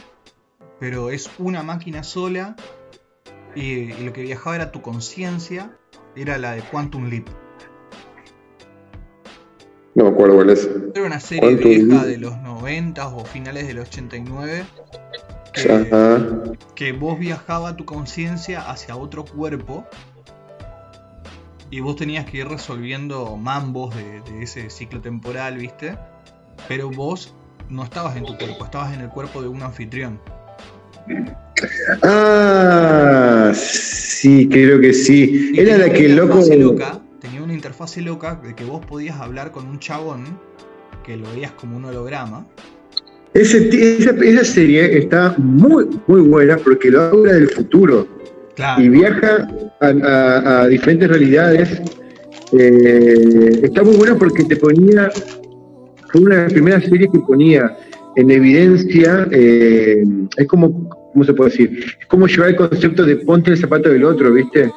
pero 0.82 1.12
es 1.12 1.30
una 1.38 1.62
máquina 1.62 2.04
sola 2.04 2.56
y, 3.56 3.62
y 3.94 4.04
lo 4.04 4.12
que 4.14 4.24
viajaba 4.24 4.56
era 4.56 4.72
tu 4.72 4.82
conciencia, 4.82 5.78
era 6.16 6.40
la 6.40 6.54
de 6.54 6.64
Quantum 6.64 7.06
Leap. 7.06 7.28
No 9.94 10.06
me 10.06 10.10
acuerdo 10.10 10.38
cuál 10.38 10.50
es. 10.50 10.68
Era 10.96 11.06
una 11.06 11.20
serie 11.20 11.42
Quantum 11.42 11.70
vieja 11.70 11.86
Leap. 11.86 12.06
de 12.06 12.18
los 12.18 12.36
90 12.40 13.08
o 13.10 13.24
finales 13.26 13.68
del 13.68 13.78
89 13.78 14.64
que, 15.54 15.72
Ajá. 15.72 16.28
que 16.74 16.94
vos 16.94 17.20
viajaba 17.20 17.76
tu 17.76 17.86
conciencia 17.86 18.68
hacia 18.68 18.96
otro 18.96 19.24
cuerpo 19.24 19.86
y 21.70 21.80
vos 21.82 21.96
tenías 21.96 22.26
que 22.26 22.38
ir 22.38 22.48
resolviendo 22.48 23.38
mambos 23.38 23.96
de, 23.96 24.22
de 24.22 24.42
ese 24.42 24.72
ciclo 24.72 25.00
temporal, 25.00 25.58
¿viste? 25.58 25.96
Pero 26.68 26.90
vos 26.90 27.36
no 27.70 27.84
estabas 27.84 28.18
en 28.18 28.26
tu 28.26 28.36
cuerpo, 28.36 28.66
estabas 28.66 28.96
en 28.96 29.02
el 29.02 29.10
cuerpo 29.10 29.44
de 29.44 29.48
un 29.48 29.62
anfitrión. 29.62 30.20
Ah, 32.04 33.52
sí, 33.54 34.48
creo 34.50 34.80
que 34.80 34.94
sí. 34.94 35.52
Era 35.56 35.78
la 35.78 35.90
que 35.92 36.10
loco. 36.10 36.40
loca, 36.58 37.00
tenía 37.20 37.42
una 37.44 37.54
interfase 37.54 38.02
loca 38.02 38.40
de 38.44 38.56
que 38.56 38.64
vos 38.64 38.86
podías 38.86 39.20
hablar 39.20 39.52
con 39.52 39.68
un 39.68 39.80
chabón 39.80 40.24
que 41.06 41.18
lo 41.18 41.32
veías 41.34 41.52
como 41.52 41.78
un 41.78 41.86
holograma. 41.86 42.48
Ese 43.34 43.70
esa, 43.98 44.12
esa 44.12 44.44
serie 44.44 44.98
está 44.98 45.36
muy, 45.38 45.88
muy 46.08 46.22
buena 46.22 46.58
porque 46.58 46.90
lo 46.92 47.02
habla 47.02 47.34
del 47.34 47.50
futuro 47.50 48.08
Claro. 48.56 48.82
y 48.84 48.90
viaja 48.90 49.48
a, 49.80 49.88
a- 49.88 50.62
a 50.64 50.68
diferentes 50.68 51.08
realidades. 51.10 51.82
Eh, 52.52 53.60
está 53.64 53.84
muy 53.84 53.96
buena 53.96 54.16
porque 54.16 54.44
te 54.44 54.58
ponía. 54.58 55.10
Fue 56.12 56.22
una 56.22 56.36
de 56.36 56.44
las 56.44 56.54
primeras 56.54 56.84
series 56.84 57.10
que 57.14 57.20
ponía 57.20 57.78
en 58.18 58.30
evidencia. 58.32 59.28
eh, 59.32 60.04
es 60.36 60.48
como. 60.48 61.01
¿Cómo 61.14 61.24
se 61.26 61.34
puede 61.34 61.50
decir? 61.52 61.84
Es 62.00 62.06
como 62.08 62.28
llevar 62.28 62.50
el 62.50 62.56
concepto 62.56 63.04
de 63.04 63.18
ponte 63.18 63.52
el 63.52 63.58
zapato 63.58 63.90
del 63.90 64.04
otro, 64.06 64.32
¿viste? 64.34 64.72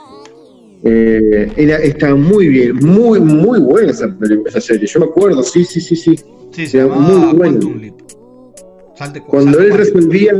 Eh, 0.85 1.51
era, 1.57 1.77
está 1.79 2.15
muy 2.15 2.49
bien, 2.49 2.77
muy, 2.77 3.21
muy 3.21 3.59
buena 3.61 3.91
esa, 3.93 4.61
serie. 4.61 4.87
Yo 4.87 5.01
me 5.01 5.07
acuerdo, 5.07 5.43
sí, 5.43 5.65
sí, 5.65 5.81
sí, 5.81 5.97
sí. 5.97 6.17
Sí, 6.51 6.77
era 6.77 6.87
muy 6.89 7.81
Leap. 7.81 7.95
Salte 8.97 9.21
cu- 9.21 9.27
Cuando 9.27 9.59
salte 9.59 9.73
él 9.73 9.79
resolvía, 9.79 10.31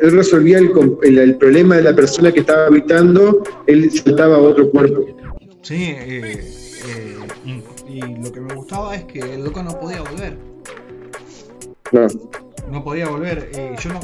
él 0.00 0.12
resolvía 0.12 0.58
el, 0.58 0.70
com- 0.70 0.96
el- 1.02 1.18
el 1.18 1.36
problema 1.36 1.76
de 1.76 1.82
la 1.82 1.94
persona 1.96 2.30
que 2.30 2.40
estaba 2.40 2.66
habitando, 2.66 3.42
él 3.66 3.90
saltaba 3.90 4.36
a 4.36 4.40
otro 4.40 4.70
cuerpo. 4.70 5.06
Sí, 5.62 5.74
eh, 5.98 6.40
eh, 6.86 7.16
y, 7.88 7.94
y 7.94 8.00
lo 8.22 8.30
que 8.30 8.40
me 8.40 8.54
gustaba 8.54 8.94
es 8.94 9.04
que 9.06 9.18
el 9.18 9.42
loco 9.44 9.60
no 9.62 9.80
podía 9.80 10.02
volver. 10.02 10.36
No. 11.92 12.06
No 12.70 12.84
podía 12.84 13.08
volver. 13.08 13.50
eh, 13.54 13.74
yo 13.82 13.92
no. 13.92 14.00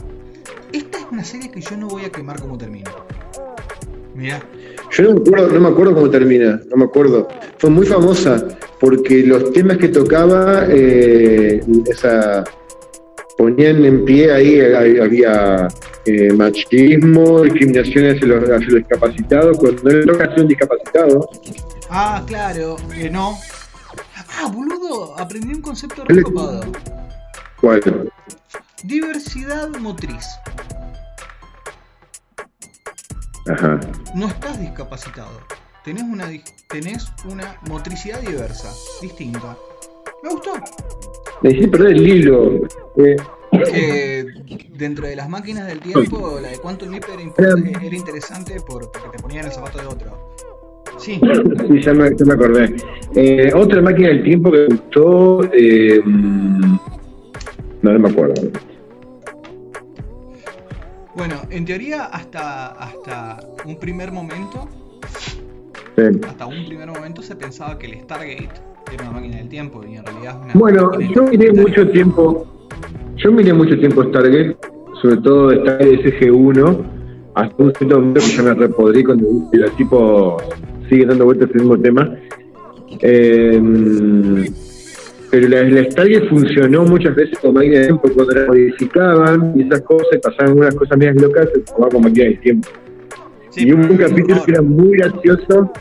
Esta 0.73 0.99
es 0.99 1.07
una 1.11 1.25
serie 1.25 1.51
que 1.51 1.61
yo 1.61 1.77
no 1.77 1.89
voy 1.89 2.05
a 2.05 2.11
quemar 2.11 2.41
como 2.41 2.57
termina. 2.57 2.91
Mira, 4.15 4.43
Yo 4.91 5.05
no 5.05 5.15
me, 5.15 5.21
acuerdo, 5.21 5.49
no 5.49 5.61
me 5.61 5.69
acuerdo 5.69 5.95
cómo 5.95 6.11
termina, 6.11 6.61
no 6.71 6.77
me 6.77 6.85
acuerdo. 6.85 7.29
Fue 7.59 7.71
muy 7.71 7.87
famosa 7.87 8.47
porque 8.79 9.23
los 9.23 9.53
temas 9.53 9.79
que 9.79 9.89
tocaba, 9.89 10.67
eh, 10.69 11.63
esa, 11.87 12.45
ponían 13.39 13.85
en 13.85 14.05
pie 14.05 14.33
ahí, 14.33 14.61
había 15.01 15.69
eh, 16.05 16.33
machismo, 16.35 17.43
discriminación 17.43 18.11
hacia 18.11 18.27
los, 18.27 18.43
hacia 18.45 18.67
los 18.69 18.75
discapacitados. 18.75 19.57
Cuando 19.59 19.91
él 19.91 20.07
toca 20.07 20.25
hacer 20.25 20.41
un 20.41 20.49
discapacitado, 20.49 21.31
Ah, 21.95 22.25
claro, 22.27 22.77
que 22.95 23.11
no. 23.11 23.39
Ah, 24.41 24.51
boludo, 24.51 25.15
aprendí 25.19 25.53
un 25.53 25.61
concepto 25.61 26.05
recopado. 26.07 26.63
¿cuál? 27.61 28.11
Diversidad 28.83 29.69
motriz. 29.79 30.25
Ajá. 33.49 33.81
No 34.15 34.27
estás 34.29 34.61
discapacitado. 34.61 35.31
Tenés 35.85 36.05
una, 36.05 36.27
tenés 36.69 37.09
una 37.29 37.57
motricidad 37.69 38.21
diversa, 38.21 38.73
distinta. 39.01 39.57
Me 40.23 40.31
gustó. 40.31 40.53
Me 41.43 41.51
hiciste 41.51 41.69
perder 41.69 41.93
el 41.93 42.09
hilo. 42.09 42.55
Eh, 42.97 43.17
Eh, 43.75 44.25
dentro 44.79 45.07
de 45.07 45.15
las 45.15 45.29
máquinas 45.29 45.67
del 45.67 45.79
tiempo, 45.81 46.39
la 46.41 46.49
de 46.49 46.57
Quantum 46.59 46.89
Leap 46.91 47.05
era, 47.11 47.21
interesante 47.95 48.59
por- 48.67 48.91
porque 48.91 49.15
te 49.15 49.23
ponían 49.23 49.45
el 49.45 49.53
zapato 49.53 49.79
de 49.79 49.87
otro. 49.87 50.35
Sí, 50.99 51.21
Sí, 51.69 51.81
ya 51.83 51.93
me, 51.93 52.17
ya 52.17 52.25
me 52.25 52.33
acordé. 52.35 52.75
Eh, 53.15 53.53
otra 53.55 53.83
máquina 53.83 54.09
del 54.09 54.23
tiempo 54.23 54.51
que 54.53 54.59
me 54.59 54.67
gustó. 54.69 55.41
mm, 56.07 56.79
no, 57.83 57.93
no 57.93 57.99
me 57.99 58.09
acuerdo. 58.09 58.35
Bueno, 61.17 61.37
en 61.51 61.65
teoría 61.65 62.05
hasta, 62.07 62.69
hasta 62.73 63.41
un 63.65 63.77
primer 63.77 64.13
momento, 64.13 64.69
Sí. 65.97 66.03
hasta 66.27 66.47
un 66.47 66.65
primer 66.65 66.89
momento 66.89 67.21
se 67.23 67.37
pensaba 67.37 67.79
que 67.79 67.87
el 67.87 68.01
Stargate 68.01 68.49
era 68.93 69.03
una 69.05 69.13
máquina 69.13 69.37
del 69.37 69.49
tiempo 69.49 69.83
y 69.87 69.97
en 69.97 70.05
realidad 70.07 70.37
es 70.49 70.55
una 70.55 70.55
Bueno, 70.55 70.91
yo 71.15 71.23
miré 71.25 71.53
mucho 71.53 71.87
tiempo. 71.91 72.47
Yo 73.17 73.31
miré 73.31 73.53
mucho 73.53 73.79
tiempo 73.79 74.03
Stargate, 74.05 74.57
sobre 75.03 75.17
todo 75.19 75.53
Stargate 75.53 76.03
SG1, 76.21 76.79
hasta 77.35 77.63
un 77.63 77.75
cierto 77.75 77.97
momento 77.97 78.21
que 78.21 78.27
ya 78.37 78.43
me 78.43 78.55
repodrí 78.55 79.05
cuando 79.05 79.27
el 79.53 79.71
tipo 79.73 80.39
sigue 80.89 81.05
dando 81.07 81.27
vueltas 81.27 81.51
el 81.51 81.57
mismo 81.61 81.79
tema. 81.79 82.11
Eh, 83.01 84.51
pero 85.33 85.49
la, 85.49 85.63
la 85.65 85.91
Stargate 85.91 86.29
funcionó 86.29 86.85
muchas 86.85 87.17
veces 87.17 87.39
como 87.39 87.55
máquina 87.55 87.79
de 87.79 87.87
tiempo 87.87 88.11
cuando 88.15 88.35
la 88.35 88.47
modificaban 88.47 89.53
y 89.57 89.63
esas 89.63 89.81
cosas, 89.81 90.21
pasaban 90.23 90.59
unas 90.59 90.75
cosas 90.75 90.99
medias 90.99 91.17
locas, 91.17 91.49
se 91.53 91.61
tomaba 91.61 91.89
como 91.89 92.09
máquina 92.09 92.27
de 92.27 92.35
tiempo. 92.35 92.69
Sí, 93.49 93.67
y 93.67 93.73
hubo 93.73 93.81
un 93.81 93.97
capítulo 93.97 94.45
que 94.45 94.53
era 94.53 94.63
muy 94.63 94.97
gracioso 94.99 95.73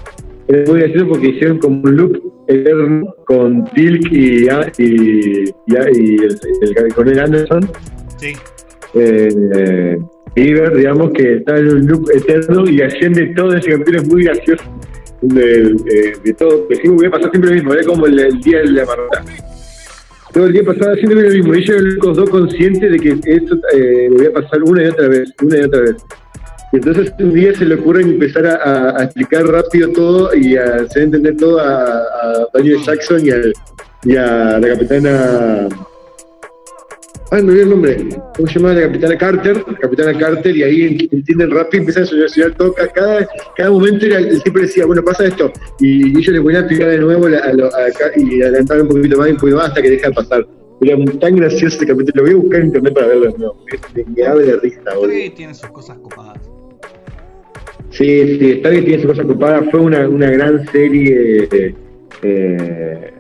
era 0.48 0.72
muy 0.72 0.80
gracioso 0.80 1.08
porque 1.08 1.28
hicieron 1.28 1.60
como 1.60 1.82
un 1.82 1.96
loop 1.96 2.18
eterno 2.48 3.14
con 3.26 3.66
Tilk 3.74 4.12
y, 4.12 4.46
y, 4.46 4.50
y, 4.78 5.46
y 5.68 5.76
el, 5.76 6.40
el 6.62 6.94
Coronel 6.94 7.20
Anderson. 7.20 7.70
Sí. 8.18 8.34
Eh, 8.94 9.98
Bieber, 10.36 10.76
digamos, 10.76 11.12
que 11.12 11.38
está 11.38 11.58
en 11.58 11.68
un 11.68 11.88
loop 11.88 12.10
eterno 12.14 12.70
y 12.70 12.82
hacían 12.82 13.14
de 13.14 13.28
todo 13.28 13.54
ese 13.54 13.72
capítulo 13.72 14.00
es 14.00 14.08
muy 14.08 14.24
gracioso. 14.24 14.64
De, 15.22 15.46
de, 15.46 16.18
de 16.24 16.34
todo, 16.34 16.68
que 16.68 16.76
siempre 16.78 16.96
voy 16.96 17.06
a 17.06 17.12
pasar 17.12 17.30
siempre 17.30 17.50
lo 17.52 17.56
mismo, 17.56 17.74
era 17.74 17.84
como 17.84 18.08
el, 18.08 18.18
el 18.20 18.40
día 18.42 18.58
de 18.60 18.72
la 18.72 18.86
marmota. 18.86 19.24
Todo 20.34 20.46
el 20.48 20.54
día 20.54 20.64
pasaba 20.66 20.96
siempre 20.96 21.22
lo 21.22 21.30
mismo, 21.30 21.54
y 21.54 21.60
ellos 21.60 21.82
los 22.04 22.18
dos 22.18 22.30
conscientes 22.30 22.92
de 22.92 22.98
que 23.00 23.20
esto 23.26 23.56
eh, 23.74 24.08
lo 24.10 24.18
voy 24.18 24.26
a 24.28 24.34
pasar 24.34 24.64
una 24.64 24.84
y 24.84 24.88
otra 24.88 25.08
vez, 25.10 25.32
una 25.44 25.58
y 25.58 25.62
otra 25.62 25.82
vez. 25.82 25.96
Entonces 26.74 27.14
un 27.20 27.34
día 27.34 27.54
se 27.54 27.66
le 27.66 27.76
ocurre 27.76 28.02
empezar 28.02 28.46
a, 28.48 28.56
a- 28.56 29.00
a 29.00 29.04
explicar 29.04 29.46
rápido 29.46 29.90
todo 29.90 30.34
y 30.34 30.56
a 30.56 30.76
hacer 30.78 31.04
entender 31.04 31.36
todo 31.38 31.60
a, 31.60 31.84
a 31.98 32.48
Daniel 32.54 32.80
Jackson 32.84 33.26
y, 33.26 33.30
al- 33.30 33.54
y 34.06 34.16
a 34.16 34.58
la 34.58 34.68
capitana. 34.70 35.68
Ay, 37.34 37.44
me 37.44 37.50
olvidé 37.50 37.64
el 37.64 37.70
nombre. 37.70 37.98
¿Cómo 38.36 38.48
se 38.48 38.60
llama 38.60 38.74
la 38.74 38.82
capitana 38.82 39.18
Carter? 39.18 39.58
La 39.66 39.78
capitana 39.78 40.18
Carter, 40.20 40.56
y 40.58 40.64
ahí 40.64 41.10
entienden 41.12 41.50
rápido 41.52 41.78
y 41.78 41.80
empiezan 41.80 42.04
a 42.04 42.06
solucionar 42.08 42.58
todo. 42.58 42.74
Ca- 42.74 42.88
Cada, 42.90 43.28
cada 43.56 43.72
momento 43.72 44.06
era, 44.06 44.20
tipo 44.44 44.60
decía, 44.60 44.86
bueno, 44.86 45.02
pasa 45.02 45.26
esto. 45.28 45.50
Y 45.80 46.10
ellos 46.10 46.28
le 46.28 46.42
ponían 46.42 46.64
a 46.64 46.66
explicar 46.66 46.90
de 46.90 46.98
nuevo 47.00 47.30
la- 47.30 47.40
a 47.40 47.54
lo- 47.54 47.68
a 47.68 47.90
ca- 47.98 48.12
y 48.18 48.42
adelantaban 48.42 48.82
un 48.84 48.90
poquito 48.90 49.18
más 49.18 49.30
y 49.30 49.32
un 49.32 49.38
poquito 49.38 49.58
más 49.58 49.68
hasta 49.70 49.82
que 49.82 49.90
deja 49.92 50.10
de 50.10 50.14
pasar. 50.14 50.48
Era 50.82 50.98
tan 51.20 51.36
gracioso 51.38 51.78
ese 51.78 51.86
capítulo. 51.86 52.12
Lo 52.16 52.24
voy 52.24 52.32
a 52.32 52.36
buscar 52.36 52.60
en 52.60 52.66
internet 52.68 52.94
para 52.96 53.08
verlo 53.08 53.32
de 53.32 53.38
nuevo. 53.38 53.66
Me, 53.96 54.16
cabe 54.24 54.44
de 54.46 54.58
risa. 54.58 54.82
Stargate 54.82 55.30
tiene 55.38 55.54
sus 55.54 55.70
cosas 55.70 55.98
copadas. 56.00 56.38
Sí, 57.92 58.38
sí, 58.40 58.56
Stargate 58.60 58.84
tiene 58.84 59.02
su 59.02 59.08
cosa 59.08 59.22
ocupada. 59.24 59.64
Fue 59.72 59.80
una, 59.80 60.08
una 60.10 60.30
gran 60.32 60.66
serie. 60.72 61.48
eh, 61.52 61.76
eh, 62.24 63.12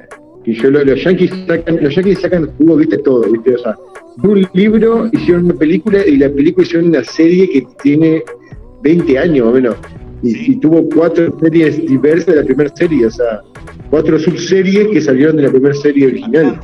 y 0.43 0.53
yo 0.53 0.71
lo- 0.71 0.83
los 0.83 1.01
yankees 1.03 1.31
sacan, 1.47 1.81
los 1.83 1.95
yankees 1.95 2.19
sacan 2.19 2.47
jugo, 2.57 2.75
viste 2.77 2.97
todo, 2.97 3.21
viste, 3.31 3.53
o 3.55 3.57
sea, 3.59 3.75
de 4.17 4.27
un 4.27 4.47
libro 4.53 5.09
hicieron 5.11 5.45
una 5.45 5.53
película 5.55 6.05
y 6.05 6.17
la 6.17 6.29
película 6.29 6.65
hicieron 6.65 6.89
una 6.89 7.03
serie 7.03 7.49
que 7.49 7.67
tiene 7.81 8.23
20 8.83 9.19
años 9.19 9.47
o 9.47 9.51
menos. 9.51 9.75
Y, 10.23 10.55
tuvo 10.57 10.87
cuatro 10.89 11.35
series 11.39 11.77
diversas 11.85 12.27
de 12.27 12.35
la 12.41 12.43
primera 12.43 12.71
serie, 12.75 13.07
o 13.07 13.11
sea, 13.11 13.41
cuatro 13.89 14.19
subseries 14.19 14.89
que 14.89 15.01
salieron 15.01 15.35
de 15.37 15.43
la 15.43 15.49
primera 15.49 15.73
serie 15.73 16.07
original. 16.07 16.59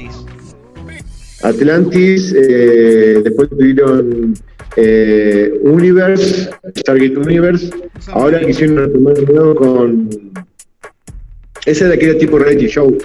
Atlantis. 1.44 2.34
Eh, 2.38 3.22
después 3.24 3.50
tuvieron 3.50 4.34
eh, 4.76 5.60
Universe, 5.64 6.50
Stargate 6.76 7.18
Universe, 7.18 7.70
ahora 8.10 8.40
quisieron 8.46 8.78
retomar 8.78 9.14
de 9.16 9.26
nuevo 9.26 9.56
con... 9.56 10.10
Esa 11.66 11.88
era 11.88 11.98
que 11.98 12.10
era 12.10 12.18
tipo 12.18 12.38
reality 12.38 12.68
show. 12.68 12.96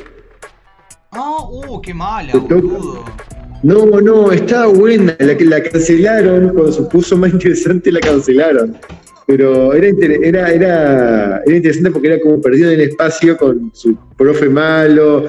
Ah, 1.11 1.39
uh, 1.51 1.81
qué 1.81 1.93
mala, 1.93 2.33
boludo. 2.33 3.05
No, 3.63 3.87
no, 4.01 4.33
estaba 4.33 4.67
buena, 4.67 5.17
la 5.21 5.37
que 5.37 5.45
la 5.45 5.63
cancelaron, 5.63 6.49
cuando 6.49 6.73
se 6.73 6.83
puso 6.83 7.17
más 7.17 7.33
interesante 7.33 7.93
la 7.93 8.01
cancelaron. 8.01 8.77
Pero 9.27 9.73
era, 9.73 9.87
era, 9.89 10.51
era, 10.51 11.43
era 11.47 11.57
interesante 11.57 11.93
porque 11.93 12.09
era 12.09 12.21
como 12.21 12.41
perdido 12.41 12.71
en 12.73 12.81
el 12.81 12.89
espacio 12.89 13.37
con 13.37 13.71
su 13.73 13.97
profe 14.17 14.49
malo, 14.49 15.29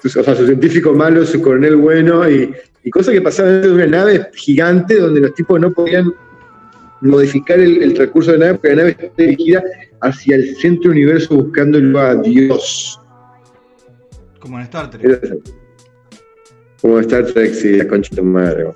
su- 0.00 0.20
o 0.20 0.22
sea, 0.22 0.36
su 0.36 0.46
científico 0.46 0.92
malo, 0.94 1.26
su 1.26 1.42
coronel 1.42 1.74
bueno, 1.76 2.28
y, 2.30 2.54
y 2.84 2.90
cosas 2.90 3.14
que 3.14 3.20
pasaban 3.20 3.54
dentro 3.54 3.70
de 3.76 3.84
una 3.84 3.96
nave 3.98 4.28
gigante 4.34 4.96
donde 5.00 5.20
los 5.20 5.34
tipos 5.34 5.58
no 5.60 5.72
podían 5.72 6.12
modificar 7.00 7.58
el, 7.58 7.82
el 7.82 7.94
transcurso 7.94 8.30
de 8.30 8.38
la 8.38 8.44
nave 8.46 8.58
porque 8.58 8.76
la 8.76 8.82
nave 8.82 8.90
estaba 8.92 9.12
dirigida 9.16 9.64
hacia 10.00 10.36
el 10.36 10.56
centro 10.56 10.90
del 10.90 10.98
universo 11.00 11.34
buscándolo 11.34 11.98
a 11.98 12.14
Dios. 12.14 13.00
Como 14.38 14.56
en 14.58 14.62
Star 14.64 14.88
Trek. 14.88 15.04
Era. 15.04 15.34
Como 16.82 16.98
Star 17.00 17.24
Trek, 17.26 17.54
sí, 17.54 17.76
la 17.76 17.86
concha 17.88 18.10
de 18.10 18.16
tu 18.16 18.24
madre. 18.24 18.66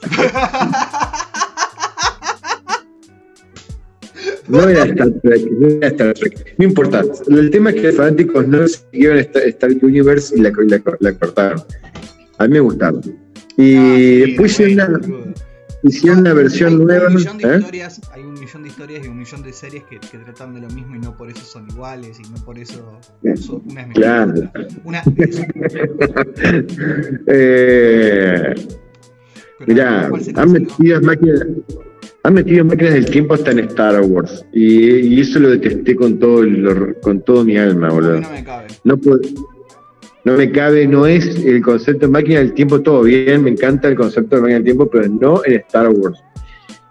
No 4.49 4.69
era 4.69 4.85
Star 4.85 5.11
Trek, 5.23 5.51
no 5.51 5.69
era 5.69 5.89
Star 5.89 6.15
Trek. 6.15 6.55
No 6.59 6.65
importa. 6.67 7.03
El 7.29 7.51
tema 7.51 7.71
es 7.71 7.77
que 7.77 7.83
los 7.89 7.97
fanáticos 7.97 8.47
no 8.47 8.67
siguieron 8.69 9.19
Star, 9.19 9.71
Universe 9.83 10.37
y 10.37 10.41
la, 10.41 10.51
la, 10.57 10.83
la 11.01 11.13
cortaron. 11.15 11.63
A 12.39 12.45
mí 12.47 12.53
me 12.55 12.61
gustaron. 12.61 13.01
Y 13.57 13.77
Ah, 13.77 13.95
sí, 13.97 14.17
después 14.21 14.59
bueno, 14.59 14.85
una. 14.87 15.01
Hicieron 15.83 16.21
una 16.21 16.31
Hay- 16.31 16.37
versión 16.37 16.73
hay 16.73 16.79
nueva. 16.85 17.07
Un 17.09 17.15
millón 17.15 17.39
de 17.39 17.45
¿eh? 17.55 17.59
historias, 17.59 18.01
hay 18.13 18.23
un 18.23 18.33
millón 18.35 18.63
de 18.63 18.69
historias 18.69 19.05
y 19.05 19.09
un 19.09 19.19
millón 19.19 19.43
de 19.43 19.53
series 19.53 19.85
que, 19.85 19.99
que 20.01 20.19
tratan 20.19 20.55
de 20.55 20.61
lo 20.61 20.69
mismo 20.71 20.97
y 20.97 20.99
no 20.99 21.17
por 21.17 21.31
eso 21.31 21.45
son 21.45 21.69
iguales 21.71 22.19
y 22.19 22.23
no 22.31 22.37
por 22.45 22.59
eso 22.59 22.99
son- 23.37 23.63
una 23.71 23.83
es. 23.83 23.95
Claro. 23.95 24.35
Eh, 27.29 28.55
Mirá, 29.67 30.09
¿cuál 30.11 30.23
se 30.23 30.33
han 30.37 30.53
metido 30.53 31.01
máquinas, 31.01 31.47
han 32.25 32.35
metido 32.35 32.65
máquinas 32.65 32.95
del 32.95 33.07
tiempo 33.07 33.35
hasta 33.35 33.53
en 33.53 33.61
Star 33.61 34.01
Wars. 34.03 34.45
Y, 34.53 34.91
y 35.15 35.21
eso 35.21 35.39
lo 35.41 35.51
detesté 35.51 35.97
con 35.97 36.19
todo, 36.19 36.43
el- 36.43 36.97
con 37.01 37.23
todo 37.23 37.45
mi 37.45 37.57
alma, 37.57 37.89
boludo. 37.91 38.21
no 38.21 38.31
me 38.31 38.45
cabe. 38.45 38.67
No, 38.85 38.97
puedo- 38.99 39.21
no 40.27 40.37
me 40.37 40.51
cabe, 40.51 40.87
no 40.87 41.07
es 41.07 41.25
el 41.45 41.63
concepto 41.63 42.07
de 42.07 42.13
máquina 42.13 42.41
del 42.41 42.53
tiempo, 42.53 42.83
todo 42.83 43.03
bien, 43.05 43.43
me 43.45 43.51
encanta 43.51 43.89
el 43.89 43.95
concepto 43.95 44.37
de 44.37 44.43
máquina 44.43 44.57
del 44.57 44.65
tiempo, 44.65 44.91
pero 44.91 45.09
no 45.09 45.41
en 45.45 45.55
Star 45.61 45.89
Wars. 45.89 46.19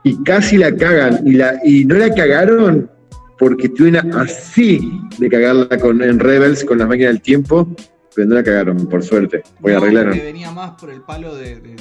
Y 0.03 0.24
casi 0.24 0.57
la 0.57 0.74
cagan, 0.76 1.20
y, 1.28 1.34
la, 1.34 1.60
y 1.64 1.84
no 1.86 1.95
la 1.95 2.14
cagaron 2.14 2.90
porque 3.38 3.68
estuvieron 3.68 4.14
así 4.14 5.02
de 5.18 5.30
cagarla 5.30 5.68
con, 5.80 6.02
en 6.02 6.20
Rebels 6.20 6.64
con 6.64 6.78
las 6.78 6.88
máquinas 6.88 7.12
del 7.14 7.22
tiempo, 7.22 7.68
pero 8.16 8.28
no 8.30 8.36
la 8.36 8.44
cagaron, 8.44 8.88
por 8.88 9.03
suerte, 9.03 9.44
No, 9.62 9.78
arreglaron. 9.78 10.12
porque 10.14 10.26
venía 10.26 10.52
más 10.52 10.72
por 10.80 10.90
el 10.90 11.02
palo 11.02 11.36
de, 11.36 11.56
de- 11.60 11.76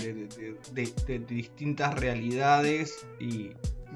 de- 0.75 0.93
de- 1.07 1.19
distintas 1.21 1.95
realidades 2.01 3.07
y. 3.21 3.51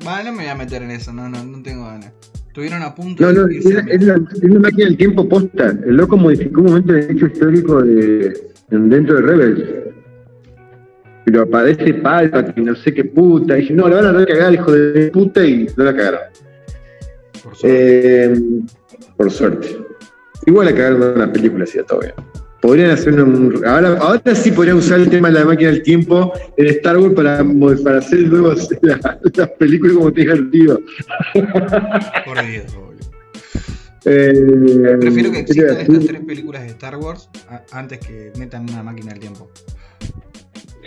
Bueno, 0.04 0.30
no 0.30 0.32
me 0.32 0.42
voy 0.44 0.46
a 0.46 0.54
meter 0.54 0.80
en 0.82 0.92
eso, 0.92 1.12
no, 1.12 1.28
no, 1.28 1.42
no 1.42 1.60
tengo 1.60 1.86
ganas. 1.86 2.12
Estuvieron 2.58 2.82
a 2.82 2.92
punto 2.92 3.22
No, 3.22 3.32
no, 3.32 3.46
de 3.46 3.56
es, 3.56 3.64
irse 3.66 3.78
a 3.78 3.82
la- 3.84 3.92
es 3.92 4.02
la, 4.02 4.14
es 4.14 4.50
la 4.50 4.58
máquina 4.58 4.84
del 4.86 4.96
tiempo 4.96 5.28
posta. 5.28 5.68
El 5.86 5.96
loco 5.96 6.16
modificó 6.16 6.60
un 6.60 6.66
momento 6.66 6.92
del 6.92 7.08
hecho 7.12 7.26
histórico 7.26 7.82
de, 7.82 8.36
en- 8.72 8.88
dentro 8.90 9.14
de 9.14 9.22
Rebels. 9.22 9.64
Pero 11.24 11.42
aparece 11.42 11.94
Palpatine, 11.94 12.70
no 12.72 12.74
sé 12.74 12.92
qué 12.92 13.04
puta. 13.04 13.56
Y 13.56 13.60
dice, 13.60 13.74
no, 13.74 13.88
la 13.88 13.96
van 14.02 14.06
a 14.06 14.12
recagar, 14.12 14.54
hijo 14.54 14.72
de 14.72 15.08
puta, 15.12 15.46
y 15.46 15.68
no 15.76 15.84
la 15.84 15.94
cagaron. 15.94 16.20
Por 17.44 17.54
suerte. 17.54 18.24
Eh, 18.24 18.40
por 19.16 19.30
suerte. 19.30 19.78
Igual 20.46 20.66
la 20.66 20.74
cagaron 20.74 21.02
en 21.04 21.08
una 21.14 21.32
película, 21.32 21.62
así 21.62 21.78
todo 21.86 22.00
bien. 22.00 22.14
Podrían 22.68 22.90
hacer 22.90 23.18
un. 23.22 23.64
Ahora, 23.64 23.96
ahora 23.98 24.34
sí 24.34 24.50
podrían 24.50 24.76
usar 24.76 25.00
el 25.00 25.08
tema 25.08 25.28
de 25.28 25.38
la 25.38 25.46
máquina 25.46 25.70
del 25.70 25.82
tiempo 25.82 26.34
en 26.58 26.66
Star 26.66 26.98
Wars 26.98 27.14
para, 27.14 27.42
para 27.82 27.96
hacer 27.96 28.18
luego 28.18 28.48
las 28.82 29.08
la 29.34 29.46
películas 29.54 29.96
como 29.96 30.12
te 30.12 30.20
divertido. 30.20 30.78
Por 32.26 32.46
Dios. 32.46 32.64
Eh, 34.04 34.98
Prefiero 35.00 35.32
que 35.32 35.46
¿qué 35.46 35.54
te 35.54 35.60
existan 35.62 35.80
estas 35.80 36.06
tres 36.08 36.20
películas 36.26 36.60
de 36.60 36.68
Star 36.68 36.96
Wars 36.96 37.30
antes 37.72 38.00
que 38.00 38.32
metan 38.38 38.68
una 38.68 38.82
máquina 38.82 39.12
del 39.12 39.20
tiempo. 39.20 39.50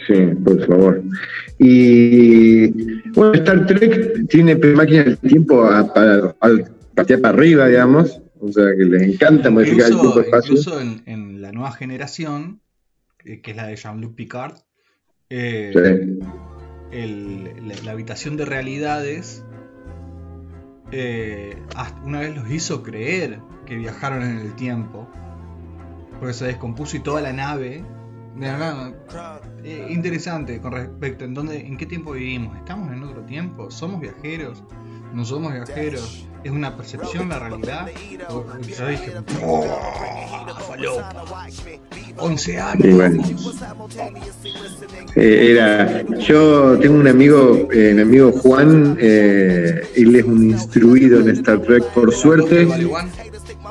Sí, 0.05 0.27
por 0.43 0.63
favor. 0.67 1.01
Y 1.57 2.67
bueno, 3.13 3.33
Star 3.33 3.65
Trek 3.65 4.27
tiene 4.29 4.55
máquinas 4.55 5.05
del 5.05 5.17
tiempo 5.17 5.65
a, 5.65 5.91
para, 5.91 6.35
a 6.41 7.17
para 7.17 7.29
arriba, 7.29 7.69
digamos. 7.69 8.20
O 8.41 8.51
sea 8.51 8.75
que 8.75 8.83
les 8.85 9.03
encanta 9.03 9.49
modificar 9.51 9.85
el 9.87 9.91
tiempo 9.99 10.07
Incluso, 10.09 10.21
espacio. 10.21 10.51
incluso 10.51 10.81
en, 10.81 11.03
en 11.05 11.41
la 11.41 11.51
nueva 11.51 11.71
generación, 11.71 12.61
eh, 13.23 13.39
que 13.41 13.51
es 13.51 13.57
la 13.57 13.67
de 13.67 13.75
Jean-Luc 13.75 14.15
Picard, 14.15 14.55
eh, 15.29 15.71
Sí. 15.73 16.19
el- 16.91 17.67
la, 17.67 17.75
la 17.85 17.91
habitación 17.91 18.35
de 18.37 18.45
realidades 18.45 19.45
eh, 20.91 21.55
una 22.03 22.19
vez 22.19 22.35
los 22.35 22.49
hizo 22.51 22.83
creer 22.83 23.39
que 23.65 23.75
viajaron 23.77 24.23
en 24.23 24.39
el 24.39 24.53
tiempo 24.55 25.07
porque 26.19 26.33
se 26.33 26.45
descompuso 26.47 26.97
y 26.97 26.99
toda 26.99 27.21
la 27.21 27.31
nave 27.31 27.83
de 29.63 29.91
interesante 29.91 30.59
con 30.59 30.73
respecto 30.73 31.23
en 31.23 31.33
dónde 31.33 31.59
en 31.65 31.77
qué 31.77 31.85
tiempo 31.85 32.11
vivimos 32.11 32.57
estamos 32.57 32.91
en 32.91 33.03
otro 33.03 33.21
tiempo 33.23 33.71
somos 33.71 34.01
viajeros 34.01 34.63
no 35.13 35.25
somos 35.25 35.53
viajeros 35.53 36.25
es 36.43 36.51
una 36.51 36.75
percepción 36.75 37.29
la 37.29 37.37
realidad 37.39 37.87
O- 38.29 38.45
yo 38.67 38.87
dije 38.87 39.11
"Oh, 39.45 39.63
falopa". 40.67 41.27
11 42.17 42.59
años 42.59 42.85
Y 42.85 42.91
bueno. 42.91 43.23
Eh, 45.15 45.51
era, 45.51 46.03
yo 46.19 46.77
tengo 46.79 46.95
un 46.95 47.07
amigo, 47.07 47.67
eh, 47.71 47.93
mi 47.95 48.01
amigo 48.01 48.31
Juan, 48.31 48.97
eh, 48.99 49.81
él 49.95 50.15
es 50.15 50.23
un 50.25 50.49
instruido 50.49 51.19
en 51.21 51.29
Star 51.29 51.61
Trek, 51.61 51.83
por 51.93 52.13
suerte. 52.13 52.67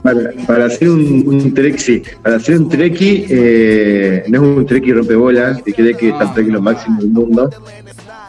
Para, 0.03 0.33
para 0.47 0.65
hacer 0.67 0.89
un, 0.89 1.25
un 1.27 1.53
trek, 1.55 1.77
sí, 1.79 2.03
para 2.23 2.37
hacer 2.37 2.57
un 2.59 2.69
treki, 2.71 3.27
eh, 3.29 4.25
no 4.29 4.43
es 4.43 4.57
un 4.59 4.67
treki 4.67 4.93
rompebolas, 4.93 5.63
que 5.63 5.75
cree 5.75 5.95
que 5.97 6.09
Star 6.11 6.33
Trek 6.35 6.47
es 6.47 6.53
lo 6.53 6.63
máximo 6.63 7.01
del 7.01 7.11
mundo. 7.11 7.51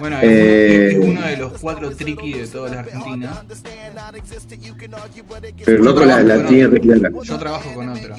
Bueno, 0.01 0.17
es, 0.19 0.23
Eh, 0.23 0.99
uno, 0.99 1.21
de 1.21 1.37
los 1.37 1.51
cuatro 1.61 1.91
triqui 1.91 2.33
de 2.33 2.47
toda 2.47 2.69
la 2.71 2.79
Argentina. 2.79 3.43
Pero 5.63 5.83
loco 5.83 6.03
la, 6.05 6.23
la 6.23 6.43
tiene 6.47 6.79
clara. 6.79 7.11
Yo 7.23 7.37
trabajo 7.37 7.71
con 7.75 7.89
otro. 7.89 8.15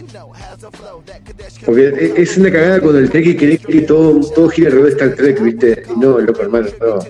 Porque 1.66 2.12
es 2.16 2.38
una 2.38 2.52
cagada 2.52 2.80
cuando 2.80 3.00
el 3.00 3.10
Trek 3.10 3.36
quiere 3.36 3.58
que 3.58 3.80
todo, 3.80 4.20
todo 4.30 4.48
gira 4.48 4.68
alrededor 4.68 4.90
de 4.90 4.96
Star 4.96 5.16
Trek, 5.16 5.42
¿viste? 5.42 5.82
Y 5.92 5.98
no, 5.98 6.20
loco, 6.20 6.42
hermano, 6.42 6.68
no. 6.80 6.94
O 6.94 7.00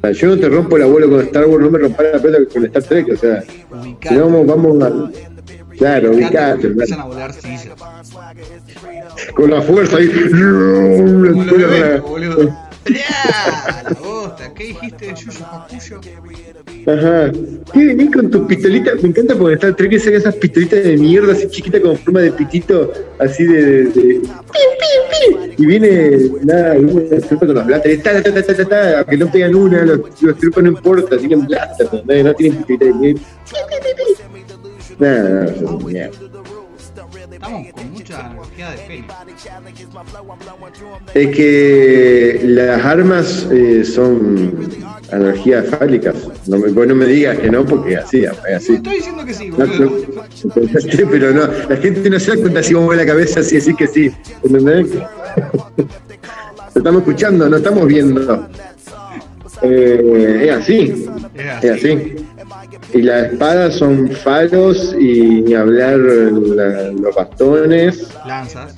sea, 0.00 0.10
yo 0.10 0.26
no 0.26 0.38
te 0.38 0.48
rompo 0.48 0.76
el 0.76 0.82
abuelo 0.82 1.08
con 1.08 1.20
Star 1.20 1.46
Wars, 1.46 1.64
no 1.64 1.70
me 1.70 1.78
rompa 1.78 2.02
la 2.02 2.18
pelota 2.20 2.52
con 2.52 2.64
Star 2.64 2.82
Trek, 2.82 3.08
o 3.12 3.16
sea, 3.16 3.42
si 3.42 4.14
no 4.14 4.24
vamos, 4.28 4.46
vamos 4.48 4.82
a. 4.82 5.10
Claro, 5.78 6.10
Ubicate, 6.10 6.66
empiezan 6.66 7.00
a 7.00 7.04
volar 7.04 7.32
sillas. 7.32 7.68
Con 9.34 9.50
la 9.50 9.62
fuerza 9.62 9.96
ahí. 9.98 10.08
Como 10.08 11.54
lo 11.54 12.02
boludo. 12.02 12.71
La 12.86 14.52
¿qué 14.54 14.64
dijiste 14.64 15.06
de 15.06 15.14
Yuyo 15.14 15.40
Papuyo? 15.40 16.00
Ajá. 16.86 17.32
¿Qué 17.72 17.86
venís 17.86 18.10
con 18.10 18.30
tus 18.30 18.46
pistolitas? 18.46 19.00
Me 19.02 19.10
encanta 19.10 19.36
porque 19.36 19.54
Star 19.54 19.76
Trek 19.76 19.98
saca 19.98 20.16
esas 20.16 20.34
pistolitas 20.34 20.82
de 20.82 20.96
mierda 20.96 21.32
así 21.32 21.48
chiquitas 21.48 21.80
con 21.80 21.96
forma 21.96 22.20
de 22.20 22.32
pitito, 22.32 22.92
así 23.18 23.44
de. 23.44 23.62
de, 23.62 23.84
de-. 23.84 24.22
Y 25.58 25.66
viene, 25.66 26.30
nada, 26.42 26.74
una 26.74 27.18
tropa 27.20 27.46
con 27.46 27.54
los 27.54 27.66
blasters, 27.66 28.02
ta, 28.02 28.22
ta, 28.22 28.34
ta, 28.34 28.42
ta, 28.42 28.56
ta, 28.56 28.64
ta, 28.64 28.98
aunque 28.98 29.16
no 29.16 29.30
pegan 29.30 29.54
una, 29.54 29.84
los, 29.84 30.00
los 30.20 30.38
tropas 30.38 30.64
no 30.64 30.70
importa, 30.70 31.18
tienen 31.18 31.46
blaster, 31.46 31.88
no 31.92 32.34
tienen 32.34 32.64
pistolitas 32.64 33.00
de. 33.00 33.16
Nada, 34.98 35.22
nada, 35.22 35.44
eso 35.52 35.78
es 35.78 35.84
mierda. 35.84 36.31
Estamos 37.42 37.72
con 37.72 37.90
mucha 37.90 38.30
energía 38.30 38.70
de 38.70 38.78
peli. 38.86 39.04
Es 41.12 41.36
que 41.36 42.40
las 42.44 42.84
armas 42.84 43.48
eh, 43.50 43.84
son 43.84 44.70
energías 45.10 45.66
fálicas. 45.66 46.14
No 46.46 46.58
me, 46.58 46.68
vos 46.68 46.86
no 46.86 46.94
me 46.94 47.04
digas 47.04 47.40
que 47.40 47.50
no, 47.50 47.66
porque 47.66 47.96
así, 47.96 48.24
así. 48.26 48.74
Estoy 48.74 48.94
diciendo 48.94 49.26
que 49.26 49.34
sí, 49.34 49.48
No, 49.48 49.56
pero 51.10 51.32
no, 51.32 51.48
la 51.68 51.76
gente 51.78 52.08
no 52.08 52.20
se 52.20 52.36
da 52.36 52.42
cuenta 52.42 52.62
si 52.62 52.74
vos 52.74 52.84
mueves 52.84 53.04
la 53.04 53.12
cabeza 53.12 53.40
así, 53.40 53.56
así 53.56 53.74
que 53.74 53.88
sí. 53.88 54.12
¿Entendés? 54.44 54.86
Lo 55.76 56.78
estamos 56.78 57.02
escuchando, 57.02 57.48
no 57.48 57.56
estamos 57.56 57.88
viendo. 57.88 58.48
Eh, 59.62 60.44
es 60.44 60.50
así, 60.52 61.06
es 61.60 61.70
así. 61.72 62.21
Y 62.94 63.02
las 63.02 63.32
espadas 63.32 63.74
son 63.76 64.08
falos 64.10 64.94
y 64.98 65.42
ni 65.42 65.54
hablar 65.54 65.98
la- 65.98 66.92
los 66.92 67.14
bastones, 67.14 68.08
Lanzas. 68.26 68.74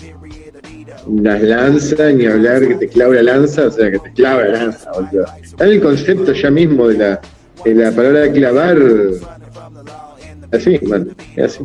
las 1.22 1.42
lanzas, 1.42 2.14
ni 2.14 2.26
hablar 2.26 2.66
que 2.66 2.74
te 2.76 2.88
clava 2.88 3.14
la 3.14 3.22
lanza, 3.24 3.66
o 3.66 3.70
sea, 3.70 3.90
que 3.90 3.98
te 3.98 4.12
clava 4.12 4.44
la 4.44 4.52
lanza, 4.64 4.90
boludo. 4.92 5.24
Está 5.42 5.64
el 5.64 5.80
concepto 5.80 6.32
ya 6.32 6.50
mismo 6.50 6.88
de 6.88 6.98
la, 6.98 7.20
de 7.64 7.74
la 7.74 7.90
palabra 7.92 8.30
clavar. 8.32 8.78
Así, 10.52 10.78
bueno, 10.86 11.06
es 11.36 11.44
así. 11.44 11.64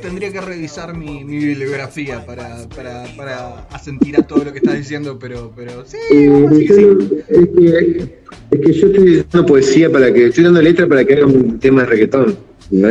Tendría 0.00 0.32
que 0.32 0.40
revisar 0.40 0.96
mi, 0.96 1.24
mi 1.24 1.38
bibliografía 1.38 2.24
para, 2.24 2.68
para, 2.68 3.04
para 3.16 3.60
asentir 3.70 4.16
a 4.18 4.22
todo 4.26 4.44
lo 4.44 4.52
que 4.52 4.58
estás 4.58 4.76
diciendo, 4.76 5.18
pero, 5.18 5.52
pero 5.54 5.84
sí, 5.84 5.96
Eh, 6.12 6.28
vamos 6.28 6.52
a 6.52 6.54
decir 6.54 6.68
que 6.68 6.82
yo- 6.82 7.00
sí. 7.00 7.22
es, 7.28 7.48
que, 7.48 8.22
es 8.50 8.60
que 8.60 8.72
yo 8.72 8.86
estoy 8.88 9.26
dando 9.30 9.46
poesía 9.46 9.90
para 9.90 10.12
que, 10.12 10.26
estoy 10.26 10.44
dando 10.44 10.62
letra 10.62 10.86
para 10.86 11.04
que 11.04 11.14
haga 11.14 11.26
un 11.26 11.58
tema 11.58 11.82
de 11.82 11.86
reggaetón, 11.88 12.38
¿no? 12.70 12.88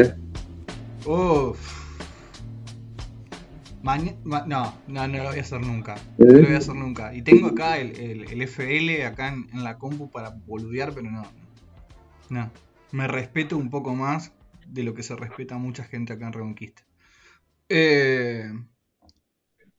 Uf. 1.05 1.57
Maña- 3.83 4.13
ma- 4.23 4.45
no, 4.45 4.75
no, 4.87 5.07
no 5.07 5.17
lo 5.17 5.29
voy 5.29 5.39
a 5.39 5.41
hacer 5.41 5.59
nunca. 5.61 5.95
¿Eh? 5.95 5.99
No 6.25 6.33
lo 6.33 6.43
voy 6.43 6.53
a 6.53 6.57
hacer 6.59 6.75
nunca. 6.75 7.15
Y 7.15 7.23
tengo 7.23 7.47
acá 7.47 7.79
el, 7.79 7.95
el, 7.99 8.23
el 8.31 8.41
FL 8.43 9.03
acá 9.05 9.29
en, 9.29 9.47
en 9.53 9.63
la 9.63 9.79
compu 9.79 10.09
para 10.11 10.35
boludear, 10.45 10.93
pero 10.93 11.09
no. 11.09 11.23
No. 12.29 12.51
Me 12.91 13.07
respeto 13.07 13.57
un 13.57 13.69
poco 13.71 13.95
más 13.95 14.31
de 14.71 14.83
lo 14.83 14.93
que 14.93 15.03
se 15.03 15.15
respeta 15.15 15.55
a 15.55 15.59
mucha 15.59 15.83
gente 15.83 16.13
acá 16.13 16.27
en 16.27 16.33
Reconquista. 16.33 16.83
Eh, 17.69 18.45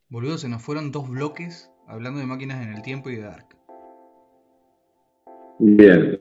boludo, 0.08 0.38
se 0.38 0.48
nos 0.48 0.62
fueron 0.62 0.92
dos 0.92 1.08
bloques 1.08 1.70
hablando 1.86 2.20
de 2.20 2.26
máquinas 2.26 2.62
en 2.64 2.74
el 2.74 2.82
tiempo 2.82 3.10
y 3.10 3.16
de 3.16 3.22
Dark. 3.22 3.46
Bien. 5.58 6.18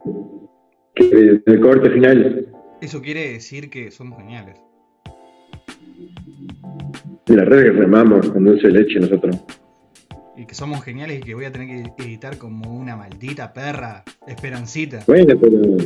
El 0.95 1.61
corte 1.61 1.89
final, 1.89 2.47
Eso 2.81 3.01
quiere 3.01 3.33
decir 3.33 3.69
que 3.69 3.91
somos 3.91 4.17
geniales. 4.19 4.57
la 7.27 7.45
red 7.45 7.63
que 7.63 7.71
remamos 7.71 8.29
con 8.29 8.43
dulce 8.43 8.67
de 8.67 8.73
leche 8.73 8.99
nosotros. 8.99 9.37
Y 10.35 10.45
que 10.45 10.55
somos 10.55 10.83
geniales 10.83 11.19
y 11.19 11.23
que 11.23 11.33
voy 11.35 11.45
a 11.45 11.51
tener 11.51 11.93
que 11.95 12.03
editar 12.03 12.37
como 12.37 12.71
una 12.73 12.95
maldita 12.95 13.53
perra 13.53 14.03
esperancita. 14.27 15.03
Bueno, 15.07 15.35
pero. 15.39 15.77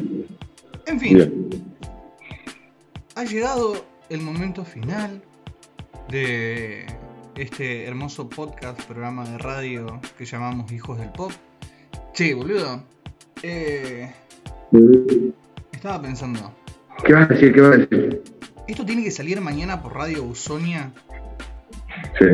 En 0.87 0.99
fin, 0.99 1.17
Bien. 1.17 1.49
Ha 3.15 3.23
llegado 3.23 3.85
el 4.09 4.21
momento 4.21 4.65
final 4.65 5.23
de 6.09 6.85
este 7.35 7.85
hermoso 7.85 8.29
podcast, 8.29 8.81
programa 8.83 9.27
de 9.27 9.37
radio 9.37 10.01
que 10.17 10.25
llamamos 10.25 10.71
Hijos 10.71 10.99
del 10.99 11.09
Pop. 11.09 11.31
Che, 12.13 12.33
boludo, 12.33 12.83
eh, 13.41 14.11
estaba 15.71 16.01
pensando, 16.01 16.53
¿Qué 17.05 17.13
vas 17.13 17.29
a 17.29 17.33
decir? 17.33 17.53
¿Qué 17.53 17.61
vas 17.61 17.73
a 17.73 17.77
decir? 17.77 18.23
esto 18.67 18.85
tiene 18.85 19.03
que 19.03 19.11
salir 19.11 19.39
mañana 19.41 19.81
por 19.81 19.93
Radio 19.93 20.23
Usonia 20.23 20.91
Sí. 22.19 22.25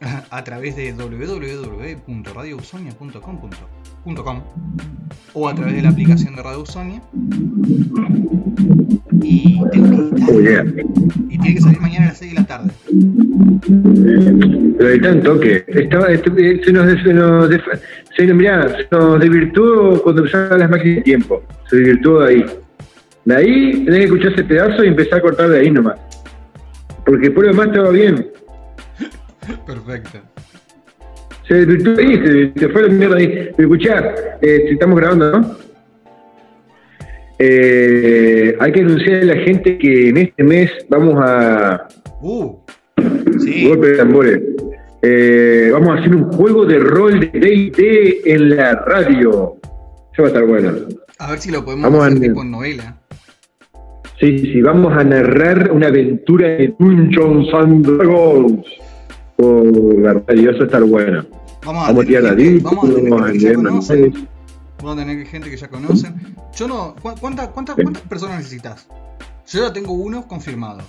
a 0.30 0.44
través 0.44 0.76
de 0.76 0.92
www.radiousonia.com.com 4.04 4.42
o 5.34 5.48
a 5.48 5.54
través 5.54 5.74
de 5.76 5.82
la 5.82 5.88
aplicación 5.88 6.36
de 6.36 6.42
Radio 6.42 6.60
Usonia. 6.60 7.00
Y 9.22 9.60
tengo 9.70 9.90
que 9.90 9.96
editar, 9.96 10.42
yeah. 10.42 10.64
y 11.28 11.38
tiene 11.38 11.54
que 11.54 11.60
salir 11.60 11.80
mañana 11.80 12.04
a 12.06 12.08
las 12.08 12.18
6 12.18 12.34
de 12.34 12.40
la 12.40 12.46
tarde. 12.46 12.70
Pero 14.78 14.88
hay 14.92 15.00
tanto 15.00 15.40
que 15.40 15.64
estaba, 15.68 16.10
estu- 16.10 16.64
se 16.64 16.72
nos, 16.72 17.02
se 17.02 17.14
nos, 17.14 17.48
se 18.16 18.26
nos, 18.26 18.36
mirá, 18.36 18.68
se 18.76 18.86
nos 18.90 19.20
desvirtuó 19.20 20.02
cuando 20.02 20.22
usaban 20.24 20.58
las 20.58 20.70
máquinas 20.70 20.96
de 20.96 21.02
tiempo. 21.02 21.42
Se 21.70 21.76
desvirtuó 21.76 22.20
de 22.20 22.28
ahí. 22.28 22.44
De 23.24 23.36
ahí 23.36 23.84
tenés 23.84 23.98
que 24.00 24.04
escuchar 24.04 24.32
ese 24.32 24.44
pedazo 24.44 24.84
y 24.84 24.88
empezar 24.88 25.18
a 25.20 25.22
cortar 25.22 25.48
de 25.48 25.60
ahí 25.60 25.70
nomás. 25.70 25.98
Porque 27.06 27.30
por 27.30 27.44
lo 27.44 27.50
demás 27.50 27.68
estaba 27.68 27.90
bien. 27.90 28.26
Perfecto. 29.66 30.18
Se 31.48 31.54
desvirtuó 31.54 31.94
ahí, 31.98 32.16
se, 32.24 32.52
se 32.60 32.68
fue 32.68 32.82
la 32.82 32.88
mierda 32.88 33.16
ahí. 33.16 33.50
Escuchá, 33.58 34.14
eh, 34.40 34.64
si 34.68 34.74
estamos 34.74 34.98
grabando, 34.98 35.32
¿no? 35.40 35.56
Eh, 37.38 38.56
hay 38.60 38.72
que 38.72 38.80
anunciar 38.80 39.22
a 39.22 39.24
la 39.24 39.36
gente 39.36 39.76
que 39.78 40.10
en 40.10 40.16
este 40.18 40.44
mes 40.44 40.70
vamos 40.88 41.14
a 41.18 41.88
Uh, 42.20 42.56
sí, 43.40 43.66
Golpe 43.68 43.88
de 43.88 43.96
tambores. 43.96 44.40
Eh, 45.02 45.70
vamos 45.72 45.88
a 45.96 46.00
hacer 46.00 46.14
un 46.14 46.30
juego 46.30 46.64
de 46.64 46.78
rol 46.78 47.18
de 47.18 47.26
D&D 47.32 48.20
en 48.26 48.56
la 48.56 48.74
radio. 48.76 49.56
Eso 50.12 50.22
va 50.22 50.24
a 50.24 50.28
estar 50.28 50.46
bueno. 50.46 50.70
a 51.18 51.30
ver 51.30 51.38
si 51.40 51.50
lo 51.50 51.64
podemos 51.64 51.84
Vamos 51.90 52.04
a 52.04 52.06
hacer 52.06 52.20
ver. 52.20 52.28
tipo 52.28 52.44
novela. 52.44 52.96
Sí, 54.20 54.38
sí, 54.38 54.62
vamos 54.62 54.96
a 54.96 55.02
narrar 55.02 55.72
una 55.72 55.88
aventura 55.88 56.46
de 56.46 56.72
Dungeons 56.78 57.52
and 57.52 57.84
Dragons 57.84 58.64
la 59.98 60.14
radio. 60.14 60.50
Eso 60.50 60.64
estar 60.64 60.82
bueno. 60.84 61.24
Vamos 61.64 61.88
a 61.88 61.94
tirar 62.04 62.22
la 62.24 62.30
tener, 62.36 62.52
disco, 62.54 62.70
vamos 62.74 62.90
a 62.90 62.94
tener 62.94 63.10
vamos 63.10 63.22
a 63.22 63.32
gente 63.32 63.38
que 63.38 63.48
ya 63.48 63.54
conocen. 63.54 64.28
Vamos 64.78 64.96
a 64.96 65.00
tener 65.06 65.26
gente 65.26 65.50
que 65.50 65.56
ya 65.56 65.68
conocen. 65.68 66.14
Yo 66.56 66.68
no. 66.68 66.94
¿cu- 67.00 67.14
¿Cuántas 67.20 67.48
cuántas 67.48 67.76
cuántas 67.76 68.02
personas 68.02 68.38
necesitas? 68.38 68.88
Yo 69.48 69.60
ya 69.66 69.72
tengo 69.72 69.92
uno 69.92 70.26
confirmado. 70.26 70.80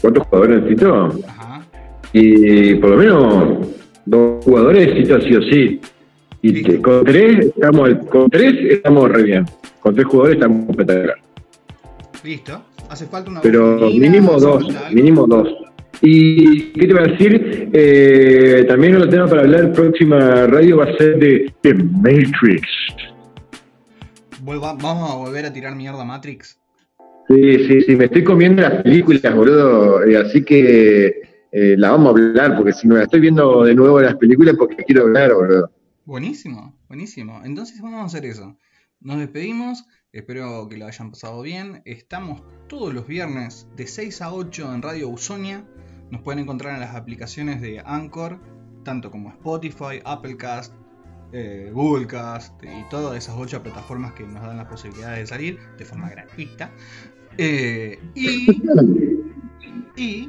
¿Cuántos 0.00 0.26
jugadores 0.26 0.56
necesito? 0.62 1.18
Ajá. 1.28 1.62
Y 2.12 2.74
por 2.76 2.90
lo 2.90 2.96
menos 2.96 3.66
dos 4.06 4.44
jugadores 4.44 4.88
necesito 4.88 5.20
sí 5.20 5.34
o 5.36 5.42
sí. 5.42 5.80
Y 6.42 6.52
Listo. 6.52 6.82
con 6.82 7.04
tres 7.04 7.46
estamos 7.54 7.90
con 8.10 8.30
tres 8.30 8.54
estamos 8.70 9.10
re 9.10 9.22
bien. 9.22 9.46
Con 9.80 9.94
tres 9.94 10.06
jugadores 10.06 10.36
estamos 10.36 10.68
espectacular. 10.70 11.16
Listo. 12.24 12.62
Hace 12.88 13.06
falta 13.06 13.30
una 13.30 13.40
pero 13.40 13.76
mínimo 13.90 14.32
dos, 14.38 14.66
mínimo 14.92 15.26
dos. 15.26 15.48
Y 16.02 16.72
qué 16.72 16.86
te 16.86 16.94
va 16.94 17.00
a 17.02 17.06
decir, 17.08 17.68
Eh, 17.72 18.64
también 18.66 18.96
otro 18.96 19.08
tema 19.08 19.26
para 19.28 19.42
hablar 19.42 19.72
próxima 19.72 20.46
radio 20.46 20.78
va 20.78 20.84
a 20.84 20.96
ser 20.96 21.18
de 21.18 21.52
The 21.60 21.74
Matrix. 21.74 22.62
Vuelva- 24.42 24.76
vamos 24.80 25.10
a 25.10 25.14
volver 25.16 25.46
a 25.46 25.52
tirar 25.52 25.76
mierda 25.76 26.02
a 26.02 26.04
Matrix. 26.04 26.58
Sí, 27.28 27.66
sí, 27.68 27.80
sí, 27.82 27.96
me 27.96 28.06
estoy 28.06 28.24
comiendo 28.24 28.62
las 28.62 28.82
películas, 28.82 29.34
boludo, 29.34 30.04
eh, 30.04 30.16
así 30.16 30.42
que 30.44 31.06
eh, 31.52 31.74
la 31.78 31.92
vamos 31.92 32.08
a 32.08 32.10
hablar, 32.18 32.56
porque 32.56 32.72
si 32.72 32.88
no 32.88 32.96
la 32.96 33.04
estoy 33.04 33.20
viendo 33.20 33.62
de 33.64 33.74
nuevo 33.74 34.00
las 34.00 34.16
películas 34.16 34.56
porque 34.58 34.82
quiero 34.84 35.02
hablar, 35.02 35.32
boludo. 35.34 35.70
Buenísimo, 36.06 36.76
buenísimo. 36.88 37.40
Entonces 37.44 37.80
vamos 37.80 38.00
a 38.00 38.04
hacer 38.06 38.24
eso. 38.24 38.56
Nos 39.00 39.18
despedimos. 39.18 39.84
Espero 40.12 40.66
que 40.68 40.76
lo 40.76 40.86
hayan 40.86 41.10
pasado 41.12 41.40
bien. 41.42 41.82
Estamos 41.84 42.42
todos 42.68 42.92
los 42.92 43.06
viernes 43.06 43.68
de 43.76 43.86
6 43.86 44.22
a 44.22 44.32
8 44.32 44.74
en 44.74 44.82
Radio 44.82 45.08
Usonia. 45.08 45.64
Nos 46.10 46.22
pueden 46.22 46.40
encontrar 46.40 46.74
en 46.74 46.80
las 46.80 46.94
aplicaciones 46.94 47.60
de 47.60 47.80
Anchor, 47.84 48.38
tanto 48.84 49.10
como 49.10 49.30
Spotify, 49.30 50.00
Applecast, 50.04 50.74
eh, 51.32 51.70
Googlecast 51.72 52.62
y 52.64 52.88
todas 52.90 53.16
esas 53.16 53.36
ocho 53.38 53.62
plataformas 53.62 54.12
que 54.14 54.24
nos 54.24 54.42
dan 54.42 54.56
las 54.56 54.66
posibilidades 54.66 55.20
de 55.20 55.26
salir 55.26 55.58
de 55.78 55.84
forma 55.84 56.10
gratuita. 56.10 56.70
Eh, 57.38 57.98
y 59.96 60.28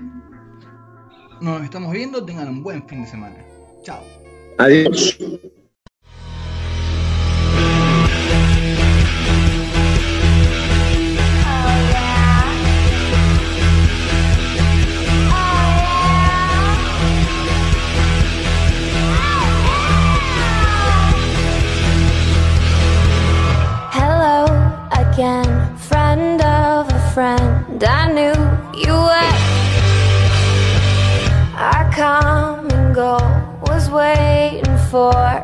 nos 1.41 1.63
estamos 1.63 1.91
viendo. 1.91 2.23
Tengan 2.23 2.47
un 2.49 2.63
buen 2.63 2.87
fin 2.87 3.01
de 3.01 3.07
semana. 3.07 3.35
Chao. 3.83 4.03
Adiós. 4.57 5.17
For 34.91 35.40